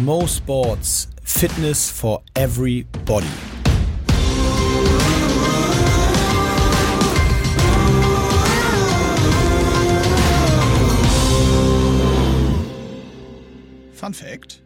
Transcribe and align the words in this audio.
Mo 0.00 0.26
Sports 0.26 1.08
Fitness 1.22 1.90
for 1.90 2.22
Everybody. 2.34 3.26
Fun 13.92 14.14
Fact. 14.14 14.62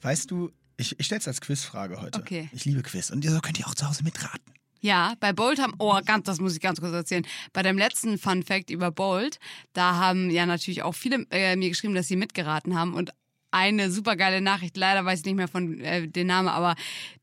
Weißt 0.00 0.30
du, 0.30 0.52
ich, 0.76 0.98
ich 0.98 1.06
stelle 1.06 1.18
es 1.18 1.26
als 1.26 1.40
Quizfrage 1.40 2.00
heute. 2.00 2.20
Okay. 2.20 2.48
Ich 2.52 2.64
liebe 2.64 2.82
Quiz. 2.82 3.10
Und 3.10 3.24
ihr 3.24 3.36
könnt 3.40 3.58
ihr 3.58 3.66
auch 3.66 3.74
zu 3.74 3.88
Hause 3.88 4.04
mitraten. 4.04 4.40
Ja, 4.80 5.14
bei 5.18 5.32
Bolt 5.32 5.60
haben, 5.60 5.74
oh, 5.80 5.98
ganz, 6.04 6.26
das 6.26 6.38
muss 6.38 6.54
ich 6.54 6.60
ganz 6.60 6.80
kurz 6.80 6.92
erzählen. 6.92 7.26
Bei 7.52 7.64
dem 7.64 7.76
letzten 7.76 8.16
Fun 8.16 8.44
Fact 8.44 8.70
über 8.70 8.92
Bolt, 8.92 9.40
da 9.72 9.96
haben 9.96 10.30
ja 10.30 10.46
natürlich 10.46 10.84
auch 10.84 10.94
viele 10.94 11.26
äh, 11.30 11.56
mir 11.56 11.70
geschrieben, 11.70 11.96
dass 11.96 12.06
sie 12.06 12.14
mitgeraten 12.14 12.78
haben 12.78 12.94
und 12.94 13.10
eine 13.56 13.90
super 13.90 14.16
geile 14.16 14.42
Nachricht, 14.42 14.76
leider 14.76 15.04
weiß 15.04 15.20
ich 15.20 15.24
nicht 15.24 15.36
mehr 15.36 15.48
von 15.48 15.80
äh, 15.80 16.06
den 16.06 16.26
Namen, 16.26 16.48
aber 16.48 16.74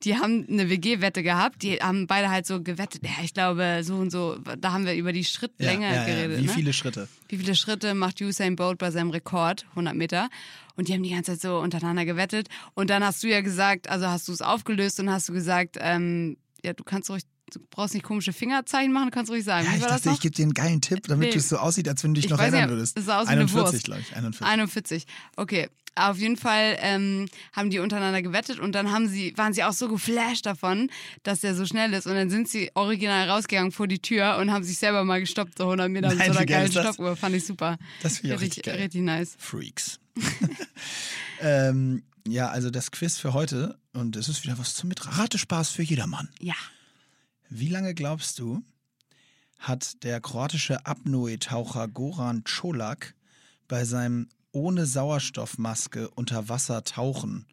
die 0.02 0.18
haben 0.18 0.48
eine 0.50 0.68
WG-Wette 0.68 1.22
gehabt. 1.22 1.62
Die 1.62 1.78
haben 1.78 2.08
beide 2.08 2.32
halt 2.32 2.48
so 2.48 2.62
gewettet. 2.64 3.04
Ja, 3.04 3.24
ich 3.24 3.36
glaube, 3.36 3.82
so 3.84 3.96
und 3.96 4.12
so, 4.12 4.38
da 4.58 4.74
haben 4.74 4.86
wir 4.88 4.96
über 4.96 5.14
die 5.14 5.24
Schrittlänge 5.24 5.86
ja, 5.86 5.94
ja, 5.94 6.06
geredet. 6.06 6.40
Wie 6.40 6.48
ne? 6.48 6.52
viele 6.52 6.74
Schritte? 6.74 7.08
Wie 7.30 7.38
viele 7.38 7.56
Schritte 7.56 7.94
macht 7.94 8.20
Usain 8.20 8.56
Bolt 8.56 8.80
bei 8.80 8.90
seinem 8.90 9.12
Rekord? 9.12 9.66
100 9.72 9.96
Meter. 9.96 10.30
Und 10.76 10.88
die 10.88 10.94
haben 10.94 11.04
die 11.04 11.12
ganze 11.12 11.34
Zeit 11.34 11.42
so 11.42 11.60
untereinander 11.60 12.06
gewettet. 12.06 12.48
Und 12.74 12.90
dann 12.90 13.04
hast 13.04 13.22
du 13.22 13.28
ja 13.28 13.42
gesagt, 13.42 13.88
also 13.90 14.08
hast 14.08 14.28
du 14.28 14.32
es 14.32 14.42
aufgelöst 14.42 15.00
und 15.00 15.12
hast 15.12 15.30
du 15.30 15.34
gesagt, 15.34 15.78
ähm, 15.80 16.38
ja, 16.64 16.74
du 16.74 16.84
kannst 16.84 17.12
ruhig, 17.12 17.24
du 17.52 17.60
brauchst 17.70 17.94
nicht 17.94 18.04
komische 18.04 18.34
Fingerzeichen 18.34 18.92
machen, 18.92 19.06
du 19.06 19.12
kannst 19.12 19.32
ruhig 19.32 19.44
sagen. 19.44 19.66
Ja, 19.68 19.76
ich 19.76 19.82
dachte, 19.84 20.10
ich 20.12 20.20
gebe 20.22 20.34
dir 20.36 20.44
einen 20.44 20.54
geilen 20.54 20.82
Tipp, 20.82 21.08
damit 21.08 21.32
Nee. 21.32 21.38
es 21.38 21.50
so 21.50 21.58
aussieht, 21.58 21.88
als 21.88 22.04
wenn 22.04 22.14
du 22.14 22.20
dich 22.20 22.26
Ich 22.26 22.32
noch 22.32 22.38
weiß 22.40 22.52
nicht, 22.52 22.60
erinnern 22.60 22.78
würdest. 22.78 22.98
es 22.98 23.06
sah 23.06 23.20
aus 23.20 23.28
wie 23.28 23.32
eine 23.32 23.42
41, 23.42 23.74
Wurst. 23.74 23.84
glaube 23.86 24.02
ich. 24.02 24.16
41. 24.16 24.48
41. 24.48 25.06
Okay. 25.36 25.70
Auf 25.96 26.18
jeden 26.18 26.38
Fall 26.38 26.76
ähm, 26.82 27.28
haben 27.56 27.70
die 27.70 27.78
untereinander 27.78 28.24
gewettet 28.24 28.60
und 28.60 28.72
dann 28.74 28.92
haben 28.92 29.08
sie, 29.08 29.32
waren 29.38 29.54
sie 29.54 29.64
auch 29.64 29.74
so 29.74 29.88
geflasht 29.88 30.44
davon, 30.48 30.90
dass 31.22 31.42
der 31.42 31.54
so 31.54 31.68
schnell 31.68 31.94
ist. 31.94 32.08
Und 32.08 32.16
dann 32.16 32.32
sind 32.32 32.50
sie 32.50 32.72
original 32.74 33.30
rausgegangen 33.30 33.72
vor 33.72 33.86
die 33.88 34.00
Tür 34.00 34.38
und 34.38 34.52
haben 34.52 34.64
sich 34.64 34.80
selber 34.80 35.04
mal 35.04 35.20
gestoppt, 35.20 35.56
so 35.60 35.66
100 35.66 35.92
Meter 35.92 36.10
mit 36.10 36.18
Nein, 36.18 36.30
so 36.30 36.34
wie 36.34 36.38
einer 36.40 36.46
geil 36.48 36.70
geilen? 36.70 36.84
Stoppuhr. 36.94 37.16
Fand 37.16 37.36
ich 37.36 37.46
super. 37.46 37.78
Das 38.02 38.18
finde 38.18 38.38
ich 38.38 38.42
richtig, 38.42 38.64
geil. 38.64 38.78
richtig 38.78 39.02
nice. 39.02 39.36
Freaks. 39.38 40.00
ähm, 41.42 42.02
ja, 42.28 42.50
also 42.50 42.70
das 42.70 42.90
Quiz 42.92 43.18
für 43.20 43.34
heute, 43.34 43.78
und 43.94 44.16
es 44.16 44.30
ist 44.30 44.44
wieder 44.44 44.58
was 44.58 44.74
zum 44.76 44.90
Mit 44.90 45.06
Ratespaß 45.18 45.70
für 45.70 45.84
jedermann. 45.84 46.30
Ja. 46.40 46.56
Wie 47.56 47.70
lange 47.70 47.94
glaubst 47.94 48.40
du, 48.40 48.64
hat 49.60 50.04
der 50.04 50.20
kroatische 50.20 50.88
Apnoe-Taucher 50.88 51.88
Goran 51.88 52.44
Čolak 52.46 53.14
bei 53.68 53.86
seinem 53.86 54.28
ohne 54.54 54.88
Sauerstoffmaske 54.88 56.10
unter 56.10 56.50
Wasser 56.50 56.84
tauchen 56.84 57.46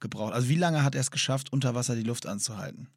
gebraucht? 0.00 0.32
Also 0.32 0.48
wie 0.48 0.56
lange 0.56 0.82
hat 0.82 0.96
er 0.96 1.00
es 1.00 1.12
geschafft, 1.12 1.52
unter 1.52 1.76
Wasser 1.76 1.94
die 1.94 2.02
Luft 2.02 2.26
anzuhalten? 2.26 2.88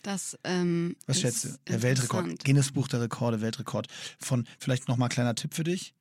Das, 0.00 0.38
ähm, 0.44 0.96
Was 1.04 1.16
ist 1.16 1.22
schätzt 1.22 1.44
du? 1.44 1.48
Der 1.68 1.82
Weltrekord. 1.82 2.42
Guinness 2.42 2.72
Buch 2.72 2.88
der 2.88 3.02
Rekorde, 3.02 3.42
Weltrekord 3.42 3.88
von, 4.18 4.48
vielleicht 4.58 4.88
nochmal 4.88 5.10
kleiner 5.10 5.34
Tipp 5.34 5.52
für 5.52 5.64
dich, 5.64 5.94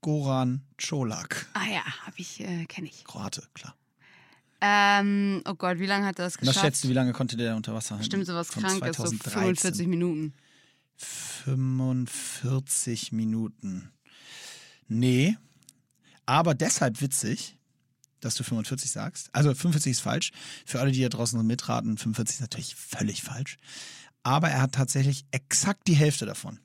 Goran 0.00 0.62
Čolak. 0.78 1.48
Ah 1.54 1.66
ja, 1.66 1.84
hab 2.06 2.16
ich, 2.20 2.38
äh, 2.38 2.66
kenne 2.66 2.86
ich. 2.86 3.04
Kroate, 3.04 3.48
klar. 3.52 3.74
Ähm, 4.64 5.42
oh 5.44 5.54
Gott, 5.54 5.80
wie 5.80 5.86
lange 5.86 6.06
hat 6.06 6.20
er 6.20 6.26
das 6.26 6.34
Was 6.34 6.40
geschafft? 6.40 6.60
schätzt 6.60 6.84
du, 6.84 6.88
wie 6.88 6.92
lange 6.92 7.12
konnte 7.12 7.36
der 7.36 7.56
unter 7.56 7.74
Wasser 7.74 7.96
halten? 7.96 8.04
Stimmt, 8.04 8.26
sowas 8.26 8.46
Von 8.48 8.62
krank 8.62 8.86
ist, 8.86 8.96
so 8.96 9.02
2013. 9.02 9.32
45 9.32 9.86
Minuten. 9.88 10.34
45 10.96 13.10
Minuten. 13.10 13.90
Nee, 14.86 15.36
aber 16.26 16.54
deshalb 16.54 17.00
witzig, 17.00 17.56
dass 18.20 18.36
du 18.36 18.44
45 18.44 18.88
sagst. 18.90 19.30
Also 19.32 19.52
45 19.52 19.90
ist 19.90 20.00
falsch. 20.00 20.30
Für 20.64 20.78
alle, 20.80 20.92
die 20.92 21.02
da 21.02 21.08
draußen 21.08 21.36
noch 21.36 21.44
mitraten, 21.44 21.98
45 21.98 22.36
ist 22.36 22.40
natürlich 22.40 22.76
völlig 22.76 23.22
falsch. 23.22 23.56
Aber 24.22 24.48
er 24.48 24.62
hat 24.62 24.72
tatsächlich 24.72 25.24
exakt 25.32 25.88
die 25.88 25.96
Hälfte 25.96 26.24
davon. 26.24 26.60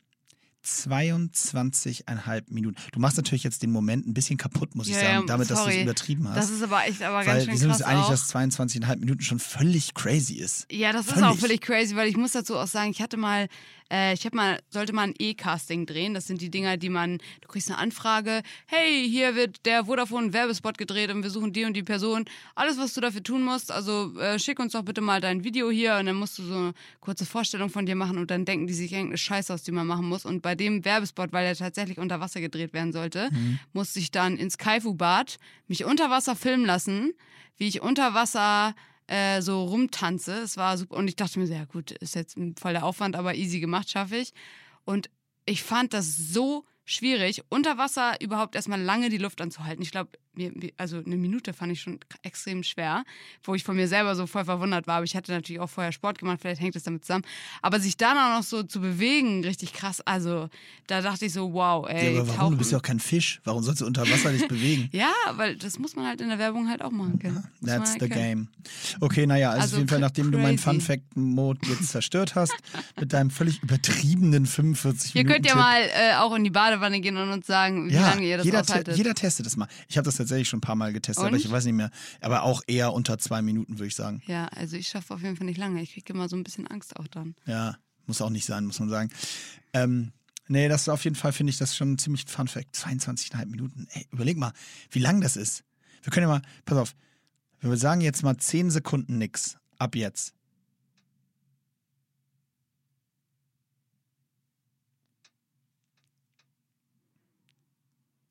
22,5 0.68 2.44
Minuten. 2.50 2.76
Du 2.92 3.00
machst 3.00 3.18
natürlich 3.18 3.44
jetzt 3.44 3.62
den 3.64 3.72
Moment 3.72 4.08
ein 4.08 4.14
bisschen 4.14 4.38
kaputt, 4.38 4.76
muss 4.76 4.88
ich 4.88 4.94
Ja, 4.96 5.00
sagen, 5.02 5.14
ja, 5.22 5.26
damit, 5.26 5.50
dass 5.50 5.64
du 5.64 5.68
es 5.70 5.74
sorry. 5.74 5.84
übertrieben 5.84 6.28
hast. 6.30 6.38
Das 6.38 6.50
ist 6.50 6.64
aber 6.64 6.86
echt 6.86 7.02
aber 7.02 7.24
ganz 7.24 7.28
weil 7.28 7.42
schön 7.42 7.52
wir 7.54 7.58
sind 7.58 7.70
uns 7.72 7.82
einig, 7.82 8.04
auch. 8.04 8.10
dass 8.10 8.34
22,5 8.34 8.96
Minuten 8.98 9.22
schon 9.22 9.40
völlig 9.40 9.94
crazy 9.94 10.36
ist. 10.36 10.68
Ja, 10.72 10.92
das 10.94 11.08
ist 11.08 11.14
Völlig. 11.14 11.28
auch 11.30 11.38
völlig 11.38 11.62
crazy, 11.62 11.96
weil 11.96 12.08
ich 12.08 12.18
muss 12.18 12.32
dazu 12.34 12.58
auch 12.58 12.68
sagen, 12.68 12.92
ich 12.92 13.02
hatte 13.02 13.18
mal, 13.18 13.48
äh, 13.92 14.14
ich 14.14 14.26
habe 14.26 14.36
mal, 14.36 14.60
sollte 14.70 14.94
mal 14.94 15.04
ein 15.04 15.14
E-Casting 15.18 15.86
drehen. 15.86 16.14
Das 16.14 16.28
sind 16.28 16.42
die 16.42 16.50
Dinger, 16.50 16.78
die 16.78 16.90
man, 16.90 17.20
du 17.42 17.48
kriegst 17.48 17.70
eine 17.70 17.78
Anfrage, 17.80 18.42
hey, 18.66 19.08
hier 19.10 19.36
wird 19.36 19.66
der 19.66 19.86
Vodafone 19.86 20.34
Werbespot 20.34 20.78
gedreht 20.78 21.10
und 21.12 21.24
wir 21.24 21.30
suchen 21.30 21.54
die 21.54 21.64
und 21.66 21.74
die 21.74 21.84
Person. 21.84 22.26
Alles, 22.56 22.78
was 22.78 22.94
du 22.94 23.02
dafür 23.02 23.24
tun 23.24 23.44
musst, 23.44 23.72
also 23.72 24.18
äh, 24.20 24.40
schick 24.40 24.60
uns 24.60 24.74
doch 24.74 24.84
bitte 24.84 25.02
mal 25.02 25.22
dein 25.22 25.44
Video 25.44 25.70
hier 25.72 25.98
und 25.98 26.06
dann 26.08 26.16
musst 26.18 26.38
du 26.38 26.44
so 26.44 26.54
eine 26.56 26.74
kurze 27.00 27.26
Vorstellung 27.26 27.70
von 27.70 27.86
dir 27.86 27.96
machen 27.96 28.18
und 28.18 28.30
dann 28.32 28.44
denken 28.46 28.68
die 28.68 28.74
sich 28.74 28.92
irgendeine 28.92 29.18
Scheiße 29.18 29.54
aus, 29.54 29.64
die 29.64 29.72
man 29.72 29.88
machen 29.88 30.08
muss. 30.08 30.26
Und 30.26 30.42
bei 30.42 30.56
dem 30.58 30.84
Werbespot, 30.84 31.32
weil 31.32 31.46
der 31.46 31.56
tatsächlich 31.56 31.98
unter 32.00 32.20
Wasser 32.20 32.42
gedreht 32.42 32.74
werden 32.74 32.92
sollte, 32.92 33.30
musste 33.74 34.00
ich 34.00 34.12
dann 34.12 34.38
ins 34.38 34.58
Kaifu-Bad 34.58 35.38
mich 35.68 35.86
unter 35.86 36.10
Wasser 36.10 36.36
filmen 36.36 36.66
lassen, 36.66 37.14
wie 37.58 37.68
ich 37.68 37.82
unter 37.82 38.14
Wasser 38.14 38.76
äh, 39.08 39.42
so 39.42 39.64
rumtanze. 39.64 40.34
Es 40.34 40.58
war 40.58 40.78
super. 40.78 40.96
Und 40.98 41.08
ich 41.08 41.16
dachte 41.16 41.40
mir, 41.40 41.48
so, 41.48 41.54
ja 41.54 41.66
gut, 41.66 41.92
ist 41.92 42.16
jetzt 42.16 42.38
voll 42.60 42.74
der 42.74 42.86
Aufwand, 42.86 43.16
aber 43.16 43.36
easy 43.36 43.60
gemacht, 43.60 43.90
schaffe 43.90 44.18
ich. 44.18 44.34
Und 44.84 45.10
ich 45.46 45.64
fand 45.64 45.94
das 45.94 46.18
so 46.18 46.66
schwierig, 46.86 47.44
unter 47.50 47.78
Wasser 47.78 48.20
überhaupt 48.22 48.56
erstmal 48.56 48.82
lange 48.82 49.10
die 49.10 49.18
Luft 49.18 49.42
anzuhalten. 49.42 49.82
Ich 49.82 49.92
glaube, 49.92 50.12
also 50.78 51.02
eine 51.06 51.18
Minute 51.18 51.54
fand 51.54 51.72
ich 51.72 51.82
schon 51.82 52.00
extrem 52.24 52.64
schwer, 52.64 53.04
wo 53.44 53.56
ich 53.56 53.64
von 53.64 53.76
mir 53.76 53.88
selber 53.88 54.16
so 54.16 54.28
voll 54.28 54.46
verwundert 54.46 54.88
war. 54.88 54.96
Aber 54.98 55.06
ich 55.06 55.16
hatte 55.16 55.32
natürlich 55.32 55.60
auch 55.60 55.70
vorher 55.70 55.92
Sport 55.92 56.20
gemacht, 56.20 56.40
vielleicht 56.42 56.62
hängt 56.62 56.76
es 56.76 56.84
damit 56.84 57.04
zusammen. 57.06 57.26
Aber 57.62 57.80
sich 57.80 57.98
dann 57.98 58.18
auch 58.18 58.38
noch 58.38 58.44
so 58.44 58.64
zu 58.64 58.80
bewegen, 58.82 59.44
richtig 59.44 59.74
krass. 59.74 60.02
Also 60.02 60.50
da 60.88 61.02
dachte 61.02 61.26
ich 61.26 61.34
so, 61.34 61.54
wow, 61.54 61.88
ey. 61.88 62.14
ja, 62.16 62.20
aber 62.22 62.28
warum? 62.28 62.40
tauchen. 62.40 62.52
Du 62.54 62.58
bist 62.58 62.72
ja 62.72 62.78
auch 62.78 62.82
kein 62.84 63.00
Fisch. 63.00 63.42
Warum 63.44 63.64
sollst 63.64 63.82
du 63.82 63.86
unter 63.86 64.04
Wasser 64.10 64.32
dich 64.32 64.48
bewegen? 64.48 64.90
Ja, 64.98 65.12
weil 65.34 65.56
das 65.58 65.78
muss 65.80 65.96
man 65.96 66.08
halt 66.08 66.22
in 66.22 66.30
der 66.30 66.40
Werbung 66.40 66.70
halt 66.70 66.82
auch 66.82 66.92
machen 66.92 67.20
können. 67.20 67.44
Muss 67.60 67.70
That's 67.70 67.92
halt 67.92 68.02
the 68.02 68.10
können. 68.10 68.22
game. 68.22 68.48
Okay, 69.02 69.28
naja, 69.28 69.50
also, 69.50 69.62
Also 69.62 69.76
auf 69.76 69.80
jeden 69.80 69.90
Fall, 69.90 70.00
nachdem 70.00 70.32
du 70.32 70.38
meinen 70.38 70.58
crazy. 70.58 70.64
Fun-Fact-Mode 70.82 71.60
jetzt 71.70 71.90
zerstört 71.90 72.36
hast, 72.36 72.54
mit 73.00 73.14
deinem 73.14 73.30
völlig 73.30 73.62
übertriebenen 73.62 74.46
45 74.46 75.14
Ihr 75.16 75.24
Minuten. 75.24 75.34
könnt 75.34 75.46
ja 75.46 75.56
mal 75.56 75.82
äh, 75.82 76.16
auch 76.16 76.34
in 76.36 76.44
die 76.44 76.50
Badewanne 76.50 77.00
gehen 77.02 77.18
und 77.18 77.30
uns 77.30 77.46
sagen, 77.48 77.90
wie 77.90 77.94
ja, 77.94 78.10
lange 78.10 78.24
ihr 78.26 78.38
das 78.38 78.46
jeder, 78.46 78.64
te 78.64 78.72
aushaltet. 78.72 78.98
jeder 78.98 79.14
testet 79.14 79.46
das 79.46 79.56
mal. 79.58 79.68
Ich 79.88 79.98
habe 79.98 80.06
das 80.06 80.18
tatsächlich 80.28 80.50
schon 80.50 80.58
ein 80.60 80.62
paar 80.62 80.76
Mal 80.76 80.94
getestet, 80.94 81.26
aber 81.26 81.34
Und? 81.34 81.44
ich 81.44 81.50
weiß 81.50 81.66
nicht 81.66 81.74
mehr. 81.74 81.90
Aber 82.22 82.44
auch 82.44 82.62
eher 82.68 82.94
unter 82.94 83.18
zwei 83.18 83.42
Minuten, 83.42 83.74
würde 83.74 83.88
ich 83.88 83.96
sagen. 83.96 84.22
Ja, 84.28 84.46
also 84.48 84.76
ich 84.76 84.88
schaffe 84.88 85.14
auf 85.14 85.22
jeden 85.22 85.36
Fall 85.36 85.46
nicht 85.46 85.58
lange. 85.58 85.82
Ich 85.82 85.94
kriege 85.94 86.14
immer 86.14 86.30
so 86.30 86.36
ein 86.36 86.44
bisschen 86.44 86.68
Angst 86.68 86.96
auch 86.98 87.08
dann. 87.08 87.36
Ja, 87.46 87.78
muss 88.06 88.22
auch 88.22 88.30
nicht 88.30 88.46
sein, 88.46 88.66
muss 88.66 88.80
man 88.80 88.90
sagen. 88.90 89.10
Ähm, 89.74 90.12
nee, 90.48 90.68
das 90.68 90.82
ist 90.84 90.90
auf 90.90 91.04
jeden 91.04 91.16
Fall, 91.16 91.32
finde 91.32 91.52
ich, 91.52 91.58
das 91.58 91.76
schon 91.76 91.94
ein 91.94 91.98
ziemlich 91.98 92.26
Fun 92.26 92.48
Fact. 92.48 92.76
22,5 92.76 93.46
Minuten. 93.46 93.88
Ey, 93.92 94.08
überleg 94.12 94.38
mal, 94.38 94.52
wie 94.92 95.00
lang 95.00 95.22
das 95.22 95.38
ist. 95.38 95.64
Wir 96.04 96.12
können 96.12 96.28
ja 96.28 96.34
mal, 96.34 96.42
pass 96.66 96.78
auf, 96.78 96.96
wir 97.62 97.76
sagen 97.78 98.02
jetzt 98.02 98.24
mal 98.24 98.38
10 98.38 98.72
Sekunden 98.72 99.18
nix. 99.18 99.58
Ab 99.80 99.96
jetzt. 99.96 100.34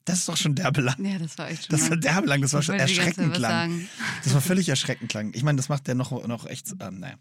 Das 0.06 0.21
ist 0.21 0.28
doch 0.28 0.37
schon 0.37 0.55
derbe 0.55 0.83
lang. 0.83 1.05
Ja, 1.05 1.19
das 1.19 1.37
war 1.37 1.50
echt 1.50 1.67
schon. 1.67 1.77
Das 1.77 1.91
war 1.91 1.97
derbe 1.97 2.28
lang, 2.28 2.41
das 2.41 2.53
war 2.53 2.62
schon 2.62 2.77
erschreckend 2.77 3.37
lang. 3.39 3.89
Das 4.22 4.33
war 4.33 4.41
völlig 4.53 4.69
erschreckend 4.69 5.12
lang. 5.12 5.33
Ich 5.34 5.43
meine, 5.43 5.56
das 5.56 5.69
macht 5.69 5.89
der 5.89 5.97
noch, 5.97 6.27
noch 6.28 6.47
echt, 6.47 6.69
ähm, 6.81 7.00
naja. 7.00 7.17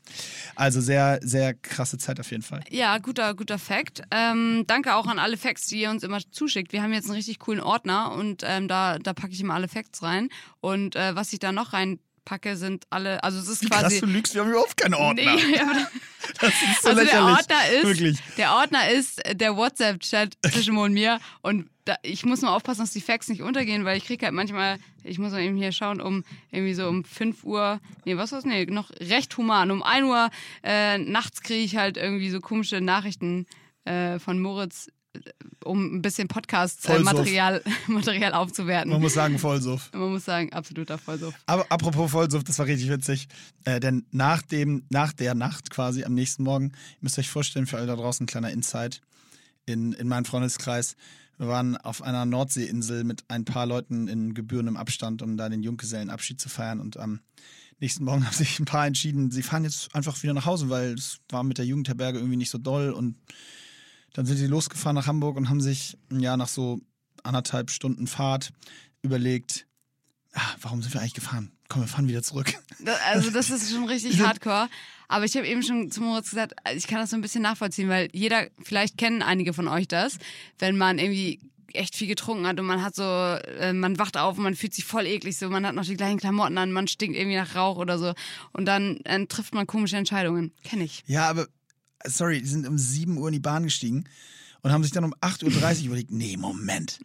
Also 0.56 0.82
sehr, 0.82 1.20
sehr 1.24 1.56
krasse 1.56 1.98
Zeit 1.98 2.20
auf 2.20 2.30
jeden 2.30 2.44
Fall. 2.44 2.62
Ja, 2.70 3.00
guter, 3.00 3.34
guter 3.34 3.58
Fact. 3.58 4.04
Ähm, 4.12 4.66
danke 4.68 4.94
auch 4.94 5.08
an 5.08 5.18
alle 5.18 5.36
Facts, 5.36 5.66
die 5.66 5.82
ihr 5.82 5.90
uns 5.90 6.04
immer 6.04 6.20
zuschickt. 6.30 6.74
Wir 6.74 6.84
haben 6.84 6.94
jetzt 6.94 7.06
einen 7.06 7.16
richtig 7.16 7.40
coolen 7.40 7.60
Ordner 7.60 8.12
und 8.12 8.44
ähm, 8.46 8.68
da, 8.68 9.00
da 9.00 9.14
packe 9.14 9.34
ich 9.34 9.42
immer 9.42 9.56
alle 9.56 9.68
Facts 9.68 10.04
rein. 10.04 10.30
Und 10.62 10.96
äh, 10.96 11.16
was 11.16 11.34
ich 11.34 11.40
da 11.40 11.52
noch 11.52 11.74
reinpacke, 12.26 12.58
sind 12.58 12.86
alle, 12.90 13.24
also 13.24 13.40
es 13.40 13.48
ist 13.48 13.64
Wie 13.64 13.68
quasi. 13.68 13.84
krass 13.84 14.00
du 14.00 14.06
lügst, 14.08 14.34
wir 14.36 14.42
haben 14.42 14.50
überhaupt 14.52 14.78
keine 14.78 14.98
Ordner. 14.98 15.36
Nee, 15.36 15.60
aber 15.60 15.74
Das 16.42 16.50
ist 16.50 16.82
so 16.82 16.90
also 16.90 17.04
der 17.04 17.22
lächerlich. 17.22 17.38
Ordner 17.38 17.70
ist, 17.70 17.86
Wirklich. 17.86 18.18
der 18.38 18.52
Ordner 18.54 18.90
ist 18.90 19.22
der 19.34 19.56
WhatsApp-Chat 19.56 20.38
zwischen 20.52 20.74
Mo 20.74 20.84
und 20.84 20.94
mir 20.94 21.20
und 21.42 21.70
da, 21.86 21.96
ich 22.02 22.26
muss 22.26 22.42
nur 22.42 22.52
aufpassen, 22.52 22.82
dass 22.82 22.92
die 22.94 23.02
Facts 23.02 23.28
nicht 23.28 23.44
untergehen, 23.44 23.86
weil 23.86 23.98
ich 23.98 24.06
kriege 24.06 24.26
halt 24.26 24.34
manchmal, 24.34 24.80
ich 25.04 25.20
muss 25.20 25.32
mal 25.34 25.42
eben 25.42 25.56
hier 25.56 25.72
schauen, 25.72 26.02
um 26.02 26.24
irgendwie 26.52 26.74
so 26.74 26.88
um 26.88 27.04
5 27.04 27.44
Uhr, 27.44 27.80
nee, 28.06 28.18
was 28.18 28.32
war's? 28.32 28.44
Nee, 28.44 28.66
noch 28.66 28.90
recht 29.00 29.38
human. 29.38 29.70
Um 29.70 29.84
1 29.84 30.08
Uhr 30.08 30.30
äh, 30.64 30.98
nachts 30.98 31.42
kriege 31.42 31.64
ich 31.64 31.76
halt 31.78 31.98
irgendwie 31.98 32.32
so 32.32 32.40
komische 32.42 32.82
Nachrichten 32.82 33.46
äh, 33.84 34.18
von 34.18 34.40
Moritz, 34.42 34.88
äh, 34.88 34.92
um 35.64 35.96
ein 35.96 36.02
bisschen. 36.02 36.28
Podcast-Material 36.28 37.64
Material 37.88 38.34
aufzuwerten. 38.34 38.92
Man 38.92 39.02
muss 39.02 39.14
sagen, 39.14 39.40
Vollsuff. 39.40 39.92
Man 39.94 40.12
muss 40.12 40.26
sagen, 40.26 40.52
absoluter 40.54 40.98
Vollsuff. 40.98 41.34
Aber 41.46 41.66
apropos 41.70 42.12
Vollsuff, 42.12 42.44
das 42.44 42.60
war 42.60 42.66
richtig 42.66 42.90
witzig. 42.90 43.28
Äh, 43.64 43.80
denn 43.80 44.06
nach, 44.12 44.42
dem, 44.42 44.86
nach 44.90 45.14
der 45.14 45.36
Nacht 45.36 45.70
quasi 45.70 46.04
am 46.04 46.14
nächsten 46.14 46.44
Morgen, 46.44 46.66
ihr 46.66 46.98
müsst 47.02 47.20
euch 47.20 47.30
vorstellen, 47.30 47.68
für 47.68 47.78
alle 47.78 47.88
da 47.88 47.96
draußen 47.96 48.24
ein 48.24 48.28
kleiner 48.28 48.52
Insight 48.52 49.02
in, 49.66 49.94
in 49.94 50.08
meinen 50.08 50.26
Freundeskreis, 50.26 50.96
Wir 51.38 51.48
waren 51.48 51.76
auf 51.78 52.02
einer 52.02 52.26
Nordseeinsel 52.26 53.04
mit 53.04 53.24
ein 53.28 53.46
paar 53.46 53.66
Leuten 53.66 54.08
in 54.08 54.34
gebührendem 54.34 54.78
Abstand, 54.78 55.22
um 55.22 55.38
da 55.38 55.50
den 55.50 55.64
Junggesellenabschied 55.64 56.40
zu 56.40 56.50
feiern. 56.50 56.80
Und 56.80 56.98
am 56.98 57.20
nächsten 57.80 58.06
Morgen 58.06 58.26
haben 58.26 58.34
sich 58.34 58.60
ein 58.60 58.66
paar 58.66 58.88
entschieden, 58.88 59.32
sie 59.32 59.44
fahren 59.44 59.64
jetzt 59.64 59.94
einfach 59.94 60.22
wieder 60.24 60.34
nach 60.34 60.46
Hause, 60.46 60.70
weil 60.70 60.94
es 60.94 61.20
war 61.30 61.44
mit 61.44 61.58
der 61.58 61.66
Jugendherberge 61.66 62.20
irgendwie 62.20 62.38
nicht 62.38 62.52
so 62.52 62.58
doll. 62.58 62.92
Und 62.92 63.18
dann 64.16 64.26
sind 64.26 64.38
sie 64.38 64.48
losgefahren 64.48 64.96
nach 64.96 65.08
Hamburg 65.08 65.36
und 65.36 65.50
haben 65.50 65.60
sich 65.60 65.98
ja 66.10 66.38
nach 66.38 66.48
so 66.48 66.80
anderthalb 67.24 67.70
Stunden 67.70 68.08
Fahrt 68.08 68.52
überlegt, 69.02 69.68
ah, 70.34 70.56
warum 70.62 70.82
sind 70.82 70.94
wir 70.94 71.02
eigentlich 71.02 71.14
gefahren? 71.14 71.52
Komm, 71.68 71.82
wir 71.82 71.88
fahren 71.88 72.08
wieder 72.08 72.24
zurück. 72.24 72.54
Also 73.12 73.30
das 73.30 73.50
ist 73.50 73.72
schon 73.72 73.84
richtig 73.90 74.22
hardcore. 74.22 74.70
Aber 75.10 75.26
ich 75.26 75.36
habe 75.36 75.46
eben 75.46 75.64
schon 75.64 75.92
zu 75.92 76.02
Moritz 76.02 76.30
gesagt, 76.30 76.54
ich 76.74 76.88
kann 76.88 77.00
das 77.00 77.10
so 77.10 77.18
ein 77.18 77.22
bisschen 77.22 77.42
nachvollziehen, 77.42 77.90
weil 77.90 78.08
jeder, 78.14 78.48
vielleicht 78.64 78.98
kennen 78.98 79.22
einige 79.22 79.54
von 79.54 79.68
euch 79.68 79.88
das, 79.88 80.18
wenn 80.60 80.78
man 80.78 80.98
irgendwie 80.98 81.42
echt 81.74 81.96
viel 81.96 82.08
getrunken 82.08 82.48
hat 82.48 82.58
und 82.58 82.68
man 82.68 82.82
hat 82.82 82.96
so, 82.96 83.04
äh, 83.04 83.74
man 83.74 84.00
wacht 84.00 84.16
auf 84.16 84.38
und 84.38 84.44
man 84.44 84.56
fühlt 84.56 84.74
sich 84.74 84.86
voll 84.86 85.06
eklig 85.06 85.38
so, 85.38 85.50
man 85.50 85.66
hat 85.66 85.76
noch 85.76 85.84
die 85.84 85.98
gleichen 85.98 86.20
Klamotten 86.20 86.58
an, 86.58 86.72
man 86.72 86.88
stinkt 86.88 87.18
irgendwie 87.18 87.36
nach 87.36 87.54
Rauch 87.54 87.76
oder 87.76 88.00
so 88.00 88.14
und 88.54 88.66
dann 88.66 89.02
äh, 89.04 89.26
trifft 89.26 89.54
man 89.54 89.68
komische 89.68 89.98
Entscheidungen. 89.98 90.54
Kenne 90.64 90.86
ich. 90.86 91.04
Ja, 91.06 91.30
aber, 91.30 91.48
sorry, 92.08 92.42
die 92.42 92.48
sind 92.48 92.68
um 92.68 92.78
7 92.78 93.18
Uhr 93.18 93.28
in 93.28 93.34
die 93.34 93.40
Bahn 93.40 93.64
gestiegen 93.64 94.06
und 94.62 94.72
haben 94.72 94.84
sich 94.84 94.92
dann 94.92 95.04
um 95.04 95.14
8.30 95.16 95.44
Uhr 95.82 95.86
überlegt, 95.88 96.12
nee, 96.12 96.38
Moment, 96.38 97.00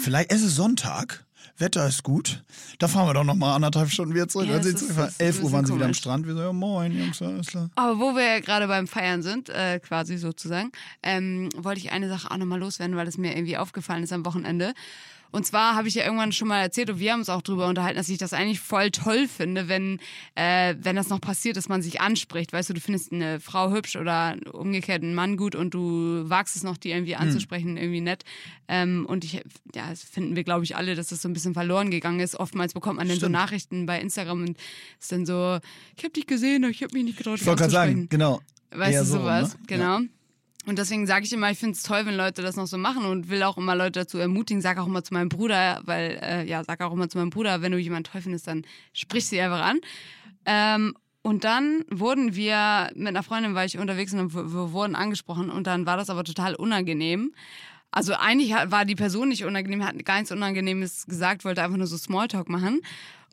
vielleicht, 0.00 0.32
es 0.32 0.42
ist 0.42 0.56
Sonntag, 0.56 1.24
Wetter 1.58 1.86
ist 1.88 2.02
gut, 2.02 2.44
da 2.78 2.86
fahren 2.88 3.08
wir 3.08 3.14
doch 3.14 3.24
nochmal 3.24 3.54
anderthalb 3.54 3.90
Stunden 3.90 4.14
wieder 4.14 4.28
zurück. 4.28 4.46
Ja, 4.48 4.56
ist- 4.58 4.64
zurückgefahren. 4.78 5.06
das 5.06 5.14
ist 5.14 5.20
ein 5.20 5.26
11 5.26 5.42
Uhr 5.42 5.52
waren 5.52 5.64
sie 5.66 5.74
wieder 5.74 5.86
am. 5.86 5.94
Strand. 5.94 6.26
Wir 6.26 6.34
so, 6.34 6.40
ja 6.40 6.52
moin, 6.52 6.92
Jungs, 6.98 7.22
alles 7.22 7.46
klar. 7.46 7.70
Aber 7.76 7.98
wo 7.98 8.14
wir 8.14 8.24
ja 8.24 8.40
gerade 8.40 8.66
beim 8.66 8.86
Feiern 8.86 9.22
sind, 9.22 9.48
äh, 9.48 9.78
quasi 9.80 10.18
sozusagen, 10.18 10.70
ähm, 11.02 11.48
wollte 11.56 11.80
ich 11.80 11.92
eine 11.92 12.08
Sache 12.10 12.30
auch 12.30 12.36
nochmal 12.36 12.58
loswerden, 12.60 12.96
weil 12.96 13.08
es 13.08 13.16
mir 13.16 13.34
irgendwie 13.34 13.56
aufgefallen 13.56 14.02
ist 14.02 14.12
am 14.12 14.26
Wochenende. 14.26 14.74
Und 15.36 15.44
zwar 15.44 15.74
habe 15.74 15.86
ich 15.86 15.94
ja 15.94 16.04
irgendwann 16.04 16.32
schon 16.32 16.48
mal 16.48 16.60
erzählt 16.62 16.88
und 16.88 16.98
wir 16.98 17.12
haben 17.12 17.20
uns 17.20 17.28
auch 17.28 17.42
drüber 17.42 17.66
unterhalten, 17.68 17.98
dass 17.98 18.08
ich 18.08 18.16
das 18.16 18.32
eigentlich 18.32 18.58
voll 18.58 18.90
toll 18.90 19.28
finde, 19.28 19.68
wenn, 19.68 20.00
äh, 20.34 20.74
wenn 20.80 20.96
das 20.96 21.10
noch 21.10 21.20
passiert, 21.20 21.58
dass 21.58 21.68
man 21.68 21.82
sich 21.82 22.00
anspricht. 22.00 22.54
Weißt 22.54 22.70
du, 22.70 22.72
du 22.72 22.80
findest 22.80 23.12
eine 23.12 23.38
Frau 23.38 23.70
hübsch 23.70 23.96
oder 23.96 24.36
umgekehrt 24.52 25.02
einen 25.02 25.14
Mann 25.14 25.36
gut 25.36 25.54
und 25.54 25.74
du 25.74 26.22
wagst 26.24 26.56
es 26.56 26.62
noch, 26.62 26.78
die 26.78 26.90
irgendwie 26.90 27.16
anzusprechen, 27.16 27.76
irgendwie 27.76 28.00
nett. 28.00 28.24
Ähm, 28.66 29.04
und 29.06 29.24
ich, 29.24 29.34
ja, 29.74 29.90
das 29.90 30.02
finden 30.02 30.36
wir, 30.36 30.42
glaube 30.42 30.64
ich, 30.64 30.74
alle, 30.74 30.94
dass 30.94 31.08
das 31.08 31.20
so 31.20 31.28
ein 31.28 31.34
bisschen 31.34 31.52
verloren 31.52 31.90
gegangen 31.90 32.20
ist. 32.20 32.36
Oftmals 32.40 32.72
bekommt 32.72 32.96
man 32.96 33.06
dann 33.06 33.16
so 33.16 33.26
Stimmt. 33.26 33.32
Nachrichten 33.32 33.84
bei 33.84 34.00
Instagram 34.00 34.40
und 34.40 34.56
ist 34.98 35.12
dann 35.12 35.26
so, 35.26 35.58
ich 35.98 36.02
habe 36.02 36.14
dich 36.14 36.26
gesehen, 36.26 36.64
aber 36.64 36.70
ich 36.70 36.82
habe 36.82 36.94
mich 36.94 37.04
nicht 37.04 37.18
getraut, 37.18 37.38
Ich 37.40 37.46
wollte 37.46 37.60
gerade 37.60 37.72
sagen, 37.72 38.08
genau. 38.08 38.40
Weißt 38.70 38.94
Eher 38.94 39.00
du 39.00 39.06
so 39.06 39.18
sowas? 39.18 39.52
ne? 39.52 39.60
Genau. 39.66 40.00
Und 40.66 40.78
deswegen 40.78 41.06
sage 41.06 41.24
ich 41.24 41.32
immer, 41.32 41.50
ich 41.50 41.58
finde 41.58 41.76
es 41.76 41.84
toll, 41.84 42.06
wenn 42.06 42.16
Leute 42.16 42.42
das 42.42 42.56
noch 42.56 42.66
so 42.66 42.76
machen 42.76 43.04
und 43.04 43.30
will 43.30 43.42
auch 43.44 43.56
immer 43.56 43.76
Leute 43.76 44.00
dazu 44.00 44.18
ermutigen. 44.18 44.60
Sag 44.60 44.78
auch 44.78 44.86
immer 44.86 45.04
zu 45.04 45.14
meinem 45.14 45.28
Bruder, 45.28 45.80
weil, 45.84 46.18
äh, 46.20 46.44
ja, 46.44 46.64
sag 46.64 46.80
auch 46.80 46.92
immer 46.92 47.08
zu 47.08 47.18
meinem 47.18 47.30
Bruder, 47.30 47.62
wenn 47.62 47.70
du 47.70 47.78
jemanden 47.78 48.10
toll 48.10 48.20
findest, 48.20 48.48
dann 48.48 48.64
sprich 48.92 49.26
sie 49.26 49.40
einfach 49.40 49.64
an. 49.64 49.78
Ähm, 50.44 50.94
und 51.22 51.44
dann 51.44 51.84
wurden 51.88 52.34
wir, 52.34 52.90
mit 52.94 53.08
einer 53.08 53.22
Freundin 53.22 53.54
war 53.54 53.64
ich 53.64 53.78
unterwegs 53.78 54.12
und 54.12 54.34
wir, 54.34 54.72
wurden 54.72 54.96
angesprochen 54.96 55.50
und 55.50 55.68
dann 55.68 55.86
war 55.86 55.96
das 55.96 56.10
aber 56.10 56.24
total 56.24 56.56
unangenehm. 56.56 57.32
Also 57.92 58.14
eigentlich 58.14 58.52
war 58.52 58.84
die 58.84 58.94
Person 58.94 59.28
nicht 59.28 59.44
unangenehm, 59.44 59.84
hat 59.84 60.04
gar 60.04 60.16
nichts 60.16 60.32
Unangenehmes 60.32 61.06
gesagt, 61.06 61.44
wollte 61.44 61.62
einfach 61.62 61.78
nur 61.78 61.86
so 61.86 61.96
Smalltalk 61.96 62.48
machen. 62.48 62.80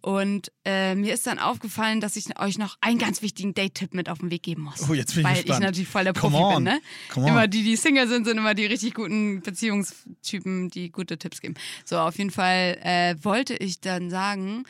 Und 0.04 0.52
äh, 0.66 0.96
mir 0.96 1.14
ist 1.14 1.26
dann 1.28 1.40
aufgefallen, 1.40 2.02
dass 2.02 2.18
ich 2.18 2.38
euch 2.38 2.58
noch 2.58 2.78
einen 2.82 2.98
ganz 3.00 3.22
wichtigen 3.22 3.54
Date-Tipp 3.54 3.94
mit 3.94 4.10
auf 4.10 4.20
den 4.20 4.32
Weg 4.32 4.44
geben 4.44 4.64
muss. 4.64 4.90
Oh, 4.90 4.94
jetzt 4.94 5.16
bin 5.16 5.22
ich 5.22 5.26
Weil 5.26 5.36
gespannt. 5.36 5.60
ich 5.62 5.66
natürlich 5.66 5.88
voll 5.88 6.04
der 6.04 6.12
Come 6.12 6.38
Profi 6.38 6.48
bin, 6.50 6.56
on. 6.58 6.64
ne? 6.64 6.82
Come 7.08 7.26
on. 7.26 7.32
Immer 7.32 7.48
die, 7.48 7.64
die 7.64 7.78
Single 7.78 8.10
sind, 8.10 8.26
sind 8.26 8.38
immer 8.38 8.54
die 8.54 8.66
richtig 8.66 8.96
guten 8.96 9.42
Beziehungstypen, 9.42 10.70
die 10.70 10.92
gute 10.92 11.18
Tipps 11.18 11.40
geben. 11.40 11.54
So, 11.86 12.00
auf 12.00 12.18
jeden 12.18 12.32
Fall 12.32 12.78
äh, 12.84 13.16
wollte 13.24 13.56
ich 13.56 13.80
dann 13.80 14.10
sagen, 14.10 14.66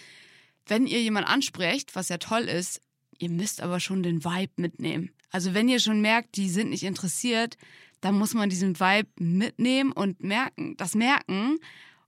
wenn 0.68 0.86
ihr 0.86 1.02
jemanden 1.02 1.32
ansprecht, 1.32 1.96
was 1.96 2.10
ja 2.10 2.20
toll 2.20 2.44
ist, 2.44 2.80
ihr 3.18 3.32
müsst 3.32 3.62
aber 3.62 3.80
schon 3.80 4.04
den 4.04 4.24
Vibe 4.24 4.54
mitnehmen. 4.58 5.10
Also 5.32 5.56
wenn 5.56 5.68
ihr 5.68 5.80
schon 5.80 6.00
merkt, 6.00 6.38
die 6.38 6.48
sind 6.48 6.70
nicht 6.70 6.84
interessiert, 6.84 7.58
dann 8.02 8.14
muss 8.14 8.36
man 8.36 8.52
diesen 8.52 8.80
Vibe 8.80 9.10
mitnehmen 9.18 9.94
und 9.94 10.22
merken, 10.22 10.78
das 10.78 10.94
merken 10.94 11.58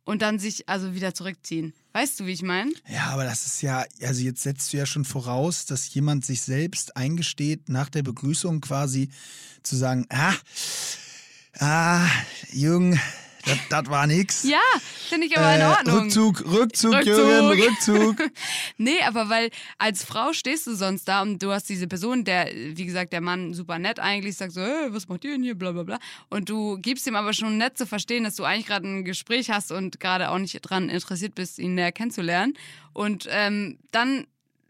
und 0.06 0.22
dann 0.22 0.40
sich 0.40 0.70
also 0.70 0.94
wieder 0.96 1.14
zurückziehen. 1.14 1.74
Weißt 1.94 2.20
du, 2.20 2.26
wie 2.26 2.32
ich 2.32 2.42
meine? 2.42 2.72
Ja, 2.88 3.08
aber 3.08 3.24
das 3.24 3.46
ist 3.46 3.62
ja, 3.62 3.86
also 4.02 4.22
jetzt 4.22 4.44
setzt 4.44 4.72
du 4.72 4.78
ja 4.78 4.86
schon 4.86 5.06
voraus, 5.06 5.66
dass 5.66 5.94
jemand 5.94 6.26
sich 6.26 6.42
selbst 6.42 6.96
eingesteht, 6.96 7.70
nach 7.70 7.90
der 7.90 8.04
Begrüßung 8.04 8.62
quasi 8.62 9.10
zu 9.64 9.76
sagen, 9.76 10.06
ah, 10.10 10.34
ah, 11.60 12.08
Jung, 12.52 13.00
das 13.70 13.86
war 13.90 14.08
nix. 14.08 14.44
Ja, 14.44 14.58
finde 15.10 15.28
ich 15.28 15.38
aber 15.38 15.56
in 15.56 15.62
Äh, 15.62 15.66
Ordnung. 15.66 16.00
Rückzug, 16.04 16.46
Rückzug, 16.46 16.94
Rückzug. 16.94 17.06
Jürgen, 17.06 17.62
Rückzug. 17.62 18.32
Nee, 18.78 19.02
aber 19.06 19.30
weil 19.30 19.50
als 19.78 20.04
Frau 20.04 20.34
stehst 20.34 20.68
du 20.68 20.76
sonst 20.76 21.08
da 21.08 21.22
und 21.22 21.42
du 21.42 21.52
hast 21.52 21.70
diese 21.70 21.88
Person, 21.88 22.24
der, 22.24 22.50
wie 22.54 22.86
gesagt, 22.86 23.14
der 23.14 23.22
Mann 23.22 23.54
super 23.54 23.80
nett 23.80 24.00
eigentlich, 24.00 24.36
sagt 24.38 24.54
so, 24.54 24.62
hey, 24.62 24.88
was 24.90 25.08
macht 25.08 25.24
ihr 25.26 25.32
denn 25.32 25.44
hier, 25.44 25.56
bla 25.56 25.72
bla 25.72 25.84
bla. 25.84 26.00
Und 26.30 26.50
du 26.50 26.78
gibst 26.80 27.08
ihm 27.08 27.16
aber 27.16 27.34
schon 27.34 27.58
nett 27.58 27.78
zu 27.78 27.86
verstehen, 27.86 28.24
dass 28.24 28.36
du 28.36 28.44
eigentlich 28.44 28.66
gerade 28.68 28.88
ein 28.88 29.06
Gespräch 29.06 29.50
hast 29.50 29.72
und 29.72 30.00
gerade 30.00 30.30
auch 30.30 30.38
nicht 30.40 30.60
dran 30.62 30.90
interessiert 30.90 31.36
bist, 31.36 31.60
ihn 31.60 31.76
näher 31.76 31.92
kennenzulernen. 31.92 32.54
Und 32.94 33.28
ähm, 33.30 33.78
dann 33.92 34.26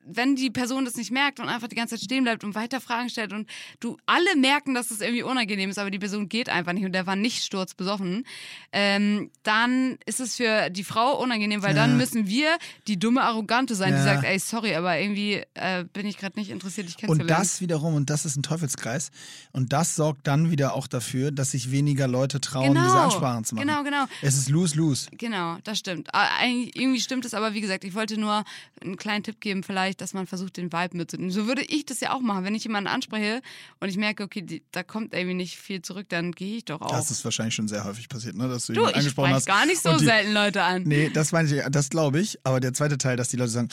wenn 0.07 0.35
die 0.35 0.49
Person 0.51 0.85
das 0.85 0.95
nicht 0.95 1.11
merkt 1.11 1.39
und 1.39 1.49
einfach 1.49 1.67
die 1.67 1.75
ganze 1.75 1.95
Zeit 1.95 2.03
stehen 2.05 2.23
bleibt 2.23 2.43
und 2.43 2.55
weiter 2.55 2.79
Fragen 2.79 3.09
stellt 3.09 3.33
und 3.33 3.49
du 3.79 3.97
alle 4.05 4.35
merken, 4.35 4.73
dass 4.73 4.91
es 4.91 5.01
irgendwie 5.01 5.23
unangenehm 5.23 5.69
ist, 5.69 5.79
aber 5.79 5.91
die 5.91 5.99
Person 5.99 6.29
geht 6.29 6.47
einfach 6.49 6.73
nicht 6.73 6.85
und 6.85 6.91
der 6.91 7.07
war 7.07 7.15
nicht 7.15 7.43
sturzbesoffen, 7.43 8.25
ähm, 8.71 9.31
dann 9.43 9.97
ist 10.05 10.19
es 10.19 10.35
für 10.35 10.69
die 10.69 10.83
Frau 10.83 11.19
unangenehm, 11.21 11.61
weil 11.63 11.73
dann 11.73 11.97
müssen 11.97 12.27
wir 12.27 12.57
die 12.87 12.97
dumme 12.97 13.23
Arrogante 13.23 13.75
sein, 13.75 13.93
die 13.93 13.97
Ja. 13.99 14.03
sagt, 14.03 14.23
ey, 14.25 14.37
sorry, 14.39 14.75
aber 14.75 14.99
irgendwie 14.99 15.41
äh, 15.55 15.85
bin 15.91 16.05
ich 16.05 16.17
gerade 16.17 16.37
nicht 16.39 16.49
interessiert, 16.49 16.87
dich 16.87 16.95
Und 16.95 17.01
kennenzulernen. 17.01 17.41
das 17.43 17.61
wiederum, 17.61 17.95
und 17.95 18.09
das 18.09 18.25
ist 18.25 18.35
ein 18.35 18.43
Teufelskreis, 18.43 19.11
und 19.51 19.73
das 19.73 19.95
sorgt 19.95 20.27
dann 20.27 20.51
wieder 20.51 20.73
auch 20.75 20.87
dafür, 20.87 21.31
dass 21.31 21.51
sich 21.51 21.71
weniger 21.71 22.07
Leute 22.07 22.39
trauen, 22.41 22.73
Genau. 22.73 22.83
diese 22.85 22.99
Ansprachen 22.99 23.43
zu 23.45 23.55
machen. 23.55 23.67
Genau, 23.67 23.83
genau. 23.83 24.05
Es 24.21 24.35
ist 24.37 24.49
lose-lose. 24.49 25.07
Genau, 25.11 25.57
das 25.63 25.79
stimmt. 25.79 26.09
Irgendwie 26.43 26.99
stimmt 26.99 27.25
es, 27.25 27.33
aber 27.33 27.53
wie 27.53 27.61
gesagt, 27.61 27.83
ich 27.83 27.93
wollte 27.95 28.17
nur 28.19 28.43
einen 28.81 28.97
kleinen 28.97 29.23
Tipp 29.23 29.39
geben, 29.39 29.63
vielleicht, 29.63 29.94
dass 29.97 30.13
man 30.13 30.27
versucht, 30.27 30.57
den 30.57 30.71
Vibe 30.71 30.97
mitzunehmen. 30.97 31.31
So 31.31 31.47
würde 31.47 31.63
ich 31.63 31.85
das 31.85 31.99
ja 31.99 32.13
auch 32.13 32.21
machen. 32.21 32.43
Wenn 32.43 32.55
ich 32.55 32.63
jemanden 32.63 32.87
anspreche 32.87 33.41
und 33.79 33.89
ich 33.89 33.97
merke, 33.97 34.23
okay, 34.23 34.41
die, 34.41 34.63
da 34.71 34.83
kommt 34.83 35.13
irgendwie 35.13 35.35
nicht 35.35 35.57
viel 35.57 35.81
zurück, 35.81 36.07
dann 36.09 36.31
gehe 36.31 36.57
ich 36.57 36.65
doch 36.65 36.81
auch. 36.81 36.91
Das 36.91 37.11
ist 37.11 37.23
wahrscheinlich 37.23 37.55
schon 37.55 37.67
sehr 37.67 37.83
häufig 37.83 38.09
passiert, 38.09 38.35
ne? 38.35 38.47
dass 38.47 38.67
du, 38.67 38.73
du, 38.73 38.79
jemanden 38.79 38.91
ich 38.91 38.97
angesprochen 38.99 39.33
hast. 39.33 39.45
gar 39.45 39.65
nicht 39.65 39.81
so 39.81 39.97
die, 39.97 40.05
selten 40.05 40.33
Leute 40.33 40.63
an. 40.63 40.83
Nee, 40.83 41.09
das 41.09 41.31
meine 41.31 41.53
ich, 41.53 41.63
das 41.69 41.89
glaube 41.89 42.19
ich. 42.19 42.39
Aber 42.43 42.59
der 42.59 42.73
zweite 42.73 42.97
Teil, 42.97 43.17
dass 43.17 43.29
die 43.29 43.37
Leute 43.37 43.51
sagen, 43.51 43.69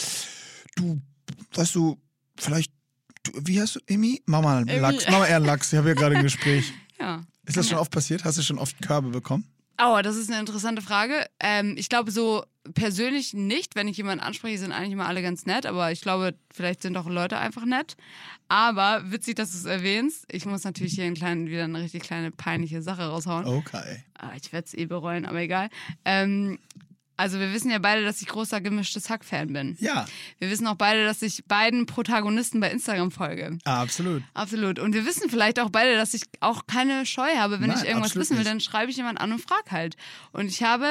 du, 0.77 1.01
weißt 1.55 1.75
du, 1.75 2.01
vielleicht, 2.37 2.73
du, 3.23 3.33
wie 3.45 3.61
heißt 3.61 3.77
du, 3.77 3.81
Emi? 3.87 4.23
Emi. 4.27 4.79
Lachs, 4.79 5.07
mach 5.11 5.21
mal 5.21 5.27
eher 5.27 5.41
Lachs. 5.41 5.73
Ich 5.73 5.79
habe 5.79 5.89
ja 5.89 5.95
gerade 5.95 6.17
ein 6.17 6.23
Gespräch. 6.23 6.73
Ja. 7.01 7.25
Ist 7.45 7.57
das 7.57 7.69
schon 7.69 7.79
oft 7.79 7.91
passiert? 7.91 8.23
Hast 8.23 8.39
du 8.39 8.43
schon 8.43 8.59
oft 8.61 8.81
Körbe 8.81 9.09
bekommen? 9.09 9.45
Oh, 9.85 10.01
das 10.01 10.17
ist 10.17 10.31
eine 10.31 10.39
interessante 10.39 10.81
Frage. 10.81 11.27
Ähm, 11.41 11.75
ich 11.77 11.89
glaube 11.89 12.13
so 12.13 12.45
persönlich 12.75 13.35
nicht. 13.35 13.75
Wenn 13.75 13.89
ich 13.89 13.97
jemanden 13.97 14.23
anspreche, 14.23 14.59
sind 14.59 14.71
eigentlich 14.71 14.93
immer 14.93 15.09
alle 15.09 15.23
ganz 15.23 15.45
nett. 15.47 15.67
Aber 15.67 15.91
ich 15.91 16.01
glaube, 16.01 16.35
vielleicht 16.53 16.83
sind 16.83 16.97
auch 16.97 17.09
Leute 17.09 17.39
einfach 17.39 17.65
nett. 17.65 17.97
Aber 18.47 19.11
witzig, 19.11 19.35
dass 19.35 19.51
du 19.51 19.59
es 19.59 19.65
erwähnst. 19.65 20.25
Ich 20.31 20.47
muss 20.47 20.63
natürlich 20.63 20.95
hier 20.95 21.05
einen 21.05 21.17
kleinen, 21.17 21.49
wieder 21.49 21.65
eine 21.65 21.81
richtig 21.81 22.03
kleine 22.03 22.31
peinliche 22.31 22.81
Sache 22.83 23.03
raushauen. 23.03 23.47
Okay. 23.47 24.05
Ah, 24.15 24.31
ich 24.41 24.53
werde 24.53 24.67
es 24.67 24.75
eh 24.75 24.87
bereuen, 24.87 25.27
aber 25.27 25.41
egal. 25.41 25.69
Ähm, 26.05 26.61
also 27.17 27.39
wir 27.39 27.53
wissen 27.53 27.71
ja 27.71 27.79
beide, 27.79 28.05
dass 28.05 28.21
ich 28.23 28.29
großer 28.29 28.61
gemischtes 28.61 29.11
Hack-Fan 29.11 29.53
bin. 29.53 29.77
Ja, 29.81 30.07
Wir 30.39 30.51
wissen 30.51 30.67
auch 30.67 30.77
beide, 30.77 31.05
dass 31.05 31.23
ich 31.23 31.45
beiden 31.47 31.87
Protagonisten 31.87 32.61
bei 32.61 32.71
Instagram 32.71 33.11
folge. 33.11 33.59
absolut. 33.65 34.23
Absolut. 34.35 34.79
Und 34.79 34.95
wir 34.95 35.05
wissen 35.07 35.31
vielleicht 35.31 35.61
auch 35.61 35.71
beide, 35.71 35.95
dass 35.97 36.15
ich 36.15 36.23
auch 36.41 36.67
keine 36.67 37.07
Scheu 37.07 37.37
habe. 37.37 37.61
Wenn 37.61 37.69
Nein, 37.69 37.79
ich 37.83 37.89
irgendwas 37.89 38.17
wissen 38.17 38.37
will, 38.37 38.45
dann 38.45 38.61
schreibe 38.61 38.91
ich 38.91 38.97
jemand 38.97 39.21
an 39.21 39.33
und 39.33 39.41
frag 39.41 39.71
halt. 39.71 39.97
Und 40.33 40.47
ich 40.47 40.63
habe, 40.63 40.87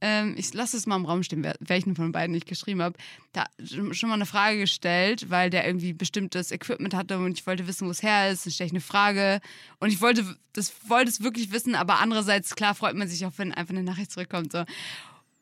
ähm, 0.00 0.34
ich 0.36 0.52
lasse 0.52 0.76
es 0.76 0.86
mal 0.86 0.96
im 0.96 1.06
Raum 1.06 1.22
stehen, 1.22 1.50
welchen 1.60 1.96
von 1.96 2.12
beiden 2.12 2.34
ich 2.34 2.44
geschrieben 2.44 2.82
habe, 2.82 2.96
da 3.32 3.46
schon 3.58 4.08
mal 4.08 4.14
eine 4.14 4.26
Frage 4.26 4.58
gestellt, 4.58 5.30
weil 5.30 5.50
der 5.50 5.66
irgendwie 5.66 5.92
bestimmtes 5.92 6.50
Equipment 6.52 6.94
hatte 6.94 7.18
und 7.18 7.38
ich 7.38 7.46
wollte 7.46 7.66
wissen, 7.66 7.86
wo 7.86 7.90
es 7.90 8.02
her 8.02 8.30
ist. 8.30 8.44
Dann 8.44 8.52
stelle 8.52 8.66
ich 8.66 8.72
eine 8.72 8.80
Frage 8.80 9.40
und 9.80 9.88
ich 9.90 10.00
wollte 10.00 10.36
das 10.52 10.72
wollte 10.88 11.10
es 11.10 11.22
wirklich 11.22 11.50
wissen, 11.52 11.74
aber 11.74 12.00
andererseits 12.00 12.54
klar 12.54 12.74
freut 12.74 12.94
man 12.94 13.08
sich 13.08 13.24
auch, 13.26 13.32
wenn 13.38 13.52
einfach 13.52 13.74
eine 13.74 13.82
Nachricht 13.82 14.12
zurückkommt. 14.12 14.52
So. 14.52 14.64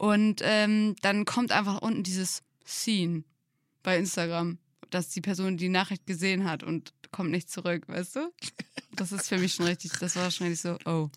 Und 0.02 0.40
ähm, 0.42 0.96
dann 1.02 1.24
kommt 1.24 1.52
einfach 1.52 1.80
unten 1.80 2.02
dieses 2.02 2.42
Scene 2.66 3.22
bei 3.84 3.96
Instagram, 3.96 4.58
dass 4.90 5.10
die 5.10 5.20
Person 5.20 5.58
die 5.58 5.68
Nachricht 5.68 6.06
gesehen 6.06 6.42
hat 6.42 6.64
und 6.64 6.92
kommt 7.12 7.30
nicht 7.30 7.48
zurück, 7.48 7.86
weißt 7.86 8.16
du? 8.16 8.32
Das 8.96 9.12
ist 9.12 9.28
für 9.28 9.38
mich 9.38 9.54
schon 9.54 9.66
richtig, 9.66 9.92
das 10.00 10.16
war 10.16 10.32
schon 10.32 10.48
richtig 10.48 10.60
so, 10.60 10.90
oh. 10.90 11.08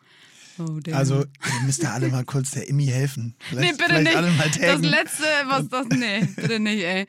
Oh. 0.57 0.79
Also, 0.93 1.21
ihr 1.21 1.65
müsst 1.65 1.83
da 1.83 1.93
alle 1.93 2.07
mal 2.09 2.23
kurz 2.25 2.51
der 2.51 2.67
Immi 2.69 2.85
helfen. 2.85 3.35
nee, 3.37 3.45
Vielleicht, 3.49 3.77
bitte 3.77 3.95
vielleicht 3.95 4.59
nicht. 4.59 4.61
das 4.63 4.81
letzte, 4.81 5.23
was 5.47 5.67
das, 5.69 5.87
nee, 5.89 6.21
bitte 6.35 6.59
nicht, 6.59 6.83
ey. 6.83 7.01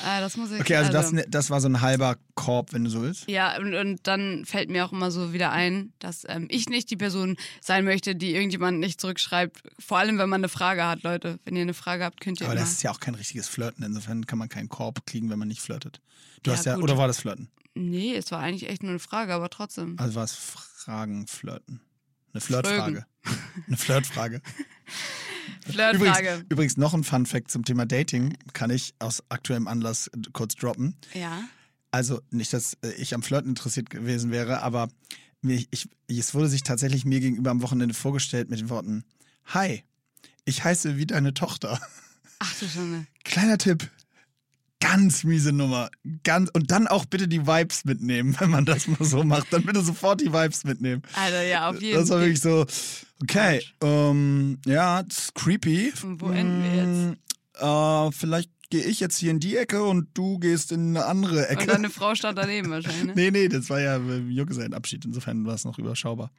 Äh, 0.00 0.20
das 0.20 0.36
muss 0.36 0.52
ich, 0.52 0.60
Okay, 0.60 0.76
also, 0.76 0.92
Das, 0.92 1.10
ne, 1.10 1.24
das 1.28 1.50
war 1.50 1.60
so 1.60 1.68
ein 1.68 1.80
halber 1.80 2.16
Korb, 2.36 2.72
wenn 2.72 2.84
du 2.84 2.90
so 2.90 3.02
willst. 3.02 3.28
Ja, 3.28 3.58
und, 3.58 3.74
und 3.74 4.06
dann 4.06 4.44
fällt 4.44 4.70
mir 4.70 4.84
auch 4.86 4.92
immer 4.92 5.10
so 5.10 5.32
wieder 5.32 5.50
ein, 5.50 5.92
dass 5.98 6.24
ähm, 6.28 6.46
ich 6.50 6.68
nicht 6.68 6.88
die 6.90 6.96
Person 6.96 7.36
sein 7.60 7.84
möchte, 7.84 8.14
die 8.14 8.32
irgendjemand 8.32 8.78
nicht 8.78 9.00
zurückschreibt. 9.00 9.60
Vor 9.80 9.98
allem, 9.98 10.18
wenn 10.18 10.28
man 10.28 10.40
eine 10.40 10.48
Frage 10.48 10.84
hat, 10.86 11.02
Leute. 11.02 11.40
Wenn 11.44 11.56
ihr 11.56 11.62
eine 11.62 11.74
Frage 11.74 12.04
habt, 12.04 12.20
könnt 12.20 12.40
ihr 12.40 12.46
Aber 12.46 12.54
immer. 12.54 12.60
das 12.62 12.72
ist 12.74 12.82
ja 12.84 12.92
auch 12.92 13.00
kein 13.00 13.16
richtiges 13.16 13.48
Flirten. 13.48 13.82
Insofern 13.84 14.24
kann 14.24 14.38
man 14.38 14.48
keinen 14.48 14.68
Korb 14.68 15.04
kriegen, 15.04 15.30
wenn 15.30 15.38
man 15.40 15.48
nicht 15.48 15.60
flirtet. 15.62 16.00
Du 16.44 16.52
Ja, 16.52 16.56
hast 16.56 16.64
ja, 16.66 16.76
gut. 16.76 16.84
oder 16.84 16.96
war 16.96 17.08
das 17.08 17.18
Flirten? 17.18 17.48
Nee, 17.74 18.14
es 18.14 18.30
war 18.30 18.38
eigentlich 18.38 18.68
echt 18.70 18.84
nur 18.84 18.90
eine 18.90 19.00
Frage, 19.00 19.34
aber 19.34 19.50
trotzdem. 19.50 19.96
Also 19.98 20.14
war 20.14 20.24
es 20.24 20.32
Fragen, 20.32 21.26
Flirten. 21.26 21.80
Eine 22.38 22.46
Flirtfrage. 22.46 23.06
Eine 23.66 23.76
Flirtfrage. 23.76 24.42
Flirtfrage. 25.66 26.18
Übrigens, 26.28 26.44
übrigens 26.50 26.76
noch 26.76 26.94
ein 26.94 27.04
Fun 27.04 27.26
Fact 27.26 27.50
zum 27.50 27.64
Thema 27.64 27.84
Dating 27.86 28.36
kann 28.52 28.70
ich 28.70 28.94
aus 28.98 29.22
aktuellem 29.28 29.68
Anlass 29.68 30.08
äh, 30.08 30.18
kurz 30.32 30.54
droppen. 30.54 30.96
Ja. 31.14 31.42
Also 31.90 32.20
nicht, 32.30 32.52
dass 32.52 32.74
äh, 32.82 32.92
ich 32.92 33.14
am 33.14 33.22
Flirten 33.22 33.50
interessiert 33.50 33.90
gewesen 33.90 34.30
wäre, 34.30 34.62
aber 34.62 34.88
mir- 35.42 35.64
ich, 35.70 35.88
es 36.08 36.34
wurde 36.34 36.48
sich 36.48 36.62
tatsächlich 36.62 37.04
mir 37.04 37.20
gegenüber 37.20 37.50
am 37.50 37.62
Wochenende 37.62 37.94
vorgestellt 37.94 38.50
mit 38.50 38.60
den 38.60 38.70
Worten: 38.70 39.04
Hi, 39.46 39.82
ich 40.44 40.64
heiße 40.64 40.96
wie 40.96 41.06
deine 41.06 41.34
Tochter. 41.34 41.80
Ach 42.38 42.54
du 42.60 42.68
Schande. 42.68 43.06
Kleiner 43.24 43.58
Tipp. 43.58 43.90
Ganz 44.80 45.24
miese 45.24 45.52
Nummer. 45.52 45.90
Ganz, 46.22 46.50
und 46.52 46.70
dann 46.70 46.86
auch 46.86 47.04
bitte 47.04 47.26
die 47.26 47.46
Vibes 47.46 47.84
mitnehmen, 47.84 48.36
wenn 48.40 48.50
man 48.50 48.64
das 48.64 48.86
mal 48.86 49.04
so 49.04 49.24
macht. 49.24 49.52
Dann 49.52 49.64
bitte 49.64 49.80
sofort 49.82 50.20
die 50.20 50.32
Vibes 50.32 50.64
mitnehmen. 50.64 51.02
Alter, 51.14 51.42
ja, 51.42 51.68
auf 51.70 51.80
jeden 51.82 51.98
Das 51.98 52.08
war 52.10 52.18
Fall. 52.18 52.26
wirklich 52.26 52.40
so, 52.40 52.64
okay, 53.22 53.62
ähm, 53.82 54.58
ja, 54.66 55.02
das 55.02 55.18
ist 55.18 55.34
creepy. 55.34 55.92
Und 56.04 56.20
wo 56.20 56.30
enden 56.30 56.62
wir 56.62 56.74
jetzt? 56.76 57.18
Mm, 57.60 57.64
Äh, 57.64 58.12
vielleicht 58.12 58.50
gehe 58.70 58.84
ich 58.84 59.00
jetzt 59.00 59.16
hier 59.16 59.30
in 59.30 59.40
die 59.40 59.56
Ecke 59.56 59.82
und 59.82 60.08
du 60.14 60.38
gehst 60.38 60.72
in 60.72 60.96
eine 60.96 61.06
andere 61.06 61.48
Ecke. 61.48 61.62
Und 61.62 61.70
deine 61.70 61.90
Frau 61.90 62.14
stand 62.14 62.36
daneben 62.36 62.70
wahrscheinlich. 62.70 63.04
Ne? 63.04 63.12
nee, 63.14 63.30
nee, 63.30 63.48
das 63.48 63.70
war 63.70 63.80
ja 63.80 63.96
äh, 63.96 64.18
Junggesellenabschied. 64.28 65.04
Insofern 65.04 65.46
war 65.46 65.54
es 65.54 65.64
noch 65.64 65.78
überschaubar. 65.78 66.30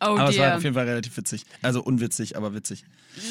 Oh 0.00 0.04
aber 0.04 0.30
es 0.30 0.38
war 0.38 0.46
dear. 0.46 0.56
auf 0.56 0.62
jeden 0.62 0.74
Fall 0.74 0.88
relativ 0.88 1.16
witzig. 1.16 1.44
Also 1.62 1.82
unwitzig, 1.82 2.36
aber 2.36 2.54
witzig. 2.54 2.84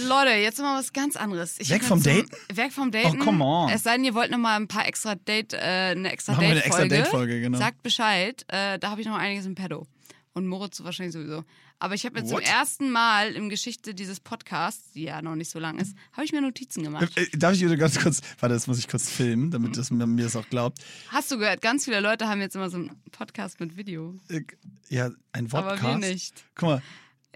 Leute, 0.07 0.31
jetzt 0.31 0.59
mal 0.59 0.77
was 0.77 0.91
ganz 0.91 1.15
anderes. 1.15 1.55
Ich 1.59 1.69
Weg 1.69 1.83
vom 1.83 1.99
jetzt 2.01 2.07
Daten? 2.07 2.57
Weg 2.57 2.73
vom 2.73 2.91
Daten. 2.91 3.21
Oh, 3.21 3.23
come 3.23 3.43
on. 3.43 3.69
Es 3.69 3.83
sei 3.83 3.95
denn, 3.95 4.03
ihr 4.03 4.15
wollt 4.15 4.31
noch 4.31 4.37
mal 4.37 4.55
ein 4.57 4.67
paar 4.67 4.87
extra 4.87 5.15
Date, 5.15 5.53
äh, 5.53 5.57
eine 5.57 6.11
extra 6.11 6.39
wir 6.39 6.47
eine 6.47 6.63
extra 6.63 6.85
Date-Folge, 6.85 7.39
genau. 7.39 7.57
Sagt 7.57 7.83
Bescheid. 7.83 8.43
Äh, 8.47 8.79
da 8.79 8.89
habe 8.91 9.01
ich 9.01 9.07
noch 9.07 9.15
einiges 9.15 9.45
im 9.45 9.55
Pedo. 9.55 9.87
Und 10.35 10.47
Moritz 10.47 10.83
wahrscheinlich 10.83 11.13
sowieso. 11.13 11.45
Aber 11.79 11.93
ich 11.93 12.05
habe 12.05 12.19
mir 12.19 12.27
zum 12.27 12.37
What? 12.39 12.43
ersten 12.45 12.91
Mal 12.91 13.31
im 13.35 13.47
Geschichte 13.49 13.95
dieses 13.95 14.19
Podcasts, 14.19 14.91
die 14.91 15.03
ja 15.03 15.21
noch 15.21 15.35
nicht 15.35 15.49
so 15.49 15.59
lang 15.59 15.79
ist, 15.79 15.95
habe 16.11 16.25
ich 16.25 16.33
mir 16.33 16.41
Notizen 16.41 16.83
gemacht. 16.83 17.09
Äh, 17.17 17.25
Darf 17.37 17.53
ich 17.53 17.61
wieder 17.63 17.77
ganz 17.77 17.97
kurz, 17.97 18.19
warte, 18.39 18.53
das 18.53 18.67
muss 18.67 18.77
ich 18.77 18.89
kurz 18.89 19.09
filmen, 19.09 19.49
damit 19.49 19.77
das, 19.77 19.91
man 19.91 20.13
mir 20.13 20.23
das 20.25 20.35
auch 20.35 20.47
glaubt. 20.49 20.79
Hast 21.07 21.31
du 21.31 21.37
gehört, 21.37 21.61
ganz 21.61 21.85
viele 21.85 22.01
Leute 22.01 22.27
haben 22.27 22.41
jetzt 22.41 22.55
immer 22.55 22.69
so 22.69 22.75
einen 22.75 22.91
Podcast 23.13 23.61
mit 23.61 23.77
Video. 23.77 24.17
Äh, 24.27 24.41
Ja, 24.89 25.09
ein 25.31 25.45
Aber 25.53 25.69
Podcast. 25.69 25.83
wir 26.01 26.07
nicht. 26.09 26.43
Guck 26.55 26.67
mal, 26.69 26.81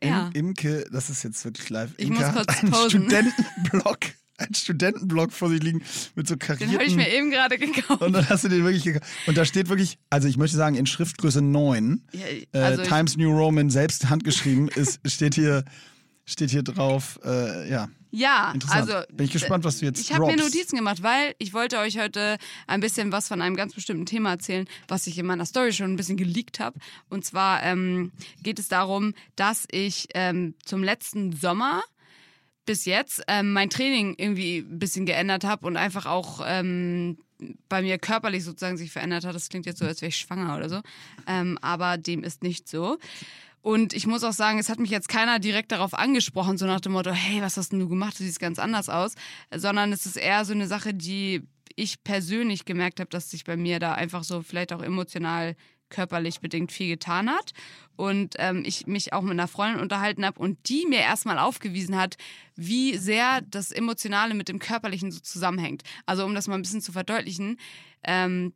Im, 0.02 0.10
Ja. 0.10 0.30
Imke, 0.34 0.86
das 0.92 1.10
ist 1.10 1.24
jetzt 1.24 1.44
wirklich 1.46 1.70
live. 1.70 1.94
Ich 1.96 2.08
Imke 2.10 2.20
muss 2.20 2.28
hat 2.28 2.36
kurz 2.36 2.60
einen 2.60 2.72
posen. 2.72 2.90
Studentenblock, 3.10 4.00
einen 4.40 4.54
Studentenblock 4.56 5.32
vor 5.32 5.50
sich 5.50 5.62
liegen 5.62 5.84
mit 6.16 6.28
so 6.28 6.36
Den 6.36 6.50
habe 6.50 6.64
ich 6.64 6.72
karierten. 6.72 6.96
mir 6.96 7.10
eben 7.12 7.32
gerade 7.32 7.58
gekauft. 7.58 8.02
und 8.02 8.14
dann 8.14 8.28
hast 8.30 8.44
du 8.44 8.48
den 8.50 8.64
wirklich 8.64 8.84
gekauft. 8.84 9.10
Und 9.28 9.38
da 9.38 9.46
steht 9.46 9.70
wirklich, 9.70 9.98
also 10.10 10.28
ich 10.28 10.38
möchte 10.38 10.58
sagen, 10.58 10.76
in 10.76 10.86
Schriftgröße 10.86 11.42
9, 11.42 12.04
Ja, 12.14 12.20
äh, 12.54 12.64
also 12.64 12.82
ich- 12.82 12.88
Times 12.88 13.18
New 13.18 13.32
Roman 13.32 13.70
selbst 13.70 14.10
handgeschrieben, 14.10 14.68
ist, 14.70 15.00
steht 15.10 15.36
hier, 15.36 15.64
steht 16.26 16.50
hier 16.52 16.64
drauf, 16.64 17.20
äh, 17.24 17.70
ja. 17.70 17.90
Ja, 18.12 18.56
also 18.70 18.94
Bin 19.12 19.28
ich 19.28 19.32
gespannt, 19.32 19.64
was 19.66 19.78
du 19.78 19.86
jetzt 19.86 20.00
Ich 20.02 20.12
habe 20.12 20.26
mir. 20.26 20.36
Notizen 20.36 20.76
gemacht, 20.78 21.04
weil 21.04 21.36
ich 21.38 21.54
wollte 21.54 21.78
euch 21.78 22.00
heute 22.00 22.38
ein 22.66 22.80
bisschen 22.80 23.12
was 23.12 23.28
von 23.28 23.40
einem 23.40 23.56
ganz 23.56 23.76
bestimmten 23.76 24.08
Thema 24.08 24.32
erzählen, 24.32 24.66
was 24.88 25.06
ich 25.06 25.20
in 25.20 25.28
meiner 25.28 25.46
Story 25.46 25.74
schon 25.74 25.94
ein 25.94 25.96
bisschen 25.96 26.18
geleakt 26.18 26.60
habe. 26.60 26.80
Und 27.10 27.24
zwar 27.24 27.62
ähm, 27.62 28.12
geht 28.42 28.58
es 28.58 28.68
darum, 28.68 29.14
dass 29.36 29.66
ich 29.70 30.08
ähm, 30.16 30.56
zum 30.66 30.82
letzten 30.84 31.34
Sommer 31.34 31.84
bis 32.70 32.86
jetzt 32.86 33.24
ähm, 33.28 33.52
mein 33.52 33.72
Training 33.72 34.14
irgendwie 34.16 34.60
ein 34.60 34.78
bisschen 34.78 35.08
geändert 35.08 35.44
habe 35.44 35.66
und 35.66 35.76
einfach 35.76 36.06
auch 36.06 36.40
ähm, 36.46 37.18
bei 37.68 37.82
mir 37.82 37.98
körperlich 37.98 38.44
sozusagen 38.44 38.78
sich 38.78 38.92
verändert 38.92 39.26
hat. 39.26 39.34
Das 39.34 39.50
klingt 39.50 39.66
jetzt 39.66 39.80
so, 39.80 39.86
als 39.86 40.04
wäre 40.04 40.10
ich 40.10 40.18
schwanger 40.18 40.56
oder 40.56 40.70
so. 40.70 40.82
Ähm, 41.26 41.58
aber 41.64 41.98
dem 41.98 42.24
ist 42.24 42.44
nicht 42.44 42.70
so. 42.70 43.00
Und 43.64 43.94
ich 43.94 44.06
muss 44.06 44.24
auch 44.24 44.34
sagen, 44.34 44.60
es 44.60 44.70
hat 44.70 44.78
mich 44.78 44.92
jetzt 44.92 45.10
keiner 45.10 45.40
direkt 45.40 45.72
darauf 45.72 45.96
angesprochen, 45.96 46.60
so 46.60 46.68
nach 46.68 46.80
dem 46.80 46.92
Motto, 46.92 47.10
hey, 47.10 47.42
was 47.42 47.58
hast 47.58 47.72
denn 47.72 47.80
du 47.80 47.90
gemacht? 47.90 48.20
Du 48.20 48.24
siehst 48.24 48.40
ganz 48.40 48.60
anders 48.60 48.88
aus. 48.88 49.16
Sondern 49.52 49.92
es 49.92 50.06
ist 50.06 50.18
eher 50.18 50.46
so 50.46 50.54
eine 50.54 50.68
Sache, 50.68 50.94
die 50.94 51.42
ich 51.76 52.04
persönlich 52.04 52.66
gemerkt 52.66 53.00
habe, 53.00 53.10
dass 53.10 53.32
sich 53.32 53.46
bei 53.46 53.58
mir 53.58 53.80
da 53.80 53.94
einfach 53.94 54.24
so 54.24 54.44
vielleicht 54.44 54.74
auch 54.74 54.84
emotional 54.84 55.56
körperlich 55.90 56.40
bedingt 56.40 56.72
viel 56.72 56.90
getan 56.90 57.30
hat 57.30 57.54
und 57.96 58.36
ähm, 58.38 58.64
ich 58.66 58.88
mich 58.88 59.14
auch 59.14 59.22
mit 59.22 59.32
einer 59.32 59.48
Freundin 59.48 59.82
unterhalten 59.82 60.26
habe 60.26 60.40
und 60.40 60.70
die 60.70 60.86
mir 60.88 61.00
erstmal 61.00 61.38
aufgewiesen 61.38 61.98
hat, 61.98 62.18
wie 62.56 62.98
sehr 62.98 63.42
das 63.42 63.72
Emotionale 63.72 64.34
mit 64.34 64.48
dem 64.48 64.60
Körperlichen 64.60 65.12
so 65.12 65.20
zusammenhängt. 65.20 65.84
Also 66.06 66.26
um 66.26 66.34
das 66.34 66.48
mal 66.48 66.56
ein 66.56 66.62
bisschen 66.62 66.82
zu 66.82 66.92
verdeutlichen, 66.92 67.60
ähm, 68.04 68.54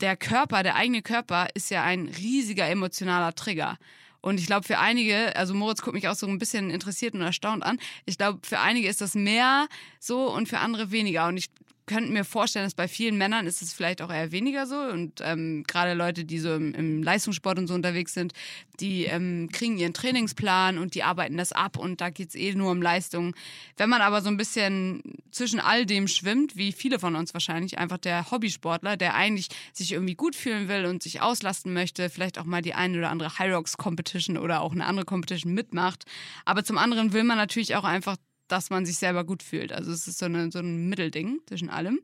der 0.00 0.16
Körper, 0.16 0.62
der 0.62 0.74
eigene 0.74 1.02
Körper 1.02 1.48
ist 1.54 1.70
ja 1.70 1.82
ein 1.82 2.08
riesiger 2.08 2.68
emotionaler 2.68 3.34
Trigger. 3.34 3.78
Und 4.20 4.40
ich 4.40 4.46
glaube, 4.46 4.66
für 4.66 4.78
einige, 4.78 5.36
also 5.36 5.54
Moritz 5.54 5.82
guckt 5.82 5.94
mich 5.94 6.08
auch 6.08 6.16
so 6.16 6.26
ein 6.26 6.38
bisschen 6.38 6.70
interessiert 6.70 7.14
und 7.14 7.22
erstaunt 7.22 7.62
an. 7.62 7.78
Ich 8.06 8.18
glaube, 8.18 8.40
für 8.42 8.58
einige 8.58 8.88
ist 8.88 9.00
das 9.00 9.14
mehr 9.14 9.68
so 10.00 10.32
und 10.32 10.48
für 10.48 10.58
andere 10.58 10.90
weniger. 10.90 11.28
Und 11.28 11.36
ich 11.36 11.48
könnte 11.86 12.12
mir 12.12 12.24
vorstellen, 12.24 12.66
dass 12.66 12.74
bei 12.74 12.88
vielen 12.88 13.16
Männern 13.16 13.46
ist 13.46 13.62
es 13.62 13.72
vielleicht 13.72 14.02
auch 14.02 14.10
eher 14.10 14.32
weniger 14.32 14.66
so. 14.66 14.76
Und 14.76 15.20
ähm, 15.22 15.64
gerade 15.66 15.94
Leute, 15.94 16.24
die 16.24 16.38
so 16.38 16.54
im, 16.54 16.74
im 16.74 17.02
Leistungssport 17.02 17.58
und 17.58 17.68
so 17.68 17.74
unterwegs 17.74 18.12
sind, 18.12 18.32
die 18.80 19.04
ähm, 19.04 19.48
kriegen 19.52 19.78
ihren 19.78 19.94
Trainingsplan 19.94 20.78
und 20.78 20.94
die 20.94 21.02
arbeiten 21.02 21.36
das 21.36 21.52
ab 21.52 21.78
und 21.78 22.00
da 22.00 22.10
geht's 22.10 22.34
eh 22.34 22.54
nur 22.54 22.72
um 22.72 22.82
Leistung. 22.82 23.34
Wenn 23.76 23.88
man 23.88 24.02
aber 24.02 24.20
so 24.20 24.28
ein 24.28 24.36
bisschen 24.36 25.02
zwischen 25.30 25.60
all 25.60 25.86
dem 25.86 26.08
schwimmt, 26.08 26.56
wie 26.56 26.72
viele 26.72 26.98
von 26.98 27.16
uns 27.16 27.32
wahrscheinlich, 27.32 27.78
einfach 27.78 27.98
der 27.98 28.30
Hobbysportler, 28.30 28.96
der 28.96 29.14
eigentlich 29.14 29.48
sich 29.72 29.92
irgendwie 29.92 30.14
gut 30.14 30.34
fühlen 30.34 30.68
will 30.68 30.86
und 30.86 31.02
sich 31.02 31.20
auslasten 31.20 31.72
möchte, 31.72 32.10
vielleicht 32.10 32.38
auch 32.38 32.44
mal 32.44 32.62
die 32.62 32.74
eine 32.74 32.98
oder 32.98 33.10
andere 33.10 33.38
High 33.38 33.54
Rocks 33.54 33.76
Competition 33.76 34.36
oder 34.36 34.60
auch 34.60 34.72
eine 34.72 34.86
andere 34.86 35.06
Competition 35.06 35.54
mitmacht. 35.54 36.04
Aber 36.44 36.64
zum 36.64 36.78
anderen 36.78 37.12
will 37.12 37.24
man 37.24 37.38
natürlich 37.38 37.76
auch 37.76 37.84
einfach 37.84 38.16
dass 38.48 38.70
man 38.70 38.86
sich 38.86 38.96
selber 38.96 39.24
gut 39.24 39.42
fühlt. 39.42 39.72
Also 39.72 39.92
es 39.92 40.06
ist 40.06 40.18
so, 40.18 40.26
eine, 40.26 40.50
so 40.50 40.58
ein 40.58 40.88
Mittelding 40.88 41.40
zwischen 41.46 41.70
allem. 41.70 42.00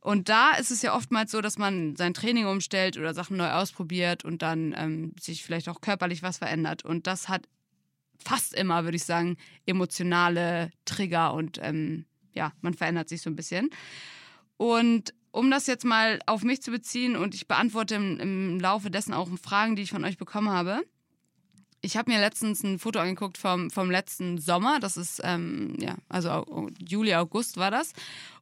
Und 0.00 0.28
da 0.28 0.54
ist 0.54 0.72
es 0.72 0.82
ja 0.82 0.96
oftmals 0.96 1.30
so, 1.30 1.40
dass 1.40 1.58
man 1.58 1.94
sein 1.94 2.12
Training 2.12 2.46
umstellt 2.46 2.98
oder 2.98 3.14
Sachen 3.14 3.36
neu 3.36 3.50
ausprobiert 3.50 4.24
und 4.24 4.42
dann 4.42 4.74
ähm, 4.76 5.12
sich 5.20 5.44
vielleicht 5.44 5.68
auch 5.68 5.80
körperlich 5.80 6.24
was 6.24 6.38
verändert. 6.38 6.84
Und 6.84 7.06
das 7.06 7.28
hat 7.28 7.48
fast 8.18 8.52
immer, 8.54 8.82
würde 8.84 8.96
ich 8.96 9.04
sagen, 9.04 9.36
emotionale 9.64 10.70
Trigger 10.84 11.34
und 11.34 11.58
ähm, 11.62 12.06
ja, 12.34 12.52
man 12.62 12.74
verändert 12.74 13.08
sich 13.08 13.22
so 13.22 13.30
ein 13.30 13.36
bisschen. 13.36 13.70
Und 14.56 15.14
um 15.30 15.50
das 15.50 15.66
jetzt 15.66 15.84
mal 15.84 16.20
auf 16.26 16.42
mich 16.42 16.62
zu 16.62 16.70
beziehen 16.70 17.16
und 17.16 17.34
ich 17.34 17.48
beantworte 17.48 17.94
im, 17.94 18.18
im 18.20 18.60
Laufe 18.60 18.90
dessen 18.90 19.14
auch 19.14 19.28
Fragen, 19.40 19.76
die 19.76 19.82
ich 19.82 19.90
von 19.90 20.04
euch 20.04 20.18
bekommen 20.18 20.50
habe. 20.50 20.82
Ich 21.82 21.96
habe 21.96 22.10
mir 22.10 22.20
letztens 22.20 22.62
ein 22.62 22.78
Foto 22.78 23.00
angeguckt 23.00 23.36
vom, 23.36 23.70
vom 23.70 23.90
letzten 23.90 24.38
Sommer. 24.38 24.78
Das 24.80 24.96
ist, 24.96 25.20
ähm, 25.24 25.74
ja, 25.80 25.96
also 26.08 26.68
Juli, 26.78 27.14
August 27.14 27.56
war 27.56 27.72
das. 27.72 27.92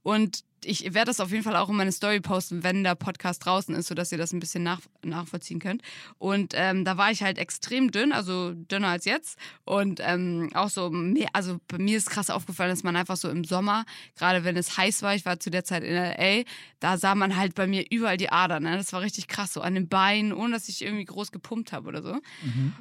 Und 0.03 0.45
ich 0.65 0.95
werde 0.95 1.07
das 1.07 1.21
auf 1.21 1.31
jeden 1.31 1.43
Fall 1.43 1.57
auch 1.57 1.69
in 1.69 1.77
meine 1.77 1.93
Story 1.93 2.21
posten, 2.21 2.63
wenn 2.63 2.85
der 2.85 2.95
Podcast 2.95 3.45
draußen 3.45 3.75
ist, 3.75 3.89
sodass 3.89 4.13
ihr 4.13 4.19
das 4.19 4.33
ein 4.33 4.41
bisschen 4.41 4.63
nach, 4.63 4.81
nachvollziehen 5.03 5.59
könnt. 5.59 5.83
Und 6.19 6.53
ähm, 6.57 6.85
da 6.85 6.97
war 6.97 7.11
ich 7.11 7.23
halt 7.23 7.39
extrem 7.39 7.91
dünn, 7.91 8.13
also 8.13 8.53
dünner 8.55 8.89
als 8.89 9.05
jetzt. 9.05 9.39
Und 9.65 10.01
ähm, 10.03 10.51
auch 10.55 10.69
so, 10.69 10.91
mehr, 10.91 11.29
also 11.33 11.59
bei 11.69 11.79
mir 11.79 11.97
ist 11.97 12.11
krass 12.11 12.31
aufgefallen, 12.31 12.71
dass 12.71 12.83
man 12.83 12.97
einfach 12.97 13.17
so 13.17 13.29
im 13.29 13.45
Sommer, 13.45 13.85
gerade 14.17 14.45
wenn 14.45 14.57
es 14.57 14.77
heiß 14.77 15.03
war, 15.03 15.15
ich 15.15 15.25
war 15.25 15.41
zu 15.41 15.51
der 15.51 15.65
Zeit 15.65 15.83
in 15.83 15.95
LA, 15.95 16.45
da 16.81 16.97
sah 16.99 17.15
man 17.15 17.37
halt 17.37 17.55
bei 17.55 17.67
mir 17.67 17.85
überall 17.91 18.17
die 18.17 18.31
Adern. 18.31 18.63
Ne? 18.65 18.77
Das 18.77 18.93
war 18.93 19.01
richtig 19.01 19.29
krass, 19.29 19.53
so 19.53 19.61
an 19.61 19.75
den 19.75 19.89
Beinen, 19.89 20.33
ohne 20.33 20.55
dass 20.55 20.69
ich 20.69 20.83
irgendwie 20.83 21.05
groß 21.05 21.33
gepumpt 21.33 21.73
habe 21.73 21.89
oder 21.89 22.03
so. 22.03 22.19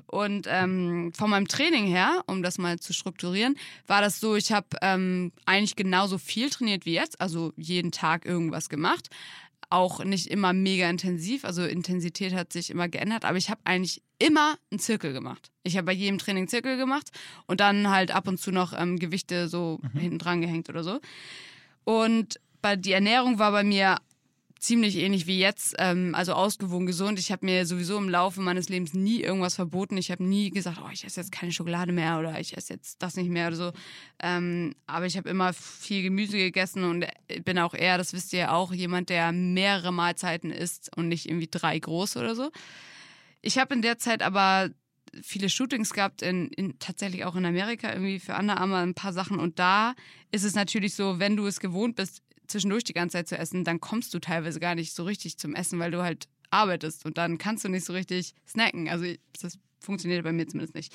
Und 0.08 0.48
ähm, 0.50 1.12
von 1.16 1.30
meinem 1.30 1.48
Training 1.48 1.86
her, 1.86 2.24
um 2.28 2.44
das 2.44 2.58
mal 2.58 2.80
zu 2.80 2.94
strukturieren, 2.94 3.56
war 3.88 4.02
das 4.02 4.20
so, 4.20 4.36
ich 4.36 4.52
habe 4.52 4.68
ähm, 4.82 5.32
eigentlich 5.46 5.76
genauso 5.76 6.18
viel 6.18 6.50
trainiert 6.50 6.86
wie 6.86 6.94
jetzt, 6.94 7.20
also 7.20 7.54
jeden 7.70 7.92
Tag 7.92 8.26
irgendwas 8.26 8.70
gemacht. 8.70 9.10
Auch 9.70 10.04
nicht 10.04 10.28
immer 10.28 10.52
mega 10.52 10.90
intensiv, 10.90 11.46
also 11.46 11.64
Intensität 11.64 12.34
hat 12.34 12.52
sich 12.52 12.72
immer 12.72 12.90
geändert, 12.90 13.24
aber 13.24 13.38
ich 13.38 13.52
habe 13.52 13.62
eigentlich 13.66 14.02
immer 14.18 14.58
einen 14.72 14.80
Zirkel 14.80 15.14
gemacht. 15.14 15.52
Ich 15.64 15.78
habe 15.78 15.86
bei 15.86 15.94
jedem 15.94 16.18
Training 16.18 16.48
Zirkel 16.48 16.76
gemacht 16.78 17.12
und 17.46 17.60
dann 17.60 17.90
halt 17.90 18.12
ab 18.12 18.28
und 18.28 18.40
zu 18.40 18.52
noch 18.52 18.74
ähm, 18.74 18.98
Gewichte 18.98 19.48
so 19.48 19.80
hinten 19.94 20.18
dran 20.18 20.42
gehängt 20.42 20.70
oder 20.70 20.84
so. 20.84 21.00
Und 21.84 22.40
bei, 22.62 22.76
die 22.76 22.92
Ernährung 22.92 23.40
war 23.40 23.52
bei 23.52 23.64
mir 23.64 23.98
ziemlich 24.60 24.98
ähnlich 24.98 25.26
wie 25.26 25.40
jetzt, 25.40 25.76
ähm, 25.80 26.14
also 26.14 26.34
ausgewogen 26.34 26.86
gesund. 26.86 27.18
Ich 27.18 27.32
habe 27.32 27.46
mir 27.46 27.66
sowieso 27.66 27.98
im 27.98 28.10
Laufe 28.10 28.42
meines 28.42 28.70
Lebens 28.70 28.94
nie 28.94 29.22
irgendwas 29.22 29.56
verboten. 29.56 29.98
Ich 29.98 30.12
habe 30.12 30.24
nie 30.24 30.50
gesagt, 30.50 30.80
oh, 30.84 30.90
ich 30.92 31.06
esse 31.06 31.22
jetzt 31.22 31.32
keine 31.32 31.52
Schokolade 31.52 31.92
mehr 31.92 32.20
oder 32.20 32.40
ich 32.40 32.56
esse 32.58 32.74
jetzt 32.74 33.02
das 33.02 33.16
nicht 33.16 33.30
mehr 33.30 33.48
oder 33.48 33.56
so. 33.56 33.72
Ähm, 34.22 34.76
aber 34.86 35.06
ich 35.06 35.18
habe 35.18 35.30
immer 35.30 35.54
viel 35.54 36.04
Gemüse 36.04 36.38
gegessen 36.38 36.84
und 36.84 37.06
bin 37.46 37.58
auch 37.58 37.74
eher, 37.74 37.98
das 37.98 38.14
wisst 38.14 38.34
ihr 38.34 38.40
ja 38.40 38.52
auch, 38.52 38.74
jemand, 38.74 39.10
der 39.10 39.32
mehrere 39.32 39.94
Mahlzeiten 39.94 40.52
isst 40.52 40.96
und 40.96 41.08
nicht 41.08 41.28
irgendwie 41.28 41.50
drei 41.50 41.80
große 41.80 42.20
oder 42.20 42.36
so. 42.36 42.52
Ich 43.42 43.58
habe 43.58 43.74
in 43.74 43.82
der 43.82 43.98
Zeit 43.98 44.22
aber 44.22 44.70
viele 45.24 45.50
Shootings 45.50 45.94
gehabt, 45.94 46.22
in, 46.22 46.50
in, 46.50 46.78
tatsächlich 46.80 47.26
auch 47.26 47.36
in 47.36 47.46
Amerika 47.46 47.92
irgendwie 47.92 48.20
für 48.20 48.36
Under 48.36 48.60
Armour 48.60 48.78
ein 48.78 48.94
paar 48.94 49.14
Sachen. 49.14 49.40
Und 49.40 49.60
da 49.60 49.96
ist 50.32 50.44
es 50.44 50.54
natürlich 50.54 50.96
so, 50.96 51.20
wenn 51.20 51.36
du 51.36 51.48
es 51.48 51.60
gewohnt 51.60 51.96
bist, 51.96 52.22
zwischendurch 52.50 52.84
die 52.84 52.94
ganze 52.94 53.14
Zeit 53.18 53.28
zu 53.28 53.38
essen, 53.38 53.64
dann 53.64 53.80
kommst 53.80 54.14
du 54.14 54.20
teilweise 54.20 54.60
gar 54.60 54.76
nicht 54.76 54.94
so 54.94 55.04
richtig 55.04 55.38
zum 55.38 55.56
Essen, 55.56 55.80
weil 55.80 55.92
du 55.92 56.02
halt 56.02 56.28
arbeitest 56.52 57.06
und 57.06 57.18
dann 57.18 57.38
kannst 57.38 57.64
du 57.64 57.70
nicht 57.70 57.86
so 57.86 57.94
richtig 57.94 58.34
snacken. 58.48 58.90
Also 58.90 59.06
das 59.42 59.60
funktioniert 59.80 60.24
bei 60.24 60.32
mir 60.32 60.48
zumindest 60.48 60.76
nicht. 60.76 60.94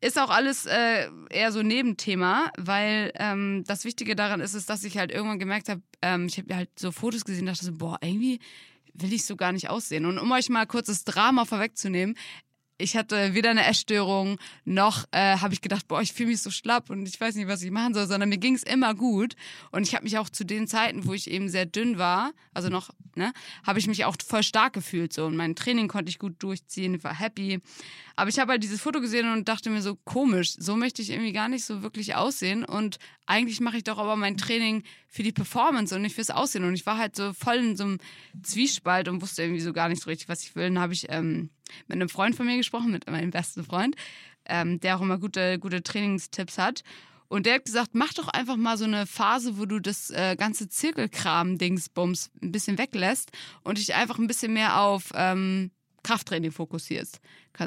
Ist 0.00 0.18
auch 0.18 0.30
alles 0.30 0.66
äh, 0.66 1.08
eher 1.30 1.52
so 1.52 1.62
Nebenthema, 1.62 2.50
weil 2.58 3.12
ähm, 3.14 3.62
das 3.68 3.84
Wichtige 3.84 4.16
daran 4.16 4.40
ist, 4.40 4.54
ist, 4.54 4.68
dass 4.68 4.82
ich 4.82 4.98
halt 4.98 5.12
irgendwann 5.12 5.38
gemerkt 5.38 5.68
habe, 5.68 5.80
ähm, 6.02 6.26
ich 6.26 6.38
habe 6.38 6.54
halt 6.56 6.70
so 6.76 6.90
Fotos 6.90 7.24
gesehen, 7.24 7.46
dachte 7.46 7.64
so, 7.64 7.72
boah, 7.72 7.98
irgendwie 8.02 8.40
will 8.94 9.12
ich 9.12 9.24
so 9.24 9.36
gar 9.36 9.52
nicht 9.52 9.70
aussehen. 9.70 10.04
Und 10.06 10.18
um 10.18 10.30
euch 10.32 10.48
mal 10.48 10.66
kurz 10.66 10.88
das 10.88 11.04
Drama 11.04 11.44
vorwegzunehmen, 11.44 12.16
ich 12.82 12.96
hatte 12.96 13.34
weder 13.34 13.50
eine 13.50 13.64
Essstörung, 13.64 14.38
noch 14.64 15.04
äh, 15.12 15.38
habe 15.38 15.54
ich 15.54 15.60
gedacht, 15.60 15.88
boah, 15.88 16.02
ich 16.02 16.12
fühle 16.12 16.30
mich 16.30 16.42
so 16.42 16.50
schlapp 16.50 16.90
und 16.90 17.06
ich 17.06 17.20
weiß 17.20 17.36
nicht, 17.36 17.48
was 17.48 17.62
ich 17.62 17.70
machen 17.70 17.94
soll, 17.94 18.06
sondern 18.06 18.28
mir 18.28 18.38
ging 18.38 18.54
es 18.54 18.62
immer 18.62 18.94
gut. 18.94 19.36
Und 19.70 19.86
ich 19.86 19.94
habe 19.94 20.04
mich 20.04 20.18
auch 20.18 20.28
zu 20.28 20.44
den 20.44 20.66
Zeiten, 20.66 21.06
wo 21.06 21.12
ich 21.12 21.30
eben 21.30 21.48
sehr 21.48 21.66
dünn 21.66 21.98
war, 21.98 22.32
also 22.52 22.68
noch, 22.68 22.90
ne, 23.14 23.32
habe 23.64 23.78
ich 23.78 23.86
mich 23.86 24.04
auch 24.04 24.16
voll 24.26 24.42
stark 24.42 24.72
gefühlt 24.72 25.12
so. 25.12 25.26
Und 25.26 25.36
mein 25.36 25.54
Training 25.54 25.88
konnte 25.88 26.10
ich 26.10 26.18
gut 26.18 26.42
durchziehen, 26.42 27.02
war 27.04 27.18
happy. 27.18 27.60
Aber 28.16 28.28
ich 28.28 28.38
habe 28.38 28.52
halt 28.52 28.62
dieses 28.62 28.80
Foto 28.80 29.00
gesehen 29.00 29.32
und 29.32 29.48
dachte 29.48 29.70
mir 29.70 29.80
so, 29.80 29.96
komisch, 30.04 30.54
so 30.58 30.76
möchte 30.76 31.02
ich 31.02 31.10
irgendwie 31.10 31.32
gar 31.32 31.48
nicht 31.48 31.64
so 31.64 31.82
wirklich 31.82 32.14
aussehen. 32.14 32.64
Und 32.64 32.98
eigentlich 33.26 33.60
mache 33.60 33.78
ich 33.78 33.84
doch 33.84 33.98
aber 33.98 34.16
mein 34.16 34.36
Training 34.36 34.82
für 35.08 35.22
die 35.22 35.32
Performance 35.32 35.94
und 35.94 36.02
nicht 36.02 36.14
fürs 36.14 36.30
Aussehen. 36.30 36.64
Und 36.64 36.74
ich 36.74 36.84
war 36.84 36.98
halt 36.98 37.16
so 37.16 37.32
voll 37.32 37.56
in 37.56 37.76
so 37.76 37.84
einem 37.84 37.98
Zwiespalt 38.42 39.08
und 39.08 39.22
wusste 39.22 39.42
irgendwie 39.42 39.60
so 39.60 39.72
gar 39.72 39.88
nicht 39.88 40.02
so 40.02 40.10
richtig, 40.10 40.28
was 40.28 40.42
ich 40.42 40.54
will. 40.54 40.64
Dann 40.64 40.78
habe 40.78 40.92
ich 40.92 41.06
ähm, 41.08 41.50
mit 41.86 41.96
einem 41.96 42.08
Freund 42.08 42.36
von 42.36 42.46
mir 42.46 42.56
gesprochen, 42.56 42.90
mit 42.90 43.10
meinem 43.10 43.30
besten 43.30 43.64
Freund, 43.64 43.96
ähm, 44.46 44.80
der 44.80 44.96
auch 44.96 45.00
immer 45.00 45.18
gute, 45.18 45.58
gute 45.58 45.82
Trainingstipps 45.82 46.58
hat. 46.58 46.82
Und 47.28 47.46
der 47.46 47.54
hat 47.54 47.64
gesagt, 47.64 47.90
mach 47.94 48.12
doch 48.12 48.28
einfach 48.28 48.56
mal 48.56 48.76
so 48.76 48.84
eine 48.84 49.06
Phase, 49.06 49.58
wo 49.58 49.64
du 49.64 49.78
das 49.78 50.10
äh, 50.10 50.36
ganze 50.36 50.68
Zirkelkram-Dingsbums 50.68 52.30
ein 52.42 52.52
bisschen 52.52 52.76
weglässt 52.76 53.30
und 53.64 53.78
dich 53.78 53.94
einfach 53.94 54.18
ein 54.18 54.26
bisschen 54.26 54.52
mehr 54.52 54.78
auf 54.78 55.12
ähm, 55.14 55.70
Krafttraining 56.02 56.52
fokussierst. 56.52 57.20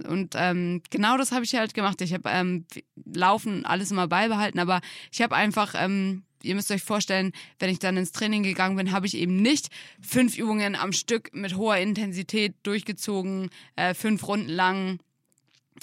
Und 0.08 0.36
ähm, 0.36 0.82
genau 0.90 1.18
das 1.18 1.32
habe 1.32 1.46
ich 1.46 1.56
halt 1.56 1.74
gemacht. 1.74 2.02
Ich 2.02 2.14
habe 2.14 2.30
ähm, 2.30 2.66
Laufen 3.12 3.66
alles 3.66 3.92
immer 3.92 4.08
beibehalten, 4.08 4.60
aber 4.60 4.82
ich 5.12 5.22
habe 5.22 5.36
einfach, 5.36 5.74
ähm, 5.76 6.24
ihr 6.46 6.56
müsst 6.56 6.72
euch 6.72 6.84
vorstellen, 6.84 7.32
wenn 7.60 7.70
ich 7.70 7.80
dann 7.80 7.98
ins 7.98 8.12
Training 8.12 8.44
gegangen 8.44 8.78
bin, 8.78 8.92
habe 8.92 9.08
ich 9.08 9.18
eben 9.18 9.42
nicht 9.42 9.70
fünf 10.02 10.38
Übungen 10.38 10.76
am 10.76 10.94
Stück 10.94 11.34
mit 11.34 11.56
hoher 11.56 11.78
Intensität 11.78 12.56
durchgezogen, 12.64 13.50
äh, 13.76 13.94
fünf 13.94 14.28
Runden 14.28 14.50
lang 14.50 15.00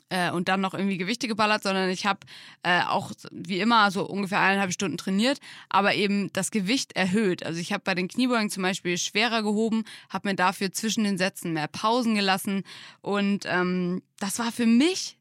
äh, 0.08 0.30
und 0.30 0.48
dann 0.48 0.60
noch 0.60 0.74
irgendwie 0.74 0.98
Gewichte 0.98 1.28
geballert, 1.28 1.62
sondern 1.62 1.90
ich 1.90 2.06
habe 2.06 2.20
äh, 2.62 2.82
auch 2.82 3.12
wie 3.30 3.60
immer 3.60 3.90
so 3.90 4.06
ungefähr 4.06 4.40
eineinhalb 4.40 4.72
Stunden 4.72 4.96
trainiert, 4.96 5.38
aber 5.68 5.94
eben 5.94 6.32
das 6.32 6.50
Gewicht 6.50 6.94
erhöht. 6.94 7.44
Also 7.44 7.60
ich 7.60 7.72
habe 7.72 7.82
bei 7.84 7.94
den 7.94 8.08
Kniebeugen 8.08 8.50
zum 8.50 8.62
Beispiel 8.62 8.96
schwerer 8.98 9.42
gehoben, 9.42 9.84
habe 10.08 10.28
mir 10.28 10.34
dafür 10.34 10.72
zwischen 10.72 11.04
den 11.04 11.18
Sätzen 11.18 11.52
mehr 11.52 11.68
Pausen 11.68 12.14
gelassen 12.14 12.62
und 13.00 13.44
ähm, 13.46 14.02
das 14.18 14.38
war 14.38 14.52
für 14.52 14.66
mich 14.66 15.18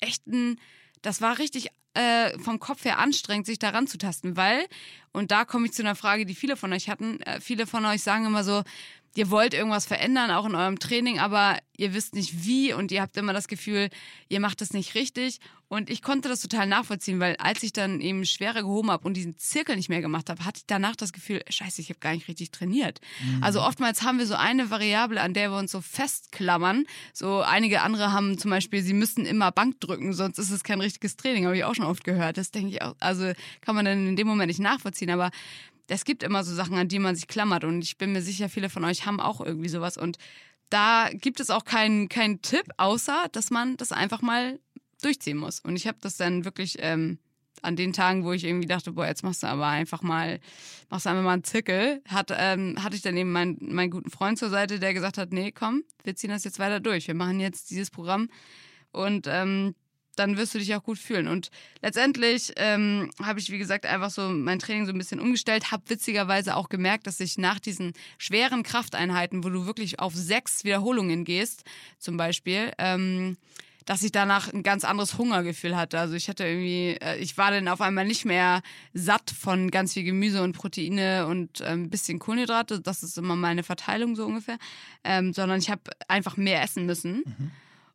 echt 0.00 0.26
ein, 0.26 0.58
das 1.02 1.20
war 1.20 1.38
richtig 1.38 1.70
äh, 1.94 2.38
vom 2.38 2.58
Kopf 2.58 2.84
her 2.84 2.98
anstrengend, 2.98 3.46
sich 3.46 3.58
daran 3.58 3.86
zu 3.86 3.98
tasten, 3.98 4.36
weil, 4.36 4.66
und 5.12 5.30
da 5.30 5.44
komme 5.44 5.66
ich 5.66 5.72
zu 5.72 5.82
einer 5.82 5.94
Frage, 5.94 6.26
die 6.26 6.34
viele 6.34 6.56
von 6.56 6.72
euch 6.72 6.88
hatten, 6.88 7.20
äh, 7.22 7.40
viele 7.40 7.66
von 7.66 7.84
euch 7.84 8.02
sagen 8.02 8.26
immer 8.26 8.44
so, 8.44 8.62
ihr 9.14 9.30
wollt 9.30 9.54
irgendwas 9.54 9.86
verändern, 9.86 10.30
auch 10.30 10.46
in 10.46 10.54
eurem 10.54 10.78
Training, 10.78 11.18
aber 11.18 11.58
ihr 11.76 11.94
wisst 11.94 12.14
nicht 12.14 12.44
wie 12.44 12.72
und 12.72 12.92
ihr 12.92 13.02
habt 13.02 13.16
immer 13.16 13.32
das 13.32 13.48
Gefühl, 13.48 13.88
ihr 14.28 14.40
macht 14.40 14.62
es 14.62 14.72
nicht 14.72 14.94
richtig. 14.94 15.40
Und 15.68 15.88
ich 15.88 16.02
konnte 16.02 16.28
das 16.28 16.42
total 16.42 16.66
nachvollziehen, 16.66 17.18
weil 17.18 17.34
als 17.36 17.62
ich 17.62 17.72
dann 17.72 18.02
eben 18.02 18.26
schwerer 18.26 18.60
gehoben 18.60 18.90
habe 18.90 19.06
und 19.06 19.14
diesen 19.14 19.38
Zirkel 19.38 19.76
nicht 19.76 19.88
mehr 19.88 20.02
gemacht 20.02 20.28
habe, 20.28 20.44
hatte 20.44 20.58
ich 20.58 20.66
danach 20.66 20.96
das 20.96 21.14
Gefühl, 21.14 21.42
scheiße, 21.48 21.80
ich 21.80 21.88
habe 21.88 21.98
gar 21.98 22.12
nicht 22.12 22.28
richtig 22.28 22.50
trainiert. 22.50 23.00
Mhm. 23.24 23.42
Also 23.42 23.62
oftmals 23.62 24.02
haben 24.02 24.18
wir 24.18 24.26
so 24.26 24.34
eine 24.34 24.68
Variable, 24.68 25.18
an 25.18 25.32
der 25.32 25.50
wir 25.50 25.56
uns 25.56 25.72
so 25.72 25.80
festklammern. 25.80 26.84
So 27.14 27.40
einige 27.40 27.80
andere 27.80 28.12
haben 28.12 28.36
zum 28.36 28.50
Beispiel, 28.50 28.82
sie 28.82 28.92
müssen 28.92 29.24
immer 29.24 29.50
Bank 29.50 29.80
drücken, 29.80 30.12
sonst 30.12 30.38
ist 30.38 30.50
es 30.50 30.62
kein 30.62 30.82
richtiges 30.82 31.16
Training, 31.16 31.46
habe 31.46 31.56
ich 31.56 31.64
auch 31.64 31.74
schon 31.74 31.86
oft 31.86 32.04
gehört. 32.04 32.36
Das 32.36 32.50
denke 32.50 32.68
ich 32.68 32.82
auch, 32.82 32.94
also 33.00 33.32
kann 33.62 33.74
man 33.74 33.86
dann 33.86 34.08
in 34.08 34.16
dem 34.16 34.26
Moment 34.26 34.48
nicht 34.48 34.60
nachvollziehen. 34.60 35.10
Aber 35.10 35.30
es 35.88 36.04
gibt 36.04 36.22
immer 36.22 36.44
so 36.44 36.54
Sachen, 36.54 36.76
an 36.76 36.88
die 36.88 36.98
man 36.98 37.14
sich 37.14 37.26
klammert. 37.26 37.64
Und 37.64 37.82
ich 37.82 37.98
bin 37.98 38.12
mir 38.12 38.22
sicher, 38.22 38.48
viele 38.48 38.70
von 38.70 38.84
euch 38.84 39.06
haben 39.06 39.20
auch 39.20 39.40
irgendwie 39.40 39.68
sowas. 39.68 39.96
Und 39.96 40.18
da 40.70 41.10
gibt 41.12 41.40
es 41.40 41.50
auch 41.50 41.64
keinen 41.64 42.08
kein 42.08 42.40
Tipp, 42.40 42.64
außer 42.78 43.26
dass 43.32 43.50
man 43.50 43.76
das 43.76 43.92
einfach 43.92 44.22
mal 44.22 44.58
durchziehen 45.02 45.36
muss. 45.36 45.60
Und 45.60 45.76
ich 45.76 45.86
habe 45.86 45.98
das 46.00 46.16
dann 46.16 46.44
wirklich 46.44 46.76
ähm, 46.78 47.18
an 47.60 47.76
den 47.76 47.92
Tagen, 47.92 48.24
wo 48.24 48.32
ich 48.32 48.44
irgendwie 48.44 48.66
dachte, 48.66 48.92
boah, 48.92 49.06
jetzt 49.06 49.22
machst 49.22 49.42
du 49.42 49.46
aber 49.46 49.66
einfach 49.66 50.02
mal, 50.02 50.40
machst 50.90 51.06
du 51.06 51.10
einfach 51.10 51.22
mal 51.22 51.34
einen 51.34 51.44
Zirkel, 51.44 52.02
hat, 52.08 52.32
ähm, 52.36 52.82
hatte 52.82 52.96
ich 52.96 53.02
dann 53.02 53.16
eben 53.16 53.32
meinen, 53.32 53.58
meinen 53.60 53.90
guten 53.90 54.10
Freund 54.10 54.38
zur 54.38 54.50
Seite, 54.50 54.78
der 54.78 54.94
gesagt 54.94 55.18
hat, 55.18 55.32
nee, 55.32 55.52
komm, 55.52 55.84
wir 56.04 56.16
ziehen 56.16 56.30
das 56.30 56.44
jetzt 56.44 56.58
weiter 56.58 56.80
durch. 56.80 57.06
Wir 57.06 57.14
machen 57.14 57.40
jetzt 57.40 57.70
dieses 57.70 57.90
Programm. 57.90 58.28
Und 58.90 59.26
ähm, 59.28 59.74
dann 60.16 60.36
wirst 60.36 60.54
du 60.54 60.58
dich 60.58 60.74
auch 60.74 60.82
gut 60.82 60.98
fühlen. 60.98 61.28
Und 61.28 61.50
letztendlich 61.80 62.52
ähm, 62.56 63.10
habe 63.22 63.40
ich, 63.40 63.50
wie 63.50 63.58
gesagt, 63.58 63.86
einfach 63.86 64.10
so 64.10 64.28
mein 64.28 64.58
Training 64.58 64.86
so 64.86 64.92
ein 64.92 64.98
bisschen 64.98 65.20
umgestellt, 65.20 65.70
habe 65.70 65.82
witzigerweise 65.88 66.56
auch 66.56 66.68
gemerkt, 66.68 67.06
dass 67.06 67.20
ich 67.20 67.38
nach 67.38 67.58
diesen 67.58 67.92
schweren 68.18 68.62
Krafteinheiten, 68.62 69.44
wo 69.44 69.48
du 69.48 69.66
wirklich 69.66 70.00
auf 70.00 70.14
sechs 70.14 70.64
Wiederholungen 70.64 71.24
gehst, 71.24 71.64
zum 71.98 72.16
Beispiel, 72.16 72.72
ähm, 72.78 73.36
dass 73.86 74.02
ich 74.02 74.12
danach 74.12 74.52
ein 74.52 74.62
ganz 74.62 74.84
anderes 74.84 75.18
Hungergefühl 75.18 75.76
hatte. 75.76 75.98
Also 75.98 76.14
ich 76.14 76.28
hatte 76.28 76.44
irgendwie, 76.44 76.96
äh, 77.02 77.16
ich 77.18 77.36
war 77.36 77.50
dann 77.50 77.68
auf 77.68 77.80
einmal 77.80 78.06
nicht 78.06 78.24
mehr 78.24 78.62
satt 78.94 79.30
von 79.30 79.70
ganz 79.70 79.94
viel 79.94 80.04
Gemüse 80.04 80.42
und 80.42 80.52
Proteine 80.52 81.26
und 81.26 81.62
ein 81.62 81.90
bisschen 81.90 82.18
Kohlenhydrate. 82.18 82.80
Das 82.80 83.02
ist 83.02 83.18
immer 83.18 83.36
meine 83.36 83.62
Verteilung 83.62 84.14
so 84.14 84.26
ungefähr. 84.26 84.58
Ähm, 85.04 85.32
sondern 85.32 85.58
ich 85.58 85.70
habe 85.70 85.82
einfach 86.06 86.36
mehr 86.36 86.62
essen 86.62 86.86
müssen. 86.86 87.22
Mhm. 87.24 87.50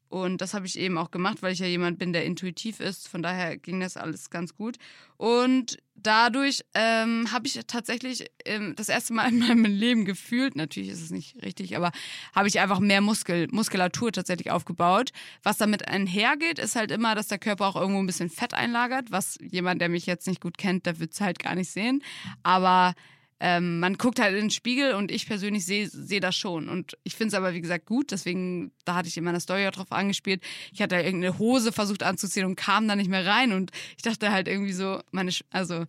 Und 0.10 0.42
das 0.42 0.54
habe 0.54 0.66
ich 0.66 0.80
eben 0.80 0.98
auch 0.98 1.12
gemacht, 1.12 1.42
weil 1.42 1.54
ich 1.54 1.60
ja 1.60 1.66
jemand 1.66 2.00
bin, 2.00 2.14
der 2.14 2.26
intuitiv 2.26 2.80
ist. 2.80 3.08
Von 3.08 3.22
daher 3.22 3.58
ging 3.58 3.80
das 3.80 3.98
alles 3.98 4.30
ganz 4.30 4.56
gut. 4.56 4.78
Und 5.18 5.78
dadurch 5.96 6.62
ähm, 6.74 7.32
habe 7.32 7.48
ich 7.48 7.60
tatsächlich 7.68 8.26
ähm, 8.46 8.74
das 8.76 8.88
erste 8.88 9.14
Mal 9.14 9.30
in 9.30 9.40
meinem 9.48 9.66
Leben 9.66 10.06
gefühlt, 10.06 10.56
natürlich 10.56 10.90
ist 10.90 11.02
es 11.02 11.12
nicht 11.12 11.44
richtig, 11.44 11.76
aber 11.76 11.92
habe 12.34 12.48
ich 12.48 12.60
einfach 12.60 12.80
mehr 12.80 13.02
Muskel, 13.02 13.48
Muskulatur 13.52 14.12
tatsächlich 14.12 14.52
aufgebaut. 14.52 15.12
Was 15.44 15.58
damit 15.58 15.88
einhergeht, 15.88 16.60
ist 16.60 16.76
halt 16.76 16.92
immer, 16.92 17.16
dass 17.16 17.28
der 17.28 17.40
Körper 17.40 17.68
auch 17.68 17.76
irgendwo 17.76 18.00
ein 18.00 18.08
bisschen 18.08 18.30
Fett 18.30 18.54
einlagert, 18.54 19.12
was 19.12 19.38
jemand, 19.42 19.82
der 19.82 19.90
mich 19.90 20.06
jetzt 20.06 20.28
nicht 20.28 20.42
gut 20.42 20.58
kennt, 20.58 20.86
der 20.86 21.00
wird 21.00 21.14
es 21.14 21.22
halt 21.22 21.40
gar 21.40 21.56
nicht 21.56 21.70
sehen. 21.70 22.04
Aber 22.44 22.94
ähm, 23.40 23.80
man 23.80 23.98
guckt 23.98 24.20
halt 24.20 24.34
in 24.34 24.46
den 24.46 24.50
Spiegel 24.50 24.94
und 24.94 25.12
ich 25.12 25.28
persönlich 25.28 25.66
sehe 25.66 25.88
seh 25.88 26.20
das 26.20 26.36
schon. 26.36 26.70
Und 26.70 26.98
ich 27.04 27.16
finde 27.16 27.30
es 27.30 27.34
aber, 27.36 27.54
wie 27.54 27.62
gesagt, 27.62 27.86
gut. 27.86 28.12
Deswegen, 28.12 28.72
da 28.84 28.96
hatte 28.96 29.10
ich 29.10 29.18
in 29.18 29.24
meiner 29.24 29.40
Story 29.40 29.68
auch 29.68 29.72
drauf 29.72 29.92
angespielt. 29.92 30.42
Ich 30.74 30.82
hatte 30.82 30.96
irgendeine 30.96 31.38
Hose 31.38 31.72
versucht 31.72 32.02
anzuziehen 32.02 32.46
und 32.46 32.56
kam 32.56 32.88
da 32.88 32.96
nicht 32.96 33.10
mehr 33.10 33.26
rein. 33.26 33.54
Und 33.54 33.72
ich 33.96 34.02
dachte 34.02 34.32
halt 34.32 34.48
irgendwie 34.48 34.74
so, 34.74 35.02
meine, 35.12 35.32
also 35.52 35.86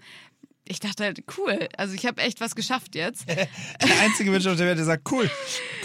ich 0.68 0.80
dachte 0.80 1.04
halt, 1.04 1.22
cool. 1.38 1.68
Also 1.76 1.94
ich 1.94 2.06
habe 2.06 2.20
echt 2.20 2.40
was 2.40 2.54
geschafft 2.54 2.94
jetzt. 2.94 3.28
der 3.28 3.48
einzige 4.00 4.30
Mensch 4.30 4.46
auf 4.46 4.56
der 4.56 4.66
Welt, 4.66 4.78
der 4.78 4.84
sagt, 4.84 5.10
cool. 5.10 5.30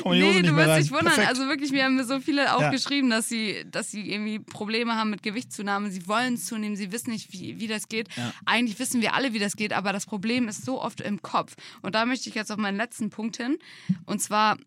Komm 0.01 0.11
nee, 0.13 0.41
du 0.41 0.55
wirst 0.55 0.85
dich 0.85 0.91
wundern. 0.91 1.07
Perfekt. 1.07 1.29
Also 1.29 1.47
wirklich, 1.47 1.71
mir 1.71 1.85
haben 1.85 1.95
mir 1.95 2.03
so 2.03 2.19
viele 2.19 2.55
auch 2.55 2.61
ja. 2.61 2.69
geschrieben, 2.69 3.09
dass 3.09 3.29
sie, 3.29 3.65
dass 3.69 3.91
sie 3.91 4.11
irgendwie 4.11 4.39
Probleme 4.39 4.95
haben 4.95 5.09
mit 5.09 5.23
Gewichtszunahme. 5.23 5.89
Sie 5.89 6.07
wollen 6.07 6.37
zunehmen, 6.37 6.75
sie 6.75 6.91
wissen 6.91 7.11
nicht, 7.11 7.31
wie, 7.31 7.59
wie 7.59 7.67
das 7.67 7.87
geht. 7.87 8.09
Ja. 8.15 8.33
Eigentlich 8.45 8.77
wissen 8.79 9.01
wir 9.01 9.13
alle, 9.13 9.33
wie 9.33 9.39
das 9.39 9.55
geht, 9.55 9.73
aber 9.73 9.93
das 9.93 10.05
Problem 10.05 10.47
ist 10.47 10.65
so 10.65 10.81
oft 10.81 11.01
im 11.01 11.21
Kopf. 11.21 11.55
Und 11.81 11.95
da 11.95 12.05
möchte 12.05 12.29
ich 12.29 12.35
jetzt 12.35 12.51
auf 12.51 12.57
meinen 12.57 12.77
letzten 12.77 13.09
Punkt 13.09 13.37
hin. 13.37 13.57
Und 14.05 14.21
zwar, 14.21 14.57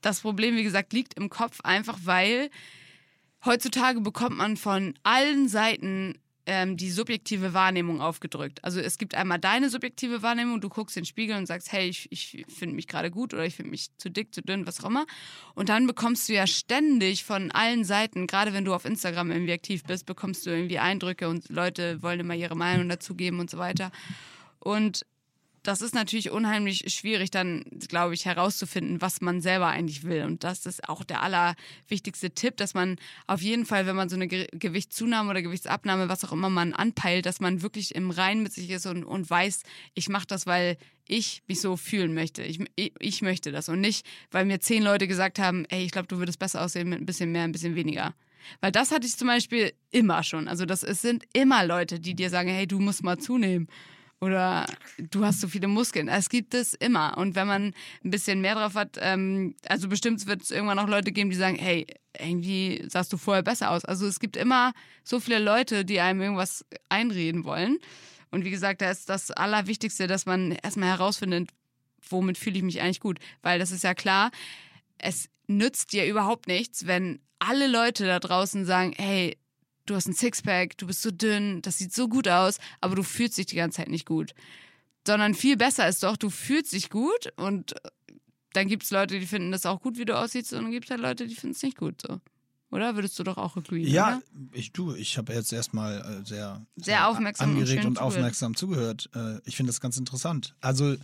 das 0.00 0.20
Problem, 0.20 0.56
wie 0.56 0.64
gesagt, 0.64 0.92
liegt 0.92 1.14
im 1.14 1.28
Kopf 1.28 1.60
einfach, 1.62 1.98
weil 2.04 2.50
heutzutage 3.44 4.00
bekommt 4.00 4.36
man 4.36 4.56
von 4.56 4.94
allen 5.02 5.48
Seiten 5.48 6.14
ähm, 6.46 6.76
die 6.76 6.90
subjektive 6.90 7.54
Wahrnehmung 7.54 8.00
aufgedrückt. 8.00 8.62
Also 8.64 8.80
es 8.80 8.98
gibt 8.98 9.14
einmal 9.14 9.38
deine 9.38 9.70
subjektive 9.70 10.22
Wahrnehmung, 10.22 10.60
du 10.60 10.68
guckst 10.68 10.96
in 10.96 11.02
den 11.02 11.06
Spiegel 11.06 11.36
und 11.36 11.46
sagst, 11.46 11.70
hey, 11.70 11.88
ich, 11.88 12.10
ich 12.10 12.44
finde 12.48 12.74
mich 12.74 12.88
gerade 12.88 13.10
gut 13.10 13.32
oder 13.32 13.44
ich 13.44 13.54
finde 13.54 13.70
mich 13.70 13.96
zu 13.98 14.10
dick, 14.10 14.34
zu 14.34 14.42
dünn, 14.42 14.66
was 14.66 14.82
auch 14.82 14.88
immer. 14.88 15.06
Und 15.54 15.68
dann 15.68 15.86
bekommst 15.86 16.28
du 16.28 16.32
ja 16.32 16.46
ständig 16.46 17.24
von 17.24 17.52
allen 17.52 17.84
Seiten, 17.84 18.26
gerade 18.26 18.52
wenn 18.52 18.64
du 18.64 18.74
auf 18.74 18.84
Instagram 18.84 19.30
irgendwie 19.30 19.52
aktiv 19.52 19.84
bist, 19.84 20.06
bekommst 20.06 20.44
du 20.44 20.50
irgendwie 20.50 20.78
Eindrücke 20.78 21.28
und 21.28 21.48
Leute 21.48 22.02
wollen 22.02 22.20
immer 22.20 22.34
ihre 22.34 22.56
Meinung 22.56 22.88
dazu 22.88 23.14
geben 23.14 23.38
und 23.38 23.50
so 23.50 23.58
weiter. 23.58 23.92
Und 24.58 25.04
das 25.62 25.80
ist 25.80 25.94
natürlich 25.94 26.30
unheimlich 26.30 26.92
schwierig, 26.92 27.30
dann, 27.30 27.64
glaube 27.88 28.14
ich, 28.14 28.24
herauszufinden, 28.24 29.00
was 29.00 29.20
man 29.20 29.40
selber 29.40 29.68
eigentlich 29.68 30.02
will. 30.02 30.24
Und 30.24 30.42
das 30.42 30.66
ist 30.66 30.88
auch 30.88 31.04
der 31.04 31.22
allerwichtigste 31.22 32.30
Tipp, 32.30 32.56
dass 32.56 32.74
man 32.74 32.96
auf 33.26 33.40
jeden 33.42 33.64
Fall, 33.64 33.86
wenn 33.86 33.96
man 33.96 34.08
so 34.08 34.16
eine 34.16 34.28
Ge 34.28 34.48
Gewichtszunahme 34.52 35.30
oder 35.30 35.42
Gewichtsabnahme, 35.42 36.08
was 36.08 36.24
auch 36.24 36.32
immer 36.32 36.50
man 36.50 36.72
anpeilt, 36.72 37.26
dass 37.26 37.40
man 37.40 37.62
wirklich 37.62 37.94
im 37.94 38.10
Reinen 38.10 38.42
mit 38.42 38.52
sich 38.52 38.70
ist 38.70 38.86
und, 38.86 39.04
und 39.04 39.28
weiß, 39.28 39.62
ich 39.94 40.08
mache 40.08 40.26
das, 40.26 40.46
weil 40.46 40.76
ich 41.06 41.42
mich 41.46 41.60
so 41.60 41.76
fühlen 41.76 42.14
möchte. 42.14 42.42
Ich, 42.42 42.58
ich, 42.74 42.92
ich 42.98 43.22
möchte 43.22 43.52
das 43.52 43.68
und 43.68 43.80
nicht, 43.80 44.06
weil 44.30 44.44
mir 44.44 44.60
zehn 44.60 44.82
Leute 44.82 45.06
gesagt 45.06 45.38
haben, 45.38 45.64
ey, 45.66 45.84
ich 45.84 45.92
glaube, 45.92 46.08
du 46.08 46.18
würdest 46.18 46.38
besser 46.38 46.62
aussehen 46.62 46.88
mit 46.88 47.00
ein 47.00 47.06
bisschen 47.06 47.30
mehr, 47.30 47.44
ein 47.44 47.52
bisschen 47.52 47.76
weniger. 47.76 48.14
Weil 48.60 48.72
das 48.72 48.90
hatte 48.90 49.06
ich 49.06 49.16
zum 49.16 49.28
Beispiel 49.28 49.72
immer 49.90 50.22
schon. 50.22 50.48
Also 50.48 50.66
das 50.66 50.82
es 50.82 51.02
sind 51.02 51.24
immer 51.32 51.64
Leute, 51.64 52.00
die 52.00 52.14
dir 52.14 52.30
sagen, 52.30 52.48
hey, 52.48 52.66
du 52.66 52.80
musst 52.80 53.04
mal 53.04 53.18
zunehmen. 53.18 53.68
Oder 54.22 54.66
du 54.98 55.24
hast 55.24 55.40
so 55.40 55.48
viele 55.48 55.66
Muskeln. 55.66 56.06
Es 56.06 56.28
gibt 56.28 56.54
es 56.54 56.74
immer. 56.74 57.18
Und 57.18 57.34
wenn 57.34 57.48
man 57.48 57.74
ein 58.04 58.10
bisschen 58.12 58.40
mehr 58.40 58.54
drauf 58.54 58.76
hat, 58.76 58.96
ähm, 59.00 59.56
also 59.66 59.88
bestimmt 59.88 60.24
wird 60.28 60.42
es 60.42 60.52
irgendwann 60.52 60.78
auch 60.78 60.86
Leute 60.86 61.10
geben, 61.10 61.30
die 61.30 61.36
sagen, 61.36 61.56
hey, 61.56 61.88
irgendwie 62.16 62.84
sahst 62.88 63.12
du 63.12 63.16
vorher 63.16 63.42
besser 63.42 63.72
aus. 63.72 63.84
Also 63.84 64.06
es 64.06 64.20
gibt 64.20 64.36
immer 64.36 64.74
so 65.02 65.18
viele 65.18 65.40
Leute, 65.40 65.84
die 65.84 65.98
einem 65.98 66.20
irgendwas 66.20 66.64
einreden 66.88 67.42
wollen. 67.42 67.78
Und 68.30 68.44
wie 68.44 68.50
gesagt, 68.50 68.80
da 68.80 68.92
ist 68.92 69.08
das 69.08 69.32
Allerwichtigste, 69.32 70.06
dass 70.06 70.24
man 70.24 70.52
erstmal 70.52 70.90
herausfindet, 70.90 71.50
womit 72.08 72.38
fühle 72.38 72.58
ich 72.58 72.62
mich 72.62 72.80
eigentlich 72.80 73.00
gut. 73.00 73.18
Weil 73.42 73.58
das 73.58 73.72
ist 73.72 73.82
ja 73.82 73.92
klar, 73.92 74.30
es 74.98 75.30
nützt 75.48 75.92
dir 75.92 76.06
überhaupt 76.06 76.46
nichts, 76.46 76.86
wenn 76.86 77.18
alle 77.40 77.66
Leute 77.66 78.06
da 78.06 78.20
draußen 78.20 78.66
sagen, 78.66 78.94
hey, 78.96 79.36
du 79.86 79.94
hast 79.94 80.06
ein 80.06 80.14
Sixpack, 80.14 80.76
du 80.78 80.86
bist 80.86 81.02
so 81.02 81.10
dünn, 81.10 81.62
das 81.62 81.78
sieht 81.78 81.92
so 81.92 82.08
gut 82.08 82.28
aus, 82.28 82.58
aber 82.80 82.94
du 82.94 83.02
fühlst 83.02 83.38
dich 83.38 83.46
die 83.46 83.56
ganze 83.56 83.78
Zeit 83.78 83.88
nicht 83.88 84.06
gut. 84.06 84.34
Sondern 85.06 85.34
viel 85.34 85.56
besser 85.56 85.88
ist 85.88 86.02
doch, 86.02 86.16
du 86.16 86.30
fühlst 86.30 86.72
dich 86.72 86.90
gut 86.90 87.32
und 87.36 87.74
dann 88.52 88.68
gibt 88.68 88.84
es 88.84 88.90
Leute, 88.90 89.18
die 89.18 89.26
finden 89.26 89.50
das 89.50 89.66
auch 89.66 89.80
gut, 89.80 89.98
wie 89.98 90.04
du 90.04 90.16
aussiehst, 90.16 90.52
und 90.52 90.62
dann 90.62 90.72
gibt 90.72 90.84
es 90.84 90.90
halt 90.90 91.00
Leute, 91.00 91.26
die 91.26 91.34
finden 91.34 91.56
es 91.56 91.62
nicht 91.62 91.76
gut 91.76 92.02
so. 92.02 92.20
Oder 92.72 92.94
würdest 92.96 93.18
du 93.18 93.22
doch 93.22 93.36
auch 93.36 93.56
agree? 93.56 93.82
Ja, 93.86 94.08
oder? 94.08 94.22
ich 94.54 94.72
du, 94.72 94.94
ich 94.94 95.18
habe 95.18 95.32
jetzt 95.34 95.52
erstmal 95.52 96.00
äh, 96.00 96.26
sehr, 96.26 96.60
Sehr 96.76 97.06
aufmerksam 97.06 97.50
und 97.50 97.56
angeregt 97.58 97.84
und, 97.84 97.92
zugehört. 97.96 98.06
aufmerksam 98.14 98.56
zugehört. 98.56 99.10
Äh, 99.14 99.38
ich 99.44 99.56
finde 99.56 99.70
das 99.70 99.80
ganz 99.80 99.96
interessant. 99.98 100.54
Also, 100.62 100.96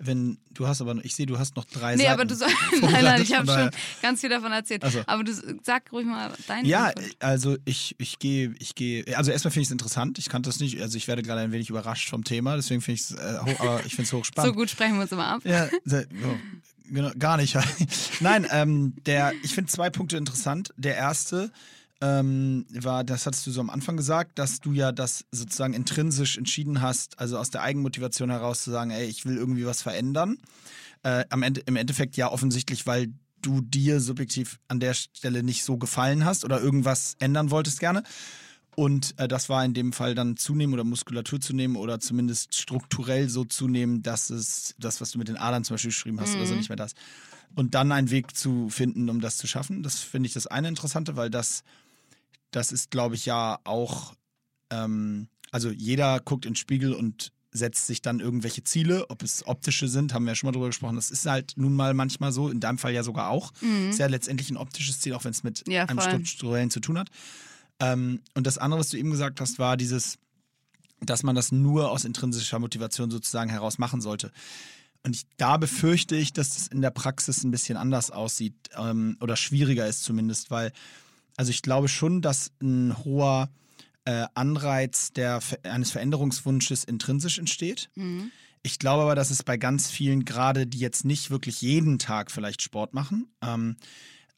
wenn 0.00 0.38
du 0.50 0.66
hast 0.66 0.80
aber, 0.80 0.96
ich 1.04 1.14
sehe, 1.14 1.26
du 1.26 1.38
hast 1.38 1.54
noch 1.54 1.64
drei 1.64 1.94
Nee, 1.94 2.02
Seiten. 2.02 2.12
aber 2.14 2.24
du 2.24 2.34
sollst. 2.34 2.56
Nein, 2.82 3.04
nein, 3.04 3.22
ich 3.22 3.32
habe 3.36 3.46
schon 3.46 3.70
ganz 4.02 4.20
viel 4.20 4.30
davon 4.30 4.50
erzählt. 4.50 4.82
Ach 4.84 4.90
so. 4.90 5.00
Aber 5.06 5.22
du 5.22 5.32
sag 5.62 5.92
ruhig 5.92 6.06
mal 6.06 6.32
deine 6.48 6.66
Ja, 6.66 6.88
Input. 6.88 7.16
also 7.20 7.56
ich, 7.64 7.94
ich 7.98 8.18
gehe, 8.18 8.52
ich 8.58 8.74
gehe, 8.74 9.04
also 9.16 9.30
erstmal 9.30 9.52
finde 9.52 9.62
ich 9.62 9.68
es 9.68 9.72
interessant. 9.72 10.18
Ich 10.18 10.28
kannte 10.28 10.48
das 10.48 10.58
nicht, 10.58 10.80
also 10.82 10.96
ich 10.98 11.06
werde 11.06 11.22
gerade 11.22 11.40
ein 11.42 11.52
wenig 11.52 11.70
überrascht 11.70 12.10
vom 12.10 12.24
Thema, 12.24 12.56
deswegen 12.56 12.80
finde 12.80 13.00
ich 13.00 13.10
es, 13.10 13.12
äh, 13.12 13.38
hoch, 13.46 13.60
aber 13.60 13.86
ich 13.86 13.94
finde 13.94 14.02
es 14.02 14.08
So 14.10 14.18
hochspannend. 14.18 14.56
gut 14.56 14.70
sprechen 14.70 14.94
wir 14.96 15.02
uns 15.02 15.12
immer 15.12 15.26
ab. 15.28 15.42
Ja, 15.44 15.68
sehr, 15.84 16.00
ja, 16.10 16.34
genau, 16.92 17.10
gar 17.18 17.36
nicht. 17.36 17.56
Nein, 18.20 18.46
ähm, 18.50 18.94
der, 19.06 19.32
ich 19.42 19.54
finde 19.54 19.70
zwei 19.70 19.90
Punkte 19.90 20.16
interessant. 20.16 20.72
Der 20.76 20.96
erste 20.96 21.50
ähm, 22.00 22.66
war, 22.72 23.04
das 23.04 23.26
hattest 23.26 23.46
du 23.46 23.50
so 23.50 23.60
am 23.60 23.70
Anfang 23.70 23.96
gesagt, 23.96 24.38
dass 24.38 24.60
du 24.60 24.72
ja 24.72 24.92
das 24.92 25.24
sozusagen 25.30 25.72
intrinsisch 25.72 26.36
entschieden 26.36 26.82
hast, 26.82 27.18
also 27.18 27.38
aus 27.38 27.50
der 27.50 27.62
Eigenmotivation 27.62 28.30
heraus 28.30 28.62
zu 28.62 28.70
sagen, 28.70 28.90
ey, 28.90 29.06
ich 29.06 29.24
will 29.24 29.36
irgendwie 29.36 29.66
was 29.66 29.82
verändern. 29.82 30.38
Äh, 31.04 31.24
am 31.30 31.42
Ende, 31.42 31.62
Im 31.66 31.76
Endeffekt 31.76 32.16
ja 32.16 32.30
offensichtlich, 32.30 32.86
weil 32.86 33.12
du 33.40 33.60
dir 33.60 34.00
subjektiv 34.00 34.58
an 34.68 34.80
der 34.80 34.94
Stelle 34.94 35.42
nicht 35.42 35.64
so 35.64 35.76
gefallen 35.76 36.24
hast 36.24 36.44
oder 36.44 36.60
irgendwas 36.60 37.16
ändern 37.18 37.50
wolltest 37.50 37.80
gerne. 37.80 38.02
Und 38.74 39.18
äh, 39.18 39.28
das 39.28 39.48
war 39.48 39.64
in 39.64 39.74
dem 39.74 39.92
Fall 39.92 40.14
dann 40.14 40.36
zunehmen 40.36 40.72
oder 40.72 40.84
Muskulatur 40.84 41.40
zunehmen 41.40 41.76
oder 41.76 42.00
zumindest 42.00 42.54
strukturell 42.56 43.28
so 43.28 43.44
zunehmen, 43.44 44.02
dass 44.02 44.30
es 44.30 44.74
das, 44.78 45.00
was 45.00 45.10
du 45.10 45.18
mit 45.18 45.28
den 45.28 45.36
Adern 45.36 45.62
zum 45.64 45.74
Beispiel 45.74 45.90
geschrieben 45.90 46.20
hast 46.20 46.36
oder 46.36 46.46
so, 46.46 46.54
nicht 46.54 46.70
mehr 46.70 46.76
das. 46.76 46.94
Und 47.54 47.74
dann 47.74 47.92
einen 47.92 48.10
Weg 48.10 48.34
zu 48.34 48.70
finden, 48.70 49.10
um 49.10 49.20
das 49.20 49.36
zu 49.36 49.46
schaffen. 49.46 49.82
Das 49.82 49.98
finde 49.98 50.26
ich 50.26 50.32
das 50.32 50.46
eine 50.46 50.68
Interessante, 50.68 51.16
weil 51.16 51.28
das, 51.28 51.64
das 52.50 52.72
ist, 52.72 52.90
glaube 52.90 53.14
ich, 53.14 53.26
ja 53.26 53.58
auch, 53.64 54.14
ähm, 54.70 55.28
also 55.50 55.70
jeder 55.70 56.20
guckt 56.20 56.46
in 56.46 56.52
den 56.52 56.56
Spiegel 56.56 56.94
und 56.94 57.30
setzt 57.54 57.86
sich 57.86 58.00
dann 58.00 58.20
irgendwelche 58.20 58.64
Ziele, 58.64 59.10
ob 59.10 59.22
es 59.22 59.46
optische 59.46 59.86
sind, 59.86 60.14
haben 60.14 60.24
wir 60.24 60.30
ja 60.30 60.34
schon 60.36 60.48
mal 60.48 60.52
drüber 60.52 60.68
gesprochen. 60.68 60.96
Das 60.96 61.10
ist 61.10 61.26
halt 61.26 61.52
nun 61.56 61.74
mal 61.74 61.92
manchmal 61.92 62.32
so, 62.32 62.48
in 62.48 62.60
deinem 62.60 62.78
Fall 62.78 62.94
ja 62.94 63.02
sogar 63.02 63.28
auch. 63.28 63.52
Ist 63.90 63.98
ja 63.98 64.06
letztendlich 64.06 64.48
ein 64.48 64.56
optisches 64.56 65.00
Ziel, 65.00 65.12
auch 65.12 65.24
wenn 65.24 65.32
es 65.32 65.42
mit 65.42 65.68
Ja, 65.68 65.84
einem 65.84 66.00
strukturellen 66.00 66.70
zu 66.70 66.80
tun 66.80 66.98
hat. 66.98 67.10
Ähm, 67.80 68.20
und 68.34 68.46
das 68.46 68.58
andere, 68.58 68.80
was 68.80 68.90
du 68.90 68.96
eben 68.96 69.10
gesagt 69.10 69.40
hast, 69.40 69.58
war 69.58 69.76
dieses, 69.76 70.18
dass 71.00 71.22
man 71.22 71.34
das 71.34 71.52
nur 71.52 71.90
aus 71.90 72.04
intrinsischer 72.04 72.58
Motivation 72.58 73.10
sozusagen 73.10 73.50
heraus 73.50 73.78
machen 73.78 74.00
sollte. 74.00 74.30
Und 75.04 75.16
ich, 75.16 75.26
da 75.36 75.56
befürchte 75.56 76.14
ich, 76.14 76.32
dass 76.32 76.56
es 76.56 76.68
in 76.68 76.80
der 76.80 76.90
Praxis 76.90 77.42
ein 77.42 77.50
bisschen 77.50 77.76
anders 77.76 78.10
aussieht 78.10 78.54
ähm, 78.76 79.16
oder 79.20 79.36
schwieriger 79.36 79.86
ist 79.86 80.04
zumindest, 80.04 80.50
weil, 80.50 80.72
also 81.36 81.50
ich 81.50 81.62
glaube 81.62 81.88
schon, 81.88 82.22
dass 82.22 82.52
ein 82.62 82.96
hoher 83.04 83.50
äh, 84.04 84.26
Anreiz 84.34 85.12
der, 85.12 85.40
eines 85.64 85.90
Veränderungswunsches 85.90 86.84
intrinsisch 86.84 87.38
entsteht. 87.38 87.90
Ich 88.62 88.78
glaube 88.78 89.02
aber, 89.02 89.14
dass 89.16 89.30
es 89.30 89.42
bei 89.42 89.56
ganz 89.56 89.90
vielen, 89.90 90.24
gerade 90.24 90.66
die 90.66 90.78
jetzt 90.78 91.04
nicht 91.04 91.30
wirklich 91.30 91.62
jeden 91.62 91.98
Tag 91.98 92.30
vielleicht 92.30 92.62
Sport 92.62 92.94
machen, 92.94 93.28
ähm, 93.42 93.76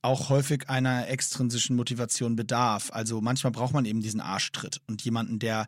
auch 0.05 0.29
häufig 0.29 0.69
einer 0.69 1.09
extrinsischen 1.09 1.77
Motivation 1.77 2.37
bedarf. 2.37 2.91
Also 2.93 3.21
manchmal 3.21 3.53
braucht 3.53 3.73
man 3.73 3.85
eben 3.85 4.01
diesen 4.01 4.21
Arschtritt 4.21 4.81
und 4.87 5.03
jemanden, 5.03 5.39
der, 5.39 5.67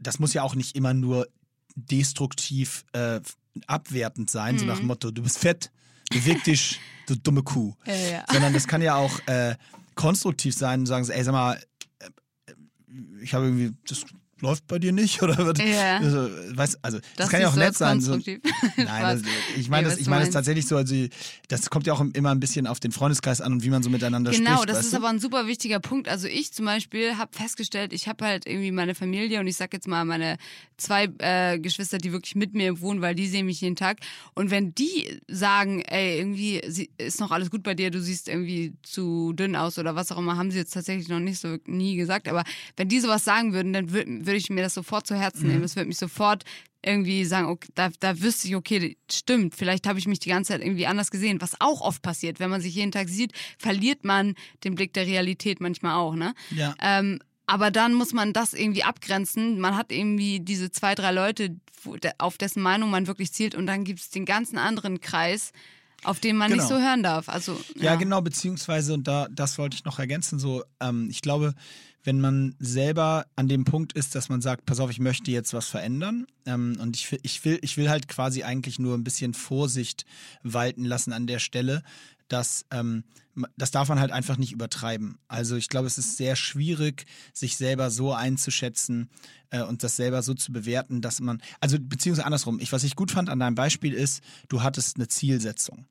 das 0.00 0.18
muss 0.18 0.34
ja 0.34 0.42
auch 0.42 0.54
nicht 0.54 0.76
immer 0.76 0.94
nur 0.94 1.26
destruktiv 1.74 2.84
äh, 2.92 3.20
abwertend 3.66 4.30
sein, 4.30 4.58
so 4.58 4.64
nach 4.64 4.78
dem 4.78 4.86
Motto, 4.86 5.10
du 5.10 5.22
bist 5.22 5.38
fett, 5.38 5.70
beweg 6.10 6.44
dich, 6.44 6.80
du 7.06 7.16
dumme 7.16 7.42
Kuh. 7.42 7.74
Ja, 7.86 7.94
ja. 7.94 8.24
Sondern 8.30 8.52
das 8.52 8.66
kann 8.66 8.82
ja 8.82 8.96
auch 8.96 9.18
äh, 9.26 9.56
konstruktiv 9.94 10.54
sein 10.54 10.80
und 10.80 10.86
sagen, 10.86 11.08
ey, 11.08 11.24
sag 11.24 11.32
mal, 11.32 11.60
äh, 11.98 12.06
äh, 12.46 12.54
ich 13.22 13.34
habe 13.34 13.46
irgendwie, 13.46 13.72
das 13.88 14.04
läuft 14.44 14.66
bei 14.68 14.78
dir 14.78 14.92
nicht 14.92 15.22
oder 15.22 15.36
wird, 15.38 15.58
Ja. 15.58 15.96
also, 15.98 16.28
weißt, 16.54 16.78
also 16.82 16.98
das, 16.98 17.06
Das 17.16 17.28
kann 17.30 17.40
ja 17.40 17.48
auch 17.48 17.56
nett 17.56 17.74
sein. 17.76 18.00
So. 18.00 18.16
Nein, 18.16 18.46
das, 18.76 19.22
ich 19.56 19.68
meine 19.68 19.88
Nee, 19.88 19.90
das, 19.94 20.00
ich 20.00 20.06
meine 20.06 20.24
das 20.24 20.32
tatsächlich 20.32 20.66
so, 20.66 20.76
also 20.76 20.94
das 21.48 21.70
kommt 21.70 21.86
ja 21.86 21.92
auch 21.94 22.04
immer 22.12 22.30
ein 22.30 22.40
bisschen 22.40 22.66
auf 22.66 22.78
den 22.78 22.92
Freundeskreis 22.92 23.40
an 23.40 23.54
und 23.54 23.64
wie 23.64 23.70
man 23.70 23.82
so 23.82 23.90
miteinander 23.90 24.30
Genau, 24.30 24.52
spricht. 24.56 24.68
das 24.68 24.76
weißt 24.76 24.84
ist 24.86 24.92
du? 24.92 24.96
aber 24.98 25.08
ein 25.08 25.18
super 25.18 25.46
wichtiger 25.46 25.80
Punkt. 25.80 26.08
Also 26.08 26.28
ich 26.28 26.52
zum 26.52 26.66
Beispiel 26.66 27.16
habe 27.16 27.36
festgestellt, 27.36 27.92
ich 27.92 28.06
habe 28.06 28.24
halt 28.24 28.46
irgendwie 28.46 28.70
meine 28.70 28.94
Familie 28.94 29.40
und 29.40 29.46
ich 29.46 29.56
sag 29.56 29.72
jetzt 29.72 29.88
mal 29.88 30.04
meine 30.04 30.36
zwei 30.76 31.08
äh, 31.18 31.58
Geschwister, 31.58 31.98
die 31.98 32.12
wirklich 32.12 32.34
mit 32.36 32.54
mir 32.54 32.80
wohnen, 32.80 33.00
weil 33.00 33.14
die 33.14 33.26
sehen 33.26 33.46
mich 33.46 33.60
jeden 33.60 33.76
Tag. 33.76 33.98
Und 34.34 34.50
wenn 34.50 34.74
die 34.74 35.20
sagen, 35.28 35.80
ey, 35.82 36.18
irgendwie 36.18 36.56
ist 36.98 37.20
noch 37.20 37.30
alles 37.30 37.50
gut 37.50 37.62
bei 37.62 37.74
dir, 37.74 37.90
du 37.90 38.00
siehst 38.00 38.28
irgendwie 38.28 38.74
zu 38.82 39.32
dünn 39.32 39.56
aus 39.56 39.78
oder 39.78 39.94
was 39.94 40.10
auch 40.12 40.18
immer, 40.18 40.36
haben 40.36 40.50
sie 40.50 40.58
jetzt 40.58 40.74
tatsächlich 40.74 41.08
noch 41.08 41.20
nicht 41.20 41.38
so 41.40 41.56
nie 41.66 41.96
gesagt. 41.96 42.28
Aber 42.28 42.44
wenn 42.76 42.88
die 42.88 43.00
sowas 43.00 43.24
sagen 43.24 43.52
würden, 43.52 43.72
dann 43.72 43.92
würde 43.92 44.33
würd 44.34 44.42
ich 44.42 44.50
mir 44.50 44.62
das 44.62 44.74
sofort 44.74 45.06
zu 45.06 45.14
Herzen 45.14 45.44
Mhm. 45.46 45.52
nehmen. 45.52 45.64
Es 45.64 45.76
würde 45.76 45.88
mich 45.88 45.98
sofort 45.98 46.44
irgendwie 46.84 47.24
sagen, 47.24 47.46
okay, 47.48 47.68
da, 47.74 47.88
da 48.00 48.20
wüsste 48.20 48.46
ich, 48.48 48.56
okay, 48.56 48.96
stimmt, 49.10 49.54
vielleicht 49.54 49.86
habe 49.86 49.98
ich 49.98 50.06
mich 50.06 50.18
die 50.18 50.28
ganze 50.28 50.52
Zeit 50.52 50.60
irgendwie 50.60 50.86
anders 50.86 51.10
gesehen, 51.10 51.40
was 51.40 51.58
auch 51.60 51.80
oft 51.80 52.02
passiert. 52.02 52.40
Wenn 52.40 52.50
man 52.50 52.60
sich 52.60 52.74
jeden 52.74 52.92
Tag 52.92 53.08
sieht, 53.08 53.32
verliert 53.58 54.04
man 54.04 54.34
den 54.64 54.74
Blick 54.74 54.92
der 54.92 55.06
Realität 55.06 55.60
manchmal 55.60 55.94
auch, 55.94 56.14
ne? 56.14 56.34
Ja. 56.54 56.74
Ähm, 56.82 57.20
aber 57.46 57.70
dann 57.70 57.94
muss 57.94 58.12
man 58.12 58.32
das 58.32 58.52
irgendwie 58.54 58.84
abgrenzen. 58.84 59.60
Man 59.60 59.76
hat 59.76 59.92
irgendwie 59.92 60.40
diese 60.40 60.70
zwei, 60.70 60.94
drei 60.94 61.12
Leute, 61.12 61.56
auf 62.18 62.36
dessen 62.38 62.62
Meinung 62.62 62.90
man 62.90 63.06
wirklich 63.06 63.32
zielt 63.32 63.54
und 63.54 63.66
dann 63.66 63.84
gibt 63.84 64.00
es 64.00 64.10
den 64.10 64.24
ganzen 64.24 64.56
anderen 64.58 65.00
Kreis, 65.00 65.52
auf 66.02 66.20
den 66.20 66.36
man 66.36 66.50
nicht 66.50 66.66
Genau. 66.68 66.80
so 66.80 66.84
hören 66.86 67.02
darf. 67.02 67.28
Also, 67.30 67.58
Ja, 67.76 67.94
genau, 67.96 68.20
beziehungsweise, 68.20 68.92
und 68.94 69.06
da, 69.08 69.26
das 69.30 69.56
wollte 69.58 69.74
ich 69.76 69.84
noch 69.84 69.98
ergänzen, 69.98 70.38
so, 70.38 70.64
ähm, 70.80 71.08
ich 71.10 71.22
glaube, 71.22 71.54
wenn 72.04 72.20
man 72.20 72.54
selber 72.58 73.26
an 73.34 73.48
dem 73.48 73.64
Punkt 73.64 73.94
ist, 73.94 74.14
dass 74.14 74.28
man 74.28 74.40
sagt, 74.42 74.66
pass 74.66 74.78
auf, 74.80 74.90
ich 74.90 75.00
möchte 75.00 75.30
jetzt 75.30 75.52
was 75.54 75.66
verändern 75.66 76.26
ähm, 76.46 76.76
und 76.80 76.96
ich, 76.96 77.10
will- 77.10 77.20
ich, 77.22 77.44
will, 77.44 77.58
ich 77.62 77.76
will 77.76 77.88
halt 77.90 78.08
quasi 78.08 78.42
eigentlich 78.44 78.78
nur 78.78 78.94
ein 78.96 79.04
bisschen 79.04 79.34
Vorsicht 79.34 80.04
walten 80.42 80.84
lassen 80.84 81.12
an 81.12 81.26
der 81.26 81.38
Stelle, 81.38 81.82
dass 82.28 82.64
ähm, 82.70 83.04
das 83.56 83.70
darf 83.72 83.88
man 83.88 83.98
halt 83.98 84.12
einfach 84.12 84.36
nicht 84.36 84.52
übertreiben. 84.52 85.18
Also 85.28 85.56
ich 85.56 85.68
glaube, 85.68 85.86
es 85.88 85.98
ist 85.98 86.16
sehr 86.16 86.36
schwierig, 86.36 87.04
sich 87.32 87.56
selber 87.56 87.90
so 87.90 88.12
einzuschätzen 88.12 89.08
äh, 89.50 89.62
und 89.62 89.82
das 89.82 89.96
selber 89.96 90.22
so 90.22 90.34
zu 90.34 90.52
bewerten, 90.52 91.00
dass 91.00 91.20
man, 91.20 91.42
also 91.60 91.76
beziehungsweise 91.80 92.26
andersrum, 92.26 92.60
ich, 92.60 92.72
was 92.72 92.84
ich 92.84 92.96
gut 92.96 93.10
fand 93.10 93.28
an 93.30 93.40
deinem 93.40 93.54
Beispiel 93.56 93.92
ist, 93.92 94.22
du 94.48 94.62
hattest 94.62 94.96
eine 94.96 95.08
Zielsetzung. 95.08 95.86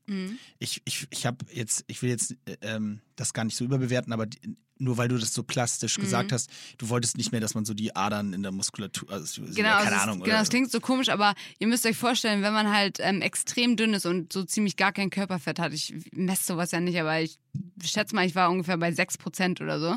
Ich, 0.60 0.82
ich, 0.86 1.08
ich 1.10 1.26
habe 1.26 1.45
jetzt, 1.52 1.84
ich 1.88 2.02
will 2.02 2.10
jetzt 2.12 2.36
äh, 2.45 2.56
ähm, 2.62 3.02
das 3.15 3.34
gar 3.34 3.43
nicht 3.45 3.58
so 3.58 3.65
überbewerten, 3.65 4.13
aber 4.13 4.26
die, 4.26 4.56
nur 4.84 4.98
weil 4.98 5.08
du 5.08 5.17
das 5.17 5.34
so 5.34 5.43
plastisch 5.43 5.98
gesagt 5.98 6.32
hast, 6.32 6.50
du 6.78 6.89
wolltest 6.89 7.17
nicht 7.17 7.32
mehr, 7.32 7.41
dass 7.41 7.56
man 7.56 7.65
so 7.65 7.74
die 7.74 7.96
Adern 7.96 8.34
in 8.34 8.43
der 8.43 8.52
Muskulatur, 8.52 9.10
also 9.12 9.41
Genau, 9.41 9.78
keine 9.78 9.91
also 9.91 9.96
Ahnung. 9.96 10.19
genau, 10.19 10.26
oder, 10.26 10.39
das 10.39 10.50
klingt 10.50 10.72
so 10.72 10.80
komisch, 10.80 11.10
aber 11.10 11.34
ihr 11.60 11.67
müsst 11.67 11.86
euch 11.86 11.98
vorstellen, 11.98 12.41
wenn 12.41 12.54
man 12.54 12.72
halt 12.72 12.98
ähm, 13.00 13.22
extrem 13.22 13.76
dünn 13.76 13.93
ist 13.93 14.06
und 14.06 14.32
so 14.34 14.43
ziemlich 14.43 14.78
gar 14.78 14.91
kein 14.91 15.10
Körperfett 15.10 15.60
hat, 15.60 15.74
ich 15.74 15.93
messe 16.12 16.43
sowas 16.43 16.72
ja 16.72 16.80
nicht, 16.80 17.00
aber 17.00 17.22
ich 17.22 17.39
schätze 17.84 18.15
mal, 18.15 18.26
ich 18.26 18.36
war 18.36 18.50
ungefähr 18.50 18.78
bei 18.78 18.89
6% 18.89 19.62
oder 19.62 19.80
so, 19.80 19.96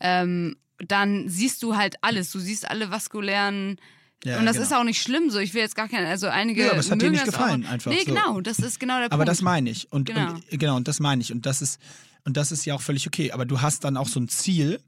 ähm, 0.00 0.56
dann 0.78 1.28
siehst 1.28 1.62
du 1.62 1.76
halt 1.76 1.96
alles. 2.00 2.32
Du 2.32 2.38
siehst 2.38 2.68
alle 2.68 2.90
vaskulären 2.90 3.76
Ja, 4.24 4.38
und 4.38 4.46
das 4.46 4.54
genau. 4.56 4.66
ist 4.66 4.72
auch 4.74 4.84
nicht 4.84 5.02
schlimm 5.02 5.30
so. 5.30 5.38
Ich 5.38 5.52
will 5.54 5.62
jetzt 5.62 5.74
gar 5.74 5.88
keine, 5.88 6.06
also 6.08 6.28
einige. 6.28 6.64
Ja, 6.64 6.70
aber 6.70 6.80
es 6.80 6.90
hat 6.90 7.02
dir 7.02 7.10
nicht 7.10 7.24
gefallen, 7.24 7.66
auch. 7.66 7.70
einfach 7.70 7.90
Nee, 7.90 8.00
so. 8.00 8.14
genau, 8.14 8.40
das 8.40 8.58
ist 8.60 8.78
genau 8.78 8.96
der 8.98 9.06
Aber 9.06 9.16
Punkt. 9.16 9.28
das 9.28 9.42
meine 9.42 9.70
ich. 9.70 9.90
Und 9.92 10.04
Genau. 10.06 10.34
Und, 10.34 10.44
genau, 10.50 10.76
und 10.76 10.86
das 10.88 11.00
meine 11.00 11.22
ich. 11.22 11.32
Und 11.32 11.44
das 11.46 11.60
ist, 11.60 11.80
und 12.24 12.36
das 12.36 12.52
ist 12.52 12.64
ja 12.64 12.74
auch 12.74 12.80
völlig 12.82 13.06
okay. 13.06 13.32
Aber 13.32 13.44
du 13.44 13.60
hast 13.60 13.84
dann 13.84 13.96
auch 13.96 14.08
so 14.08 14.20
ein 14.20 14.28
Ziel 14.28 14.80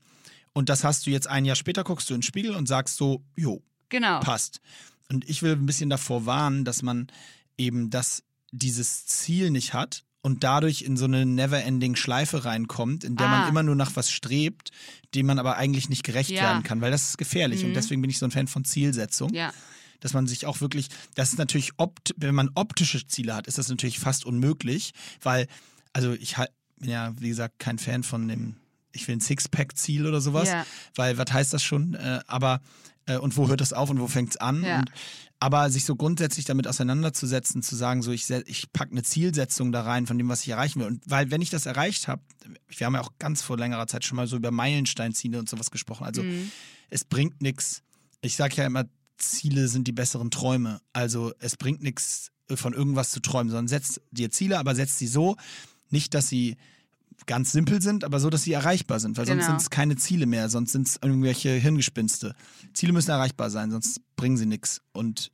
und 0.53 0.69
das 0.69 0.85
hast 0.85 1.07
du 1.07 1.11
jetzt 1.11 1.27
ein 1.27 1.45
Jahr 1.45 1.57
später, 1.57 1.83
guckst 1.83 2.09
du 2.11 2.15
in 2.15 2.21
den 2.21 2.23
Spiegel 2.23 2.55
und 2.55 2.69
sagst 2.69 2.97
so, 2.97 3.25
jo, 3.35 3.61
genau. 3.89 4.21
passt. 4.21 4.61
Und 5.11 5.29
ich 5.29 5.43
will 5.43 5.53
ein 5.53 5.67
bisschen 5.67 5.91
davor 5.91 6.27
warnen, 6.27 6.65
dass 6.65 6.83
man 6.83 7.09
eben 7.59 7.91
das, 7.91 8.23
dieses 8.53 9.05
Ziel 9.07 9.51
nicht 9.51 9.75
hat 9.75 10.05
und 10.25 10.43
dadurch 10.43 10.81
in 10.83 10.97
so 10.97 11.05
eine 11.05 11.27
never-ending 11.27 11.97
Schleife 11.97 12.47
reinkommt, 12.47 13.05
in 13.05 13.15
der 13.17 13.27
Ah. 13.27 13.41
man 13.41 13.49
immer 13.51 13.63
nur 13.63 13.77
nach 13.77 13.95
was 13.95 14.11
strebt, 14.11 14.71
dem 15.15 15.27
man 15.27 15.39
aber 15.39 15.57
eigentlich 15.59 15.91
nicht 15.91 16.03
gerecht 16.03 16.31
Ja. 16.31 16.43
werden 16.45 16.63
kann, 16.63 16.81
weil 16.81 16.91
das 16.91 17.03
ist 17.11 17.19
gefährlich. 17.19 17.63
Und 17.65 17.75
deswegen 17.75 18.01
bin 18.01 18.11
ich 18.11 18.19
so 18.19 18.25
ein 18.27 18.31
Fan 18.31 18.49
von 18.49 18.65
Zielsetzung 18.65 19.33
Ja. 19.35 19.53
dass 20.01 20.15
man 20.15 20.27
sich 20.27 20.47
auch 20.47 20.61
wirklich, 20.63 20.89
das 21.15 21.31
ist 21.33 21.39
natürlich, 21.39 21.73
opt, 21.77 22.15
wenn 22.17 22.35
man 22.35 22.51
optische 22.55 23.07
Ziele 23.07 23.35
hat, 23.35 23.47
ist 23.47 23.59
das 23.59 23.69
natürlich 23.69 23.99
fast 23.99 24.25
unmöglich, 24.25 24.93
weil, 25.23 25.47
also 25.93 26.13
ich 26.15 26.37
bin 26.79 26.91
ja, 26.91 27.13
wie 27.21 27.29
gesagt, 27.29 27.59
kein 27.59 27.79
Fan 27.79 28.03
von 28.03 28.27
dem, 28.29 28.57
ich 28.93 29.07
will 29.09 29.17
ein 29.17 29.21
Sixpack-Ziel 29.21 30.07
oder 30.07 30.21
sowas, 30.23 30.49
Ja. 30.49 30.67
weil 30.95 31.19
was 31.19 31.33
heißt 31.33 31.53
das 31.53 31.63
schon? 31.63 31.95
Äh, 31.95 32.21
aber, 32.27 32.61
äh, 33.07 33.17
und 33.17 33.37
wo 33.37 33.49
hört 33.49 33.61
das 33.61 33.73
auf 33.73 33.91
und 33.91 34.01
wo 34.01 34.07
fängt 34.09 34.31
es 34.31 34.37
an? 34.37 34.63
Ja. 34.63 34.79
Und, 34.81 34.91
aber 35.41 35.69
sich 35.71 35.85
so 35.85 35.95
grundsätzlich 35.95 36.47
damit 36.47 36.67
auseinanderzusetzen, 36.67 37.63
zu 37.63 37.77
sagen, 37.77 38.03
so 38.03 38.13
ich, 38.13 38.31
ich 38.31 38.73
packe 38.73 38.93
eine 38.93 39.03
Zielsetzung 39.03 39.73
da 39.73 39.83
rein 39.83 40.07
von 40.07 40.17
dem, 40.17 40.29
was 40.29 40.43
ich 40.43 40.49
erreichen 40.49 40.81
will. 40.81 40.87
Und 40.87 41.03
weil, 41.07 41.31
wenn 41.31 41.43
ich 41.43 41.51
das 41.51 41.67
erreicht 41.67 42.09
habe, 42.09 42.23
wir 42.69 42.87
haben 42.87 42.95
ja 42.95 43.03
auch 43.03 43.13
ganz 43.19 43.43
vor 43.43 43.59
längerer 43.59 43.87
Zeit 43.87 44.05
schon 44.05 44.17
mal 44.17 44.27
so 44.27 44.37
über 44.37 44.51
Meilensteinziele 44.51 45.39
und 45.39 45.49
sowas 45.49 45.71
gesprochen. 45.71 46.05
Also 46.05 46.23
Mhm. 46.23 46.51
es 46.89 47.05
bringt 47.05 47.43
nichts. 47.43 47.83
Ich 48.23 48.37
sage 48.37 48.57
ja 48.57 48.65
immer, 48.67 48.85
Ziele 49.19 49.69
sind 49.69 49.87
die 49.87 49.93
besseren 49.93 50.31
Träume. 50.31 50.81
Also 50.93 51.33
es 51.41 51.57
bringt 51.57 51.83
nichts, 51.83 52.31
von 52.55 52.73
irgendwas 52.73 53.11
zu 53.11 53.21
träumen, 53.21 53.51
sondern 53.51 53.69
setzt 53.69 54.01
dir 54.11 54.31
Ziele, 54.31 54.59
aber 54.59 54.75
setzt 54.75 54.99
sie 54.99 55.07
so, 55.07 55.37
nicht, 55.91 56.15
dass 56.15 56.29
sie 56.29 56.57
ganz 57.27 57.53
simpel 57.53 57.81
sind, 57.81 58.05
aber 58.05 58.21
so, 58.21 58.31
dass 58.31 58.43
sie 58.43 58.53
erreichbar 58.53 59.01
sind, 59.01 59.17
weil 59.17 59.27
sonst 59.27 59.41
Genau. 59.47 59.51
sind 59.53 59.61
es 59.63 59.71
keine 59.71 59.97
Ziele 59.97 60.27
mehr, 60.27 60.49
sonst 60.49 60.73
sind 60.73 60.87
es 60.89 60.99
irgendwelche 61.03 61.51
Hirngespinste. 61.51 62.35
Ziele 62.73 62.93
müssen 62.93 63.11
erreichbar 63.11 63.51
sein, 63.51 63.71
sonst 63.71 64.01
bringen 64.17 64.37
sie 64.37 64.47
nichts. 64.47 64.81
Und 64.93 65.31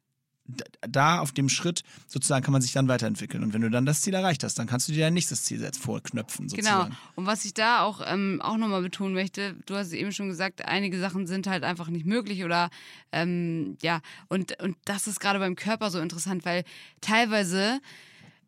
da 0.81 1.21
auf 1.21 1.31
dem 1.31 1.49
Schritt 1.49 1.85
sozusagen 2.09 2.45
kann 2.45 2.51
man 2.51 2.61
sich 2.61 2.73
dann 2.73 2.89
weiterentwickeln. 2.89 3.45
Und 3.45 3.53
wenn 3.55 3.61
du 3.61 3.71
dann 3.71 3.87
das 3.87 4.03
Ziel 4.03 4.15
erreicht 4.15 4.43
hast, 4.43 4.59
dann 4.59 4.67
kannst 4.67 4.89
du 4.89 4.93
dir 4.93 5.05
dein 5.05 5.15
nächstes 5.15 5.45
Ziel 5.45 5.61
jetzt 5.61 5.79
vorknöpfen 5.81 6.49
Genau. 6.49 6.57
sozusagen. 6.57 6.97
Und 7.15 7.27
was 7.27 7.45
ich 7.45 7.55
da 7.55 7.83
auch, 7.83 8.01
ähm, 8.05 8.41
auch 8.43 8.57
nochmal 8.57 8.83
betonen 8.83 9.15
möchte, 9.15 9.55
du 9.67 9.77
hast 9.77 9.89
es 9.89 9.93
eben 9.93 10.11
schon 10.11 10.27
gesagt, 10.29 10.65
einige 10.65 10.99
Sachen 10.99 11.29
sind 11.29 11.47
halt 11.47 11.63
einfach 11.63 11.87
nicht 11.89 12.05
möglich 12.05 12.43
oder 12.45 12.69
ähm, 13.13 13.77
ja, 13.81 14.01
und, 14.29 14.61
und 14.61 14.77
das 14.85 15.07
ist 15.07 15.21
gerade 15.21 15.39
beim 15.39 15.55
Körper 15.55 15.89
so 15.91 16.01
interessant, 16.01 16.45
weil 16.45 16.65
teilweise 17.01 17.81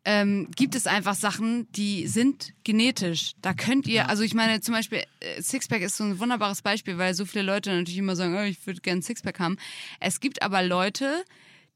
ähm, 0.05 0.49
gibt 0.55 0.75
es 0.75 0.85
einfach 0.85 1.15
Sachen, 1.15 1.71
die 1.71 2.07
sind 2.07 2.53
genetisch. 2.63 3.33
Da 3.41 3.53
könnt 3.53 3.87
ihr, 3.87 4.09
also 4.09 4.23
ich 4.23 4.33
meine 4.33 4.59
zum 4.61 4.73
Beispiel, 4.73 5.03
äh, 5.19 5.41
Sixpack 5.41 5.81
ist 5.81 5.97
so 5.97 6.03
ein 6.03 6.19
wunderbares 6.19 6.61
Beispiel, 6.61 6.97
weil 6.97 7.13
so 7.13 7.25
viele 7.25 7.45
Leute 7.45 7.69
natürlich 7.71 7.97
immer 7.97 8.15
sagen, 8.15 8.35
oh, 8.35 8.43
ich 8.43 8.65
würde 8.67 8.81
gerne 8.81 9.01
Sixpack 9.01 9.39
haben. 9.39 9.57
Es 9.99 10.19
gibt 10.19 10.41
aber 10.41 10.61
Leute, 10.61 11.23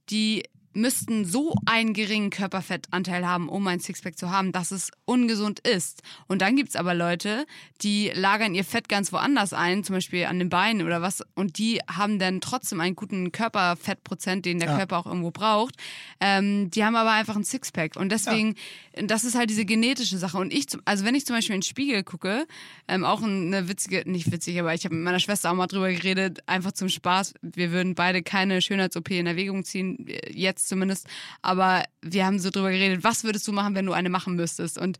die 0.09 0.43
müssten 0.77 1.25
so 1.25 1.55
einen 1.65 1.93
geringen 1.93 2.29
Körperfettanteil 2.29 3.25
haben, 3.27 3.49
um 3.49 3.67
ein 3.67 3.79
Sixpack 3.79 4.17
zu 4.17 4.31
haben, 4.31 4.51
dass 4.51 4.71
es 4.71 4.91
ungesund 5.05 5.59
ist. 5.67 6.01
Und 6.27 6.41
dann 6.41 6.55
gibt's 6.55 6.75
aber 6.75 6.93
Leute, 6.93 7.45
die 7.81 8.11
lagern 8.13 8.55
ihr 8.55 8.63
Fett 8.63 8.87
ganz 8.87 9.11
woanders 9.11 9.53
ein, 9.53 9.83
zum 9.83 9.95
Beispiel 9.95 10.25
an 10.25 10.39
den 10.39 10.49
Beinen 10.49 10.85
oder 10.85 11.01
was, 11.01 11.23
und 11.35 11.57
die 11.57 11.79
haben 11.89 12.19
dann 12.19 12.41
trotzdem 12.41 12.79
einen 12.79 12.95
guten 12.95 13.31
Körperfettprozent, 13.31 14.45
den 14.45 14.59
der 14.59 14.69
Ja. 14.69 14.77
Körper 14.77 14.97
auch 14.99 15.05
irgendwo 15.05 15.31
braucht. 15.31 15.75
Ähm, 16.19 16.69
die 16.71 16.83
haben 16.83 16.95
aber 16.95 17.11
einfach 17.11 17.35
ein 17.35 17.43
Sixpack. 17.43 17.95
Und 17.95 18.11
deswegen, 18.11 18.55
das 18.93 19.23
ist 19.23 19.35
halt 19.35 19.49
diese 19.49 19.65
genetische 19.65 20.17
Sache. 20.17 20.37
Und 20.37 20.53
ich, 20.53 20.67
zum- 20.69 20.81
also 20.85 21.05
wenn 21.05 21.15
ich 21.15 21.25
zum 21.25 21.35
Beispiel 21.35 21.55
in 21.55 21.61
den 21.61 21.65
Spiegel 21.67 22.03
gucke, 22.03 22.45
ähm, 22.87 23.03
auch 23.03 23.21
eine 23.21 23.67
witzige, 23.67 24.03
nicht 24.09 24.31
witzig, 24.31 24.59
aber 24.59 24.73
ich 24.73 24.85
habe 24.85 24.95
mit 24.95 25.03
meiner 25.03 25.19
Schwester 25.19 25.51
auch 25.51 25.55
mal 25.55 25.67
drüber 25.67 25.91
geredet, 25.91 26.39
einfach 26.47 26.71
zum 26.71 26.89
Spaß. 26.89 27.33
Wir 27.41 27.71
würden 27.71 27.95
beide 27.95 28.21
keine 28.23 28.61
Schönheits-OP 28.61 29.11
in 29.17 29.27
Erwägung 29.27 29.63
ziehen, 29.63 30.05
jetzt 30.31 30.66
zumindest. 30.67 31.07
Aber 31.41 31.83
wir 32.01 32.25
haben 32.25 32.39
so 32.39 32.49
drüber 32.49 32.71
geredet, 32.71 33.03
was 33.03 33.23
würdest 33.23 33.47
du 33.47 33.51
machen, 33.51 33.75
wenn 33.75 33.85
du 33.85 33.93
eine 33.93 34.09
machen 34.09 34.35
müsstest? 34.35 34.77
Und 34.77 34.97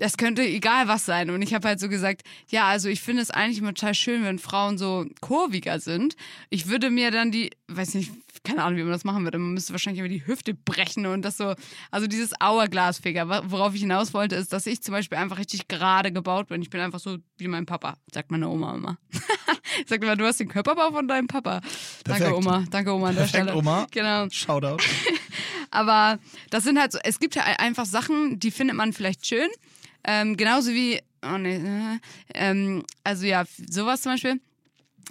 das 0.00 0.16
könnte 0.16 0.42
egal 0.42 0.88
was 0.88 1.04
sein. 1.04 1.28
Und 1.28 1.42
ich 1.42 1.52
habe 1.52 1.68
halt 1.68 1.78
so 1.78 1.88
gesagt, 1.88 2.22
ja, 2.48 2.66
also 2.66 2.88
ich 2.88 3.02
finde 3.02 3.22
es 3.22 3.30
eigentlich 3.30 3.58
immer 3.58 3.74
total 3.74 3.94
schön, 3.94 4.24
wenn 4.24 4.38
Frauen 4.38 4.78
so 4.78 5.06
kurviger 5.20 5.78
sind. 5.78 6.16
Ich 6.48 6.68
würde 6.68 6.90
mir 6.90 7.10
dann 7.10 7.30
die, 7.30 7.50
weiß 7.68 7.94
nicht, 7.94 8.10
keine 8.42 8.62
Ahnung, 8.62 8.78
wie 8.78 8.82
man 8.82 8.92
das 8.92 9.04
machen 9.04 9.24
würde. 9.24 9.38
Man 9.38 9.52
müsste 9.52 9.72
wahrscheinlich 9.72 10.00
über 10.00 10.08
die 10.08 10.26
Hüfte 10.26 10.54
brechen 10.54 11.06
und 11.06 11.22
das 11.22 11.36
so, 11.36 11.54
also 11.90 12.06
dieses 12.06 12.32
Hourglass-Figure. 12.42 13.42
Worauf 13.50 13.74
ich 13.74 13.82
hinaus 13.82 14.14
wollte, 14.14 14.36
ist, 14.36 14.52
dass 14.52 14.66
ich 14.66 14.82
zum 14.82 14.92
Beispiel 14.92 15.18
einfach 15.18 15.38
richtig 15.38 15.68
gerade 15.68 16.10
gebaut 16.10 16.48
bin. 16.48 16.62
Ich 16.62 16.70
bin 16.70 16.80
einfach 16.80 17.00
so 17.00 17.18
wie 17.36 17.48
mein 17.48 17.66
Papa, 17.66 17.96
sagt 18.12 18.30
meine 18.30 18.48
Oma 18.48 18.74
immer. 18.74 18.98
sagt 19.86 20.02
immer, 20.02 20.16
du 20.16 20.24
hast 20.24 20.40
den 20.40 20.48
Körperbau 20.48 20.90
von 20.90 21.06
deinem 21.06 21.26
Papa. 21.26 21.60
Danke, 22.04 22.24
Perfekt. 22.24 22.32
Oma. 22.32 22.64
Danke, 22.70 22.92
Oma 22.92 23.08
an 23.08 23.14
der 23.14 23.22
Perfekt, 23.22 23.44
Stelle. 23.44 23.58
Oma. 23.58 23.86
Genau. 23.90 24.28
Shoutout. 24.30 24.82
Aber 25.70 26.18
das 26.50 26.64
sind 26.64 26.78
halt 26.78 26.92
so, 26.92 26.98
es 27.04 27.20
gibt 27.20 27.34
ja 27.34 27.42
einfach 27.42 27.84
Sachen, 27.84 28.40
die 28.40 28.50
findet 28.50 28.76
man 28.76 28.92
vielleicht 28.92 29.26
schön. 29.26 29.48
Ähm, 30.02 30.36
genauso 30.36 30.70
wie, 30.70 31.00
oh 31.22 31.36
nee, 31.36 31.56
äh, 31.56 31.98
ähm, 32.34 32.84
also 33.04 33.26
ja, 33.26 33.44
sowas 33.68 34.02
zum 34.02 34.12
Beispiel. 34.12 34.40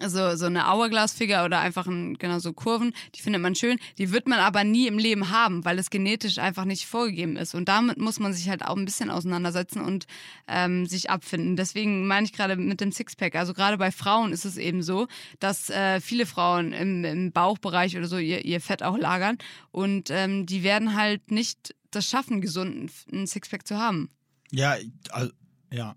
Also 0.02 0.36
so 0.36 0.46
eine 0.46 0.68
Hourglass-Figure 0.68 1.46
oder 1.46 1.60
einfach 1.60 1.88
ein, 1.88 2.18
genau 2.18 2.40
so 2.40 2.54
Kurven, 2.54 2.94
die 3.16 3.22
findet 3.22 3.42
man 3.42 3.56
schön. 3.56 3.80
Die 3.98 4.12
wird 4.12 4.28
man 4.28 4.40
aber 4.40 4.64
nie 4.64 4.88
im 4.88 4.98
Leben 4.98 5.30
haben, 5.30 5.66
weil 5.66 5.80
es 5.80 5.90
genetisch 5.90 6.38
einfach 6.38 6.66
nicht 6.66 6.86
vorgegeben 6.86 7.36
ist. 7.36 7.56
Und 7.56 7.70
damit 7.70 7.98
muss 7.98 8.20
man 8.20 8.34
sich 8.34 8.50
halt 8.50 8.66
auch 8.66 8.78
ein 8.78 8.86
bisschen 8.86 9.10
auseinandersetzen 9.10 9.82
und 9.82 10.08
ähm, 10.48 10.86
sich 10.86 11.10
abfinden. 11.10 11.56
Deswegen 11.56 12.08
meine 12.08 12.26
ich 12.26 12.34
gerade 12.34 12.56
mit 12.56 12.82
dem 12.82 12.92
Sixpack. 12.92 13.36
Also 13.36 13.54
gerade 13.54 13.78
bei 13.78 13.92
Frauen 13.92 14.32
ist 14.32 14.46
es 14.46 14.58
eben 14.58 14.84
so, 14.84 15.08
dass 15.40 15.70
äh, 15.70 16.00
viele 16.02 16.26
Frauen 16.26 16.74
im, 16.74 17.04
im 17.04 17.32
Bauchbereich 17.32 17.98
oder 17.98 18.08
so 18.08 18.18
ihr, 18.18 18.46
ihr 18.46 18.62
Fett 18.62 18.84
auch 18.84 18.98
lagern. 18.98 19.38
Und 19.72 20.10
ähm, 20.10 20.46
die 20.46 20.64
werden 20.64 20.96
halt 20.96 21.32
nicht 21.32 21.76
das 21.92 22.08
schaffen, 22.08 22.42
gesund 22.42 22.92
ein 23.12 23.28
Sixpack 23.28 23.68
zu 23.68 23.78
haben. 23.78 24.10
Ja, 24.52 24.76
also, 25.12 25.32
ja, 25.72 25.96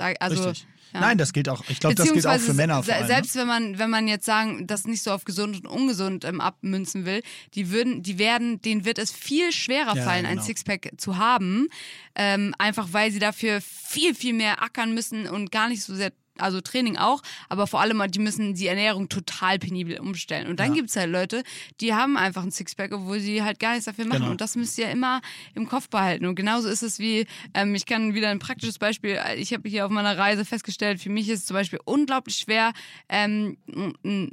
also, 0.00 0.48
richtig. 0.48 0.66
ja. 0.92 1.00
Nein, 1.00 1.18
das 1.18 1.32
gilt 1.32 1.48
auch. 1.48 1.62
Ich 1.68 1.80
glaube, 1.80 1.94
das 1.94 2.12
gilt 2.12 2.26
auch 2.26 2.38
für 2.38 2.54
Männer 2.54 2.82
vor 2.82 2.94
allem. 2.94 3.02
ne? 3.02 3.08
Selbst 3.08 3.36
wenn 3.36 3.46
man, 3.46 3.78
wenn 3.78 3.90
man 3.90 4.08
jetzt 4.08 4.24
sagen, 4.24 4.66
das 4.66 4.86
nicht 4.86 5.02
so 5.02 5.12
auf 5.12 5.24
gesund 5.24 5.56
und 5.56 5.66
ungesund 5.66 6.24
ähm, 6.24 6.40
abmünzen 6.40 7.04
will, 7.04 7.22
die 7.54 7.70
würden, 7.70 8.02
die 8.02 8.18
werden, 8.18 8.60
denen 8.62 8.84
wird 8.84 8.98
es 8.98 9.12
viel 9.12 9.52
schwerer 9.52 9.96
Ja, 9.96 10.04
fallen, 10.04 10.26
ein 10.26 10.36
genau. 10.36 10.44
Sixpack 10.44 10.92
zu 10.96 11.18
haben, 11.18 11.68
ähm, 12.14 12.54
einfach 12.58 12.88
weil 12.92 13.10
sie 13.10 13.18
dafür 13.18 13.60
viel, 13.60 14.14
viel 14.14 14.32
mehr 14.32 14.62
ackern 14.62 14.94
müssen 14.94 15.28
und 15.28 15.50
gar 15.50 15.68
nicht 15.68 15.82
so 15.82 15.94
sehr 15.94 16.12
also 16.38 16.60
Training 16.60 16.96
auch, 16.96 17.22
aber 17.48 17.66
vor 17.66 17.80
allem, 17.80 18.02
die 18.10 18.18
müssen 18.18 18.54
die 18.54 18.66
Ernährung 18.66 19.08
total 19.08 19.58
penibel 19.58 19.98
umstellen. 19.98 20.46
Und 20.48 20.60
dann 20.60 20.68
Ja. 20.68 20.74
gibt's 20.74 20.96
halt 20.96 21.10
Leute, 21.10 21.42
die 21.80 21.94
haben 21.94 22.16
einfach 22.16 22.42
ein 22.42 22.50
Sixpack, 22.50 22.92
obwohl 22.92 23.20
sie 23.20 23.42
halt 23.42 23.58
gar 23.58 23.70
nichts 23.72 23.86
dafür 23.86 24.04
machen. 24.06 24.20
Genau. 24.20 24.30
Und 24.32 24.40
das 24.40 24.56
müsst 24.56 24.78
ihr 24.78 24.90
immer 24.90 25.20
im 25.54 25.68
Kopf 25.68 25.88
behalten. 25.88 26.26
Und 26.26 26.34
genauso 26.34 26.68
ist 26.68 26.82
es 26.82 26.98
wie, 26.98 27.26
ähm, 27.54 27.74
ich 27.74 27.86
kann 27.86 28.14
wieder 28.14 28.28
ein 28.30 28.38
praktisches 28.38 28.78
Beispiel, 28.78 29.18
ich 29.36 29.52
habe 29.52 29.68
hier 29.68 29.84
auf 29.86 29.90
meiner 29.90 30.16
Reise 30.16 30.44
festgestellt, 30.44 31.00
für 31.00 31.10
mich 31.10 31.28
ist 31.28 31.40
es 31.40 31.46
zum 31.46 31.54
Beispiel 31.54 31.80
unglaublich 31.84 32.36
schwer, 32.36 32.72
ähm, 33.08 33.56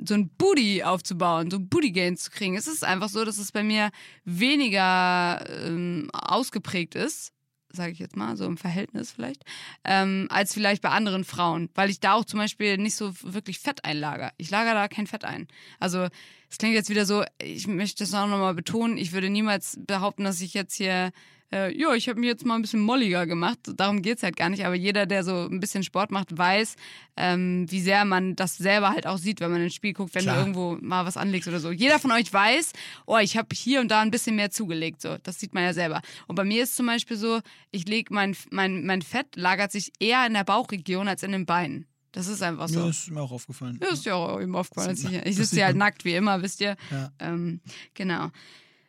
so 0.03 0.13
ein 0.13 0.29
Booty 0.37 0.83
aufzubauen, 0.83 1.49
so 1.51 1.59
Booty 1.59 1.91
Gains 1.91 2.23
zu 2.23 2.31
kriegen. 2.31 2.55
Es 2.55 2.67
ist 2.67 2.83
einfach 2.83 3.09
so, 3.09 3.25
dass 3.25 3.37
es 3.37 3.51
bei 3.51 3.63
mir 3.63 3.89
weniger 4.23 5.43
ähm, 5.65 6.09
ausgeprägt 6.13 6.95
ist 6.95 7.31
sage 7.75 7.91
ich 7.91 7.99
jetzt 7.99 8.15
mal, 8.15 8.35
so 8.37 8.45
im 8.45 8.57
Verhältnis 8.57 9.11
vielleicht, 9.11 9.43
ähm, 9.83 10.27
als 10.29 10.53
vielleicht 10.53 10.81
bei 10.81 10.89
anderen 10.89 11.23
Frauen, 11.23 11.69
weil 11.75 11.89
ich 11.89 11.99
da 11.99 12.13
auch 12.13 12.25
zum 12.25 12.39
Beispiel 12.39 12.77
nicht 12.77 12.95
so 12.95 13.13
wirklich 13.21 13.59
Fett 13.59 13.85
einlager. 13.85 14.31
Ich 14.37 14.49
lager 14.49 14.73
da 14.73 14.87
kein 14.87 15.07
Fett 15.07 15.25
ein. 15.25 15.47
Also 15.79 16.07
es 16.49 16.57
klingt 16.57 16.75
jetzt 16.75 16.89
wieder 16.89 17.05
so, 17.05 17.23
ich 17.41 17.67
möchte 17.67 18.03
das 18.03 18.13
auch 18.13 18.27
nochmal 18.27 18.53
betonen, 18.53 18.97
ich 18.97 19.11
würde 19.11 19.29
niemals 19.29 19.77
behaupten, 19.85 20.23
dass 20.23 20.41
ich 20.41 20.53
jetzt 20.53 20.75
hier, 20.75 21.11
äh, 21.51 21.77
ja, 21.77 21.93
ich 21.93 22.09
habe 22.09 22.19
mir 22.19 22.27
jetzt 22.27 22.45
mal 22.45 22.55
ein 22.55 22.61
bisschen 22.61 22.81
molliger 22.81 23.25
gemacht. 23.27 23.59
Darum 23.75 24.01
geht's 24.01 24.23
halt 24.23 24.35
gar 24.35 24.49
nicht. 24.49 24.65
Aber 24.65 24.75
jeder, 24.75 25.05
der 25.05 25.23
so 25.23 25.47
ein 25.49 25.59
bisschen 25.59 25.83
Sport 25.83 26.11
macht, 26.11 26.37
weiß, 26.37 26.75
ähm, 27.17 27.65
wie 27.69 27.81
sehr 27.81 28.05
man 28.05 28.35
das 28.35 28.57
selber 28.57 28.89
halt 28.89 29.07
auch 29.07 29.17
sieht, 29.17 29.39
wenn 29.39 29.51
man 29.51 29.61
ins 29.61 29.75
Spiel 29.75 29.93
guckt, 29.93 30.15
wenn 30.15 30.23
Klar. 30.23 30.35
du 30.35 30.41
irgendwo 30.41 30.77
mal 30.81 31.05
was 31.05 31.17
anlegst 31.17 31.47
oder 31.47 31.59
so. 31.59 31.71
Jeder 31.71 31.99
von 31.99 32.11
euch 32.11 32.31
weiß, 32.31 32.73
oh, 33.05 33.17
ich 33.17 33.37
habe 33.37 33.49
hier 33.53 33.81
und 33.81 33.89
da 33.89 34.01
ein 34.01 34.11
bisschen 34.11 34.35
mehr 34.35 34.51
zugelegt. 34.51 35.01
So, 35.01 35.17
das 35.23 35.39
sieht 35.39 35.53
man 35.53 35.63
ja 35.63 35.73
selber. 35.73 36.01
Und 36.27 36.35
bei 36.35 36.43
mir 36.43 36.63
ist 36.63 36.75
zum 36.75 36.87
Beispiel 36.87 37.17
so, 37.17 37.39
ich 37.71 37.87
lege 37.87 38.13
mein, 38.13 38.35
mein, 38.51 38.85
mein 38.85 39.01
Fett 39.01 39.35
lagert 39.35 39.71
sich 39.71 39.91
eher 39.99 40.25
in 40.25 40.33
der 40.33 40.43
Bauchregion 40.43 41.07
als 41.07 41.23
in 41.23 41.31
den 41.31 41.45
Beinen. 41.45 41.87
Das 42.15 42.27
ist 42.27 42.41
einfach 42.41 42.69
so. 42.69 42.79
Ja, 42.79 42.87
das 42.87 42.99
ist 42.99 43.11
mir 43.11 43.21
auch 43.21 43.31
aufgefallen. 43.31 43.77
Ja, 43.81 43.89
ist 43.89 44.05
ja 44.05 44.15
auch 44.15 44.39
eben 44.39 44.55
aufgefallen. 44.55 44.97
Ich, 45.25 45.35
sitze 45.35 45.59
ja 45.59 45.65
halt 45.65 45.75
nackt 45.75 46.05
wie 46.05 46.15
immer, 46.15 46.41
wisst 46.41 46.61
ihr. 46.61 46.77
Ja. 46.89 47.11
Ähm, 47.19 47.59
genau. 47.93 48.29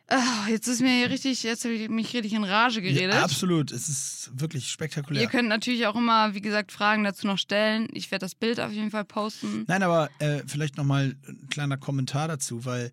Ah, 0.09 0.47
jetzt 0.49 0.67
ist 0.67 0.81
mir 0.81 0.89
hier 0.95 1.09
richtig, 1.09 1.43
jetzt 1.43 1.65
habe 1.65 1.73
ich 1.73 1.89
mich 1.89 2.13
richtig 2.13 2.31
in 2.33 2.45
Rage 2.45 2.81
geredet. 2.81 3.13
Ja, 3.13 3.23
absolut, 3.23 3.71
es 3.71 3.89
ist 3.89 4.31
wirklich 4.33 4.69
spektakulär. 4.69 5.21
Ihr 5.21 5.27
könnt 5.27 5.49
natürlich 5.49 5.85
auch 5.85 5.95
immer, 5.95 6.33
wie 6.33 6.39
gesagt, 6.41 6.71
Fragen 6.71 7.03
dazu 7.03 7.27
noch 7.27 7.37
stellen. 7.37 7.89
Ich 7.91 8.09
werde 8.09 8.23
das 8.25 8.33
Bild 8.33 8.59
auf 8.61 8.71
jeden 8.71 8.89
Fall 8.91 9.03
posten. 9.03 9.65
Nein, 9.67 9.83
aber 9.83 10.09
äh, 10.19 10.43
vielleicht 10.47 10.77
nochmal 10.77 11.17
ein 11.27 11.47
kleiner 11.49 11.75
Kommentar 11.77 12.29
dazu, 12.29 12.63
weil 12.63 12.91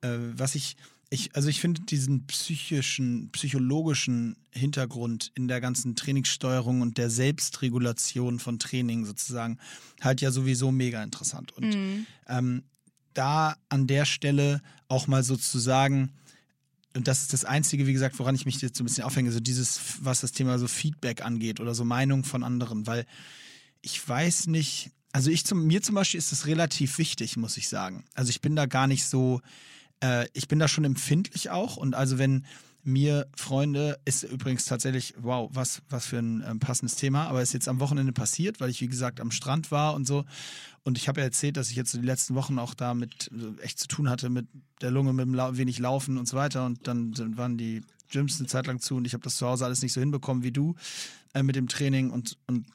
äh, 0.00 0.08
was 0.34 0.56
ich, 0.56 0.76
ich, 1.08 1.36
also 1.36 1.48
ich 1.48 1.60
finde 1.60 1.82
diesen 1.82 2.26
psychischen, 2.26 3.30
psychologischen 3.30 4.36
Hintergrund 4.50 5.30
in 5.36 5.46
der 5.46 5.60
ganzen 5.60 5.94
Trainingssteuerung 5.94 6.80
und 6.80 6.98
der 6.98 7.10
Selbstregulation 7.10 8.40
von 8.40 8.58
Training 8.58 9.04
sozusagen 9.04 9.58
halt 10.00 10.20
ja 10.20 10.32
sowieso 10.32 10.72
mega 10.72 11.00
interessant. 11.02 11.52
Und 11.52 11.76
Mhm. 11.76 12.06
ähm, 12.28 12.62
da 13.14 13.54
an 13.68 13.86
der 13.86 14.04
Stelle 14.04 14.62
auch 14.88 15.06
mal 15.06 15.22
sozusagen, 15.22 16.10
und 16.96 17.06
das 17.06 17.22
ist 17.22 17.32
das 17.32 17.44
Einzige, 17.44 17.86
wie 17.86 17.92
gesagt, 17.92 18.18
woran 18.18 18.34
ich 18.34 18.46
mich 18.46 18.60
jetzt 18.60 18.76
so 18.76 18.82
ein 18.82 18.86
bisschen 18.86 19.04
aufhänge, 19.04 19.30
so 19.30 19.40
dieses, 19.40 19.80
was 20.00 20.20
das 20.20 20.32
Thema 20.32 20.58
so 20.58 20.66
Feedback 20.66 21.24
angeht 21.24 21.60
oder 21.60 21.74
so 21.74 21.84
Meinung 21.84 22.24
von 22.24 22.42
anderen, 22.42 22.86
weil 22.86 23.06
ich 23.80 24.06
weiß 24.06 24.48
nicht, 24.48 24.90
also 25.12 25.30
ich 25.30 25.44
zum, 25.44 25.66
mir 25.66 25.82
zum 25.82 25.94
Beispiel 25.94 26.18
ist 26.18 26.32
das 26.32 26.46
relativ 26.46 26.98
wichtig, 26.98 27.36
muss 27.36 27.56
ich 27.56 27.68
sagen. 27.68 28.04
Also 28.14 28.30
ich 28.30 28.40
bin 28.40 28.56
da 28.56 28.66
gar 28.66 28.86
nicht 28.86 29.04
so, 29.04 29.40
äh, 30.00 30.26
ich 30.32 30.48
bin 30.48 30.58
da 30.58 30.68
schon 30.68 30.84
empfindlich 30.84 31.50
auch 31.50 31.76
und 31.76 31.94
also 31.94 32.18
wenn 32.18 32.44
mir 32.82 33.28
Freunde, 33.36 34.00
ist 34.04 34.22
übrigens 34.22 34.64
tatsächlich, 34.64 35.14
wow, 35.18 35.50
was, 35.52 35.82
was 35.90 36.06
für 36.06 36.18
ein 36.18 36.42
ähm, 36.46 36.60
passendes 36.60 36.96
Thema, 36.96 37.26
aber 37.28 37.42
ist 37.42 37.52
jetzt 37.52 37.68
am 37.68 37.78
Wochenende 37.80 38.12
passiert, 38.12 38.60
weil 38.60 38.70
ich 38.70 38.80
wie 38.80 38.88
gesagt 38.88 39.20
am 39.20 39.30
Strand 39.30 39.70
war 39.70 39.94
und 39.94 40.06
so 40.06 40.24
und 40.84 40.96
ich 40.98 41.08
habe 41.08 41.20
ja 41.20 41.26
erzählt, 41.26 41.56
dass 41.56 41.70
ich 41.70 41.76
jetzt 41.76 41.92
so 41.92 41.98
die 41.98 42.06
letzten 42.06 42.34
Wochen 42.34 42.58
auch 42.58 42.74
damit 42.74 43.30
äh, 43.32 43.62
echt 43.62 43.78
zu 43.78 43.86
tun 43.88 44.08
hatte 44.08 44.30
mit 44.30 44.46
der 44.80 44.90
Lunge, 44.90 45.12
mit 45.12 45.26
dem 45.26 45.34
Lau 45.34 45.56
wenig 45.56 45.78
Laufen 45.78 46.18
und 46.18 46.26
so 46.26 46.36
weiter 46.36 46.64
und 46.66 46.86
dann 46.86 47.12
sind- 47.14 47.36
waren 47.36 47.58
die 47.58 47.82
Gyms 48.10 48.38
eine 48.38 48.48
Zeit 48.48 48.66
lang 48.66 48.80
zu 48.80 48.96
und 48.96 49.04
ich 49.06 49.12
habe 49.12 49.22
das 49.22 49.36
zu 49.36 49.46
Hause 49.46 49.64
alles 49.64 49.82
nicht 49.82 49.92
so 49.92 50.00
hinbekommen 50.00 50.42
wie 50.42 50.52
du 50.52 50.74
äh, 51.34 51.42
mit 51.42 51.54
dem 51.56 51.68
Training 51.68 52.10
und, 52.10 52.38
und 52.46 52.66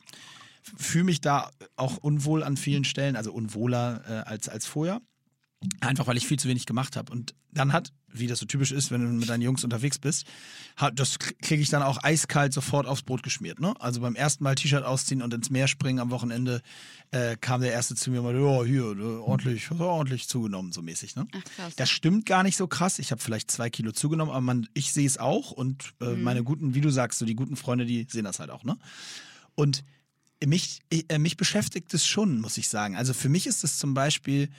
fühle 0.61 1.03
mich 1.05 1.21
da 1.21 1.51
auch 1.75 1.97
unwohl 1.97 2.43
an 2.43 2.57
vielen 2.57 2.85
Stellen, 2.85 3.15
also 3.15 3.31
unwohler 3.33 4.01
äh, 4.07 4.29
als, 4.29 4.49
als 4.49 4.65
vorher. 4.65 5.01
Einfach 5.79 6.07
weil 6.07 6.17
ich 6.17 6.27
viel 6.27 6.39
zu 6.39 6.47
wenig 6.47 6.65
gemacht 6.65 6.95
habe. 6.95 7.11
Und 7.11 7.33
dann 7.51 7.73
hat, 7.73 7.91
wie 8.19 8.27
das 8.27 8.39
so 8.39 8.45
typisch 8.45 8.71
ist, 8.71 8.91
wenn 8.91 9.01
du 9.01 9.07
mit 9.07 9.29
deinen 9.29 9.41
Jungs 9.41 9.63
unterwegs 9.63 9.97
bist, 9.99 10.25
das 10.93 11.19
kriege 11.19 11.61
ich 11.61 11.69
dann 11.69 11.83
auch 11.83 12.03
eiskalt 12.03 12.53
sofort 12.53 12.85
aufs 12.87 13.03
Brot 13.03 13.23
geschmiert. 13.23 13.59
Ne? 13.59 13.73
Also 13.79 14.01
beim 14.01 14.15
ersten 14.15 14.43
Mal 14.43 14.55
T-Shirt 14.55 14.83
ausziehen 14.83 15.21
und 15.21 15.33
ins 15.33 15.49
Meer 15.49 15.67
springen 15.67 15.99
am 15.99 16.11
Wochenende 16.11 16.61
äh, 17.11 17.35
kam 17.39 17.61
der 17.61 17.71
Erste 17.71 17.95
zu 17.95 18.11
mir 18.11 18.19
und 18.21 18.25
meinte, 18.25 18.41
ja, 18.41 18.63
hier, 18.63 18.95
du, 18.95 19.21
ordentlich, 19.23 19.69
ordentlich 19.71 20.27
zugenommen, 20.27 20.71
so 20.71 20.81
mäßig. 20.81 21.15
Ne? 21.15 21.27
Ach. 21.33 21.71
Das 21.75 21.89
stimmt 21.89 22.25
gar 22.25 22.43
nicht 22.43 22.57
so 22.57 22.67
krass. 22.67 22.99
Ich 22.99 23.11
habe 23.11 23.21
vielleicht 23.21 23.51
zwei 23.51 23.69
Kilo 23.69 23.91
zugenommen, 23.91 24.31
aber 24.31 24.41
man, 24.41 24.67
ich 24.73 24.91
sehe 24.91 25.07
es 25.07 25.17
auch 25.17 25.51
und 25.51 25.93
äh, 26.01 26.05
Mhm. 26.05 26.23
meine 26.23 26.43
guten, 26.43 26.75
wie 26.75 26.81
du 26.81 26.89
sagst, 26.89 27.19
so 27.19 27.25
die 27.25 27.35
guten 27.35 27.55
Freunde, 27.55 27.85
die 27.85 28.05
sehen 28.09 28.25
das 28.25 28.39
halt 28.39 28.49
auch. 28.49 28.63
Ne? 28.63 28.77
Und 29.55 29.83
mich, 30.45 30.79
äh, 30.91 31.17
mich 31.17 31.37
beschäftigt 31.37 31.93
es 31.93 32.05
schon, 32.05 32.41
muss 32.41 32.57
ich 32.57 32.67
sagen. 32.67 32.95
Also 32.97 33.13
für 33.13 33.29
mich 33.29 33.47
ist 33.47 33.63
es 33.63 33.77
zum 33.79 33.93
Beispiel 33.93 34.49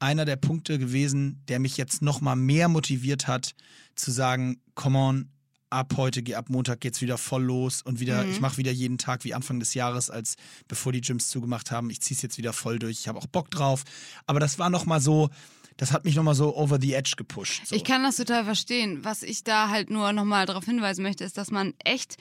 einer 0.00 0.24
der 0.24 0.36
Punkte 0.36 0.78
gewesen, 0.78 1.42
der 1.48 1.60
mich 1.60 1.76
jetzt 1.76 2.02
noch 2.02 2.20
mal 2.20 2.36
mehr 2.36 2.68
motiviert 2.68 3.28
hat, 3.28 3.54
zu 3.94 4.10
sagen, 4.10 4.60
come 4.74 4.98
on, 4.98 5.28
ab 5.68 5.92
heute, 5.96 6.22
geh- 6.22 6.34
ab 6.34 6.48
Montag 6.48 6.80
geht's 6.80 7.00
wieder 7.00 7.16
voll 7.18 7.44
los 7.44 7.82
und 7.82 8.00
wieder, 8.00 8.24
Mhm. 8.24 8.30
ich 8.32 8.40
mache 8.40 8.56
wieder 8.56 8.72
jeden 8.72 8.98
Tag 8.98 9.22
wie 9.24 9.34
Anfang 9.34 9.60
des 9.60 9.74
Jahres, 9.74 10.10
als 10.10 10.34
bevor 10.66 10.92
die 10.92 11.00
Gyms 11.00 11.28
zugemacht 11.28 11.70
haben. 11.70 11.90
Ich 11.90 12.00
zieh's 12.00 12.22
jetzt 12.22 12.38
wieder 12.38 12.52
voll 12.52 12.78
durch. 12.80 12.98
Ich 13.00 13.08
habe 13.08 13.18
auch 13.18 13.26
Bock 13.26 13.50
drauf. 13.52 13.84
Aber 14.26 14.40
das 14.40 14.58
war 14.58 14.68
noch 14.70 14.84
mal 14.86 15.00
so, 15.00 15.30
das 15.76 15.92
hat 15.92 16.04
mich 16.04 16.16
noch 16.16 16.24
mal 16.24 16.34
so 16.34 16.56
over 16.56 16.78
the 16.80 16.94
edge 16.94 17.14
gepusht. 17.16 17.66
So. 17.66 17.76
Ich 17.76 17.84
kann 17.84 18.02
das 18.02 18.16
total 18.16 18.44
verstehen. 18.44 19.04
Was 19.04 19.22
ich 19.22 19.44
da 19.44 19.68
halt 19.68 19.90
nur 19.90 20.12
nochmal 20.12 20.44
darauf 20.46 20.64
hinweisen 20.64 21.02
möchte, 21.02 21.22
ist, 21.24 21.38
dass 21.38 21.50
man 21.52 21.74
echt 21.84 22.16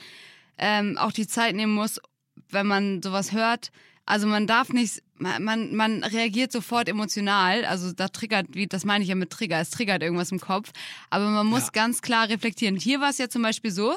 ähm, 0.59 0.97
auch 0.97 1.11
die 1.13 1.25
Zeit 1.27 1.55
nehmen 1.55 1.73
muss, 1.73 1.99
wenn 2.49 2.67
man 2.67 3.01
sowas 3.01 3.31
hört. 3.31 3.71
Also 4.05 4.27
man 4.27 4.45
darf 4.47 4.69
nicht, 4.69 5.01
man, 5.19 5.43
man, 5.43 5.75
man 5.75 6.03
reagiert 6.03 6.51
sofort 6.51 6.89
emotional. 6.89 7.65
Also 7.65 7.91
da 7.93 8.07
triggert, 8.07 8.47
wie 8.53 8.67
das 8.67 8.85
meine 8.85 9.03
ich 9.03 9.09
ja 9.09 9.15
mit 9.15 9.29
Trigger, 9.29 9.59
es 9.59 9.69
triggert 9.69 10.01
irgendwas 10.01 10.31
im 10.31 10.39
Kopf. 10.39 10.71
Aber 11.09 11.25
man 11.27 11.45
muss 11.45 11.65
Ja. 11.65 11.69
ganz 11.73 12.01
klar 12.01 12.29
reflektieren. 12.29 12.75
Hier 12.77 12.99
war 13.01 13.09
es 13.09 13.17
ja 13.17 13.29
zum 13.29 13.41
Beispiel 13.41 13.71
so, 13.71 13.95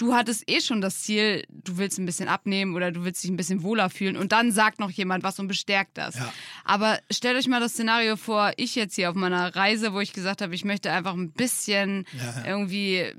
du 0.00 0.14
hattest 0.14 0.50
eh 0.50 0.60
schon 0.60 0.80
das 0.80 1.02
Ziel, 1.02 1.44
du 1.50 1.76
willst 1.76 1.98
ein 1.98 2.06
bisschen 2.06 2.28
abnehmen 2.28 2.74
oder 2.74 2.90
du 2.90 3.04
willst 3.04 3.22
dich 3.22 3.30
ein 3.30 3.36
bisschen 3.36 3.62
wohler 3.62 3.90
fühlen 3.90 4.16
und 4.16 4.32
dann 4.32 4.50
sagt 4.50 4.80
noch 4.80 4.90
jemand 4.90 5.22
was 5.24 5.38
und 5.38 5.46
bestärkt 5.46 5.98
das. 5.98 6.14
Ja. 6.14 6.32
Aber 6.64 6.98
stellt 7.10 7.36
euch 7.36 7.48
mal 7.48 7.60
das 7.60 7.72
Szenario 7.72 8.16
vor, 8.16 8.52
ich 8.56 8.74
jetzt 8.74 8.94
hier 8.94 9.10
auf 9.10 9.14
meiner 9.14 9.54
Reise, 9.54 9.92
wo 9.92 10.00
ich 10.00 10.14
gesagt 10.14 10.40
habe, 10.40 10.54
ich 10.54 10.64
möchte 10.64 10.90
einfach 10.90 11.12
ein 11.12 11.32
bisschen 11.32 12.06
Ja, 12.18 12.42
ja. 12.42 12.46
irgendwie 12.46 13.12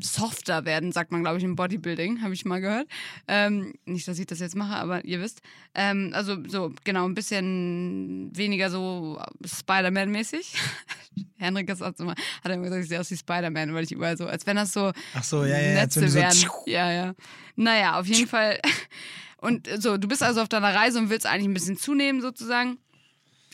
softer 0.00 0.64
werden, 0.64 0.92
sagt 0.92 1.10
man, 1.10 1.22
glaube 1.22 1.38
ich, 1.38 1.44
im 1.44 1.56
Bodybuilding, 1.56 2.22
habe 2.22 2.34
ich 2.34 2.44
mal 2.44 2.60
gehört. 2.60 2.86
Ähm, 3.26 3.74
nicht, 3.84 4.06
dass 4.06 4.18
ich 4.18 4.26
das 4.26 4.38
jetzt 4.38 4.54
mache, 4.54 4.76
aber 4.76 5.04
ihr 5.04 5.20
wisst. 5.20 5.40
Ähm, 5.74 6.12
also 6.14 6.36
so, 6.46 6.72
genau, 6.84 7.04
ein 7.04 7.14
bisschen 7.14 8.30
weniger 8.36 8.70
so 8.70 9.20
Spider-Man-mäßig. 9.44 10.54
Henrik 11.38 11.70
hat 11.70 12.00
immer, 12.00 12.14
hat 12.44 12.52
immer 12.52 12.64
gesagt, 12.64 12.82
ich 12.82 12.88
sehe 12.88 13.00
aus 13.00 13.10
wie 13.10 13.16
Spider-Man, 13.16 13.74
weil 13.74 13.84
ich 13.84 13.92
überall 13.92 14.16
so, 14.16 14.26
als 14.26 14.46
wenn 14.46 14.56
das 14.56 14.72
so 14.72 14.92
Ach 15.14 15.24
so, 15.24 15.44
ja, 15.44 15.58
ja, 15.58 15.74
Netze 15.74 16.08
so 16.08 16.18
werden. 16.34 16.50
Ja, 16.66 16.90
ja. 16.92 17.14
Naja, 17.56 17.98
auf 17.98 18.06
jeden 18.06 18.28
Fall. 18.28 18.60
Und 19.40 19.68
so, 19.78 19.96
du 19.96 20.08
bist 20.08 20.22
also 20.22 20.42
auf 20.42 20.48
deiner 20.48 20.74
Reise 20.74 20.98
und 20.98 21.10
willst 21.10 21.24
eigentlich 21.24 21.46
ein 21.46 21.54
bisschen 21.54 21.76
zunehmen 21.76 22.20
sozusagen. 22.20 22.78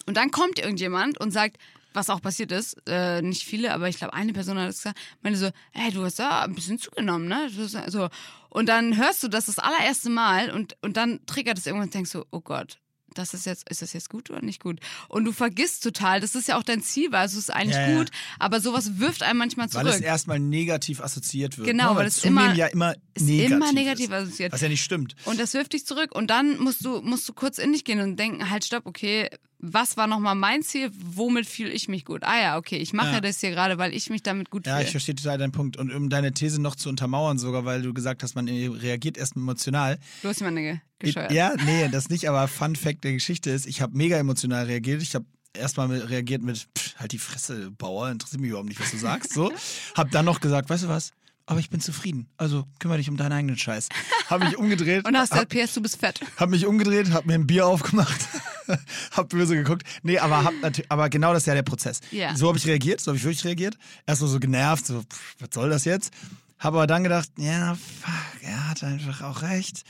Und 0.07 0.17
dann 0.17 0.31
kommt 0.31 0.59
irgendjemand 0.59 1.21
und 1.21 1.31
sagt, 1.31 1.59
was 1.93 2.11
auch 2.11 2.21
passiert 2.21 2.53
ist, 2.53 2.77
äh, 2.89 3.23
nicht 3.23 3.45
viele, 3.45 3.73
aber 3.73 3.89
ich 3.89 3.99
glaube, 3.99 4.15
eine 4.15 4.33
Person 4.33 4.59
hat 4.59 4.69
es 4.71 4.79
gesagt, 4.79 4.99
meinte 5.23 5.39
so, 5.39 5.51
ey, 5.73 5.93
du 5.93 6.03
hast 6.03 6.19
da 6.19 6.43
ein 6.43 6.55
bisschen 6.55 6.79
zugenommen, 6.79 7.29
ne? 7.29 7.51
So. 7.51 8.09
Und 8.49 8.69
dann 8.69 8.97
hörst 8.97 9.23
du 9.23 9.29
das 9.29 9.47
das 9.47 9.59
allererste 9.59 10.11
Mal 10.11 10.51
und, 10.51 10.77
und 10.83 10.97
dann 10.97 11.25
triggert 11.27 11.59
es 11.59 11.67
irgendwann 11.67 11.89
und 11.89 11.95
denkst 11.95 12.11
so, 12.11 12.25
oh 12.31 12.41
Gott, 12.41 12.79
das 13.14 13.35
ist 13.35 13.46
jetzt, 13.46 13.68
ist 13.70 13.83
das 13.83 13.92
jetzt 13.92 14.11
gut 14.11 14.31
oder 14.31 14.42
nicht 14.42 14.62
gut? 14.62 14.81
Und 15.09 15.24
du 15.24 15.33
vergisst 15.33 15.83
total, 15.83 16.20
das 16.20 16.35
ist 16.35 16.48
ja 16.48 16.57
auch 16.59 16.62
dein 16.62 16.83
Ziel, 16.83 17.11
weil 17.12 17.24
es 17.27 17.35
ist 17.35 17.53
eigentlich 17.53 17.77
Ja, 17.77 17.88
ja. 17.90 17.98
gut, 17.98 18.11
aber 18.38 18.61
sowas 18.61 18.98
wirft 18.98 19.22
einem 19.22 19.38
manchmal 19.38 19.72
Weil 19.72 19.87
es 19.87 19.92
zurück. 19.94 20.07
erstmal 20.07 20.38
negativ 20.40 21.00
assoziiert 21.00 21.57
wird. 21.59 21.66
Genau, 21.68 21.92
ne? 21.92 21.98
weil 22.00 22.07
es 22.07 22.24
immer- 22.24 22.55
ja 22.55 22.66
immer 22.66 22.94
ist 23.14 23.22
negativ 23.27 23.50
immer 23.57 23.72
negativ 23.72 24.07
ist. 24.07 24.12
assoziiert. 24.12 24.53
Was 24.53 24.61
ja 24.61 24.68
nicht 24.68 24.85
stimmt. 24.85 25.14
Und 25.24 25.40
das 25.40 25.55
wirft 25.55 25.72
dich 25.72 25.87
zurück. 25.87 26.14
Und 26.14 26.29
dann 26.29 26.59
musst 26.59 26.85
du, 26.85 27.00
musst 27.03 27.29
du 27.29 27.33
kurz 27.33 27.59
in 27.59 27.72
dich 27.72 27.85
gehen 27.85 28.00
und 28.00 28.16
denken, 28.16 28.50
halt, 28.50 28.64
stopp, 28.64 28.87
okay, 28.87 29.31
was 29.72 29.96
war 29.96 30.07
nochmal 30.07 30.35
mein 30.35 30.62
Ziel? 30.62 30.90
Womit 30.94 31.46
fühle 31.46 31.70
ich 31.70 31.88
mich 31.88 32.05
gut? 32.05 32.22
Ah 32.22 32.40
ja, 32.40 32.57
okay, 32.59 32.77
ich 32.77 32.92
mache 32.92 33.12
Ja. 33.14 33.20
das 33.20 33.40
hier 33.40 33.50
gerade, 33.50 33.79
weil 33.79 33.94
ich 33.94 34.11
mich 34.11 34.22
damit 34.22 34.50
gut 34.50 34.66
Ja, 34.66 34.77
ich 34.79 34.83
fühle. 34.85 34.90
verstehe 34.92 35.14
total 35.14 35.38
deinen 35.38 35.53
Punkt. 35.53 35.77
Und 35.77 35.92
um 35.92 36.11
deine 36.11 36.33
These 36.35 36.61
noch 36.61 36.77
zu 36.77 36.88
untermauern, 36.88 37.38
sogar, 37.38 37.64
weil 37.64 37.83
du 37.83 37.94
gesagt 37.94 38.22
hast, 38.22 38.35
man 38.35 38.46
reagiert 38.48 39.16
erst 39.16 39.37
emotional. 39.37 39.98
Du 40.22 40.29
hast 40.29 40.40
jemanden 40.40 40.62
ge 40.62 40.79
gescheuert. 40.98 41.33
Ja, 41.33 41.55
nee, 41.64 41.88
das 41.88 42.09
nicht, 42.11 42.29
aber 42.29 42.46
Fun 42.48 42.77
Fact 42.77 43.05
der 43.05 43.12
Geschichte 43.12 43.50
ist, 43.50 43.66
ich 43.66 43.81
habe 43.81 43.96
mega 43.96 44.16
emotional 44.18 44.66
reagiert. 44.66 45.03
Ich 45.03 45.14
habe 45.14 45.24
erstmal 45.55 45.90
reagiert 45.92 46.42
mit, 46.42 46.66
pff, 46.77 46.96
halt 46.96 47.12
die 47.12 47.18
Fresse, 47.18 47.70
Bauer, 47.70 48.11
interessiert 48.11 48.40
mich 48.40 48.50
überhaupt 48.50 48.68
nicht, 48.68 48.81
was 48.81 48.90
du 48.90 48.96
sagst. 48.98 49.33
So. 49.33 49.53
Hab 49.96 50.11
dann 50.11 50.24
noch 50.24 50.40
gesagt, 50.40 50.68
weißt 50.70 50.85
du 50.85 50.88
was? 50.88 51.12
Aber 51.46 51.61
ich 51.61 51.68
bin 51.68 51.79
zufrieden. 51.81 52.27
Also 52.38 52.64
kümmere 52.79 52.98
dich 52.98 53.11
um 53.11 53.16
deinen 53.18 53.33
eigenen 53.33 53.59
Scheiß. 53.59 53.88
Hab 54.31 54.42
mich 54.42 54.57
umgedreht. 54.57 55.07
Und 55.07 55.14
hast 55.16 55.31
gesagt, 55.31 55.50
PS, 55.50 55.74
du 55.74 55.83
bist 55.83 55.96
fett. 55.98 56.20
hab 56.38 56.48
mich 56.48 56.64
umgedreht, 56.64 57.12
hab 57.12 57.27
mir 57.27 57.35
ein 57.35 57.46
Bier 57.46 57.66
aufgemacht, 57.66 58.18
hab 59.12 59.29
böse 59.29 59.57
geguckt. 59.57 59.83
Nee, 60.03 60.18
aber 60.18 60.44
hab 60.44 60.55
natürlich, 60.62 60.90
aber 60.90 61.09
genau 61.09 61.33
das 61.33 61.42
ist 61.42 61.46
ja 61.46 61.55
der 61.55 61.62
Prozess. 61.62 62.00
Ja. 62.11 62.37
So 62.37 62.48
habe 62.48 62.59
ich 62.59 62.66
reagiert, 62.66 63.00
so 63.00 63.11
habe 63.11 63.18
ich 63.18 63.24
wirklich 63.24 63.44
reagiert. 63.44 63.77
Erst 64.07 64.20
so, 64.20 64.27
so 64.27 64.40
genervt, 64.40 64.87
so, 64.87 65.00
pff, 65.03 65.37
was 65.40 65.48
soll 65.53 65.70
das 65.70 65.85
jetzt? 65.85 66.12
Habe 66.59 66.79
aber 66.79 66.87
dann 66.87 67.03
gedacht, 67.03 67.29
ja, 67.37 67.74
fuck, 67.74 68.42
er 68.42 68.70
hat 68.70 68.85
einfach 68.85 69.22
auch 69.22 69.42
recht. 69.42 69.83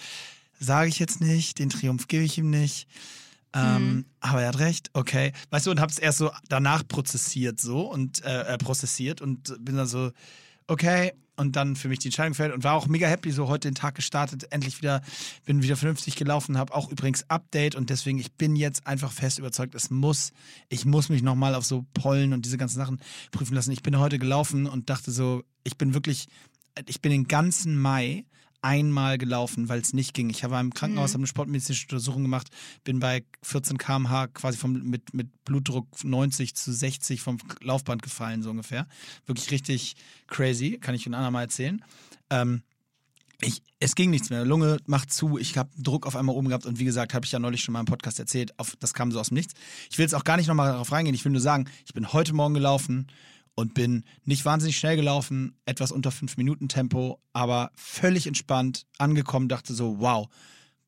Sage 0.58 0.88
ich 0.88 0.98
jetzt 0.98 1.20
nicht, 1.20 1.58
den 1.58 1.70
Triumph 1.70 2.08
gebe 2.08 2.24
ich 2.24 2.38
ihm 2.38 2.50
nicht. 2.50 2.88
Ähm, 3.54 4.04
Aber 4.18 4.42
er 4.42 4.48
hat 4.48 4.58
recht, 4.58 4.90
okay. 4.94 5.32
Weißt 5.50 5.66
du, 5.66 5.70
und 5.70 5.80
hab's 5.80 5.98
erst 5.98 6.18
so 6.18 6.32
danach 6.48 6.86
prozessiert 6.86 7.60
so 7.60 7.82
und 7.82 8.24
äh, 8.24 8.54
äh, 8.54 8.58
prozessiert 8.58 9.20
und 9.20 9.54
bin 9.64 9.76
dann 9.76 9.86
so, 9.86 10.10
okay, 10.66 11.12
und 11.36 11.56
dann 11.56 11.76
für 11.76 11.88
mich 11.88 11.98
die 11.98 12.08
Entscheidung 12.08 12.32
gefällt 12.32 12.54
und 12.54 12.64
war 12.64 12.74
auch 12.74 12.86
mega 12.86 13.08
happy, 13.08 13.30
so 13.30 13.48
heute 13.48 13.68
den 13.68 13.74
Tag 13.74 13.94
gestartet, 13.94 14.52
endlich 14.52 14.80
wieder, 14.80 15.02
bin 15.44 15.62
wieder 15.62 15.76
vernünftig 15.76 16.16
gelaufen, 16.16 16.58
habe 16.58 16.74
auch 16.74 16.90
übrigens 16.90 17.28
Update 17.28 17.74
und 17.74 17.90
deswegen, 17.90 18.18
ich 18.18 18.32
bin 18.34 18.56
jetzt 18.56 18.86
einfach 18.86 19.10
fest 19.10 19.38
überzeugt, 19.38 19.74
es 19.74 19.90
muss, 19.90 20.32
ich 20.68 20.84
muss 20.84 21.08
mich 21.08 21.22
nochmal 21.22 21.54
auf 21.54 21.64
so 21.64 21.84
Pollen 21.94 22.32
und 22.32 22.44
diese 22.44 22.58
ganzen 22.58 22.76
Sachen 22.76 23.00
prüfen 23.32 23.54
lassen. 23.54 23.72
Ich 23.72 23.82
bin 23.82 23.98
heute 23.98 24.18
gelaufen 24.18 24.66
und 24.66 24.90
dachte 24.90 25.10
so, 25.10 25.42
ich 25.64 25.76
bin 25.76 25.94
wirklich, 25.94 26.28
ich 26.86 27.00
bin 27.00 27.10
den 27.10 27.28
ganzen 27.28 27.76
Mai 27.76 28.24
einmal 28.64 29.18
gelaufen, 29.18 29.68
weil 29.68 29.80
es 29.80 29.92
nicht 29.92 30.14
ging. 30.14 30.30
Ich 30.30 30.42
war 30.42 30.60
im 30.60 30.72
Krankenhaus, 30.72 31.10
habe 31.10 31.20
eine 31.20 31.26
sportmedizinische 31.26 31.84
Untersuchung 31.84 32.22
gemacht, 32.22 32.48
bin 32.82 32.98
bei 32.98 33.22
14 33.42 33.76
km/h 33.76 34.28
quasi 34.28 34.56
vom, 34.56 34.72
mit, 34.72 35.12
mit 35.12 35.28
Blutdruck 35.44 36.02
90 36.02 36.56
zu 36.56 36.72
60 36.72 37.20
vom 37.20 37.36
Laufband 37.60 38.02
gefallen, 38.02 38.42
so 38.42 38.50
ungefähr. 38.50 38.86
Wirklich 39.26 39.50
richtig 39.50 39.96
crazy, 40.28 40.78
kann 40.80 40.94
ich 40.94 41.04
Ihnen 41.04 41.14
andermal 41.14 41.44
erzählen. 41.44 41.84
Ähm, 42.30 42.62
ich, 43.42 43.62
es 43.80 43.94
ging 43.94 44.10
nichts 44.10 44.30
mehr. 44.30 44.46
Lunge 44.46 44.78
macht 44.86 45.12
zu. 45.12 45.36
Ich 45.36 45.58
habe 45.58 45.68
Druck 45.76 46.06
auf 46.06 46.16
einmal 46.16 46.34
oben 46.34 46.48
gehabt 46.48 46.64
und 46.64 46.78
wie 46.78 46.84
gesagt, 46.84 47.12
habe 47.12 47.26
ich 47.26 47.32
ja 47.32 47.38
neulich 47.38 47.60
schon 47.60 47.74
mal 47.74 47.80
im 47.80 47.86
Podcast 47.86 48.18
erzählt. 48.18 48.58
Auf, 48.58 48.76
das 48.76 48.94
kam 48.94 49.12
so 49.12 49.20
aus 49.20 49.28
dem 49.28 49.34
Nichts. 49.34 49.52
Ich 49.90 49.98
will 49.98 50.04
jetzt 50.04 50.14
auch 50.14 50.24
gar 50.24 50.38
nicht 50.38 50.46
nochmal 50.46 50.72
darauf 50.72 50.90
reingehen. 50.90 51.14
Ich 51.14 51.24
will 51.24 51.32
nur 51.32 51.40
sagen, 51.42 51.68
ich 51.84 51.92
bin 51.92 52.14
heute 52.14 52.32
Morgen 52.32 52.54
gelaufen 52.54 53.08
und 53.54 53.74
bin 53.74 54.04
nicht 54.24 54.44
wahnsinnig 54.44 54.78
schnell 54.78 54.96
gelaufen, 54.96 55.56
etwas 55.66 55.92
unter 55.92 56.10
5 56.10 56.36
Minuten 56.36 56.68
Tempo, 56.68 57.20
aber 57.32 57.70
völlig 57.74 58.26
entspannt 58.26 58.86
angekommen, 58.98 59.48
dachte 59.48 59.74
so, 59.74 60.00
wow, 60.00 60.28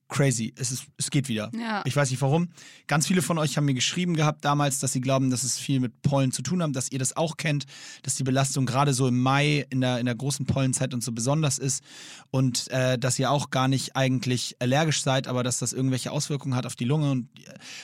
crazy, 0.08 0.54
es, 0.56 0.70
ist, 0.70 0.84
es 0.96 1.10
geht 1.10 1.28
wieder. 1.28 1.50
Ja. 1.58 1.82
Ich 1.84 1.96
weiß 1.96 2.10
nicht 2.10 2.22
warum. 2.22 2.48
Ganz 2.86 3.06
viele 3.06 3.22
von 3.22 3.38
euch 3.38 3.56
haben 3.56 3.64
mir 3.64 3.74
geschrieben 3.74 4.14
gehabt 4.14 4.44
damals, 4.44 4.78
dass 4.78 4.92
sie 4.92 5.00
glauben, 5.00 5.30
dass 5.30 5.42
es 5.42 5.58
viel 5.58 5.80
mit 5.80 6.02
Pollen 6.02 6.32
zu 6.32 6.42
tun 6.42 6.62
hat, 6.62 6.74
dass 6.76 6.92
ihr 6.92 6.98
das 6.98 7.16
auch 7.16 7.36
kennt, 7.36 7.66
dass 8.02 8.14
die 8.14 8.22
Belastung 8.22 8.66
gerade 8.66 8.92
so 8.92 9.08
im 9.08 9.20
Mai 9.20 9.66
in 9.70 9.80
der, 9.80 9.98
in 9.98 10.06
der 10.06 10.14
großen 10.14 10.46
Pollenzeit 10.46 10.94
und 10.94 11.02
so 11.02 11.12
besonders 11.12 11.58
ist 11.58 11.82
und 12.30 12.70
äh, 12.70 12.98
dass 12.98 13.18
ihr 13.18 13.30
auch 13.30 13.50
gar 13.50 13.68
nicht 13.68 13.96
eigentlich 13.96 14.56
allergisch 14.60 15.02
seid, 15.02 15.26
aber 15.26 15.42
dass 15.42 15.58
das 15.58 15.72
irgendwelche 15.72 16.12
Auswirkungen 16.12 16.54
hat 16.54 16.66
auf 16.66 16.76
die 16.76 16.84
Lunge 16.84 17.10
und, 17.10 17.28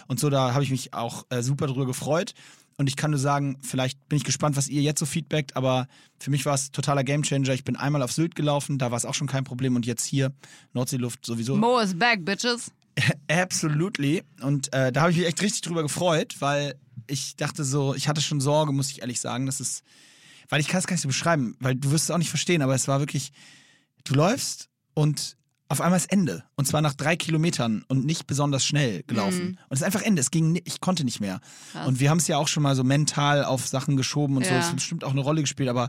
und 0.07 0.20
so. 0.20 0.30
Da 0.30 0.55
habe 0.55 0.64
ich 0.64 0.70
mich 0.70 0.95
auch 0.95 1.26
äh, 1.30 1.43
super 1.43 1.66
drüber 1.66 1.87
gefreut. 1.87 2.35
Und 2.83 2.89
ich 2.89 2.97
kann 2.97 3.12
nur 3.12 3.20
sagen, 3.20 3.59
vielleicht 3.62 4.09
bin 4.09 4.16
ich 4.16 4.24
gespannt, 4.24 4.57
was 4.57 4.66
ihr 4.66 4.83
jetzt 4.83 4.99
so 4.99 5.07
feedbackt, 5.07 5.55
aber 5.55 5.87
für 6.18 6.33
mich 6.33 6.45
war 6.47 6.55
es 6.55 6.72
totaler 6.72 7.05
Gamechanger. 7.05 7.51
Ich 7.51 7.62
bin 7.62 7.76
einmal 7.76 8.03
auf 8.03 8.11
Sylt 8.11 8.35
gelaufen, 8.35 8.76
da 8.76 8.91
war 8.91 8.97
es 8.99 9.05
auch 9.05 9.14
schon 9.14 9.28
kein 9.28 9.45
Problem 9.45 9.76
und 9.76 9.87
jetzt 9.87 10.05
hier 10.05 10.33
Nordseeluft 10.72 11.24
sowieso. 11.24 11.55
Mo 11.55 11.78
is 11.78 11.97
back, 11.97 12.24
bitches. 12.24 12.72
Absolutely. 13.30 14.24
Und 14.41 14.72
äh, 14.72 14.91
da 14.91 15.03
habe 15.03 15.12
ich 15.12 15.18
mich 15.18 15.26
echt 15.28 15.41
richtig 15.43 15.61
drüber 15.61 15.85
gefreut, 15.85 16.35
weil 16.41 16.74
ich 17.07 17.37
dachte 17.37 17.62
so, 17.62 17.95
ich 17.95 18.09
hatte 18.09 18.20
schon 18.20 18.41
Sorge, 18.41 18.72
muss 18.72 18.91
ich 18.91 19.03
ehrlich 19.03 19.20
sagen, 19.20 19.47
dass 19.47 19.61
es, 19.61 19.85
weil 20.49 20.61
ich 20.61 20.66
kann 20.66 20.80
es 20.80 20.89
gar 20.89 20.95
nicht 20.95 21.03
so 21.03 21.09
beschreiben, 21.09 21.55
weil 21.61 21.76
du 21.76 21.93
wirst 21.93 22.07
es 22.07 22.11
auch 22.11 22.18
nicht 22.18 22.30
verstehen, 22.30 22.62
aber 22.62 22.74
es 22.74 22.89
war 22.89 22.99
wirklich, 22.99 23.30
du 24.03 24.14
läufst 24.14 24.70
und 24.95 25.37
auf 25.73 25.81
einmal 25.81 25.97
ist 25.97 26.12
Ende. 26.12 26.45
Und 26.55 26.66
zwar 26.66 26.83
nach 26.83 26.93
drei 26.93 27.16
Kilometern 27.16 27.83
und 27.89 28.05
nicht 28.05 28.27
besonders 28.27 28.64
schnell 28.64 29.03
gelaufen. 29.07 29.59
Und 29.68 29.75
es 29.75 29.81
ist 29.81 29.87
einfach 29.87 30.03
Ende. 30.03 30.20
Es 30.20 30.31
ging, 30.31 30.61
ich 30.64 30.81
konnte 30.81 31.03
nicht 31.03 31.20
mehr. 31.20 31.41
Krass. 31.73 31.89
Und 31.89 31.99
wir 31.99 32.11
haben 32.11 32.18
es 32.18 32.29
ja 32.29 32.37
auch 32.37 32.47
schon 32.47 32.62
mal 32.62 32.77
so 32.77 32.85
mental 32.85 33.43
auf 33.45 33.66
Sachen 33.66 33.97
geschoben 33.97 34.37
und 34.37 34.45
so. 34.45 34.51
Ja. 34.51 34.59
Das 34.59 34.68
hat 34.68 34.77
bestimmt 34.77 35.03
auch 35.03 35.12
eine 35.12 35.23
Rolle 35.23 35.41
gespielt, 35.41 35.70
aber 35.70 35.89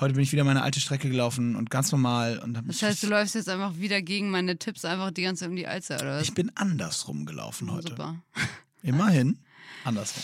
heute 0.00 0.14
bin 0.14 0.24
ich 0.24 0.32
wieder 0.32 0.42
meine 0.42 0.62
alte 0.62 0.80
Strecke 0.80 1.08
gelaufen 1.08 1.54
und 1.54 1.70
ganz 1.70 1.92
normal. 1.92 2.40
Und 2.40 2.60
Das 2.66 2.82
heißt, 2.82 3.02
du 3.04 3.06
läufst 3.06 3.36
jetzt 3.36 3.48
einfach 3.48 3.76
wieder 3.76 4.02
gegen 4.02 4.30
meine 4.30 4.58
Tipps 4.58 4.84
einfach 4.84 5.12
die 5.12 5.22
ganze 5.22 5.40
Zeit 5.40 5.50
um 5.50 5.56
die 5.56 5.68
Alster, 5.68 6.00
oder 6.00 6.16
was? 6.16 6.22
ich 6.22 6.34
bin 6.34 6.50
andersrum 6.56 7.26
gelaufen 7.26 7.70
heute. 7.70 7.90
Super. 7.90 8.16
Immerhin 8.82 9.38
andersrum. 9.84 10.22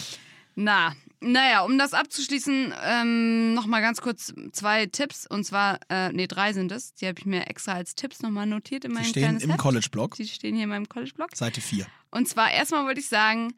Na, 0.54 0.94
naja, 1.20 1.62
um 1.62 1.78
das 1.78 1.94
abzuschließen, 1.94 2.74
ähm, 2.84 3.54
nochmal 3.54 3.80
ganz 3.80 4.00
kurz 4.00 4.34
zwei 4.52 4.86
Tipps. 4.86 5.26
Und 5.26 5.44
zwar, 5.44 5.78
äh, 5.88 6.12
nee, 6.12 6.26
drei 6.26 6.52
sind 6.52 6.72
es. 6.72 6.94
Die 6.94 7.06
habe 7.06 7.18
ich 7.18 7.26
mir 7.26 7.46
extra 7.46 7.72
als 7.74 7.94
Tipps 7.94 8.22
nochmal 8.22 8.46
notiert 8.46 8.84
in 8.84 8.90
Die 8.90 8.94
meinem 8.96 9.04
stehen 9.04 9.22
kleines 9.22 9.44
im. 9.44 9.56
College-Blog, 9.56 10.16
Die 10.16 10.26
stehen 10.26 10.54
hier 10.54 10.64
in 10.64 10.70
meinem 10.70 10.88
College-Blog. 10.88 11.34
Seite 11.34 11.60
4. 11.60 11.86
Und 12.10 12.28
zwar 12.28 12.50
erstmal 12.50 12.84
wollte 12.84 13.00
ich 13.00 13.08
sagen, 13.08 13.54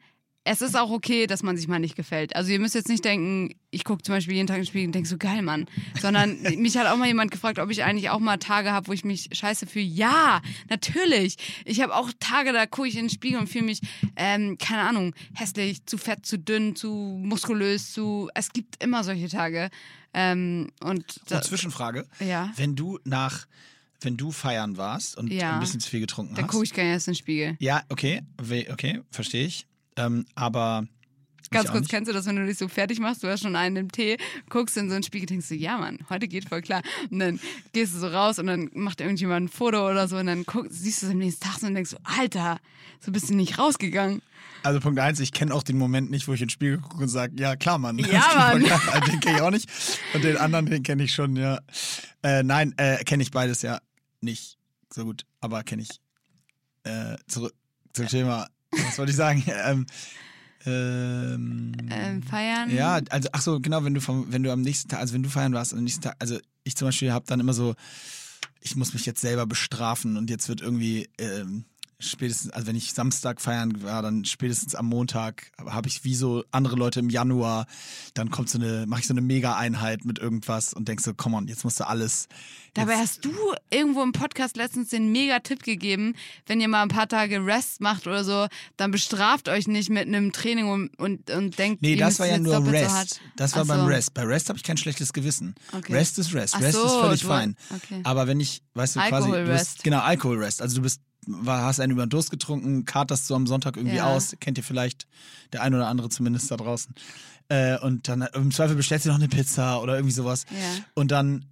es 0.47 0.61
ist 0.61 0.77
auch 0.77 0.91
okay, 0.91 1.25
dass 1.25 1.41
man 1.41 1.57
sich 1.57 1.67
mal 1.67 1.79
nicht 1.79 1.95
gefällt. 1.95 2.35
Also 2.35 2.51
ihr 2.51 2.59
müsst 2.59 2.75
jetzt 2.75 2.87
nicht 2.87 3.03
denken, 3.03 3.55
ich 3.71 3.83
gucke 3.83 4.03
zum 4.03 4.13
Beispiel 4.13 4.35
jeden 4.35 4.45
Tag 4.47 4.59
ins 4.59 4.67
Spiegel 4.67 4.85
und 4.85 4.91
denke 4.93 5.09
so, 5.09 5.17
geil, 5.17 5.41
Mann. 5.41 5.65
Sondern 5.99 6.39
mich 6.59 6.77
hat 6.77 6.85
auch 6.85 6.97
mal 6.97 7.07
jemand 7.07 7.31
gefragt, 7.31 7.57
ob 7.57 7.71
ich 7.71 7.83
eigentlich 7.83 8.11
auch 8.11 8.19
mal 8.19 8.37
Tage 8.37 8.71
habe, 8.71 8.87
wo 8.87 8.93
ich 8.93 9.03
mich 9.03 9.29
scheiße 9.33 9.65
fühle. 9.65 9.85
Ja, 9.85 10.41
natürlich. 10.69 11.37
Ich 11.65 11.81
habe 11.81 11.95
auch 11.95 12.11
Tage, 12.19 12.53
da 12.53 12.67
gucke 12.67 12.87
ich 12.87 12.95
in 12.95 13.05
den 13.05 13.09
Spiegel 13.09 13.39
und 13.39 13.47
fühle 13.47 13.65
mich, 13.65 13.81
ähm, 14.15 14.57
keine 14.59 14.83
Ahnung, 14.83 15.15
hässlich, 15.33 15.83
zu 15.87 15.97
fett, 15.97 16.25
zu 16.27 16.37
dünn, 16.37 16.75
zu 16.75 16.89
muskulös, 16.93 17.91
zu... 17.91 18.29
Es 18.35 18.53
gibt 18.53 18.83
immer 18.83 19.03
solche 19.03 19.27
Tage. 19.29 19.69
Ähm, 20.13 20.69
und 20.81 21.21
da, 21.27 21.41
Zwischenfrage. 21.41 22.05
ja, 22.19 22.51
Wenn 22.55 22.75
du 22.75 22.99
nach, 23.03 23.47
wenn 24.01 24.15
du 24.15 24.31
feiern 24.31 24.77
warst 24.77 25.17
und 25.17 25.31
Ja. 25.31 25.55
ein 25.55 25.59
bisschen 25.59 25.79
zu 25.79 25.89
viel 25.89 26.01
getrunken 26.01 26.35
dann 26.35 26.45
hast. 26.45 26.51
gucke 26.51 26.63
ich 26.65 26.73
gar 26.73 26.83
nicht 26.83 26.91
erst 26.93 27.07
in 27.07 27.13
den 27.13 27.17
Spiegel. 27.17 27.55
Ja, 27.59 27.83
okay, 27.89 28.21
okay, 28.71 29.01
verstehe 29.09 29.47
ich. 29.47 29.65
Ähm, 29.97 30.25
aber 30.35 30.87
Ganz 31.51 31.71
kurz, 31.71 31.87
kennst 31.87 32.09
du 32.09 32.13
das, 32.13 32.25
wenn 32.25 32.35
du 32.35 32.45
dich 32.45 32.57
so 32.57 32.67
fertig 32.67 32.99
machst, 32.99 33.23
du 33.23 33.27
hast 33.27 33.41
schon 33.41 33.55
einen 33.55 33.75
im 33.75 33.91
Tee, 33.91 34.17
guckst 34.49 34.75
in 34.77 34.89
so 34.89 34.95
einen 34.95 35.03
Spiegel, 35.03 35.27
denkst 35.27 35.47
du, 35.47 35.55
ja 35.55 35.77
Mann, 35.77 35.99
heute 36.09 36.27
geht 36.27 36.49
voll 36.49 36.61
klar. 36.61 36.81
Und 37.09 37.19
dann 37.19 37.39
gehst 37.71 37.93
du 37.93 37.99
so 37.99 38.07
raus 38.07 38.39
und 38.39 38.47
dann 38.47 38.69
macht 38.73 38.99
irgendjemand 38.99 39.45
ein 39.45 39.49
Foto 39.49 39.89
oder 39.89 40.07
so 40.07 40.17
und 40.17 40.25
dann 40.25 40.45
guck, 40.45 40.67
siehst 40.69 41.01
du 41.01 41.07
es 41.07 41.11
am 41.11 41.19
nächsten 41.19 41.45
Tag 41.45 41.59
so 41.59 41.67
und 41.67 41.75
denkst 41.75 41.91
so, 41.91 41.97
Alter, 42.03 42.59
so 42.99 43.11
bist 43.11 43.29
du 43.29 43.35
nicht 43.35 43.57
rausgegangen. 43.57 44.21
Also 44.63 44.79
Punkt 44.79 44.99
eins, 44.99 45.19
ich 45.19 45.31
kenne 45.31 45.53
auch 45.53 45.63
den 45.63 45.77
Moment 45.77 46.09
nicht, 46.09 46.27
wo 46.27 46.33
ich 46.33 46.41
in 46.41 46.47
den 46.47 46.51
Spiegel 46.51 46.79
gucke 46.79 47.03
und 47.03 47.09
sage, 47.09 47.33
ja 47.37 47.55
klar, 47.55 47.77
Mann. 47.77 47.99
Ja, 47.99 48.51
Mann. 48.53 48.63
klar. 48.63 48.81
Den 49.01 49.19
kenne 49.19 49.37
ich 49.37 49.41
auch 49.41 49.51
nicht. 49.51 49.69
Und 50.13 50.23
den 50.23 50.37
anderen, 50.37 50.65
den 50.65 50.83
kenne 50.83 51.03
ich 51.03 51.13
schon, 51.13 51.35
ja. 51.35 51.59
Äh, 52.23 52.43
nein, 52.43 52.73
äh, 52.77 53.03
kenne 53.03 53.21
ich 53.21 53.31
beides 53.31 53.61
ja 53.61 53.79
nicht 54.21 54.57
so 54.91 55.05
gut, 55.05 55.25
aber 55.39 55.63
kenne 55.63 55.83
ich. 55.83 56.01
Äh, 56.83 57.17
zurück 57.27 57.53
zum 57.93 58.07
Thema, 58.07 58.47
was 58.87 58.97
wollte 58.97 59.11
ich 59.11 59.17
sagen? 59.17 59.43
ähm, 59.65 59.85
ähm, 60.65 61.71
Ähm, 61.91 62.23
feiern. 62.23 62.69
Ja, 62.75 62.99
also 63.09 63.29
ach 63.31 63.41
so, 63.41 63.59
genau, 63.59 63.83
wenn 63.83 63.93
du 63.93 64.01
vom, 64.01 64.31
wenn 64.31 64.43
du 64.43 64.51
am 64.51 64.61
nächsten 64.61 64.89
Tag, 64.89 64.99
also 64.99 65.13
wenn 65.13 65.23
du 65.23 65.29
feiern 65.29 65.53
warst, 65.53 65.73
am 65.73 65.83
nächsten 65.83 66.01
Tag, 66.01 66.15
also 66.19 66.39
ich 66.63 66.75
zum 66.75 66.87
Beispiel 66.87 67.11
habe 67.11 67.25
dann 67.27 67.39
immer 67.39 67.53
so, 67.53 67.75
ich 68.61 68.75
muss 68.75 68.93
mich 68.93 69.05
jetzt 69.05 69.21
selber 69.21 69.45
bestrafen 69.45 70.17
und 70.17 70.29
jetzt 70.29 70.49
wird 70.49 70.61
irgendwie 70.61 71.07
ähm, 71.19 71.65
spätestens, 71.99 72.51
also 72.51 72.67
wenn 72.67 72.75
ich 72.75 72.93
Samstag 72.93 73.41
feiern 73.41 73.81
war, 73.83 74.01
dann 74.01 74.25
spätestens 74.25 74.75
am 74.75 74.87
Montag 74.87 75.51
habe 75.65 75.87
ich 75.87 76.03
wie 76.03 76.15
so 76.15 76.43
andere 76.51 76.75
Leute 76.75 76.99
im 76.99 77.09
Januar, 77.09 77.65
dann 78.13 78.29
kommt 78.31 78.49
so 78.49 78.57
eine, 78.59 78.85
mache 78.87 79.01
ich 79.01 79.07
so 79.07 79.13
eine 79.13 79.21
Mega-Einheit 79.21 80.05
mit 80.05 80.19
irgendwas 80.19 80.73
und 80.73 80.87
denkst 80.87 81.03
so, 81.03 81.13
komm 81.15 81.33
on, 81.33 81.47
jetzt 81.47 81.63
musst 81.63 81.79
du 81.79 81.87
alles. 81.87 82.27
Dabei 82.73 82.97
hast 82.97 83.23
du 83.23 83.31
irgendwo 83.69 84.03
im 84.03 84.11
Podcast 84.11 84.57
letztens 84.57 84.89
den 84.89 85.11
Mega-Tipp 85.11 85.63
gegeben, 85.63 86.13
wenn 86.45 86.59
ihr 86.59 86.67
mal 86.67 86.81
ein 86.81 86.89
paar 86.89 87.07
Tage 87.07 87.45
Rest 87.45 87.79
macht 87.79 88.05
oder 88.07 88.23
so, 88.25 88.47
dann 88.75 88.91
bestraft 88.91 89.47
euch 89.47 89.67
nicht 89.67 89.89
mit 89.89 90.07
einem 90.07 90.33
Training 90.33 90.67
und, 90.69 90.99
und, 90.99 91.29
und 91.31 91.57
denkt, 91.57 91.81
Nee, 91.81 91.95
das 91.95 92.19
war 92.19 92.27
ja 92.27 92.37
nur 92.37 92.55
so 92.57 92.69
Rest. 92.69 92.91
hart. 92.91 93.21
das 93.37 93.55
war 93.55 93.61
Ach 93.63 93.67
beim 93.67 93.79
so. 93.81 93.85
Rest. 93.85 94.13
Bei 94.13 94.23
Rest 94.23 94.49
habe 94.49 94.57
ich 94.57 94.63
kein 94.63 94.75
schlechtes 94.77 95.13
Gewissen. 95.13 95.55
Okay. 95.71 95.93
Rest 95.93 96.19
ist 96.19 96.33
Rest. 96.33 96.59
Rest 96.59 96.75
ist 96.77 96.81
so, 96.83 97.01
völlig 97.01 97.21
du- 97.21 97.27
fein. 97.27 97.55
okay. 97.73 98.01
Aber 98.03 98.27
wenn 98.27 98.39
ich, 98.41 98.61
weißt 98.73 98.97
du, 98.97 98.99
quasi, 98.99 99.31
du 99.31 99.45
bist, 99.45 99.83
genau, 99.83 99.99
Alkoholrest. 99.99 100.61
Also 100.61 100.75
du 100.75 100.81
bist, 100.81 100.99
war, 101.27 101.63
hast 101.63 101.79
einen 101.79 101.91
über 101.91 102.05
den 102.05 102.09
Durst 102.09 102.31
getrunken, 102.31 102.85
katerst 102.85 103.27
so 103.27 103.35
am 103.35 103.47
Sonntag 103.47 103.77
irgendwie 103.77 103.97
Ja. 103.97 104.13
aus, 104.15 104.35
kennt 104.39 104.57
ihr 104.57 104.63
vielleicht 104.63 105.07
der 105.53 105.61
ein 105.61 105.73
oder 105.73 105.87
andere 105.87 106.09
zumindest 106.09 106.49
da 106.51 106.57
draußen. 106.57 106.93
Äh, 107.49 107.77
und 107.79 108.07
dann 108.07 108.23
im 108.33 108.51
Zweifel 108.51 108.75
bestellst 108.75 109.05
du 109.05 109.09
noch 109.09 109.17
eine 109.17 109.27
Pizza 109.27 109.81
oder 109.81 109.95
irgendwie 109.95 110.13
sowas. 110.13 110.45
Ja. 110.51 110.83
Und 110.95 111.11
dann, 111.11 111.45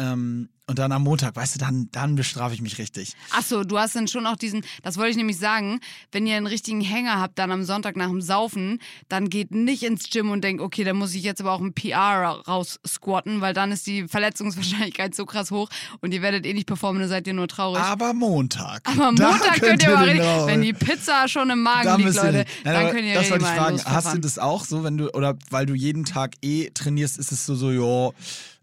ähm, 0.00 0.48
und 0.66 0.78
dann 0.78 0.92
am 0.92 1.02
Montag, 1.02 1.34
weißt 1.34 1.56
du, 1.56 1.58
dann, 1.58 1.88
dann 1.90 2.14
bestrafe 2.14 2.54
ich 2.54 2.62
mich 2.62 2.78
richtig. 2.78 3.14
Ach 3.32 3.42
so, 3.42 3.64
du 3.64 3.76
hast 3.76 3.96
dann 3.96 4.06
schon 4.06 4.24
auch 4.24 4.36
diesen, 4.36 4.64
das 4.84 4.98
wollte 4.98 5.10
ich 5.10 5.16
nämlich 5.16 5.36
sagen, 5.36 5.80
wenn 6.12 6.28
ihr 6.28 6.36
einen 6.36 6.46
richtigen 6.46 6.80
Hänger 6.80 7.20
habt, 7.20 7.40
dann 7.40 7.50
am 7.50 7.64
Sonntag 7.64 7.96
nach 7.96 8.06
dem 8.06 8.20
Saufen, 8.20 8.78
dann 9.08 9.28
geht 9.30 9.50
nicht 9.50 9.82
ins 9.82 10.08
Gym 10.10 10.30
und 10.30 10.44
denkt, 10.44 10.62
okay, 10.62 10.84
da 10.84 10.94
muss 10.94 11.12
ich 11.12 11.24
jetzt 11.24 11.40
aber 11.40 11.50
auch 11.52 11.60
ein 11.60 11.72
PR 11.72 12.40
raus 12.46 12.78
squatten, 12.86 13.40
weil 13.40 13.52
dann 13.52 13.72
ist 13.72 13.84
die 13.88 14.06
Verletzungswahrscheinlichkeit 14.06 15.12
so 15.12 15.26
krass 15.26 15.50
hoch 15.50 15.68
und 16.02 16.14
ihr 16.14 16.22
werdet 16.22 16.46
eh 16.46 16.54
nicht 16.54 16.68
performen, 16.68 17.00
dann 17.00 17.08
seid 17.08 17.26
ihr 17.26 17.34
nur 17.34 17.48
traurig. 17.48 17.82
Aber 17.82 18.14
Montag. 18.14 18.82
aber 18.84 19.10
Montag 19.10 19.60
könnt 19.60 19.82
ihr 19.82 19.90
mal 19.90 20.06
den 20.06 20.20
richtig, 20.20 20.46
wenn 20.46 20.62
die 20.62 20.72
Pizza 20.72 21.26
schon 21.26 21.50
im 21.50 21.62
Magen 21.62 21.84
Da 21.84 21.96
liegt, 21.96 22.14
ihr 22.14 22.22
Leute. 22.22 22.32
Nein, 22.32 22.46
dann 22.62 22.76
aber 22.76 22.90
könnt 22.90 23.04
ihr 23.06 23.14
das 23.14 23.28
wollte 23.28 23.44
ich 23.44 23.50
fragen. 23.50 23.84
Hast 23.84 24.14
du 24.14 24.18
das 24.18 24.38
auch 24.38 24.64
so, 24.64 24.84
wenn 24.84 24.98
du, 24.98 25.10
oder 25.14 25.36
weil 25.50 25.66
du 25.66 25.74
jeden 25.74 26.04
Tag 26.04 26.36
eh 26.42 26.70
trainierst, 26.70 27.18
ist 27.18 27.32
es 27.32 27.44
so, 27.44 27.56
so, 27.56 27.72
ja, 27.72 28.12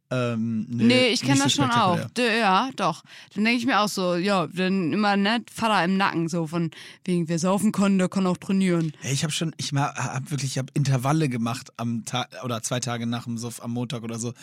ähm, 0.10 0.66
nee, 0.70 0.84
Nee, 0.86 1.08
ich 1.10 1.22
kenne 1.22 1.39
das 1.43 1.53
so 1.53 1.62
schon 1.64 1.72
auch. 1.72 1.99
ja, 2.18 2.70
doch. 2.76 3.03
Dann 3.36 3.43
denke 3.43 3.60
ich 3.60 3.66
mir 3.66 3.80
auch 3.82 3.89
so, 3.89 4.16
ja, 4.16 4.47
dann 4.47 4.93
immer 4.93 5.18
ne, 5.18 5.43
Vater 5.53 5.84
im 5.84 5.97
Nacken, 5.97 6.30
so 6.30 6.47
von 6.47 6.72
wegen, 7.03 7.28
wer 7.28 7.39
saufen 7.39 7.72
kann, 7.72 7.97
der 7.97 8.08
kann 8.10 8.26
auch 8.26 8.38
trainieren. 8.38 8.93
Hey, 9.01 9.14
ich 9.14 9.24
habe 9.24 9.34
schon, 9.34 9.53
ich 9.58 9.74
habe 9.74 10.32
wirklich, 10.32 10.51
ich 10.51 10.58
habe 10.58 10.72
Intervalle 10.74 11.28
gemacht 11.30 11.72
am 11.78 12.05
Tag 12.05 12.30
oder 12.43 12.62
zwei 12.64 12.80
Tage 12.80 13.05
nach 13.05 13.26
dem 13.26 13.38
Suff 13.38 13.62
am 13.62 13.72
Montag 13.72 14.03
oder 14.03 14.18
so, 14.20 14.34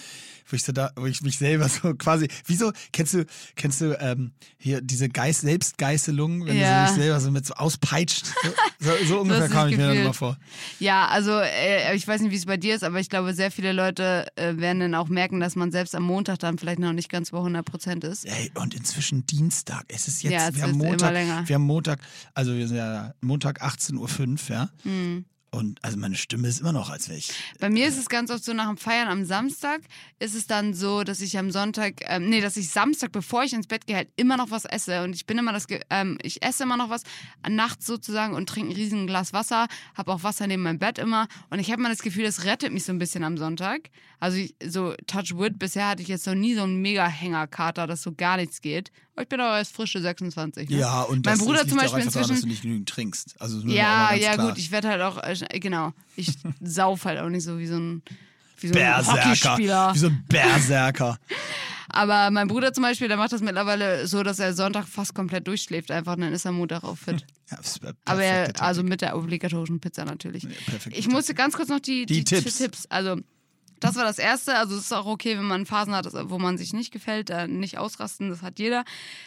wo 0.48 0.56
ich 0.56 0.62
so 0.64 0.72
da, 0.72 0.90
wo 0.96 1.06
ich 1.06 1.22
mich 1.22 1.38
selber 1.38 1.68
so 1.68 1.94
quasi, 1.98 2.28
wieso 2.46 2.72
kennst 2.92 3.14
du, 3.14 3.24
kennst 3.56 3.80
du 3.80 3.96
ähm, 4.00 4.32
hier 4.58 4.80
diese 4.80 5.08
Geist, 5.08 5.42
Selbstgeißelung, 5.42 6.46
wenn 6.46 6.58
Ja. 6.58 6.82
du 6.82 6.88
so 6.88 6.94
dich 6.96 7.04
selber 7.04 7.20
so 7.20 7.30
mit 7.30 7.46
so 7.46 7.54
auspeitscht, 7.54 8.26
so, 8.26 8.48
so, 8.80 9.04
so 9.06 9.20
ungefähr 9.20 9.48
kam 9.48 9.68
ich 9.68 9.76
mir 9.76 9.86
dann 9.88 9.96
immer 9.98 10.14
vor. 10.14 10.36
Ja, 10.78 11.06
also 11.08 11.38
äh, 11.40 11.94
ich 11.96 12.06
weiß 12.06 12.20
nicht, 12.20 12.30
wie 12.32 12.36
es 12.36 12.46
bei 12.46 12.56
dir 12.56 12.74
ist, 12.74 12.84
aber 12.84 13.00
ich 13.00 13.08
glaube, 13.08 13.34
sehr 13.34 13.50
viele 13.50 13.72
Leute 13.72 14.26
äh, 14.36 14.56
werden 14.56 14.80
dann 14.80 14.94
auch 14.94 15.08
merken, 15.08 15.40
dass 15.40 15.53
man 15.56 15.70
selbst 15.72 15.94
am 15.94 16.02
Montag 16.04 16.38
dann 16.38 16.58
vielleicht 16.58 16.78
noch 16.78 16.92
nicht 16.92 17.08
ganz 17.08 17.30
bei 17.30 17.38
100 17.38 17.64
Prozent 17.64 18.04
ist. 18.04 18.24
Ey, 18.26 18.50
und 18.54 18.74
inzwischen 18.74 19.26
Dienstag. 19.26 19.84
Es 19.88 20.08
ist 20.08 20.22
jetzt, 20.22 20.32
Ja, 20.32 20.48
es 20.48 20.54
wir 20.56 20.62
haben 20.64 20.78
Montag, 20.78 21.12
länger. 21.12 21.42
wir 21.46 21.54
haben 21.54 21.62
Montag, 21.64 22.00
also 22.34 22.54
wir 22.54 22.66
sind 22.68 22.76
ja 22.76 23.14
Montag 23.20 23.62
18.05 23.62 24.50
Uhr, 24.50 24.56
ja. 24.56 24.68
Hm. 24.82 25.24
Und 25.54 25.82
also 25.84 25.96
meine 25.96 26.16
Stimme 26.16 26.48
ist 26.48 26.60
immer 26.60 26.72
noch, 26.72 26.90
als 26.90 27.08
wäre 27.08 27.18
ich. 27.18 27.32
Bei 27.60 27.70
mir 27.70 27.86
ist 27.86 27.96
es 27.96 28.08
ganz 28.08 28.30
oft 28.30 28.44
so, 28.44 28.52
nach 28.52 28.66
dem 28.66 28.76
Feiern 28.76 29.08
am 29.08 29.24
Samstag 29.24 29.82
ist 30.18 30.34
es 30.34 30.46
dann 30.46 30.74
so, 30.74 31.04
dass 31.04 31.20
ich 31.20 31.38
am 31.38 31.50
Sonntag, 31.50 32.00
ähm, 32.06 32.28
nee, 32.28 32.40
dass 32.40 32.56
ich 32.56 32.70
Samstag, 32.70 33.12
bevor 33.12 33.44
ich 33.44 33.52
ins 33.52 33.68
Bett 33.68 33.86
gehe, 33.86 33.96
halt 33.96 34.08
immer 34.16 34.36
noch 34.36 34.50
was 34.50 34.64
esse. 34.64 35.02
Und 35.04 35.14
ich 35.14 35.26
bin 35.26 35.38
immer 35.38 35.52
das, 35.52 35.66
ähm, 35.90 36.18
ich 36.22 36.42
esse 36.42 36.64
immer 36.64 36.76
noch 36.76 36.90
was 36.90 37.02
nachts 37.48 37.86
sozusagen 37.86 38.34
und 38.34 38.48
trinke 38.48 38.72
ein 38.72 38.76
riesen 38.76 39.06
Glas 39.06 39.32
Wasser, 39.32 39.68
habe 39.94 40.12
auch 40.12 40.22
Wasser 40.24 40.46
neben 40.46 40.62
meinem 40.62 40.78
Bett 40.78 40.98
immer. 40.98 41.28
Und 41.50 41.60
ich 41.60 41.70
habe 41.70 41.80
mal 41.80 41.88
das 41.88 42.02
Gefühl, 42.02 42.24
das 42.24 42.44
rettet 42.44 42.72
mich 42.72 42.84
so 42.84 42.92
ein 42.92 42.98
bisschen 42.98 43.22
am 43.22 43.36
Sonntag. 43.38 43.90
Also 44.18 44.38
ich, 44.38 44.54
so 44.64 44.94
Touch 45.06 45.36
Wood, 45.36 45.58
bisher 45.58 45.88
hatte 45.88 46.02
ich 46.02 46.08
jetzt 46.08 46.26
noch 46.26 46.34
nie 46.34 46.54
so 46.54 46.62
einen 46.62 46.82
mega 46.82 47.06
Hängerkater, 47.06 47.86
dass 47.86 48.02
so 48.02 48.12
gar 48.12 48.36
nichts 48.38 48.60
geht. 48.60 48.90
Ich 49.20 49.28
bin 49.28 49.40
aber 49.40 49.58
erst 49.58 49.74
frische 49.74 50.00
26. 50.00 50.70
Ne? 50.70 50.76
Ja, 50.78 51.02
und 51.02 51.24
mein 51.24 51.38
das, 51.38 51.44
Bruder 51.44 51.60
zum 51.66 51.76
ja 51.78 51.82
Beispiel 51.84 52.00
einfach 52.00 52.12
daran, 52.14 52.28
dass 52.28 52.30
inzwischen. 52.30 52.42
du 52.42 52.48
nicht 52.48 52.62
genügend 52.62 52.88
trinkst. 52.88 53.36
Also 53.40 53.60
Ja, 53.68 54.12
ja, 54.14 54.34
klar. 54.34 54.48
gut, 54.48 54.58
ich 54.58 54.70
werde 54.72 54.88
halt 54.88 55.02
auch, 55.02 55.22
äh, 55.22 55.60
genau, 55.60 55.92
ich 56.16 56.32
sauf 56.60 57.04
halt 57.04 57.20
auch 57.20 57.28
nicht 57.28 57.44
so 57.44 57.58
wie 57.58 57.66
so 57.66 57.76
ein 57.76 58.02
wie 58.60 58.68
so 58.68 58.74
ein 58.74 58.80
Berserker. 58.80 59.22
Hockeyspieler. 59.24 59.94
Wie 59.94 59.98
so 59.98 60.06
ein 60.08 60.24
Berserker. 60.28 61.18
Aber 61.88 62.30
mein 62.32 62.48
Bruder 62.48 62.72
zum 62.72 62.82
Beispiel, 62.82 63.06
der 63.06 63.16
macht 63.16 63.32
das 63.32 63.40
mittlerweile 63.40 64.08
so, 64.08 64.24
dass 64.24 64.40
er 64.40 64.52
Sonntag 64.52 64.88
fast 64.88 65.14
komplett 65.14 65.46
durchschläft 65.46 65.92
einfach, 65.92 66.14
und 66.14 66.22
dann 66.22 66.32
ist 66.32 66.44
er 66.44 66.50
Montag 66.52 66.82
auch 66.84 66.96
fit. 66.98 67.24
Ja, 67.50 67.58
Aber 68.06 68.24
er, 68.24 68.62
also 68.62 68.82
mit 68.82 69.02
der 69.02 69.16
obligatorischen 69.18 69.78
Pizza 69.78 70.06
natürlich. 70.06 70.48
perfekte 70.64 70.98
Ich 70.98 71.08
musste 71.08 71.34
ganz 71.34 71.54
kurz 71.54 71.68
noch 71.68 71.78
die, 71.78 72.06
Die 72.06 72.24
die, 72.24 72.24
Tipps. 72.24 72.56
Tipps. 72.56 72.86
Also, 72.86 73.18
das 73.84 73.96
war 73.96 74.04
das 74.04 74.18
Erste. 74.18 74.56
Also, 74.56 74.74
es 74.76 74.82
ist 74.82 74.92
auch 74.92 75.04
okay, 75.04 75.36
wenn 75.36 75.44
man 75.44 75.66
Phasen 75.66 75.94
hat, 75.94 76.08
wo 76.30 76.38
man 76.38 76.56
sich 76.56 76.72
nicht 76.72 76.90
gefällt, 76.90 77.30
nicht 77.48 77.76
ausrasten, 77.76 78.30
das 78.30 78.40
hat 78.40 78.58
jeder. 78.58 78.84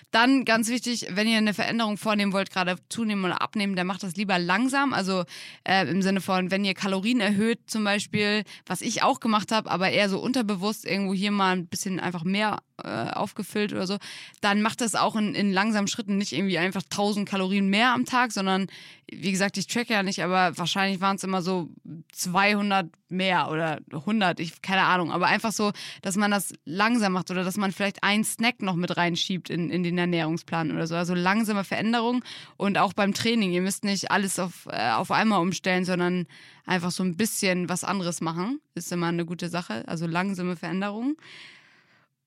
Dann 0.09 0.45
ganz 0.45 0.67
wichtig, 0.69 1.07
wenn 1.11 1.27
ihr 1.27 1.37
eine 1.37 1.53
Veränderung 1.53 1.97
vornehmen 1.97 2.33
wollt, 2.33 2.49
gerade 2.49 2.77
zunehmen 2.89 3.23
oder 3.23 3.41
abnehmen, 3.41 3.75
dann 3.75 3.85
macht 3.85 4.01
das 4.01 4.15
lieber 4.15 4.39
langsam. 4.39 4.93
Also 4.93 5.25
äh, 5.63 5.87
im 5.87 6.01
Sinne 6.01 6.21
von, 6.21 6.49
wenn 6.49 6.65
ihr 6.65 6.73
Kalorien 6.73 7.19
erhöht, 7.19 7.59
zum 7.67 7.83
Beispiel, 7.83 8.43
was 8.65 8.81
ich 8.81 9.03
auch 9.03 9.19
gemacht 9.19 9.51
habe, 9.51 9.69
aber 9.69 9.91
eher 9.91 10.09
so 10.09 10.19
unterbewusst 10.19 10.85
irgendwo 10.85 11.13
hier 11.13 11.31
mal 11.31 11.55
ein 11.55 11.67
bisschen 11.67 11.99
einfach 11.99 12.23
mehr 12.23 12.57
äh, 12.83 13.11
aufgefüllt 13.11 13.73
oder 13.73 13.85
so, 13.85 13.97
dann 14.41 14.63
macht 14.63 14.81
das 14.81 14.95
auch 14.95 15.15
in, 15.15 15.35
in 15.35 15.53
langsamen 15.53 15.87
Schritten 15.87 16.17
nicht 16.17 16.33
irgendwie 16.33 16.57
einfach 16.57 16.83
1000 16.83 17.29
Kalorien 17.29 17.69
mehr 17.69 17.93
am 17.93 18.05
Tag, 18.05 18.31
sondern 18.31 18.67
wie 19.09 19.31
gesagt, 19.31 19.57
ich 19.57 19.67
track 19.67 19.89
ja 19.89 20.03
nicht, 20.03 20.21
aber 20.21 20.57
wahrscheinlich 20.57 20.99
waren 20.99 21.15
es 21.15 21.23
immer 21.23 21.41
so 21.41 21.69
200 22.11 22.87
mehr 23.07 23.49
oder 23.49 23.79
100, 23.91 24.39
ich 24.41 24.61
keine 24.61 24.83
Ahnung, 24.83 25.11
aber 25.11 25.27
einfach 25.27 25.53
so, 25.53 25.71
dass 26.01 26.17
man 26.17 26.29
das 26.29 26.53
langsam 26.65 27.13
macht 27.13 27.31
oder 27.31 27.45
dass 27.45 27.55
man 27.55 27.71
vielleicht 27.71 28.03
einen 28.03 28.25
Snack 28.25 28.61
noch 28.61 28.75
mit 28.75 28.97
reinschiebt 28.97 29.49
in, 29.49 29.69
in 29.69 29.83
den 29.83 29.97
Ernährungsplan 29.97 30.71
oder 30.71 30.87
so. 30.87 30.95
Also 30.95 31.13
langsame 31.13 31.63
Veränderung 31.63 32.23
und 32.57 32.77
auch 32.77 32.91
beim 32.91 33.13
Training. 33.13 33.51
Ihr 33.51 33.61
müsst 33.61 33.85
nicht 33.85 34.11
alles 34.11 34.39
auf, 34.39 34.67
äh, 34.69 34.91
auf 34.91 35.11
einmal 35.11 35.41
umstellen, 35.41 35.85
sondern 35.85 36.27
einfach 36.65 36.91
so 36.91 37.03
ein 37.03 37.15
bisschen 37.15 37.69
was 37.69 37.85
anderes 37.85 38.19
machen. 38.19 38.59
Ist 38.75 38.91
immer 38.91 39.07
eine 39.07 39.25
gute 39.25 39.47
Sache. 39.47 39.87
Also 39.87 40.05
langsame 40.05 40.57
Veränderung. 40.57 41.15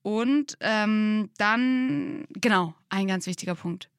Und 0.03 0.57
ähm, 0.61 1.29
dann, 1.37 2.25
genau, 2.31 2.75
ein 2.89 3.07
ganz 3.07 3.27
wichtiger 3.27 3.55
Punkt. 3.55 3.91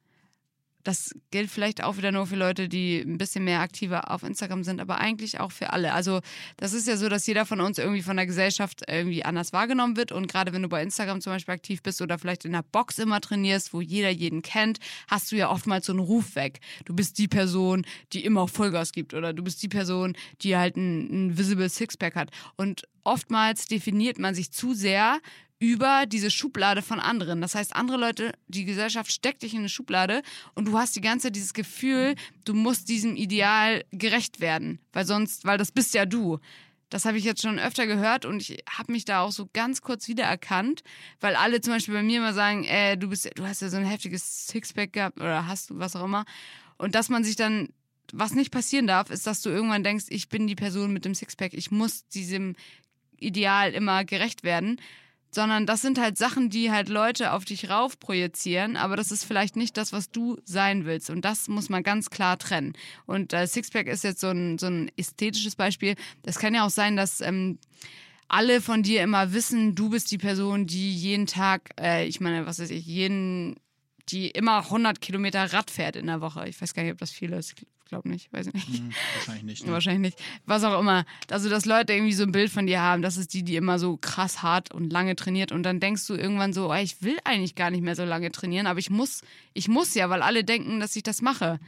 Das 0.84 1.16
gilt 1.32 1.50
vielleicht 1.50 1.84
auch 1.84 1.98
wieder 1.98 2.12
nur 2.12 2.28
für 2.28 2.36
Leute, 2.36 2.70
die 2.70 3.00
ein 3.00 3.18
bisschen 3.18 3.44
mehr 3.44 3.60
aktiver 3.60 4.12
auf 4.12 4.24
Instagram 4.24 4.64
sind, 4.64 4.80
aber 4.80 5.00
eigentlich 5.00 5.40
auch 5.40 5.52
für 5.52 5.74
alle. 5.74 5.94
Also 5.94 6.22
das 6.58 6.74
ist 6.74 6.88
ja 6.88 6.98
so, 6.98 7.10
dass 7.10 7.28
jeder 7.28 7.46
von 7.46 7.62
uns 7.62 7.78
irgendwie 7.78 8.02
von 8.02 8.18
der 8.18 8.26
Gesellschaft 8.26 8.82
irgendwie 8.88 9.24
anders 9.24 9.54
wahrgenommen 9.54 9.98
wird. 9.98 10.12
Und 10.12 10.28
gerade 10.28 10.54
wenn 10.54 10.62
du 10.62 10.70
bei 10.70 10.82
Instagram 10.82 11.22
zum 11.22 11.34
Beispiel 11.34 11.54
aktiv 11.54 11.82
bist 11.82 12.02
oder 12.02 12.18
vielleicht 12.18 12.46
in 12.46 12.52
der 12.52 12.64
Box 12.64 13.00
immer 13.00 13.22
trainierst, 13.22 13.74
wo 13.74 13.82
jeder 13.82 14.10
jeden 14.10 14.42
kennt, 14.42 14.80
hast 15.08 15.32
du 15.32 15.36
ja 15.36 15.50
oftmals 15.50 15.86
so 15.86 15.94
einen 15.94 16.00
Ruf 16.00 16.36
weg. 16.36 16.60
Du 16.86 16.96
bist 16.96 17.18
die 17.18 17.28
Person, 17.28 17.86
die 18.14 18.26
immer 18.26 18.48
Vollgas 18.48 18.92
gibt 18.92 19.14
oder 19.14 19.34
du 19.34 19.44
bist 19.44 19.62
die 19.64 19.70
Person, 19.70 20.16
die 20.42 20.58
halt 20.58 20.78
ein, 20.78 21.28
ein 21.28 21.38
visible 21.38 21.70
Sixpack 21.70 22.16
hat. 22.16 22.32
Und 22.56 22.88
oftmals 23.04 23.68
definiert 23.68 24.20
man 24.20 24.36
sich 24.36 24.52
zu 24.52 24.74
sehr 24.74 25.20
über 25.62 26.08
diese 26.08 26.32
Schublade 26.32 26.82
von 26.82 27.00
anderen. 27.00 27.40
Das 27.40 27.54
heißt, 27.54 27.76
andere 27.76 27.98
Leute, 27.98 28.34
die 28.48 28.66
Gesellschaft 28.66 29.12
steckt 29.12 29.44
dich 29.44 29.54
in 29.54 29.60
eine 29.60 29.70
Schublade 29.70 30.24
und 30.56 30.66
du 30.66 30.78
hast 30.78 30.96
die 30.96 31.02
ganze 31.02 31.28
Zeit 31.28 31.36
dieses 31.36 31.54
Gefühl, 31.54 32.16
du 32.46 32.56
musst 32.56 32.90
diesem 32.90 33.16
Ideal 33.16 33.86
gerecht 33.92 34.40
werden, 34.40 34.80
weil 34.92 35.06
sonst, 35.06 35.46
weil 35.46 35.60
das 35.60 35.72
bist 35.72 35.94
ja 35.94 36.08
du. 36.08 36.40
Das 36.90 37.06
habe 37.06 37.20
ich 37.20 37.24
jetzt 37.24 37.44
schon 37.44 37.60
öfter 37.60 37.86
gehört 37.86 38.26
und 38.26 38.42
ich 38.42 38.64
habe 38.68 38.92
mich 38.92 39.06
da 39.06 39.22
auch 39.22 39.32
so 39.32 39.48
ganz 39.54 39.82
kurz 39.82 40.08
wiedererkannt, 40.08 40.82
weil 41.20 41.36
alle 41.36 41.62
zum 41.62 41.74
Beispiel 41.74 41.94
bei 41.94 42.04
mir 42.04 42.18
immer 42.18 42.34
sagen, 42.34 42.64
äh, 42.64 42.98
du 42.98 43.10
bist, 43.10 43.30
du 43.36 43.46
hast 43.46 43.62
ja 43.62 43.70
so 43.70 43.78
ein 43.78 43.86
heftiges 43.86 44.48
Sixpack 44.48 44.92
gehabt 44.92 45.22
oder 45.22 45.46
hast 45.46 45.70
du 45.70 45.78
was 45.78 45.96
auch 45.96 46.04
immer. 46.04 46.26
Und 46.80 46.96
dass 46.96 47.10
man 47.10 47.24
sich 47.24 47.36
dann, 47.36 47.70
was 48.12 48.34
nicht 48.34 48.52
passieren 48.52 48.88
darf, 48.88 49.12
ist, 49.12 49.28
dass 49.28 49.44
du 49.44 49.52
irgendwann 49.52 49.84
denkst, 49.84 50.06
ich 50.10 50.28
bin 50.28 50.48
die 50.48 50.56
Person 50.56 50.92
mit 50.92 51.06
dem 51.06 51.14
Sixpack, 51.14 51.54
ich 51.54 51.70
muss 51.70 52.08
diesem 52.08 52.56
Ideal 53.18 53.74
immer 53.74 54.04
gerecht 54.06 54.44
werden 54.44 54.82
sondern 55.32 55.66
das 55.66 55.82
sind 55.82 56.00
halt 56.00 56.18
Sachen, 56.18 56.50
die 56.50 56.72
halt 56.72 56.90
Leute 56.90 57.32
auf 57.32 57.46
dich 57.46 57.70
rauf 57.70 58.00
projizieren, 58.00 58.76
aber 58.76 58.96
das 58.98 59.12
ist 59.12 59.24
vielleicht 59.24 59.56
nicht 59.56 59.78
das, 59.78 59.94
was 59.94 60.12
du 60.12 60.38
sein 60.44 60.86
willst. 60.86 61.10
Und 61.10 61.24
das 61.24 61.48
muss 61.48 61.70
man 61.70 61.84
ganz 61.84 62.10
klar 62.10 62.38
trennen. 62.38 62.74
Und 63.06 63.34
äh, 63.34 63.48
Sixpack 63.48 63.88
ist 63.88 64.04
jetzt 64.04 64.22
so 64.22 64.28
ein, 64.28 64.58
so 64.58 64.68
ein 64.68 64.92
ästhetisches 64.98 65.56
Beispiel. 65.56 65.96
Das 66.24 66.38
kann 66.38 66.54
ja 66.54 66.66
auch 66.66 66.70
sein, 66.70 66.98
dass 66.98 67.22
ähm, 67.22 67.60
alle 68.28 68.62
von 68.62 68.84
dir 68.84 69.04
immer 69.04 69.34
wissen, 69.34 69.76
du 69.76 69.90
bist 69.90 70.12
die 70.12 70.18
Person, 70.18 70.68
die 70.68 70.94
jeden 70.94 71.28
Tag, 71.28 71.72
äh, 71.80 72.06
ich 72.06 72.20
meine, 72.20 72.46
was 72.46 72.60
weiß 72.60 72.70
ich, 72.70 72.86
jeden, 72.86 73.56
die 74.10 74.30
immer 74.30 74.58
100 74.66 75.02
Kilometer 75.02 75.52
Rad 75.54 75.72
fährt 75.72 75.96
in 75.96 76.08
der 76.08 76.22
Woche. 76.22 76.48
Ich 76.48 76.62
weiß 76.62 76.74
gar 76.74 76.84
nicht, 76.84 76.94
ob 76.94 76.98
das 76.98 77.12
viel 77.12 77.32
ist. 77.34 77.54
Ich 77.58 77.66
glaube 77.86 78.10
nicht, 78.10 78.32
weiß 78.32 78.48
ich 78.48 78.54
nicht. 78.54 78.80
Hm, 78.80 78.94
wahrscheinlich 79.16 79.44
nicht. 79.44 79.66
Ne? 79.66 79.72
Wahrscheinlich 79.74 80.14
nicht. 80.14 80.24
Was 80.46 80.64
auch 80.64 80.80
immer. 80.80 81.06
Also, 81.30 81.50
dass 81.50 81.66
Leute 81.66 81.94
irgendwie 81.94 82.14
so 82.14 82.24
ein 82.24 82.32
Bild 82.32 82.50
von 82.50 82.66
dir 82.66 82.82
haben, 82.82 83.02
das 83.02 83.18
ist 83.18 83.34
die, 83.34 83.44
die 83.44 83.56
immer 83.56 83.80
so 83.80 83.98
krass 83.98 84.42
hart 84.42 84.74
und 84.74 84.92
lange 84.92 85.16
trainiert. 85.16 85.52
Und 85.52 85.64
dann 85.64 85.80
denkst 85.80 86.08
du 86.08 86.16
irgendwann 86.16 86.54
so, 86.54 86.72
oh, 86.72 86.76
ich 86.76 87.02
will 87.02 87.18
eigentlich 87.26 87.56
gar 87.56 87.70
nicht 87.70 87.84
mehr 87.84 87.96
so 87.96 88.06
lange 88.06 88.32
trainieren, 88.32 88.68
aber 88.68 88.80
ich 88.80 88.90
muss, 88.90 89.22
ich 89.54 89.68
muss 89.68 89.94
ja, 89.94 90.10
weil 90.10 90.22
alle 90.22 90.44
denken, 90.44 90.80
dass 90.80 90.96
ich 90.96 91.04
das 91.04 91.22
mache. 91.22 91.60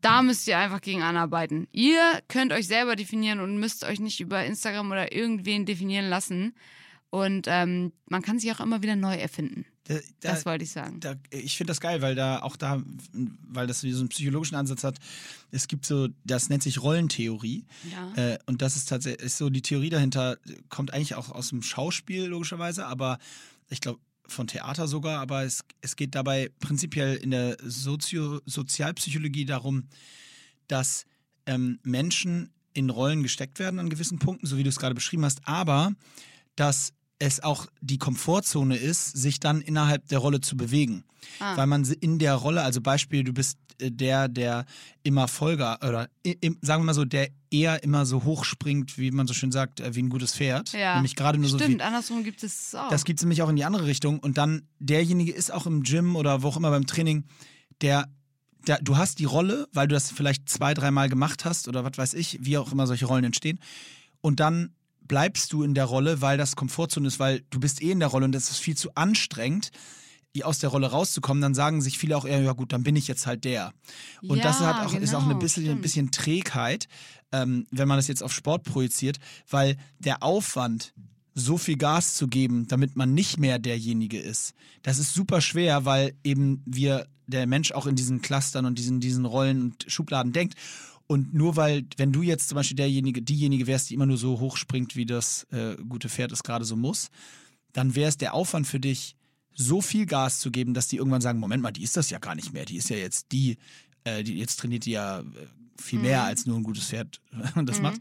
Da 0.00 0.22
müsst 0.22 0.48
ihr 0.48 0.56
einfach 0.56 0.80
gegen 0.80 1.02
anarbeiten. 1.02 1.68
Ihr 1.72 2.00
könnt 2.28 2.52
euch 2.52 2.66
selber 2.66 2.96
definieren 2.96 3.40
und 3.40 3.58
müsst 3.58 3.84
euch 3.84 4.00
nicht 4.00 4.20
über 4.20 4.44
Instagram 4.44 4.90
oder 4.90 5.12
irgendwen 5.12 5.66
definieren 5.66 6.08
lassen. 6.08 6.54
Und 7.10 7.46
ähm, 7.48 7.92
man 8.08 8.22
kann 8.22 8.38
sich 8.38 8.50
auch 8.52 8.60
immer 8.60 8.82
wieder 8.82 8.96
neu 8.96 9.14
erfinden. 9.14 9.66
Da, 9.90 9.96
da, 10.20 10.32
Das 10.34 10.46
wollte 10.46 10.62
ich 10.62 10.70
sagen. 10.70 11.00
da, 11.00 11.16
ich 11.30 11.56
finde 11.56 11.72
das 11.72 11.80
geil, 11.80 12.00
weil 12.00 12.14
da 12.14 12.42
auch 12.42 12.54
da, 12.56 12.80
weil 13.48 13.66
das 13.66 13.80
so 13.80 13.88
einen 13.88 14.08
psychologischen 14.08 14.54
Ansatz 14.54 14.84
hat. 14.84 14.98
Es 15.50 15.66
gibt 15.66 15.84
so, 15.84 16.08
das 16.24 16.48
nennt 16.48 16.62
sich 16.62 16.80
Rollentheorie. 16.80 17.64
Ja. 17.90 18.14
Äh, 18.14 18.38
und 18.46 18.62
das 18.62 18.76
ist 18.76 18.88
tatsächlich 18.88 19.22
ist 19.22 19.38
so, 19.38 19.50
die 19.50 19.62
Theorie 19.62 19.90
dahinter 19.90 20.38
kommt 20.68 20.94
eigentlich 20.94 21.16
auch 21.16 21.30
aus 21.30 21.48
dem 21.48 21.62
Schauspiel, 21.62 22.26
logischerweise, 22.26 22.86
aber 22.86 23.18
ich 23.68 23.80
glaube 23.80 23.98
von 24.28 24.46
Theater 24.46 24.86
sogar, 24.86 25.20
aber 25.20 25.42
es, 25.42 25.64
es 25.80 25.96
geht 25.96 26.14
dabei 26.14 26.52
prinzipiell 26.60 27.16
in 27.16 27.32
der 27.32 27.56
Sozio 27.60 28.40
Sozialpsychologie 28.46 29.44
darum, 29.44 29.88
dass 30.68 31.04
ähm, 31.46 31.80
Menschen 31.82 32.52
in 32.74 32.90
Rollen 32.90 33.24
gesteckt 33.24 33.58
werden 33.58 33.80
an 33.80 33.90
gewissen 33.90 34.20
Punkten, 34.20 34.46
so 34.46 34.56
wie 34.56 34.62
du 34.62 34.68
es 34.68 34.78
gerade 34.78 34.94
beschrieben 34.94 35.24
hast, 35.24 35.40
aber 35.48 35.92
dass 36.54 36.92
es 37.20 37.42
auch 37.42 37.66
die 37.80 37.98
Komfortzone 37.98 38.76
ist, 38.76 39.16
sich 39.16 39.38
dann 39.38 39.60
innerhalb 39.60 40.08
der 40.08 40.18
Rolle 40.18 40.40
zu 40.40 40.56
bewegen. 40.56 41.04
Ah. 41.38 41.56
Weil 41.56 41.66
man 41.66 41.84
in 41.84 42.18
der 42.18 42.34
Rolle, 42.34 42.62
also 42.62 42.80
Beispiel, 42.80 43.22
du 43.22 43.32
bist 43.32 43.58
äh, 43.78 43.92
der, 43.92 44.28
der 44.28 44.64
immer 45.02 45.28
Folger, 45.28 45.78
oder 45.86 46.08
im, 46.22 46.56
sagen 46.62 46.82
wir 46.82 46.86
mal 46.86 46.94
so, 46.94 47.04
der 47.04 47.28
eher 47.50 47.82
immer 47.84 48.06
so 48.06 48.24
hoch 48.24 48.44
springt, 48.44 48.96
wie 48.96 49.10
man 49.10 49.26
so 49.26 49.34
schön 49.34 49.52
sagt, 49.52 49.80
äh, 49.80 49.94
wie 49.94 50.02
ein 50.02 50.08
gutes 50.08 50.34
Pferd. 50.34 50.72
ja. 50.72 50.94
Nämlich 50.94 51.14
gerade 51.14 51.38
nur 51.38 51.50
so 51.50 51.60
wie, 51.60 51.64
Stimmt, 51.64 51.82
andersrum 51.82 52.24
gibt 52.24 52.42
es 52.42 52.74
auch. 52.74 52.88
das 52.88 53.04
gibt 53.04 53.20
es 53.20 53.24
nämlich 53.24 53.42
auch 53.42 53.50
in 53.50 53.56
die 53.56 53.64
andere 53.64 53.86
Richtung. 53.86 54.18
Und 54.18 54.38
dann 54.38 54.62
derjenige 54.78 55.32
ist 55.32 55.52
auch 55.52 55.66
im 55.66 55.82
Gym 55.82 56.16
oder 56.16 56.42
wo 56.42 56.48
auch 56.48 56.56
immer 56.56 56.70
beim 56.70 56.86
Training, 56.86 57.24
der, 57.82 58.08
der, 58.66 58.78
du 58.80 58.96
hast 58.96 59.18
die 59.18 59.26
Rolle, 59.26 59.68
weil 59.74 59.88
du 59.88 59.94
das 59.94 60.10
vielleicht 60.10 60.48
zwei, 60.48 60.72
dreimal 60.72 61.10
gemacht 61.10 61.44
hast 61.44 61.68
oder 61.68 61.84
was 61.84 61.98
weiß 61.98 62.14
ich, 62.14 62.38
wie 62.40 62.56
auch 62.56 62.72
immer 62.72 62.86
solche 62.86 63.04
Rollen 63.04 63.24
entstehen. 63.24 63.58
Und 64.22 64.40
dann 64.40 64.74
bleibst 65.10 65.52
du 65.52 65.64
in 65.64 65.74
der 65.74 65.86
Rolle, 65.86 66.20
weil 66.20 66.38
das 66.38 66.54
Komfortzone 66.54 67.08
ist, 67.08 67.18
weil 67.18 67.42
du 67.50 67.58
bist 67.58 67.82
eh 67.82 67.90
in 67.90 67.98
der 67.98 68.08
Rolle 68.08 68.26
und 68.26 68.34
es 68.36 68.48
ist 68.48 68.58
viel 68.58 68.76
zu 68.76 68.94
anstrengend, 68.94 69.72
aus 70.44 70.60
der 70.60 70.70
Rolle 70.70 70.86
rauszukommen, 70.86 71.42
dann 71.42 71.52
sagen 71.52 71.82
sich 71.82 71.98
viele 71.98 72.16
auch 72.16 72.24
eher, 72.24 72.40
ja 72.40 72.52
gut, 72.52 72.72
dann 72.72 72.84
bin 72.84 72.94
ich 72.94 73.08
jetzt 73.08 73.26
halt 73.26 73.42
der. 73.44 73.72
Und 74.22 74.44
das 74.44 74.60
Ja, 74.60 74.68
hat 74.68 74.86
auch, 74.86 74.94
ist 74.94 75.12
auch 75.12 75.22
eine 75.22 75.30
genau, 75.30 75.40
bisschen, 75.40 75.68
ein 75.68 75.80
bisschen 75.80 76.12
Trägheit, 76.12 76.86
ähm, 77.32 77.66
wenn 77.72 77.88
man 77.88 77.98
das 77.98 78.06
jetzt 78.06 78.22
auf 78.22 78.32
Sport 78.32 78.62
projiziert, 78.62 79.18
weil 79.48 79.76
der 79.98 80.22
Aufwand, 80.22 80.94
so 81.34 81.58
viel 81.58 81.76
Gas 81.76 82.14
zu 82.14 82.28
geben, 82.28 82.68
damit 82.68 82.94
man 82.94 83.12
nicht 83.12 83.38
mehr 83.38 83.58
derjenige 83.58 84.20
ist, 84.20 84.54
das 84.84 84.98
ist 84.98 85.12
super 85.12 85.40
schwer, 85.40 85.84
weil 85.86 86.14
eben 86.22 86.62
wir, 86.66 87.08
der 87.26 87.48
Mensch 87.48 87.72
auch 87.72 87.86
in 87.86 87.96
diesen 87.96 88.22
Clustern 88.22 88.64
und 88.64 88.78
diesen, 88.78 89.00
diesen 89.00 89.24
Rollen 89.24 89.60
und 89.62 89.86
Schubladen 89.88 90.32
denkt. 90.32 90.54
Und 91.10 91.34
nur 91.34 91.56
weil, 91.56 91.86
wenn 91.96 92.12
du 92.12 92.22
jetzt 92.22 92.50
zum 92.50 92.54
Beispiel 92.54 92.76
derjenige, 92.76 93.20
diejenige 93.20 93.66
wärst, 93.66 93.90
die 93.90 93.94
immer 93.94 94.06
nur 94.06 94.16
so 94.16 94.38
hoch 94.38 94.56
springt, 94.56 94.94
wie 94.94 95.06
das 95.06 95.42
äh, 95.50 95.74
gute 95.88 96.08
Pferd 96.08 96.30
es 96.30 96.44
gerade 96.44 96.64
so 96.64 96.76
muss, 96.76 97.08
dann 97.72 97.96
wäre 97.96 98.08
es 98.08 98.16
der 98.16 98.32
Aufwand 98.32 98.68
für 98.68 98.78
dich, 98.78 99.16
so 99.52 99.80
viel 99.80 100.06
Gas 100.06 100.38
zu 100.38 100.52
geben, 100.52 100.72
dass 100.72 100.86
die 100.86 100.98
irgendwann 100.98 101.20
sagen, 101.20 101.40
Moment 101.40 101.64
mal, 101.64 101.72
die 101.72 101.82
ist 101.82 101.96
das 101.96 102.10
ja 102.10 102.20
gar 102.20 102.36
nicht 102.36 102.52
mehr. 102.52 102.64
Die 102.64 102.76
ist 102.76 102.90
ja 102.90 102.96
jetzt 102.96 103.32
die, 103.32 103.58
äh, 104.04 104.22
die 104.22 104.38
jetzt 104.38 104.60
trainiert 104.60 104.84
die 104.84 104.92
ja 104.92 105.18
äh, 105.18 105.24
viel 105.82 105.98
mehr 105.98 106.22
als 106.22 106.46
nur 106.46 106.56
ein 106.56 106.62
gutes 106.62 106.84
Pferd 106.84 107.20
das 107.64 107.80
macht. 107.80 108.00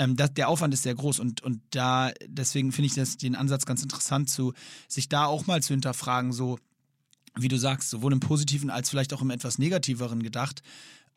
Ähm, 0.00 0.16
das, 0.16 0.34
der 0.34 0.48
Aufwand 0.48 0.74
ist 0.74 0.82
sehr 0.82 0.96
groß 0.96 1.20
und, 1.20 1.40
und 1.44 1.60
da, 1.70 2.10
deswegen 2.26 2.72
finde 2.72 2.86
ich 2.86 2.94
das, 2.94 3.18
den 3.18 3.36
Ansatz 3.36 3.66
ganz 3.66 3.84
interessant, 3.84 4.30
zu, 4.30 4.52
sich 4.88 5.08
da 5.08 5.26
auch 5.26 5.46
mal 5.46 5.62
zu 5.62 5.74
hinterfragen, 5.74 6.32
so, 6.32 6.58
wie 7.36 7.46
du 7.46 7.56
sagst, 7.56 7.88
sowohl 7.88 8.12
im 8.12 8.18
Positiven 8.18 8.68
als 8.68 8.90
vielleicht 8.90 9.12
auch 9.12 9.22
im 9.22 9.30
etwas 9.30 9.58
Negativeren 9.58 10.24
gedacht, 10.24 10.64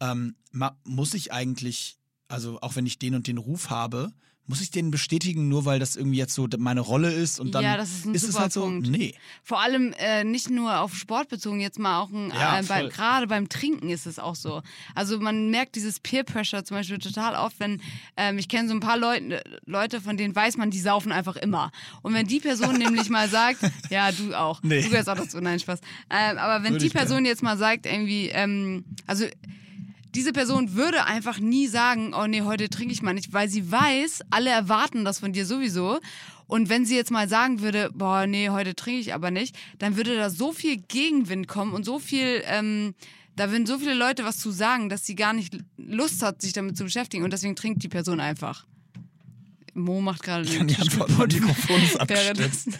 ähm, 0.02 0.36
muss 0.84 1.14
ich 1.14 1.32
eigentlich, 1.32 1.97
also 2.28 2.60
auch 2.62 2.76
wenn 2.76 2.86
ich 2.86 2.99
den 2.99 3.16
und 3.16 3.28
den 3.28 3.38
Ruf 3.38 3.70
habe, 3.70 4.12
muss 4.47 4.60
ich 4.60 4.72
den 4.72 4.91
bestätigen, 4.91 5.47
nur 5.47 5.64
weil 5.64 5.80
das 5.80 5.95
irgendwie 5.95 6.18
jetzt 6.18 6.34
so 6.34 6.45
meine 6.58 6.82
Rolle 6.82 7.10
ist 7.14 7.39
und 7.39 7.56
dann 7.56 7.64
Ja, 7.64 7.78
das 7.78 7.91
ist 7.91 8.06
ein 8.06 8.16
es 8.16 8.24
super 8.24 8.39
halt 8.39 8.52
so, 8.52 8.62
Punkt. 8.64 8.89
nee. 8.89 9.14
Vor 9.43 9.62
allem 9.62 9.93
äh, 9.97 10.26
nicht 10.26 10.49
nur 10.49 10.80
auf 10.80 10.93
Sport 10.95 11.30
bezogen, 11.30 11.62
jetzt 11.62 11.80
mal 11.80 11.99
auch 12.02 12.10
ein, 12.10 12.32
Ja, 12.32 12.60
äh, 12.60 12.64
bei, 12.64 12.88
gerade 12.88 13.28
beim 13.28 13.47
Trinken 13.47 13.89
ist 13.89 14.08
es 14.08 14.20
auch 14.20 14.36
so. 14.36 14.62
Also 14.93 15.20
man 15.20 15.52
merkt 15.52 15.76
dieses 15.76 16.02
Peer 16.02 16.24
Pressure 16.24 16.66
zum 16.66 16.76
Beispiel 16.76 16.97
total 16.97 17.36
oft, 17.36 17.60
wenn 17.62 17.82
ähm, 18.18 18.39
ich 18.39 18.49
kenne 18.49 18.68
so 18.68 18.74
ein 18.74 18.82
paar 18.82 18.97
Leute, 18.97 19.41
Leute, 19.66 20.02
von 20.02 20.18
denen 20.18 20.36
weiß 20.36 20.58
man, 20.58 20.70
die 20.72 20.80
saufen 20.82 21.14
einfach 21.14 21.38
immer. 21.38 21.72
Und 22.02 22.14
wenn 22.14 22.28
die 22.28 22.39
Person 22.41 22.74
nämlich 22.78 23.10
mal 23.10 23.30
sagt, 23.30 23.60
ja 23.89 24.12
du 24.12 24.34
auch, 24.38 24.62
Nee. 24.64 24.82
du 24.82 24.89
gehörst 24.89 25.08
auch 25.08 25.16
dazu, 25.18 25.39
nein 25.39 25.60
Spaß. 25.60 25.80
Ähm, 26.10 26.38
aber 26.39 26.64
wenn 26.66 26.74
Würde 26.74 26.84
die. 26.86 26.89
Person 26.91 27.24
jetzt 27.26 27.43
mal 27.43 27.58
sagt 27.58 27.86
irgendwie, 27.86 28.28
ähm, 28.30 28.84
also 29.08 29.26
diese 30.14 30.34
Person 30.34 30.76
würde 30.76 31.05
einfach 31.05 31.39
nie 31.39 31.68
sagen, 31.68 32.14
oh 32.14 32.28
nee, 32.28 32.41
heute 32.41 32.70
trinke 32.70 32.93
ich 32.93 33.01
mal 33.01 33.14
nicht, 33.14 33.34
weil 33.34 33.49
sie 33.49 33.72
weiß, 33.72 34.22
alle 34.30 34.49
erwarten 34.49 35.05
das 35.05 35.20
von 35.20 35.34
dir 35.34 35.45
sowieso. 35.45 35.99
Und 36.47 36.68
wenn 36.68 36.86
sie 36.86 36.95
jetzt 36.95 37.12
mal 37.12 37.30
sagen 37.30 37.62
würde, 37.62 37.89
boah, 37.93 38.28
nee, 38.28 38.49
heute 38.49 38.76
trinke 38.76 38.99
ich 38.99 39.14
aber 39.14 39.32
nicht, 39.32 39.55
dann 39.80 39.95
würde 39.95 40.18
da 40.18 40.30
so 40.30 40.51
viel 40.51 40.78
Gegenwind 40.78 41.47
kommen 41.47 41.74
und 41.74 41.86
so 41.86 41.97
viel, 41.97 42.43
ähm, 42.45 42.93
da 43.38 43.51
würden 43.51 43.66
so 43.66 43.80
viele 43.80 43.93
Leute 43.93 44.26
was 44.26 44.38
zu 44.38 44.51
sagen, 44.51 44.89
dass 44.89 45.05
sie 45.05 45.16
gar 45.16 45.32
nicht 45.32 45.57
Lust 45.78 46.22
hat, 46.22 46.41
sich 46.41 46.51
damit 46.51 46.76
zu 46.76 46.84
beschäftigen. 46.84 47.24
Und 47.24 47.32
deswegen 47.32 47.55
trinkt 47.55 47.82
die 47.84 47.89
Person 47.89 48.20
einfach. 48.20 48.66
Mo 49.74 50.01
macht 50.01 50.24
gerade 50.24 50.43
Ich 50.43 50.57
kann 50.57 50.67
die 50.67 50.76
den 50.76 50.82
Antwort 50.84 51.32
Mikrofon 51.34 51.82
ist. 51.82 51.97
Währenddessen. 52.07 52.76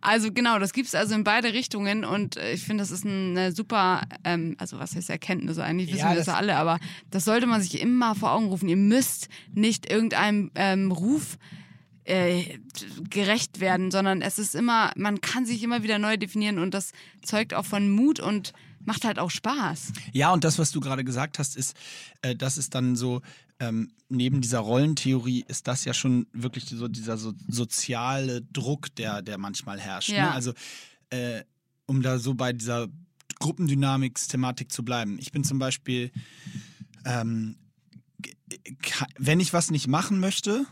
Also 0.00 0.32
genau, 0.32 0.58
das 0.58 0.72
gibt 0.72 0.88
es 0.88 0.94
also 0.94 1.14
in 1.14 1.24
beide 1.24 1.52
Richtungen 1.52 2.04
und 2.04 2.36
äh, 2.36 2.52
ich 2.52 2.62
finde, 2.62 2.82
das 2.82 2.90
ist 2.90 3.04
eine 3.04 3.52
super, 3.52 4.02
ähm, 4.24 4.54
also 4.58 4.78
was 4.78 4.94
heißt 4.94 5.10
Erkenntnis 5.10 5.58
eigentlich, 5.58 5.88
wissen 5.88 5.98
Ja, 5.98 6.10
wir 6.10 6.16
das 6.16 6.26
das- 6.26 6.34
ja 6.34 6.38
alle, 6.38 6.56
aber 6.56 6.78
das 7.10 7.24
sollte 7.24 7.46
man 7.46 7.60
sich 7.60 7.80
immer 7.80 8.14
vor 8.14 8.32
Augen 8.32 8.46
rufen. 8.46 8.68
Ihr 8.68 8.76
müsst 8.76 9.28
nicht 9.52 9.90
irgendeinem 9.90 10.50
ähm, 10.54 10.90
Ruf 10.92 11.38
äh, 12.04 12.58
gerecht 13.10 13.60
werden, 13.60 13.90
sondern 13.90 14.22
es 14.22 14.38
ist 14.38 14.54
immer, 14.54 14.92
man 14.96 15.20
kann 15.20 15.44
sich 15.44 15.62
immer 15.62 15.82
wieder 15.82 15.98
neu 15.98 16.16
definieren 16.16 16.58
und 16.58 16.72
das 16.72 16.92
zeugt 17.22 17.52
auch 17.52 17.64
von 17.66 17.90
Mut 17.90 18.20
und 18.20 18.52
macht 18.84 19.04
halt 19.04 19.18
auch 19.18 19.30
Spaß. 19.30 19.92
Ja, 20.12 20.32
und 20.32 20.44
das, 20.44 20.58
was 20.60 20.70
du 20.70 20.78
gerade 20.78 21.02
gesagt 21.02 21.40
hast, 21.40 21.56
ist, 21.56 21.76
äh, 22.22 22.36
das 22.36 22.56
ist 22.58 22.74
dann 22.76 22.94
so, 22.94 23.22
ähm, 23.58 23.92
neben 24.08 24.40
dieser 24.40 24.60
Rollentheorie 24.60 25.44
ist 25.48 25.66
das 25.66 25.84
ja 25.84 25.94
schon 25.94 26.26
wirklich 26.32 26.66
so 26.66 26.88
dieser 26.88 27.16
so, 27.16 27.32
soziale 27.48 28.42
Druck, 28.42 28.94
der, 28.96 29.22
der 29.22 29.38
manchmal 29.38 29.80
herrscht. 29.80 30.10
Ja. 30.10 30.26
Ne? 30.26 30.32
Also, 30.32 30.52
äh, 31.10 31.42
um 31.86 32.02
da 32.02 32.18
so 32.18 32.34
bei 32.34 32.52
dieser 32.52 32.88
Gruppendynamics-Thematik 33.38 34.72
zu 34.72 34.84
bleiben. 34.84 35.18
Ich 35.18 35.32
bin 35.32 35.44
zum 35.44 35.58
Beispiel, 35.58 36.10
ähm, 37.04 37.56
wenn 39.18 39.40
ich 39.40 39.52
was 39.52 39.70
nicht 39.70 39.88
machen 39.88 40.20
möchte, 40.20 40.66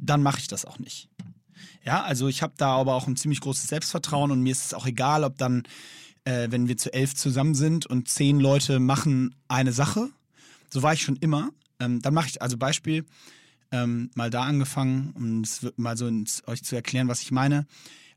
dann 0.00 0.22
mache 0.22 0.40
ich 0.40 0.48
das 0.48 0.64
auch 0.64 0.78
nicht. 0.78 1.08
Ja, 1.84 2.02
also 2.02 2.28
ich 2.28 2.42
habe 2.42 2.54
da 2.56 2.76
aber 2.76 2.94
auch 2.94 3.06
ein 3.06 3.16
ziemlich 3.16 3.40
großes 3.40 3.68
Selbstvertrauen 3.68 4.30
und 4.30 4.42
mir 4.42 4.52
ist 4.52 4.66
es 4.66 4.74
auch 4.74 4.86
egal, 4.86 5.24
ob 5.24 5.38
dann, 5.38 5.62
äh, 6.24 6.48
wenn 6.50 6.68
wir 6.68 6.76
zu 6.76 6.92
elf 6.92 7.14
zusammen 7.14 7.54
sind 7.54 7.86
und 7.86 8.08
zehn 8.08 8.40
Leute 8.40 8.80
machen 8.80 9.34
eine 9.48 9.72
Sache, 9.72 10.10
so 10.68 10.82
war 10.82 10.92
ich 10.92 11.02
schon 11.02 11.16
immer, 11.16 11.50
ähm, 11.80 12.00
dann 12.00 12.14
mache 12.14 12.28
ich, 12.28 12.42
also 12.42 12.56
Beispiel, 12.56 13.04
ähm, 13.72 14.10
mal 14.14 14.30
da 14.30 14.42
angefangen, 14.42 15.12
um 15.14 15.42
mal 15.76 15.96
so 15.96 16.06
ins, 16.06 16.42
euch 16.46 16.62
zu 16.62 16.76
erklären, 16.76 17.08
was 17.08 17.22
ich 17.22 17.30
meine. 17.30 17.66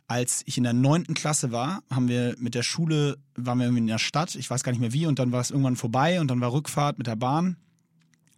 Als 0.07 0.43
ich 0.45 0.57
in 0.57 0.63
der 0.63 0.73
neunten 0.73 1.13
Klasse 1.13 1.51
war, 1.51 1.81
haben 1.89 2.07
wir 2.07 2.35
mit 2.37 2.55
der 2.55 2.63
Schule, 2.63 3.17
waren 3.35 3.57
wir 3.57 3.65
irgendwie 3.65 3.81
in 3.81 3.87
der 3.87 3.99
Stadt, 3.99 4.35
ich 4.35 4.49
weiß 4.49 4.63
gar 4.63 4.71
nicht 4.71 4.81
mehr 4.81 4.93
wie, 4.93 5.05
und 5.05 5.17
dann 5.17 5.31
war 5.31 5.41
es 5.41 5.49
irgendwann 5.49 5.75
vorbei 5.75 6.19
und 6.19 6.29
dann 6.29 6.41
war 6.41 6.51
Rückfahrt 6.51 6.97
mit 6.97 7.07
der 7.07 7.15
Bahn. 7.15 7.55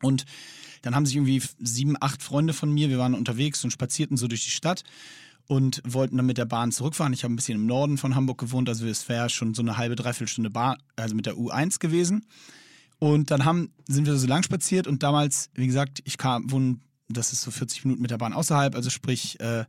Und 0.02 0.26
dann 0.84 0.94
haben 0.94 1.06
sich 1.06 1.16
irgendwie 1.16 1.42
sieben, 1.60 1.96
acht 2.00 2.22
Freunde 2.22 2.54
von 2.54 2.72
mir, 2.72 2.90
wir 2.90 3.00
waren 3.00 3.16
unterwegs 3.16 3.64
und 3.64 3.72
spazierten 3.72 4.18
so 4.18 4.28
durch 4.28 4.44
die 4.44 4.52
Stadt 4.52 4.84
und 5.48 5.82
wollten 5.86 6.18
dann 6.18 6.26
mit 6.26 6.38
der 6.38 6.46
Bahn 6.46 6.72
zurückfahren. 6.72 7.14
Ich 7.14 7.24
habe 7.24 7.34
ein 7.34 7.36
bisschen 7.36 7.60
im 7.60 7.66
Norden 7.66 7.98
von 7.98 8.16
Hamburg 8.16 8.38
gewohnt, 8.38 8.70
also 8.70 8.86
es 8.86 9.10
wäre 9.10 9.30
schon 9.30 9.54
so 9.54 9.62
eine 9.62 9.78
halbe, 9.78 9.96
dreiviertel 9.96 10.28
Stunde 10.28 10.52
Bahn, 10.52 10.78
also 10.96 11.16
mit 11.16 11.26
der 11.26 11.36
U1 11.36 11.80
gewesen. 11.80 12.26
Und 13.06 13.30
dann 13.30 13.46
haben, 13.46 13.70
sind 13.88 14.08
wir 14.08 14.18
so 14.18 14.26
lang 14.26 14.42
spaziert 14.42 14.88
und 14.88 15.04
damals, 15.04 15.52
wie 15.54 15.68
gesagt, 15.68 16.02
ich 16.06 16.18
kam, 16.18 16.50
wohne, 16.50 16.80
das 17.08 17.34
ist 17.34 17.42
so 17.42 17.52
40 17.52 17.86
Minuten 17.86 18.02
mit 18.02 18.10
der 18.10 18.18
Bahn 18.18 18.34
außerhalb, 18.34 18.74
also 18.74 18.90
sprich, 18.90 19.40
äh, 19.42 19.66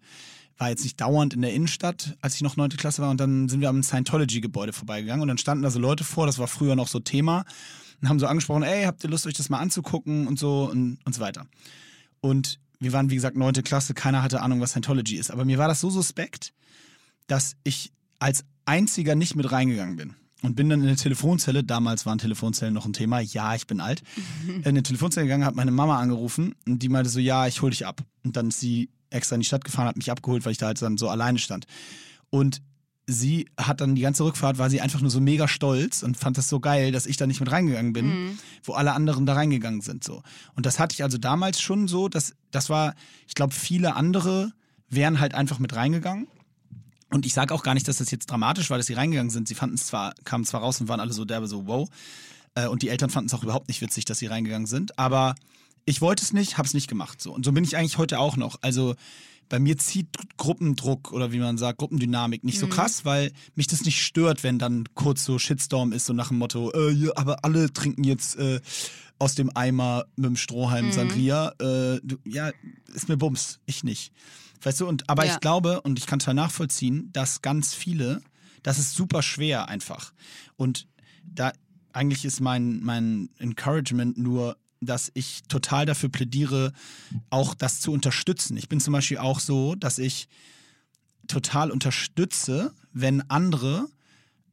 war 0.56 0.70
jetzt 0.70 0.84
nicht 0.84 0.98
dauernd 0.98 1.34
in 1.34 1.42
der 1.42 1.52
Innenstadt, 1.52 2.16
als 2.22 2.36
ich 2.36 2.40
noch 2.40 2.56
neunte 2.56 2.78
Klasse 2.78 3.02
war. 3.02 3.10
Und 3.10 3.20
dann 3.20 3.50
sind 3.50 3.60
wir 3.60 3.68
am 3.68 3.82
Scientology-Gebäude 3.82 4.72
vorbeigegangen 4.72 5.20
und 5.20 5.28
dann 5.28 5.36
standen 5.36 5.64
da 5.64 5.70
so 5.70 5.78
Leute 5.78 6.02
vor, 6.02 6.24
das 6.24 6.38
war 6.38 6.48
früher 6.48 6.76
noch 6.76 6.88
so 6.88 6.98
Thema, 6.98 7.44
und 8.00 8.08
haben 8.08 8.18
so 8.18 8.26
angesprochen, 8.26 8.62
ey, 8.62 8.84
habt 8.84 9.04
ihr 9.04 9.10
Lust, 9.10 9.26
euch 9.26 9.34
das 9.34 9.50
mal 9.50 9.58
anzugucken 9.58 10.26
und 10.26 10.38
so 10.38 10.70
und, 10.70 10.96
und 11.04 11.14
so 11.14 11.20
weiter. 11.20 11.46
Und 12.22 12.58
wir 12.80 12.94
waren, 12.94 13.10
wie 13.10 13.16
gesagt, 13.16 13.36
neunte 13.36 13.62
Klasse, 13.62 13.92
keiner 13.92 14.22
hatte 14.22 14.40
Ahnung, 14.40 14.62
was 14.62 14.70
Scientology 14.70 15.16
ist. 15.16 15.30
Aber 15.30 15.44
mir 15.44 15.58
war 15.58 15.68
das 15.68 15.82
so 15.82 15.90
suspekt, 15.90 16.54
dass 17.26 17.54
ich 17.64 17.92
als 18.18 18.46
einziger 18.64 19.14
nicht 19.14 19.36
mit 19.36 19.52
reingegangen 19.52 19.96
bin. 19.96 20.14
Und 20.46 20.54
bin 20.54 20.68
dann 20.68 20.80
in 20.80 20.86
eine 20.86 20.96
Telefonzelle, 20.96 21.64
damals 21.64 22.06
waren 22.06 22.18
Telefonzellen 22.18 22.72
noch 22.72 22.86
ein 22.86 22.92
Thema, 22.92 23.18
ja, 23.18 23.56
ich 23.56 23.66
bin 23.66 23.80
alt, 23.80 24.02
in 24.46 24.64
eine 24.64 24.82
Telefonzelle 24.84 25.26
gegangen, 25.26 25.44
hat 25.44 25.56
meine 25.56 25.72
Mama 25.72 25.98
angerufen 25.98 26.54
und 26.66 26.82
die 26.82 26.88
meinte 26.88 27.10
so, 27.10 27.18
ja, 27.18 27.48
ich 27.48 27.62
hol 27.62 27.70
dich 27.70 27.84
ab. 27.84 28.00
Und 28.24 28.36
dann 28.36 28.48
ist 28.48 28.60
sie 28.60 28.88
extra 29.10 29.34
in 29.34 29.40
die 29.40 29.46
Stadt 29.46 29.64
gefahren, 29.64 29.88
hat 29.88 29.96
mich 29.96 30.10
abgeholt, 30.10 30.44
weil 30.44 30.52
ich 30.52 30.58
da 30.58 30.66
halt 30.66 30.80
dann 30.80 30.98
so 30.98 31.08
alleine 31.08 31.38
stand. 31.38 31.66
Und 32.30 32.62
sie 33.08 33.48
hat 33.58 33.80
dann 33.80 33.96
die 33.96 34.02
ganze 34.02 34.24
Rückfahrt, 34.24 34.58
war 34.58 34.70
sie 34.70 34.80
einfach 34.80 35.00
nur 35.00 35.10
so 35.10 35.20
mega 35.20 35.48
stolz 35.48 36.04
und 36.04 36.16
fand 36.16 36.38
das 36.38 36.48
so 36.48 36.60
geil, 36.60 36.92
dass 36.92 37.06
ich 37.06 37.16
da 37.16 37.26
nicht 37.26 37.40
mit 37.40 37.50
reingegangen 37.50 37.92
bin, 37.92 38.38
wo 38.62 38.74
alle 38.74 38.92
anderen 38.92 39.26
da 39.26 39.34
reingegangen 39.34 39.80
sind. 39.80 40.04
so. 40.04 40.22
Und 40.54 40.64
das 40.64 40.78
hatte 40.78 40.94
ich 40.94 41.02
also 41.02 41.18
damals 41.18 41.60
schon 41.60 41.88
so, 41.88 42.08
dass 42.08 42.34
das 42.52 42.70
war, 42.70 42.94
ich 43.26 43.34
glaube, 43.34 43.52
viele 43.52 43.96
andere 43.96 44.52
wären 44.88 45.18
halt 45.18 45.34
einfach 45.34 45.58
mit 45.58 45.74
reingegangen. 45.74 46.28
Und 47.10 47.24
ich 47.24 47.34
sage 47.34 47.54
auch 47.54 47.62
gar 47.62 47.74
nicht, 47.74 47.86
dass 47.88 47.98
das 47.98 48.10
jetzt 48.10 48.26
dramatisch 48.26 48.70
war, 48.70 48.78
dass 48.78 48.86
sie 48.86 48.94
reingegangen 48.94 49.30
sind. 49.30 49.48
Sie 49.48 49.54
fanden 49.54 49.76
es 49.76 49.86
zwar, 49.86 50.14
kamen 50.24 50.44
zwar 50.44 50.62
raus 50.62 50.80
und 50.80 50.88
waren 50.88 51.00
alle 51.00 51.12
so 51.12 51.24
derbe 51.24 51.46
so, 51.46 51.66
wow. 51.66 51.88
Äh, 52.54 52.66
Und 52.66 52.82
die 52.82 52.88
Eltern 52.88 53.10
fanden 53.10 53.26
es 53.28 53.34
auch 53.34 53.42
überhaupt 53.42 53.68
nicht 53.68 53.80
witzig, 53.80 54.04
dass 54.04 54.18
sie 54.18 54.26
reingegangen 54.26 54.66
sind. 54.66 54.98
Aber 54.98 55.34
ich 55.84 56.00
wollte 56.00 56.22
es 56.22 56.32
nicht, 56.32 56.58
habe 56.58 56.66
es 56.66 56.74
nicht 56.74 56.88
gemacht. 56.88 57.22
So. 57.22 57.32
Und 57.32 57.44
so 57.44 57.52
bin 57.52 57.64
ich 57.64 57.76
eigentlich 57.76 57.98
heute 57.98 58.18
auch 58.18 58.36
noch. 58.36 58.58
Also 58.60 58.96
bei 59.48 59.58
mir 59.60 59.78
zieht 59.78 60.08
Gruppendruck 60.36 61.12
oder 61.12 61.32
wie 61.32 61.38
man 61.38 61.58
sagt, 61.58 61.78
Gruppendynamik 61.78 62.42
nicht 62.42 62.58
so 62.58 62.66
krass, 62.66 63.04
weil 63.04 63.32
mich 63.54 63.68
das 63.68 63.84
nicht 63.84 64.02
stört, 64.02 64.42
wenn 64.42 64.58
dann 64.58 64.84
kurz 64.94 65.24
so 65.24 65.38
Shitstorm 65.38 65.92
ist, 65.92 66.06
so 66.06 66.12
nach 66.12 66.28
dem 66.28 66.38
Motto, 66.38 66.72
äh, 66.72 66.90
ja, 66.90 67.12
aber 67.14 67.44
alle 67.44 67.72
trinken 67.72 68.02
jetzt 68.02 68.36
äh, 68.36 68.60
aus 69.18 69.34
dem 69.34 69.56
Eimer 69.56 70.06
mit 70.16 70.26
dem 70.26 70.36
Strohhalm 70.36 70.92
Sangria. 70.92 71.50
Äh, 71.60 72.00
du, 72.02 72.16
ja, 72.24 72.50
ist 72.92 73.08
mir 73.08 73.16
Bums, 73.16 73.60
ich 73.66 73.84
nicht. 73.84 74.12
Weißt 74.62 74.80
du, 74.80 74.86
und 74.88 75.08
aber 75.08 75.24
Ja. 75.24 75.34
ich 75.34 75.40
glaube, 75.40 75.80
und 75.82 75.98
ich 75.98 76.06
kann 76.06 76.18
total 76.18 76.34
nachvollziehen, 76.34 77.10
dass 77.12 77.42
ganz 77.42 77.74
viele, 77.74 78.22
das 78.62 78.78
ist 78.78 78.94
super 78.94 79.22
schwer 79.22 79.68
einfach. 79.68 80.12
Und 80.56 80.86
da 81.24 81.52
eigentlich 81.92 82.24
ist 82.24 82.40
mein, 82.40 82.80
mein 82.82 83.30
Encouragement 83.38 84.18
nur, 84.18 84.56
dass 84.80 85.10
ich 85.14 85.42
total 85.48 85.86
dafür 85.86 86.10
plädiere, 86.10 86.72
auch 87.30 87.54
das 87.54 87.80
zu 87.80 87.92
unterstützen. 87.92 88.56
Ich 88.56 88.68
bin 88.68 88.80
zum 88.80 88.92
Beispiel 88.92 89.18
auch 89.18 89.40
so, 89.40 89.74
dass 89.74 89.98
ich 89.98 90.28
total 91.26 91.70
unterstütze, 91.70 92.72
wenn 92.92 93.22
andere 93.30 93.88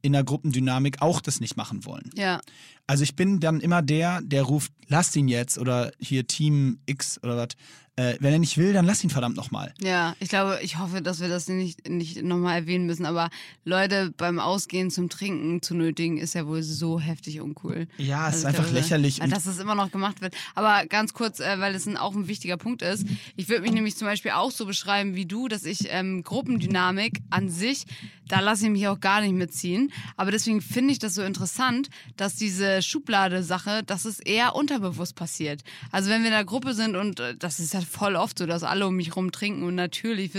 in 0.02 0.12
der 0.12 0.24
Gruppendynamik 0.24 1.00
auch 1.02 1.20
das 1.20 1.40
nicht 1.40 1.56
machen 1.56 1.84
wollen. 1.84 2.10
Ja. 2.14 2.40
Also 2.86 3.02
ich 3.02 3.16
bin 3.16 3.40
dann 3.40 3.60
immer 3.60 3.80
der, 3.82 4.20
der 4.22 4.42
ruft, 4.42 4.72
lass 4.88 5.14
ihn 5.16 5.28
jetzt 5.28 5.58
oder 5.58 5.92
hier 5.98 6.26
Team 6.26 6.78
X 6.86 7.18
oder 7.22 7.36
was. 7.36 7.48
Äh, 7.96 8.16
wenn 8.18 8.32
er 8.32 8.40
nicht 8.40 8.58
will, 8.58 8.72
dann 8.72 8.86
lass 8.86 9.04
ihn 9.04 9.10
verdammt 9.10 9.36
nochmal. 9.36 9.72
Ja, 9.80 10.16
ich 10.18 10.28
glaube, 10.28 10.58
ich 10.62 10.80
hoffe, 10.80 11.00
dass 11.00 11.20
wir 11.20 11.28
das 11.28 11.46
nicht, 11.46 11.88
nicht 11.88 12.24
nochmal 12.24 12.58
erwähnen 12.58 12.86
müssen, 12.86 13.06
aber 13.06 13.30
Leute 13.64 14.12
beim 14.16 14.40
Ausgehen 14.40 14.90
zum 14.90 15.08
Trinken 15.08 15.62
zu 15.62 15.76
nötigen, 15.76 16.18
ist 16.18 16.34
ja 16.34 16.44
wohl 16.48 16.64
so 16.64 16.98
heftig 16.98 17.40
uncool. 17.40 17.86
Ja, 17.96 18.28
es 18.28 18.38
ist 18.38 18.46
Also 18.46 18.48
ich 18.48 18.48
einfach 18.48 18.64
glaube, 18.64 18.80
lächerlich. 18.80 19.20
Dass 19.20 19.46
es 19.46 19.60
immer 19.60 19.76
noch 19.76 19.92
gemacht 19.92 20.20
wird. 20.22 20.34
Aber 20.56 20.84
ganz 20.86 21.12
kurz, 21.12 21.38
äh, 21.38 21.60
weil 21.60 21.72
es 21.76 21.86
ein, 21.86 21.96
auch 21.96 22.16
ein 22.16 22.26
wichtiger 22.26 22.56
Punkt 22.56 22.82
ist. 22.82 23.06
Ich 23.36 23.48
würde 23.48 23.62
mich 23.62 23.70
nämlich 23.70 23.96
zum 23.96 24.08
Beispiel 24.08 24.32
auch 24.32 24.50
so 24.50 24.66
beschreiben 24.66 25.14
wie 25.14 25.26
du, 25.26 25.46
dass 25.46 25.64
ich 25.64 25.86
ähm, 25.90 26.24
Gruppendynamik 26.24 27.20
an 27.30 27.48
sich, 27.48 27.84
da 28.26 28.40
lasse 28.40 28.64
ich 28.64 28.72
mich 28.72 28.88
auch 28.88 28.98
gar 28.98 29.20
nicht 29.20 29.34
mitziehen. 29.34 29.92
Aber 30.16 30.32
deswegen 30.32 30.62
finde 30.62 30.90
ich 30.92 30.98
das 30.98 31.14
so 31.14 31.22
interessant, 31.22 31.90
dass 32.16 32.34
diese 32.34 32.73
Schublade-Sache, 32.82 33.82
dass 33.84 34.04
es 34.04 34.20
eher 34.20 34.54
unterbewusst 34.54 35.14
passiert. 35.16 35.62
Also 35.90 36.10
wenn 36.10 36.22
wir 36.22 36.28
in 36.28 36.34
der 36.34 36.44
Gruppe 36.44 36.74
sind 36.74 36.96
und 36.96 37.20
äh, 37.20 37.36
das 37.36 37.60
ist 37.60 37.74
ja 37.74 37.80
voll 37.80 38.16
oft 38.16 38.38
so, 38.38 38.46
dass 38.46 38.62
alle 38.62 38.86
um 38.86 38.96
mich 38.96 39.16
rum 39.16 39.32
trinken 39.32 39.62
und 39.62 39.74
natürlich 39.74 40.32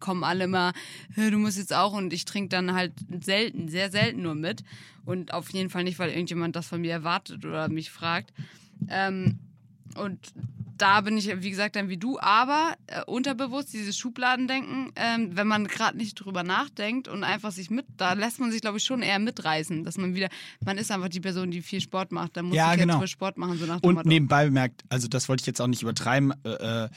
kommen 0.00 0.24
alle 0.24 0.44
immer, 0.44 0.72
"Hä, 1.14 1.30
du 1.30 1.38
musst 1.38 1.58
jetzt 1.58 1.74
auch 1.74 1.92
und 1.92 2.12
ich 2.12 2.24
trinke 2.24 2.48
dann 2.50 2.74
halt 2.74 2.92
selten, 3.22 3.68
sehr 3.68 3.90
selten 3.90 4.22
nur 4.22 4.34
mit. 4.34 4.64
Und 5.04 5.34
auf 5.34 5.50
jeden 5.52 5.70
Fall 5.70 5.84
nicht, 5.84 5.98
weil 5.98 6.10
irgendjemand 6.10 6.54
das 6.54 6.68
von 6.68 6.80
mir 6.80 6.92
erwartet 6.92 7.44
oder 7.44 7.68
mich 7.68 7.90
fragt. 7.90 8.32
Ähm, 8.88 9.38
und 9.96 10.18
da 10.78 11.00
bin 11.02 11.16
ich, 11.16 11.42
wie 11.42 11.50
gesagt, 11.50 11.76
dann 11.76 11.88
wie 11.88 11.96
du, 11.96 12.18
aber 12.20 12.74
äh, 12.86 13.02
unterbewusst 13.06 13.72
dieses 13.72 13.96
Schubladendenken, 13.98 14.92
ähm, 14.96 15.36
wenn 15.36 15.46
man 15.46 15.66
gerade 15.66 15.96
nicht 15.96 16.14
drüber 16.14 16.42
nachdenkt 16.42 17.08
und 17.08 17.24
einfach 17.24 17.52
sich 17.52 17.70
mit, 17.70 17.86
da 17.96 18.12
lässt 18.14 18.40
man 18.40 18.50
sich, 18.50 18.60
glaube 18.60 18.78
ich, 18.78 18.84
schon 18.84 19.02
eher 19.02 19.18
mitreißen, 19.18 19.84
dass 19.84 19.98
man 19.98 20.14
wieder, 20.14 20.28
man 20.64 20.78
ist 20.78 20.90
einfach 20.90 21.08
die 21.08 21.20
Person, 21.20 21.50
die 21.50 21.62
viel 21.62 21.80
Sport 21.80 22.12
macht, 22.12 22.36
dann 22.36 22.46
muss 22.46 22.56
Ja, 22.56 22.72
ich 22.74 22.80
genau. 22.80 23.00
jetzt 23.00 23.10
Sport 23.10 23.36
machen, 23.38 23.58
so 23.58 23.66
nach 23.66 23.80
dem 23.80 23.88
Und 23.88 23.94
Motto. 23.96 24.08
nebenbei 24.08 24.44
bemerkt, 24.46 24.82
also 24.88 25.08
das 25.08 25.28
wollte 25.28 25.42
ich 25.42 25.46
jetzt 25.46 25.60
auch 25.60 25.66
nicht 25.66 25.82
übertreiben. 25.82 26.32
Äh, 26.44 26.84
äh, 26.84 26.88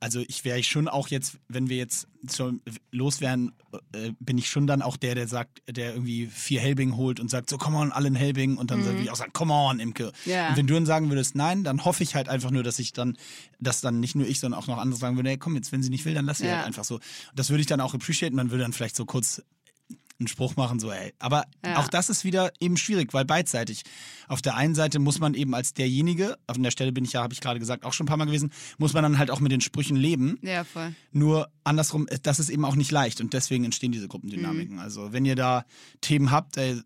also 0.00 0.20
ich 0.26 0.44
wäre 0.44 0.62
schon 0.62 0.88
auch 0.88 1.08
jetzt, 1.08 1.38
wenn 1.48 1.68
wir 1.68 1.76
jetzt 1.76 2.08
schon 2.30 2.60
los 2.90 3.20
wären, 3.20 3.52
äh, 3.92 4.12
bin 4.20 4.36
ich 4.36 4.50
schon 4.50 4.66
dann 4.66 4.82
auch 4.82 4.96
der, 4.96 5.14
der 5.14 5.28
sagt, 5.28 5.62
der 5.68 5.94
irgendwie 5.94 6.26
vier 6.26 6.60
Helbing 6.60 6.96
holt 6.96 7.20
und 7.20 7.30
sagt, 7.30 7.48
so 7.48 7.56
come 7.56 7.78
on, 7.78 7.92
alle 7.92 8.08
in 8.08 8.14
Helbing 8.14 8.56
und 8.56 8.70
dann 8.70 8.84
würde 8.84 9.00
ich 9.02 9.10
auch 9.10 9.16
sagen, 9.16 9.32
come 9.32 9.52
on, 9.54 9.80
Imke. 9.80 10.12
Mhm. 10.24 10.30
Ja. 10.30 10.48
Und 10.48 10.56
wenn 10.56 10.66
du 10.66 10.74
dann 10.74 10.86
sagen 10.86 11.08
würdest, 11.08 11.34
nein, 11.34 11.64
dann 11.64 11.84
hoffe 11.84 12.02
ich 12.02 12.14
halt 12.14 12.28
einfach 12.28 12.50
nur, 12.50 12.62
dass 12.62 12.78
ich 12.78 12.92
dann, 12.92 13.16
dass 13.58 13.80
dann 13.80 14.00
nicht 14.00 14.14
nur 14.16 14.26
ich, 14.26 14.40
sondern 14.40 14.60
auch 14.60 14.66
noch 14.66 14.78
andere 14.78 14.98
sagen 14.98 15.16
würden, 15.16 15.28
hey, 15.28 15.38
komm 15.38 15.54
jetzt, 15.54 15.72
wenn 15.72 15.82
sie 15.82 15.90
nicht 15.90 16.04
will, 16.04 16.14
dann 16.14 16.26
lass 16.26 16.38
sie 16.38 16.46
Ja. 16.46 16.56
halt 16.56 16.66
einfach 16.66 16.84
so. 16.84 17.00
Das 17.34 17.48
würde 17.50 17.60
ich 17.62 17.66
dann 17.66 17.80
auch 17.80 17.94
appreciaten, 17.94 18.36
man 18.36 18.50
würde 18.50 18.64
dann 18.64 18.72
vielleicht 18.72 18.96
so 18.96 19.04
kurz 19.06 19.42
einen 20.20 20.28
Spruch 20.28 20.56
machen, 20.56 20.78
so, 20.78 20.90
ey. 20.92 21.12
Aber 21.18 21.44
Ja. 21.64 21.78
auch 21.78 21.88
das 21.88 22.08
ist 22.10 22.24
wieder 22.24 22.52
eben 22.60 22.76
schwierig, 22.76 23.12
weil 23.12 23.24
beidseitig. 23.24 23.82
Auf 24.28 24.42
der 24.42 24.54
einen 24.54 24.74
Seite 24.74 24.98
muss 25.00 25.18
man 25.18 25.34
eben 25.34 25.54
als 25.54 25.74
derjenige, 25.74 26.38
auf 26.46 26.56
der 26.58 26.70
Stelle 26.70 26.92
bin 26.92 27.04
ich 27.04 27.12
ja, 27.14 27.22
habe 27.22 27.32
ich 27.34 27.40
gerade 27.40 27.58
gesagt, 27.58 27.84
auch 27.84 27.92
schon 27.92 28.04
ein 28.04 28.08
paar 28.08 28.16
Mal 28.16 28.26
gewesen, 28.26 28.52
muss 28.78 28.92
man 28.92 29.02
dann 29.02 29.18
halt 29.18 29.30
auch 29.30 29.40
mit 29.40 29.50
den 29.50 29.60
Sprüchen 29.60 29.96
leben. 29.96 30.38
Ja, 30.42 30.62
voll. 30.64 30.94
Nur 31.12 31.50
andersrum, 31.64 32.06
das 32.22 32.38
ist 32.38 32.48
eben 32.50 32.64
auch 32.64 32.76
nicht 32.76 32.90
leicht 32.90 33.20
und 33.20 33.32
deswegen 33.32 33.64
entstehen 33.64 33.90
diese 33.92 34.06
Gruppendynamiken. 34.08 34.74
Mhm. 34.76 34.80
Also 34.82 35.12
wenn 35.12 35.24
ihr 35.24 35.34
da 35.36 35.64
Themen 36.00 36.30
habt, 36.30 36.56
ey, 36.58 36.80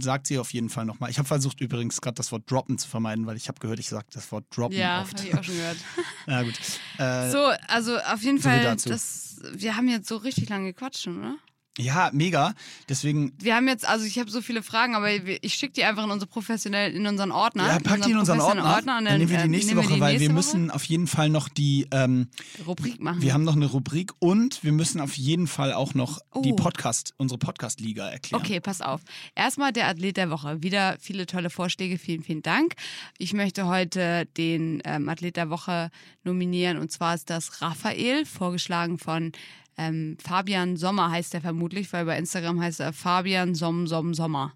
sagt 0.00 0.26
sie 0.26 0.38
auf 0.38 0.52
jeden 0.52 0.68
Fall 0.68 0.84
nochmal. 0.84 1.10
Ich 1.10 1.18
habe 1.18 1.26
versucht 1.26 1.60
übrigens 1.60 2.00
gerade 2.00 2.14
das 2.14 2.30
Wort 2.32 2.48
droppen 2.50 2.78
zu 2.78 2.88
vermeiden, 2.88 3.26
weil 3.26 3.36
ich 3.36 3.48
habe 3.48 3.58
gehört, 3.60 3.78
ich 3.80 3.88
sage 3.88 4.06
das 4.12 4.30
Wort 4.30 4.44
droppen 4.50 4.78
Ja, 4.78 5.02
oft. 5.02 5.18
habe 5.18 5.28
ich 5.28 5.34
auch 5.36 5.42
schon 5.44 5.56
gehört. 5.56 5.76
ja 6.26 6.42
gut. 6.42 6.54
Äh, 6.98 7.30
So, 7.30 7.38
also 7.68 7.96
auf 7.98 8.22
jeden 8.22 8.38
so 8.38 8.48
Fall, 8.48 8.62
das, 8.84 9.40
wir 9.52 9.76
haben 9.76 9.88
jetzt 9.88 10.08
so 10.08 10.16
richtig 10.16 10.48
lange 10.48 10.72
gequatscht 10.72 11.06
oder? 11.08 11.36
Ja, 11.76 12.10
mega. 12.12 12.54
Deswegen 12.88 13.32
Wir 13.40 13.56
haben 13.56 13.66
jetzt, 13.66 13.84
also 13.88 14.04
ich 14.04 14.18
habe 14.20 14.30
so 14.30 14.40
viele 14.40 14.62
Fragen, 14.62 14.94
aber 14.94 15.10
ich 15.10 15.54
schicke 15.54 15.72
die 15.72 15.82
einfach 15.84 16.04
in 16.04 16.10
unsere 16.12 16.30
professionell, 16.30 16.92
in 16.94 17.04
unseren 17.06 17.32
Ordner. 17.32 17.66
ja, 17.66 17.78
pack 17.80 18.02
die 18.02 18.12
in 18.12 18.16
unseren 18.18 18.38
professionellen 18.38 18.72
Ordner. 18.74 18.98
und 18.98 19.04
dann 19.06 19.18
nehmen 19.18 19.30
wir 19.30 19.38
die 19.38 19.44
äh, 19.44 19.48
nächste 19.48 19.74
wir 19.74 19.82
Woche, 19.82 19.94
die 19.94 20.00
weil 20.00 20.12
nächste 20.12 20.20
wir 20.28 20.28
Woche. 20.28 20.34
müssen 20.56 20.70
auf 20.70 20.84
jeden 20.84 21.06
Fall 21.08 21.30
noch 21.30 21.48
die 21.48 21.88
ähm, 21.90 22.28
Rubrik 22.64 23.00
machen. 23.00 23.22
Wir 23.22 23.34
haben 23.34 23.42
noch 23.42 23.56
eine 23.56 23.66
Rubrik 23.66 24.12
und 24.20 24.62
wir 24.62 24.70
müssen 24.72 25.00
auf 25.00 25.16
jeden 25.16 25.48
Fall 25.48 25.72
auch 25.72 25.94
noch 25.94 26.20
die 26.44 26.52
Oh. 26.52 26.56
Podcast, 26.56 27.12
unsere 27.16 27.38
Podcast-Liga 27.38 28.08
erklären. 28.08 28.40
Okay, 28.40 28.60
pass 28.60 28.80
auf. 28.80 29.00
Erstmal 29.34 29.72
der 29.72 29.88
Athlet 29.88 30.16
der 30.16 30.30
Woche. 30.30 30.62
Wieder 30.62 30.96
viele 31.00 31.26
tolle 31.26 31.50
Vorschläge. 31.50 31.98
Vielen, 31.98 32.22
vielen 32.22 32.42
Dank. 32.42 32.74
Ich 33.18 33.32
möchte 33.32 33.66
heute 33.66 34.26
den 34.36 34.80
ähm, 34.84 35.08
Athlet 35.08 35.36
der 35.36 35.50
Woche 35.50 35.90
nominieren 36.22 36.76
und 36.78 36.92
zwar 36.92 37.14
ist 37.16 37.30
das 37.30 37.60
Raphael, 37.62 38.24
vorgeschlagen 38.26 38.98
von 38.98 39.32
ähm, 39.76 40.16
Fabian 40.22 40.76
Sommer 40.76 41.10
heißt 41.10 41.34
er 41.34 41.40
vermutlich, 41.40 41.92
weil 41.92 42.04
bei 42.04 42.16
Instagram 42.18 42.60
heißt 42.60 42.80
er 42.80 42.92
Fabian 42.92 43.54
Somm 43.54 43.86
Somm 43.86 44.14
Sommer. 44.14 44.52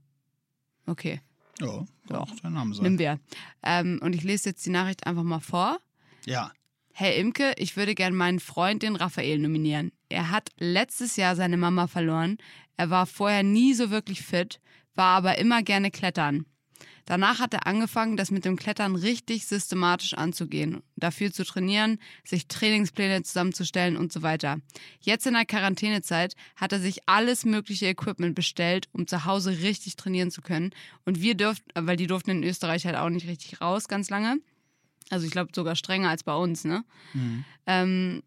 Okay, 0.86 1.20
Ja, 1.60 1.84
kann 2.06 2.16
auch 2.16 2.30
dein 2.42 2.52
Name 2.54 2.74
sein. 2.74 2.84
nehmen 2.84 2.98
wir. 2.98 3.20
Ähm, 3.62 4.00
und 4.02 4.14
ich 4.14 4.22
lese 4.24 4.50
jetzt 4.50 4.64
die 4.64 4.70
Nachricht 4.70 5.06
einfach 5.06 5.22
mal 5.24 5.40
vor. 5.40 5.78
Ja. 6.24 6.50
Hey 6.92 7.20
Imke, 7.20 7.52
ich 7.58 7.76
würde 7.76 7.94
gern 7.94 8.14
meinen 8.14 8.40
Freund, 8.40 8.82
den 8.82 8.96
Raphael, 8.96 9.38
nominieren. 9.38 9.92
Er 10.08 10.30
hat 10.30 10.50
letztes 10.58 11.16
Jahr 11.16 11.36
seine 11.36 11.56
Mama 11.56 11.86
verloren. 11.86 12.38
Er 12.76 12.90
war 12.90 13.06
vorher 13.06 13.42
nie 13.42 13.74
so 13.74 13.90
wirklich 13.90 14.22
fit, 14.22 14.60
war 14.94 15.16
aber 15.16 15.38
immer 15.38 15.62
gerne 15.62 15.90
klettern. 15.90 16.46
Danach 17.08 17.38
hat 17.38 17.54
er 17.54 17.66
angefangen, 17.66 18.18
das 18.18 18.30
mit 18.30 18.44
dem 18.44 18.56
Klettern 18.56 18.94
richtig 18.94 19.46
systematisch 19.46 20.12
anzugehen, 20.12 20.82
dafür 20.94 21.32
zu 21.32 21.42
trainieren, 21.42 21.98
sich 22.22 22.48
Trainingspläne 22.48 23.22
zusammenzustellen 23.22 23.96
und 23.96 24.12
so 24.12 24.20
weiter. 24.20 24.58
Jetzt 25.00 25.26
in 25.26 25.32
der 25.32 25.46
Quarantänezeit 25.46 26.34
hat 26.54 26.72
er 26.72 26.80
sich 26.80 27.08
alles 27.08 27.46
mögliche 27.46 27.86
Equipment 27.86 28.34
bestellt, 28.34 28.90
um 28.92 29.06
zu 29.06 29.24
Hause 29.24 29.62
richtig 29.62 29.96
trainieren 29.96 30.30
zu 30.30 30.42
können. 30.42 30.72
Und 31.06 31.22
wir 31.22 31.34
dürften, 31.34 31.70
weil 31.74 31.96
die 31.96 32.08
durften 32.08 32.30
in 32.30 32.44
Österreich 32.44 32.84
halt 32.84 32.96
auch 32.96 33.08
nicht 33.08 33.26
richtig 33.26 33.62
raus 33.62 33.88
ganz 33.88 34.10
lange. 34.10 34.36
Also 35.08 35.24
ich 35.24 35.32
glaube 35.32 35.52
sogar 35.54 35.76
strenger 35.76 36.10
als 36.10 36.24
bei 36.24 36.34
uns, 36.34 36.64
ne? 36.64 36.84
Ähm, 37.64 38.22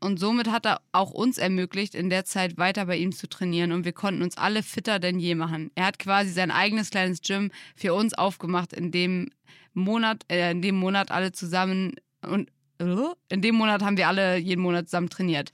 und 0.00 0.18
somit 0.18 0.50
hat 0.50 0.66
er 0.66 0.80
auch 0.92 1.10
uns 1.10 1.38
ermöglicht, 1.38 1.94
in 1.94 2.10
der 2.10 2.24
Zeit 2.24 2.58
weiter 2.58 2.86
bei 2.86 2.96
ihm 2.96 3.12
zu 3.12 3.28
trainieren 3.28 3.72
und 3.72 3.84
wir 3.84 3.92
konnten 3.92 4.22
uns 4.22 4.36
alle 4.36 4.62
fitter 4.62 4.98
denn 4.98 5.18
je 5.18 5.34
machen. 5.34 5.70
Er 5.74 5.86
hat 5.86 5.98
quasi 5.98 6.30
sein 6.30 6.50
eigenes 6.50 6.90
kleines 6.90 7.20
Gym 7.22 7.50
für 7.76 7.94
uns 7.94 8.14
aufgemacht, 8.14 8.72
in 8.72 8.90
dem 8.90 9.30
Monat, 9.72 10.24
äh, 10.30 10.50
in 10.50 10.62
dem 10.62 10.76
Monat 10.76 11.10
alle 11.10 11.32
zusammen 11.32 11.94
und 12.22 12.48
äh, 12.78 12.84
in 13.28 13.42
dem 13.42 13.54
Monat 13.54 13.82
haben 13.82 13.96
wir 13.96 14.08
alle 14.08 14.36
jeden 14.38 14.62
Monat 14.62 14.88
zusammen 14.88 15.10
trainiert. 15.10 15.52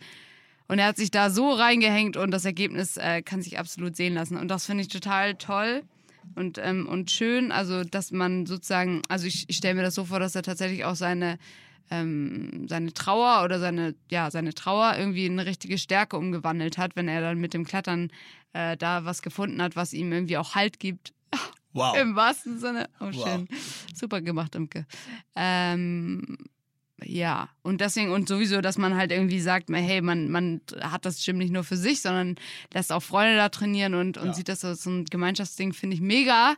Und 0.68 0.78
er 0.78 0.87
hat 0.87 0.97
sich 0.97 1.11
da 1.11 1.31
so 1.31 1.51
reingehängt 1.51 2.16
und 2.16 2.31
das 2.31 2.45
Ergebnis 2.45 2.97
äh, 2.97 3.22
kann 3.22 3.43
sich 3.43 3.59
absolut 3.59 3.97
sehen 3.97 4.14
lassen. 4.14 4.37
Und 4.37 4.49
das 4.49 4.66
finde 4.66 4.83
ich 4.83 4.89
total 4.89 5.35
toll 5.35 5.83
und, 6.37 6.59
ähm, 6.59 6.87
und 6.87 7.11
schön. 7.11 7.51
Also, 7.51 7.83
dass 7.83 8.12
man 8.12 8.47
sozusagen, 8.47 9.03
also 9.09 9.26
ich, 9.26 9.47
ich 9.49 9.57
stelle 9.57 9.74
mir 9.74 9.83
das 9.83 9.95
so 9.97 10.05
vor, 10.05 10.20
dass 10.20 10.37
er 10.37 10.43
tatsächlich 10.43 10.85
auch 10.85 10.95
seine, 10.95 11.39
ähm, 11.91 12.66
seine 12.68 12.93
Trauer 12.93 13.45
oder 13.45 13.59
seine, 13.61 13.95
ja, 14.11 14.31
seine 14.31 14.55
Trauer 14.55 14.97
irgendwie 14.99 15.26
in 15.26 15.33
eine 15.39 15.47
richtige 15.49 15.78
Stärke 15.78 16.16
umgewandelt 16.16 16.78
hat, 16.78 16.97
wenn 16.97 17.09
er 17.09 17.20
dann 17.20 17.39
mit 17.39 17.55
dem 17.55 17.64
Klettern 17.64 18.11
äh, 18.53 18.76
da 18.76 19.05
was 19.05 19.22
gefunden 19.22 19.61
hat, 19.62 19.76
was 19.76 19.93
ihm 19.93 20.12
irgendwie 20.12 20.37
auch 20.37 20.55
Halt 20.55 20.78
gibt. 20.81 21.12
Wow. 21.72 21.97
Im 21.97 22.16
wahrsten 22.16 22.59
Sinne. 22.59 22.89
Oh, 22.99 23.07
Wow. 23.12 23.24
schön. 23.24 23.49
Super 23.95 24.20
gemacht, 24.20 24.57
Imke. 24.57 24.87
Ähm, 25.37 26.37
ja, 27.03 27.49
und 27.62 27.81
deswegen, 27.81 28.11
und 28.11 28.28
sowieso, 28.28 28.61
dass 28.61 28.76
man 28.76 28.97
halt 28.97 29.11
irgendwie 29.12 29.41
sagt, 29.41 29.70
hey, 29.72 30.01
man, 30.03 30.31
man 30.31 30.61
hat 30.81 31.07
das 31.07 31.24
Gym 31.24 31.39
nicht 31.39 31.53
nur 31.53 31.64
für 31.64 31.76
sich, 31.76 32.03
sondern 32.03 32.35
lässt 32.74 32.93
auch 32.93 33.03
Freunde 33.03 33.37
da 33.37 33.49
trainieren 33.51 33.95
und, 33.95 34.18
und 34.18 34.26
Ja. 34.28 34.33
sieht 34.35 34.49
das 34.49 34.64
als 34.64 34.83
so 34.83 34.91
ein 34.91 35.05
Gemeinschaftsding, 35.05 35.72
finde 35.72 35.95
ich 35.95 36.01
mega. 36.03 36.57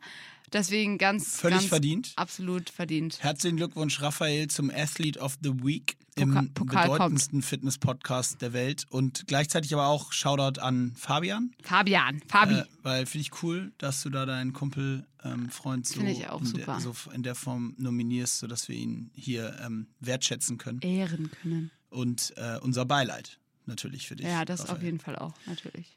Deswegen 0.52 0.98
ganz, 0.98 1.36
Völlig 1.36 1.58
ganz 1.60 1.68
verdient. 1.68 2.12
absolut 2.16 2.70
verdient. 2.70 3.22
Herzlichen 3.22 3.56
Glückwunsch, 3.56 4.00
Raphael, 4.02 4.48
zum 4.48 4.70
Athlete 4.70 5.18
of 5.18 5.38
the 5.42 5.50
Week 5.64 5.96
im 6.14 6.32
Poka- 6.34 6.52
Pokal 6.54 6.88
bedeutendsten 6.90 7.40
Fitness-Podcast 7.40 8.42
der 8.42 8.52
Welt. 8.52 8.84
Und 8.90 9.26
gleichzeitig 9.26 9.72
aber 9.72 9.86
auch 9.86 10.12
Shoutout 10.12 10.60
an 10.60 10.92
Fabian. 10.94 11.52
Fabian, 11.62 12.20
Fabi. 12.28 12.54
Äh, 12.56 12.64
weil 12.82 13.06
finde 13.06 13.22
ich 13.22 13.42
cool, 13.42 13.72
dass 13.78 14.02
du 14.02 14.10
da 14.10 14.26
deinen 14.26 14.52
Kumpel, 14.52 15.06
ähm, 15.24 15.48
Freund 15.48 15.86
so, 15.86 16.00
in. 16.00 16.06
Der, 16.18 16.38
so 16.80 16.94
in 17.14 17.22
der 17.22 17.34
Form 17.34 17.74
nominierst, 17.78 18.38
sodass 18.40 18.68
wir 18.68 18.76
ihn 18.76 19.10
hier 19.14 19.58
ähm, 19.64 19.86
wertschätzen 20.00 20.58
können. 20.58 20.80
Ehren 20.82 21.30
können. 21.40 21.70
Und 21.88 22.34
äh, 22.36 22.58
unser 22.60 22.84
Beileid 22.84 23.38
natürlich 23.64 24.06
für 24.06 24.16
dich. 24.16 24.26
Ja, 24.26 24.44
das 24.44 24.62
auf 24.62 24.68
Raphael. 24.70 24.84
jeden 24.84 24.98
Fall 25.00 25.16
auch, 25.16 25.32
natürlich. 25.46 25.96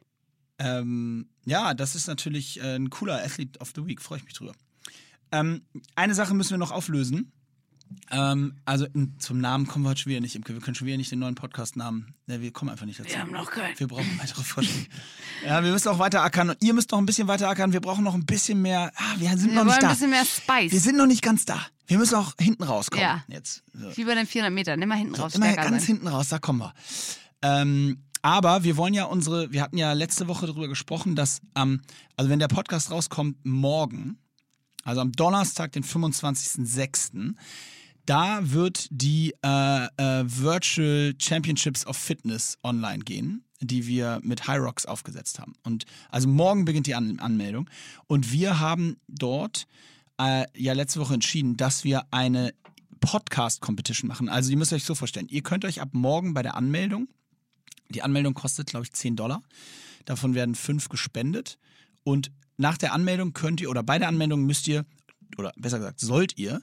Ähm, 0.59 1.27
ja, 1.45 1.73
das 1.73 1.95
ist 1.95 2.07
natürlich 2.07 2.59
äh, 2.61 2.75
ein 2.75 2.89
cooler 2.89 3.21
Athlete 3.23 3.59
of 3.59 3.71
the 3.75 3.85
Week, 3.85 4.01
freue 4.01 4.19
ich 4.19 4.25
mich 4.25 4.33
drüber. 4.33 4.53
Ähm, 5.31 5.63
eine 5.95 6.15
Sache 6.15 6.33
müssen 6.33 6.51
wir 6.51 6.57
noch 6.57 6.71
auflösen. 6.71 7.31
Ähm, 8.11 8.55
also 8.65 8.85
in, 8.85 9.19
zum 9.19 9.39
Namen 9.39 9.67
kommen 9.67 9.85
wir 9.85 9.89
heute 9.89 10.01
schon 10.01 10.09
wieder 10.11 10.21
nicht. 10.21 10.35
Wir 10.35 10.59
können 10.59 10.75
schon 10.75 10.87
wieder 10.87 10.97
nicht 10.97 11.11
den 11.11 11.19
neuen 11.19 11.35
Podcast-Namen. 11.35 12.15
Ja, 12.27 12.41
wir 12.41 12.51
kommen 12.51 12.71
einfach 12.71 12.85
nicht 12.85 12.99
dazu. 12.99 13.09
Wir 13.09 13.19
haben 13.19 13.31
noch 13.31 13.51
keinen. 13.51 13.77
Wir 13.77 13.87
brauchen 13.87 14.19
weitere 14.19 14.43
Vorschläge. 14.43 14.87
ja, 15.45 15.63
wir 15.63 15.71
müssen 15.71 15.89
auch 15.89 15.99
weiter 15.99 16.23
ackern 16.23 16.49
und 16.51 16.57
ihr 16.63 16.73
müsst 16.73 16.91
noch 16.91 16.97
ein 16.99 17.05
bisschen 17.05 17.27
weiter 17.27 17.47
ackern. 17.49 17.73
Wir 17.73 17.81
brauchen 17.81 18.03
noch 18.03 18.15
ein 18.15 18.25
bisschen 18.25 18.61
mehr. 18.61 18.91
Ah, 18.95 19.15
wir 19.17 19.29
sind 19.37 19.51
Wir 19.51 19.55
noch 19.55 19.65
nicht 19.65 19.75
ein 19.75 19.81
da. 19.81 19.89
bisschen 19.89 20.09
mehr 20.09 20.25
Spice. 20.25 20.71
Wir 20.71 20.79
sind 20.79 20.97
noch 20.97 21.05
nicht 21.05 21.21
ganz 21.21 21.45
da. 21.45 21.59
Wir 21.87 21.97
müssen 21.99 22.15
auch 22.15 22.33
hinten 22.39 22.63
rauskommen. 22.63 23.03
Ja. 23.03 23.23
Jetzt. 23.27 23.63
So. 23.73 23.95
Wie 23.95 24.05
bei 24.05 24.15
den 24.15 24.25
400 24.25 24.53
Metern. 24.53 24.79
Nimm 24.79 24.89
mal 24.89 24.97
hinten 24.97 25.15
raus. 25.15 25.35
Immer 25.35 25.53
ganz 25.53 25.69
sein. 25.85 25.95
hinten 25.95 26.07
raus, 26.07 26.29
da 26.29 26.39
kommen 26.39 26.59
wir. 26.59 26.73
Ähm, 27.43 27.99
aber 28.25 28.63
wir 28.63 28.75
wollen 28.75 28.95
ja 28.95 29.03
unsere, 29.03 29.51
wir 29.51 29.61
hatten 29.61 29.77
ja 29.77 29.93
letzte 29.93 30.27
Woche 30.27 30.47
darüber 30.47 30.67
gesprochen, 30.67 31.15
dass 31.15 31.41
am, 31.53 31.81
also 32.17 32.31
wenn 32.31 32.39
der 32.39 32.47
Podcast 32.47 32.89
rauskommt, 32.89 33.37
morgen, 33.45 34.17
also 34.83 35.01
am 35.01 35.11
Donnerstag, 35.11 35.73
den 35.73 35.83
25.06., 35.83 37.35
da 38.07 38.39
wird 38.41 38.87
die 38.89 39.35
äh, 39.43 39.85
äh, 39.97 40.23
Virtual 40.25 41.13
Championships 41.21 41.85
of 41.85 41.97
Fitness 41.97 42.57
online 42.63 43.03
gehen, 43.03 43.45
die 43.61 43.85
wir 43.85 44.19
mit 44.23 44.47
High 44.47 44.59
Rocks 44.59 44.87
aufgesetzt 44.87 45.37
haben. 45.37 45.53
Und 45.61 45.85
also 46.09 46.27
morgen 46.27 46.65
beginnt 46.65 46.87
die 46.87 46.95
An 46.95 47.19
Anmeldung. 47.19 47.69
Und 48.07 48.31
wir 48.31 48.59
haben 48.59 48.97
dort 49.07 49.67
äh, 50.19 50.45
ja 50.57 50.73
letzte 50.73 50.99
Woche 50.99 51.13
entschieden, 51.13 51.57
dass 51.57 51.83
wir 51.83 52.07
eine 52.09 52.55
Podcast-Competition 53.01 54.07
machen. 54.07 54.29
Also 54.29 54.49
ihr 54.49 54.57
müsst 54.57 54.73
euch 54.73 54.83
so 54.83 54.95
vorstellen, 54.95 55.27
ihr 55.29 55.43
könnt 55.43 55.63
euch 55.63 55.79
ab 55.79 55.89
morgen 55.91 56.33
bei 56.33 56.41
der 56.41 56.55
Anmeldung, 56.55 57.07
die 57.95 58.03
Anmeldung 58.03 58.33
kostet, 58.33 58.67
glaube 58.67 58.85
ich, 58.85 58.93
10 58.93 59.15
Dollar. 59.15 59.41
Davon 60.05 60.35
werden 60.35 60.55
fünf 60.55 60.89
gespendet. 60.89 61.57
Und 62.03 62.31
nach 62.57 62.77
der 62.77 62.93
Anmeldung 62.93 63.33
könnt 63.33 63.61
ihr, 63.61 63.69
oder 63.69 63.83
bei 63.83 63.97
der 63.97 64.07
Anmeldung 64.07 64.43
müsst 64.45 64.67
ihr, 64.67 64.85
oder 65.37 65.51
besser 65.57 65.79
gesagt, 65.79 65.99
sollt 65.99 66.37
ihr, 66.37 66.61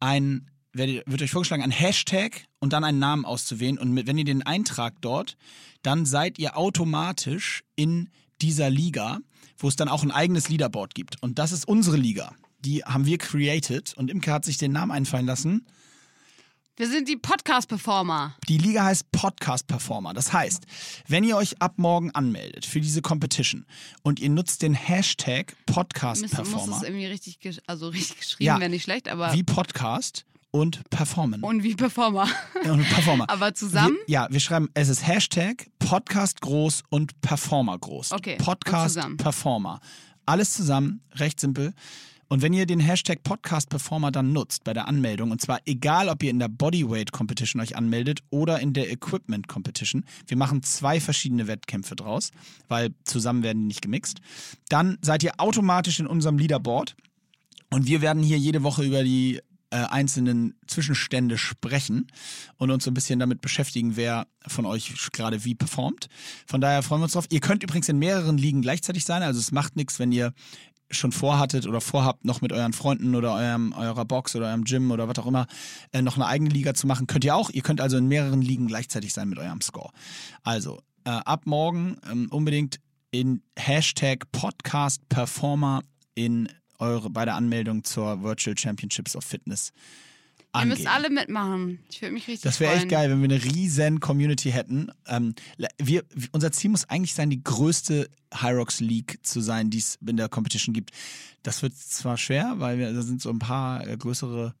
ein, 0.00 0.50
wird 0.72 1.22
euch 1.22 1.30
vorgeschlagen, 1.30 1.62
ein 1.62 1.70
Hashtag 1.70 2.46
und 2.58 2.72
dann 2.72 2.84
einen 2.84 2.98
Namen 2.98 3.24
auszuwählen. 3.24 3.78
Und 3.78 3.92
mit, 3.92 4.06
wenn 4.06 4.18
ihr 4.18 4.24
den 4.24 4.42
eintragt 4.42 4.98
dort, 5.02 5.36
dann 5.82 6.06
seid 6.06 6.38
ihr 6.38 6.56
automatisch 6.56 7.62
in 7.76 8.08
dieser 8.40 8.70
Liga, 8.70 9.18
wo 9.58 9.68
es 9.68 9.76
dann 9.76 9.88
auch 9.88 10.02
ein 10.02 10.10
eigenes 10.10 10.48
Leaderboard 10.48 10.94
gibt. 10.94 11.22
Und 11.22 11.38
das 11.38 11.52
ist 11.52 11.68
unsere 11.68 11.96
Liga. 11.96 12.34
Die 12.60 12.84
haben 12.84 13.06
wir 13.06 13.18
created 13.18 13.94
und 13.94 14.10
Imke 14.10 14.32
hat 14.32 14.44
sich 14.44 14.56
den 14.56 14.72
Namen 14.72 14.92
einfallen 14.92 15.26
lassen. 15.26 15.66
Wir 16.76 16.88
sind 16.88 17.06
die 17.06 17.18
Podcast-Performer. 17.18 18.34
Die 18.48 18.56
Liga 18.56 18.84
heißt 18.84 19.12
Podcast 19.12 19.66
Performer. 19.66 20.14
Das 20.14 20.32
heißt, 20.32 20.64
wenn 21.06 21.22
ihr 21.22 21.36
euch 21.36 21.60
ab 21.60 21.74
morgen 21.76 22.10
anmeldet 22.12 22.64
für 22.64 22.80
diese 22.80 23.02
Competition 23.02 23.66
und 24.02 24.20
ihr 24.20 24.30
nutzt 24.30 24.62
den 24.62 24.72
Hashtag 24.72 25.54
Podcast 25.66 26.22
Muss, 26.22 26.32
es 26.32 26.82
irgendwie 26.82 27.04
richtig, 27.04 27.60
also 27.66 27.88
richtig 27.88 28.16
geschrieben, 28.20 28.46
Ja. 28.46 28.58
wäre 28.58 28.70
nicht 28.70 28.84
schlecht, 28.84 29.10
aber. 29.10 29.34
wie 29.34 29.42
Podcast 29.42 30.24
und 30.50 30.88
Performen. 30.88 31.42
und 31.42 31.62
wie 31.62 31.74
Performer. 31.74 32.26
und 32.64 32.88
Performer. 32.88 33.26
aber 33.28 33.52
zusammen? 33.52 33.98
Wir, 34.06 34.14
ja, 34.14 34.28
wir 34.30 34.40
schreiben, 34.40 34.70
es 34.72 34.88
ist 34.88 35.06
Hashtag 35.06 35.66
Podcast 35.78 36.40
groß 36.40 36.84
und 36.88 37.20
Performer 37.20 37.78
groß. 37.78 38.12
Okay, 38.12 38.38
Podcast. 38.38 38.98
Performer. 39.18 39.78
Alles 40.24 40.54
zusammen, 40.54 41.02
recht 41.16 41.38
simpel. 41.38 41.74
Und 42.32 42.40
wenn 42.40 42.54
ihr 42.54 42.64
den 42.64 42.80
Hashtag 42.80 43.22
Podcast 43.24 43.68
Performer 43.68 44.10
dann 44.10 44.32
nutzt 44.32 44.64
bei 44.64 44.72
der 44.72 44.88
Anmeldung, 44.88 45.32
und 45.32 45.42
zwar 45.42 45.60
egal, 45.66 46.08
ob 46.08 46.22
ihr 46.22 46.30
in 46.30 46.38
der 46.38 46.48
Bodyweight 46.48 47.12
Competition 47.12 47.60
euch 47.60 47.76
anmeldet 47.76 48.20
oder 48.30 48.58
in 48.58 48.72
der 48.72 48.90
Equipment 48.90 49.48
Competition, 49.48 50.06
wir 50.26 50.38
machen 50.38 50.62
zwei 50.62 50.98
verschiedene 50.98 51.46
Wettkämpfe 51.46 51.94
draus, 51.94 52.30
weil 52.68 52.94
zusammen 53.04 53.42
werden 53.42 53.58
die 53.58 53.66
nicht 53.66 53.82
gemixt, 53.82 54.22
dann 54.70 54.96
seid 55.02 55.22
ihr 55.22 55.32
automatisch 55.36 56.00
in 56.00 56.06
unserem 56.06 56.38
Leaderboard 56.38 56.96
und 57.68 57.86
wir 57.86 58.00
werden 58.00 58.22
hier 58.22 58.38
jede 58.38 58.62
Woche 58.62 58.82
über 58.82 59.04
die 59.04 59.42
äh, 59.68 59.76
einzelnen 59.76 60.54
Zwischenstände 60.66 61.36
sprechen 61.36 62.06
und 62.56 62.70
uns 62.70 62.84
so 62.84 62.90
ein 62.90 62.94
bisschen 62.94 63.18
damit 63.18 63.40
beschäftigen, 63.40 63.96
wer 63.96 64.26
von 64.46 64.66
euch 64.66 64.94
gerade 65.12 65.44
wie 65.44 65.54
performt. 65.54 66.08
Von 66.46 66.60
daher 66.60 66.82
freuen 66.82 67.00
wir 67.00 67.04
uns 67.04 67.12
drauf. 67.12 67.26
Ihr 67.30 67.40
könnt 67.40 67.62
übrigens 67.62 67.88
in 67.88 67.98
mehreren 67.98 68.38
Ligen 68.38 68.62
gleichzeitig 68.62 69.04
sein, 69.04 69.22
also 69.22 69.38
es 69.40 69.52
macht 69.52 69.76
nichts, 69.76 69.98
wenn 69.98 70.12
ihr 70.12 70.32
schon 70.92 71.12
vorhattet 71.12 71.66
oder 71.66 71.80
vorhabt, 71.80 72.24
noch 72.24 72.40
mit 72.40 72.52
euren 72.52 72.72
Freunden 72.72 73.14
oder 73.14 73.34
eurem, 73.34 73.72
eurer 73.72 74.04
Box 74.04 74.36
oder 74.36 74.46
eurem 74.46 74.64
Gym 74.64 74.90
oder 74.90 75.08
was 75.08 75.18
auch 75.18 75.26
immer, 75.26 75.46
äh, 75.92 76.02
noch 76.02 76.16
eine 76.16 76.26
eigene 76.26 76.50
Liga 76.50 76.74
zu 76.74 76.86
machen, 76.86 77.06
könnt 77.06 77.24
ihr 77.24 77.34
auch. 77.34 77.50
Ihr 77.50 77.62
könnt 77.62 77.80
also 77.80 77.96
in 77.96 78.08
mehreren 78.08 78.42
Ligen 78.42 78.66
gleichzeitig 78.66 79.12
sein 79.12 79.28
mit 79.28 79.38
eurem 79.38 79.60
Score. 79.60 79.90
Also, 80.42 80.80
äh, 81.04 81.10
ab 81.10 81.42
morgen 81.46 81.96
ähm, 82.10 82.28
unbedingt 82.30 82.80
in 83.10 83.42
Hashtag 83.58 84.30
Podcast 84.32 85.08
Performer 85.08 85.82
in 86.14 86.48
eure, 86.78 87.10
bei 87.10 87.24
der 87.24 87.34
Anmeldung 87.34 87.84
zur 87.84 88.22
Virtual 88.22 88.56
Championships 88.56 89.16
of 89.16 89.24
Fitness 89.24 89.72
Ihr 90.54 90.60
angeben. 90.60 90.78
müsst 90.78 90.86
alle 90.86 91.08
mitmachen. 91.08 91.78
Ich 91.90 92.02
würde 92.02 92.12
mich 92.12 92.28
richtig 92.28 92.42
Das 92.42 92.60
wäre 92.60 92.74
echt 92.74 92.88
geil, 92.90 93.08
wenn 93.10 93.22
wir 93.22 93.28
eine 93.30 93.42
riesen 93.42 94.00
Community 94.00 94.50
hätten. 94.50 94.90
Ähm, 95.06 95.34
wir, 95.78 96.04
unser 96.32 96.52
Ziel 96.52 96.70
muss 96.70 96.88
eigentlich 96.90 97.14
sein, 97.14 97.30
die 97.30 97.42
größte 97.42 98.10
Hyrox 98.34 98.80
League 98.80 99.18
zu 99.22 99.40
sein, 99.40 99.70
die 99.70 99.78
es 99.78 99.98
in 100.06 100.18
der 100.18 100.28
Competition 100.28 100.74
gibt. 100.74 100.90
Das 101.42 101.62
wird 101.62 101.74
zwar 101.74 102.18
schwer, 102.18 102.54
weil 102.56 102.78
wir, 102.78 102.92
da 102.92 103.00
sind 103.00 103.22
so 103.22 103.30
ein 103.30 103.38
paar 103.38 103.86
äh, 103.86 103.96
größere 103.96 104.54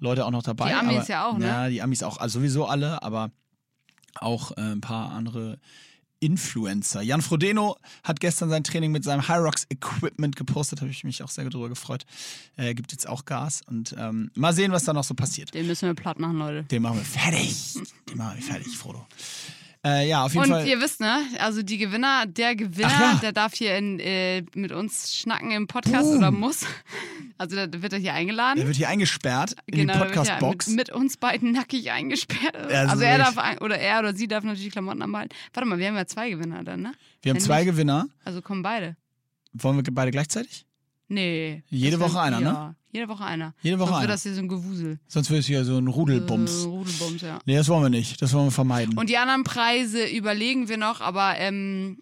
Leute 0.00 0.26
auch 0.26 0.30
noch 0.30 0.42
dabei. 0.42 0.68
Die 0.68 0.74
Amis 0.74 0.96
aber, 0.96 1.08
ja 1.08 1.26
auch, 1.26 1.38
ne? 1.38 1.46
Ja, 1.46 1.68
die 1.68 1.80
Amis 1.80 2.02
auch, 2.02 2.18
also 2.18 2.40
sowieso 2.40 2.66
alle, 2.66 3.02
aber 3.02 3.30
auch 4.16 4.52
äh, 4.52 4.60
ein 4.60 4.82
paar 4.82 5.12
andere 5.12 5.58
Influencer. 6.20 7.02
Jan 7.02 7.22
Frodeno 7.22 7.76
hat 8.02 8.20
gestern 8.20 8.50
sein 8.50 8.64
Training 8.64 8.92
mit 8.92 9.04
seinem 9.04 9.28
Hyrox 9.28 9.66
Equipment 9.70 10.36
gepostet, 10.36 10.80
habe 10.80 10.90
ich 10.90 11.04
mich 11.04 11.22
auch 11.22 11.28
sehr 11.28 11.48
darüber 11.48 11.68
gefreut. 11.68 12.04
Er 12.56 12.74
gibt 12.74 12.92
jetzt 12.92 13.08
auch 13.08 13.24
Gas 13.24 13.62
und 13.66 13.94
ähm, 13.98 14.30
mal 14.34 14.52
sehen, 14.52 14.72
was 14.72 14.84
da 14.84 14.92
noch 14.92 15.04
so 15.04 15.14
passiert. 15.14 15.54
Den 15.54 15.66
müssen 15.66 15.86
wir 15.86 15.94
platt 15.94 16.18
machen, 16.18 16.38
Leute. 16.38 16.64
Den 16.64 16.82
machen 16.82 16.98
wir 16.98 17.04
fertig. 17.04 17.74
Den 18.08 18.18
machen 18.18 18.36
wir 18.36 18.42
fertig, 18.42 18.76
Frodo. 18.76 19.06
Äh, 19.88 20.08
ja, 20.08 20.24
auf 20.24 20.32
jeden 20.34 20.44
Und 20.44 20.50
Fall. 20.50 20.66
ihr 20.66 20.80
wisst, 20.80 21.00
ne? 21.00 21.22
Also 21.38 21.62
die 21.62 21.78
Gewinner, 21.78 22.26
der 22.26 22.54
Gewinner, 22.56 22.88
ja. 22.88 23.18
der 23.22 23.32
darf 23.32 23.54
hier 23.54 23.76
in, 23.76 23.98
äh, 24.00 24.42
mit 24.54 24.72
uns 24.72 25.14
schnacken 25.16 25.50
im 25.50 25.66
Podcast 25.66 26.04
Boom. 26.10 26.18
oder 26.18 26.30
muss. 26.30 26.66
Also 27.38 27.54
da 27.66 27.82
wird 27.82 27.92
er 27.92 27.98
hier 27.98 28.14
eingeladen. 28.14 28.60
Er 28.60 28.66
wird 28.66 28.76
hier 28.76 28.88
eingesperrt 28.88 29.54
in 29.66 29.78
Genau, 29.78 29.92
die 29.94 29.98
Podcast-Box. 30.00 30.68
Mit, 30.68 30.76
mit 30.76 30.90
uns 30.90 31.16
beiden 31.16 31.52
nackig 31.52 31.90
eingesperrt. 31.90 32.56
Also 32.56 32.96
so 32.96 33.02
er 33.02 33.18
darf, 33.18 33.60
oder 33.60 33.78
er 33.78 34.00
oder 34.00 34.14
sie 34.14 34.26
darf 34.28 34.44
natürlich 34.44 34.70
Klamotten 34.72 35.02
anbehalten. 35.02 35.34
Warte 35.54 35.68
mal, 35.68 35.78
wir 35.78 35.86
haben 35.88 35.96
ja 35.96 36.06
zwei 36.06 36.30
Gewinner 36.30 36.64
dann, 36.64 36.82
ne? 36.82 36.92
Wir 37.22 37.30
haben 37.30 37.36
Wenn 37.36 37.42
zwei 37.44 37.64
nicht- 37.64 37.72
Gewinner. 37.72 38.08
Also 38.24 38.42
kommen 38.42 38.62
beide. 38.62 38.96
Wollen 39.52 39.76
wir 39.76 39.94
beide 39.94 40.10
gleichzeitig? 40.10 40.66
Nee. 41.08 41.62
Jede 41.70 41.98
Woche 42.00 42.20
einer, 42.20 42.40
ne? 42.40 42.76
Jede 42.92 43.08
Woche 43.08 43.24
einer. 43.24 43.54
Jede 43.62 43.78
Woche 43.78 43.88
Sonst 43.88 43.98
einer. 43.98 44.08
wird 44.08 44.14
das 44.14 44.22
hier 44.22 44.34
so 44.34 44.40
ein 44.40 44.48
Gewusel. 44.48 44.98
Sonst 45.08 45.30
wird 45.30 45.40
es 45.40 45.46
hier 45.46 45.64
so 45.64 45.76
ein 45.78 45.86
Rudelbums. 45.88 46.64
Äh, 46.64 46.68
Rudelbums, 46.68 47.20
ja. 47.22 47.38
Nee, 47.44 47.56
das 47.56 47.68
wollen 47.68 47.82
wir 47.82 47.90
nicht. 47.90 48.20
Das 48.22 48.32
wollen 48.32 48.46
wir 48.46 48.50
vermeiden. 48.52 48.96
Und 48.98 49.08
die 49.10 49.16
anderen 49.18 49.44
Preise 49.44 50.06
überlegen 50.06 50.68
wir 50.68 50.76
noch, 50.78 51.00
aber 51.00 51.36
ähm, 51.38 51.98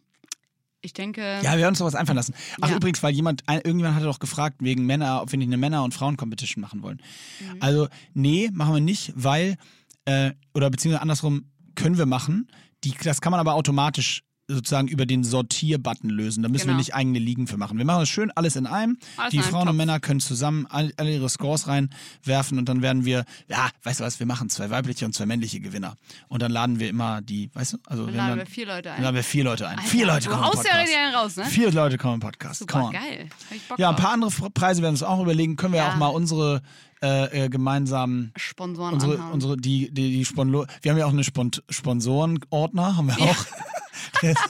ich 0.81 0.93
denke. 0.93 1.21
ja, 1.21 1.53
wir 1.53 1.59
werden 1.59 1.71
uns 1.71 1.79
doch 1.79 1.87
was 1.87 1.95
einfallen 1.97 2.17
lassen. 2.17 2.35
Ach, 2.61 2.71
Ja. 2.71 2.77
übrigens, 2.77 3.03
weil 3.03 3.13
jemand, 3.15 3.43
irgendjemand 3.49 3.95
hatte 3.97 4.07
doch 4.07 4.21
gefragt, 4.21 4.57
wegen 4.61 4.87
Männer, 4.87 5.23
ob 5.23 5.33
wir 5.33 5.39
nicht 5.39 5.49
eine 5.49 5.57
Männer- 5.57 5.83
und 5.85 5.93
Frauen-Competition 5.95 6.61
machen 6.63 6.83
wollen. 6.83 7.01
Mhm. 7.41 7.57
Also, 7.61 7.89
nee, 8.15 8.51
machen 8.53 8.75
wir 8.75 8.81
nicht, 8.81 9.13
weil, 9.17 9.57
äh, 10.05 10.33
oder 10.55 10.71
beziehungsweise 10.71 11.03
andersrum 11.03 11.47
können 11.75 11.99
wir 11.99 12.07
machen. 12.07 12.49
Die, 12.85 12.95
das 13.03 13.21
kann 13.21 13.33
man 13.33 13.41
aber 13.41 13.55
automatisch 13.55 14.23
sozusagen 14.49 14.86
über 14.88 15.07
den 15.07 15.24
Sortier-Button 15.24 16.09
lösen. 16.09 16.42
Da 16.42 16.49
müssen 16.49 16.64
wir 16.66 16.72
Genau. 16.74 16.78
nicht 16.78 16.94
eigene 16.94 17.18
Ligen 17.18 17.47
für 17.47 17.57
machen. 17.57 17.78
Wir 17.78 17.84
machen 17.84 18.01
das 18.01 18.09
schön 18.09 18.30
alles 18.30 18.55
in 18.57 18.66
einem. 18.66 18.97
Alles 19.16 19.30
die 19.30 19.36
in 19.38 19.42
einem 19.42 19.51
Frauen 19.51 19.61
und 19.62 19.66
Topf. 19.68 19.76
Männer 19.76 20.01
können 20.01 20.20
zusammen 20.20 20.66
all- 20.70 20.92
alle 20.97 21.12
ihre 21.14 21.28
Scores 21.28 21.66
reinwerfen 21.66 22.59
und 22.59 22.68
dann 22.68 22.82
werden 22.82 23.05
wir, 23.05 23.24
ja, 23.49 23.68
weißt 23.82 24.01
du 24.01 24.05
was, 24.05 24.20
wir 24.20 24.26
machen 24.26 24.49
zwei 24.49 24.70
weibliche 24.70 25.05
und 25.05 25.14
zwei 25.14 25.26
männliche 25.26 25.59
Gewinner. 25.61 25.97
Und 26.28 26.42
dann 26.42 26.53
laden 26.53 26.78
wir 26.78 26.88
immer 26.88 27.22
die, 27.22 27.51
weißt 27.55 27.72
du, 27.74 27.78
also 27.86 28.05
Dann 28.05 28.14
wir 28.14 28.16
laden 28.18 28.30
haben 28.30 28.38
wir 28.38 28.44
dann, 28.44 28.53
vier 28.53 28.66
Leute 28.66 28.82
dann 28.82 28.92
ein. 28.99 29.03
laden 29.03 29.14
wir 29.16 29.24
vier 29.24 29.44
Leute 29.44 29.68
ein. 29.68 29.78
Alter, 29.78 29.88
vier 29.90 30.07
Leute 30.07 30.28
kommen 30.28 30.38
im 30.42 30.44
ja 30.44 30.51
Podcast. 30.53 30.94
einen 30.97 31.14
raus, 31.14 31.36
ne? 31.36 31.44
Vier 31.47 31.72
Leute 31.72 31.99
kommen 31.99 32.14
im 32.14 32.20
Podcast. 32.20 32.66
Come 32.68 32.84
Super, 32.84 32.86
on. 32.86 32.92
geil. 32.92 33.28
Ja, 33.78 33.90
ein 33.90 33.97
paar 33.97 34.12
andere 34.12 34.30
Preise 34.51 34.80
werden 34.82 34.92
wir 34.94 34.97
uns 34.97 35.03
auch 35.03 35.20
überlegen. 35.22 35.57
Können 35.57 35.72
wir 35.72 35.78
ja 35.78 35.88
Ja. 35.88 35.92
auch 35.94 35.97
mal 35.99 36.07
unsere 36.09 36.62
äh, 37.03 37.44
äh, 37.44 37.49
gemeinsamen 37.49 38.32
Sponsoren 38.36 38.94
unsere, 38.94 39.14
anhauen. 39.16 39.32
unsere, 39.32 39.57
die, 39.57 39.90
die, 39.92 40.12
die 40.12 40.24
Sponlo 40.24 40.66
wir 40.82 40.90
haben 40.92 40.99
ja 40.99 41.07
auch 41.07 41.12
eine 41.12 41.24
Spont 41.24 41.62
Sponsorenordner, 41.70 42.97
haben 42.97 43.09
wir 43.09 43.18
auch. 43.20 43.36
Der 44.22 44.30
ist, 44.30 44.40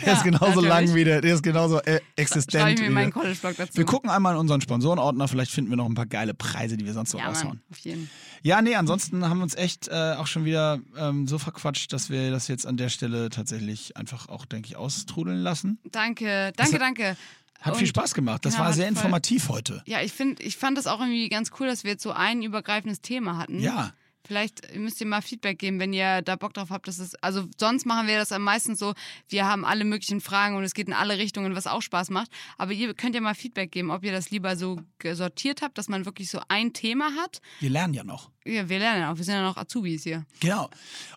der 0.00 0.06
Ja, 0.06 0.12
ist 0.14 0.24
genauso 0.24 0.46
natürlich. 0.46 0.68
lang 0.68 0.94
wie 0.94 1.04
der, 1.04 1.20
der 1.20 1.34
ist 1.34 1.42
genauso 1.42 1.80
äh, 1.82 2.00
existent. 2.16 2.70
ich 2.74 2.80
mir 2.80 2.86
wie 2.88 2.90
meinen 2.92 3.04
der. 3.12 3.12
College-Blog 3.12 3.56
dazu. 3.56 3.76
Wir 3.76 3.84
gucken 3.84 4.08
einmal 4.08 4.34
in 4.34 4.40
unseren 4.40 4.60
Sponsorenordner, 4.62 5.26
vielleicht 5.28 5.50
finden 5.50 5.70
wir 5.70 5.76
noch 5.76 5.86
ein 5.86 5.94
paar 5.94 6.06
geile 6.06 6.32
Preise, 6.32 6.76
die 6.76 6.86
wir 6.86 6.92
sonst 6.94 7.10
so 7.10 7.18
ja, 7.18 7.26
raushauen. 7.26 7.48
Mann, 7.56 7.62
auf 7.70 7.78
jeden 7.78 8.08
Ja, 8.42 8.62
nee, 8.62 8.76
ansonsten 8.76 9.28
haben 9.28 9.38
wir 9.38 9.42
uns 9.44 9.56
echt 9.56 9.88
äh, 9.88 10.14
auch 10.16 10.26
schon 10.26 10.44
wieder 10.44 10.78
ähm, 10.96 11.26
so 11.26 11.38
verquatscht, 11.38 11.92
dass 11.92 12.08
wir 12.08 12.30
das 12.30 12.48
jetzt 12.48 12.66
an 12.66 12.76
der 12.76 12.88
Stelle 12.88 13.28
tatsächlich 13.30 13.96
einfach 13.96 14.28
auch, 14.28 14.46
denke 14.46 14.68
ich, 14.68 14.76
austrudeln 14.76 15.42
lassen. 15.42 15.78
Danke, 15.90 16.52
danke, 16.56 16.74
hat- 16.74 16.80
danke. 16.80 17.16
Hat 17.64 17.72
Und- 17.72 17.78
viel 17.78 17.88
Spaß 17.88 18.12
gemacht. 18.14 18.44
Das 18.44 18.54
Ja, 18.54 18.60
war 18.60 18.72
sehr 18.74 18.84
voll- 18.86 18.96
informativ 18.96 19.48
heute. 19.48 19.82
Ja, 19.86 20.02
ich 20.02 20.12
finde, 20.12 20.42
ich 20.42 20.56
fand 20.58 20.76
das 20.76 20.86
auch 20.86 21.00
irgendwie 21.00 21.28
ganz 21.30 21.50
cool, 21.58 21.66
dass 21.66 21.82
wir 21.82 21.92
jetzt 21.92 22.02
so 22.02 22.12
ein 22.12 22.42
übergreifendes 22.42 23.00
Thema 23.00 23.38
hatten. 23.38 23.58
Ja. 23.58 23.92
Vielleicht 24.26 24.74
müsst 24.74 25.00
ihr 25.02 25.06
mal 25.06 25.20
Feedback 25.20 25.58
geben, 25.58 25.78
wenn 25.80 25.92
ihr 25.92 26.22
da 26.22 26.36
Bock 26.36 26.54
drauf 26.54 26.70
habt. 26.70 26.88
Dass 26.88 26.98
es, 26.98 27.14
also 27.16 27.46
sonst 27.60 27.84
machen 27.84 28.06
wir 28.06 28.16
das 28.16 28.32
am 28.32 28.40
meisten 28.42 28.74
so, 28.74 28.94
wir 29.28 29.46
haben 29.46 29.66
alle 29.66 29.84
möglichen 29.84 30.22
Fragen 30.22 30.56
und 30.56 30.64
es 30.64 30.72
geht 30.72 30.86
in 30.88 30.94
alle 30.94 31.18
Richtungen, 31.18 31.54
was 31.54 31.66
auch 31.66 31.82
Spaß 31.82 32.08
macht. 32.10 32.30
Aber 32.56 32.72
ihr 32.72 32.94
könnt 32.94 33.14
ja 33.14 33.20
mal 33.20 33.34
Feedback 33.34 33.70
geben, 33.72 33.90
ob 33.90 34.02
ihr 34.02 34.12
das 34.12 34.30
lieber 34.30 34.56
so 34.56 34.78
sortiert 35.12 35.60
habt, 35.60 35.76
dass 35.76 35.88
man 35.88 36.06
wirklich 36.06 36.30
so 36.30 36.40
ein 36.48 36.72
Thema 36.72 37.10
hat. 37.22 37.40
Wir 37.60 37.68
lernen 37.70 37.92
ja 37.94 38.02
noch. 38.04 38.30
Ja, 38.46 38.66
wir 38.68 38.78
lernen 38.78 39.00
ja 39.02 39.12
auch, 39.12 39.16
wir 39.18 39.24
sind 39.24 39.34
ja 39.34 39.42
noch 39.42 39.58
Azubis 39.58 40.04
hier. 40.04 40.24
Genau. 40.40 40.70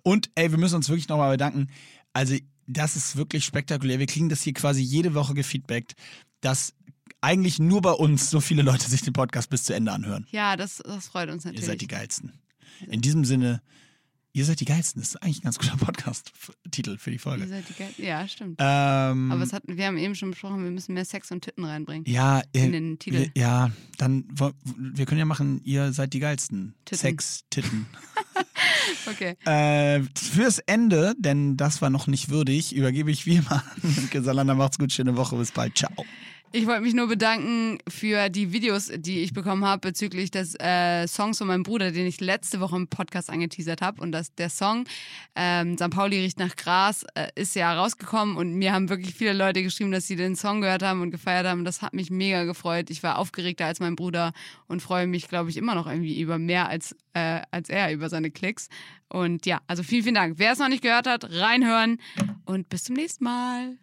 Und 0.04 0.30
ey, 0.36 0.52
wir 0.52 0.58
müssen 0.58 0.76
uns 0.76 0.90
wirklich 0.90 1.08
nochmal 1.08 1.32
bedanken. 1.32 1.68
Also, 2.12 2.36
das 2.70 2.98
ist 2.98 3.16
wirklich 3.16 3.46
spektakulär. 3.46 4.00
Wir 4.00 4.08
kriegen 4.08 4.28
das 4.28 4.42
hier 4.42 4.52
quasi 4.54 4.82
jede 4.82 5.14
Woche 5.14 5.34
gefeedbackt, 5.34 5.94
dass 6.48 6.74
eigentlich 7.20 7.60
nur 7.60 7.82
bei 7.82 7.92
uns 7.92 8.30
so 8.30 8.40
viele 8.40 8.62
Leute 8.62 8.90
sich 8.90 9.02
den 9.02 9.12
Podcast 9.12 9.50
bis 9.50 9.66
zu 9.66 9.74
Ende 9.74 9.92
anhören. 9.92 10.26
Ja, 10.32 10.56
das, 10.56 10.78
das 10.78 11.08
freut 11.10 11.30
uns 11.30 11.44
Ihr 11.44 11.50
natürlich. 11.50 11.66
seid 11.66 11.82
die 11.82 11.88
Geilsten. 11.88 12.40
In 12.88 13.02
diesem 13.02 13.26
Sinne, 13.26 13.62
ihr 14.32 14.46
seid 14.46 14.62
die 14.62 14.66
Geilsten. 14.66 15.02
Das 15.02 15.10
ist 15.10 15.16
eigentlich 15.18 15.40
ein 15.40 15.44
ganz 15.44 15.60
guter 15.60 15.76
Podcast-Titel 15.76 16.98
für 17.00 17.10
die 17.10 17.18
Ihr 17.18 17.20
Folge. 17.20 17.48
seid 17.48 17.68
die 17.68 17.74
Geil 17.74 17.90
ja, 17.98 18.26
stimmt. 18.30 18.56
Ähm, 18.60 19.30
Aber 19.30 19.42
hat, 19.46 19.64
wir 19.66 19.88
haben 19.88 19.98
eben 19.98 20.16
schon 20.16 20.32
besprochen, 20.32 20.64
wir 20.64 20.72
müssen 20.72 20.94
mehr 20.94 21.04
Sex 21.04 21.30
und 21.32 21.42
Titten 21.42 21.66
reinbringen. 21.66 22.06
ja, 22.08 22.40
äh, 22.54 22.64
in 22.64 22.72
den 22.72 23.00
Titel. 23.00 23.30
Ja, 23.36 23.72
dann, 23.98 24.24
wir 24.78 25.06
können 25.06 25.20
ja 25.20 25.26
machen, 25.26 25.60
ihr 25.66 25.92
seid 25.92 26.14
die 26.14 26.20
Geilsten. 26.20 26.76
Titten. 26.86 26.98
Sex, 27.02 27.44
Titten. 27.50 27.88
Okay. 29.06 29.36
Äh, 29.46 30.04
fürs 30.16 30.60
Ende, 30.60 31.14
denn 31.18 31.58
das 31.58 31.82
war 31.82 31.90
noch 31.90 32.08
nicht 32.08 32.30
würdig, 32.30 32.74
übergebe 32.74 33.12
ich 33.12 33.26
wie 33.26 33.36
immer 33.36 33.64
an 34.14 34.24
Salander. 34.24 34.56
Macht's 34.56 34.78
gut, 34.78 34.92
schöne 34.94 35.18
Woche, 35.18 35.36
bis 35.36 35.52
bald. 35.52 35.78
Ciao. 35.78 36.06
Ich 36.54 36.66
wollte 36.66 36.82
mich 36.82 36.94
nur 36.94 37.08
bedanken 37.08 37.78
für 37.90 38.30
die 38.30 38.54
Videos, 38.54 38.90
die 38.96 39.20
ich 39.20 39.34
bekommen 39.34 39.66
habe 39.66 39.90
bezüglich 39.90 40.32
des 40.32 40.56
äh, 40.56 41.06
Songs 41.06 41.40
von 41.40 41.48
meinem 41.48 41.64
Bruder, 41.64 41.92
den 41.92 42.08
ich 42.08 42.22
letzte 42.22 42.62
Woche 42.62 42.78
im 42.78 42.88
Podcast 42.88 43.30
angeteasert 43.30 43.82
habe. 43.82 44.02
Und 44.02 44.14
das, 44.14 44.34
der 44.34 44.50
Song 44.50 44.86
ähm, 45.36 45.78
St. 45.78 45.90
Pauli 45.90 46.18
riecht 46.20 46.40
nach 46.40 46.56
Gras 46.56 47.06
äh, 47.16 47.28
ist 47.36 47.54
ja 47.56 47.74
rausgekommen 47.78 48.38
und 48.38 48.54
mir 48.54 48.72
haben 48.72 48.88
wirklich 48.88 49.14
viele 49.14 49.34
Leute 49.34 49.62
geschrieben, 49.62 49.92
dass 49.92 50.08
sie 50.08 50.16
den 50.16 50.38
Song 50.38 50.62
gehört 50.62 50.84
haben 50.84 51.02
und 51.02 51.12
gefeiert 51.12 51.46
haben. 51.46 51.66
Das 51.66 51.82
hat 51.82 51.94
mich 51.94 52.10
mega 52.12 52.46
gefreut. 52.46 52.90
Ich 52.90 53.04
war 53.04 53.18
aufgeregter 53.18 53.66
als 53.66 53.82
mein 53.82 53.98
Bruder 53.98 54.32
und 54.68 54.82
freue 54.82 55.06
mich, 55.06 55.28
glaube 55.28 55.50
ich, 55.50 55.58
immer 55.58 55.76
noch 55.76 55.86
irgendwie 55.86 56.20
über 56.20 56.38
mehr 56.38 56.70
als, 56.70 56.96
äh, 57.14 57.42
als 57.52 57.70
er 57.70 57.92
über 57.92 58.08
seine 58.08 58.32
Klicks. 58.32 58.70
Und 59.10 59.46
ja, 59.46 59.60
also 59.68 59.84
vielen, 59.84 60.04
vielen 60.04 60.16
Dank. 60.16 60.36
Wer 60.38 60.54
es 60.54 60.60
noch 60.60 60.70
nicht 60.70 60.82
gehört 60.82 61.08
hat, 61.08 61.30
reinhören 61.30 62.00
und 62.46 62.70
bis 62.70 62.86
zum 62.86 62.96
nächsten 62.96 63.26
Mal. 63.26 63.78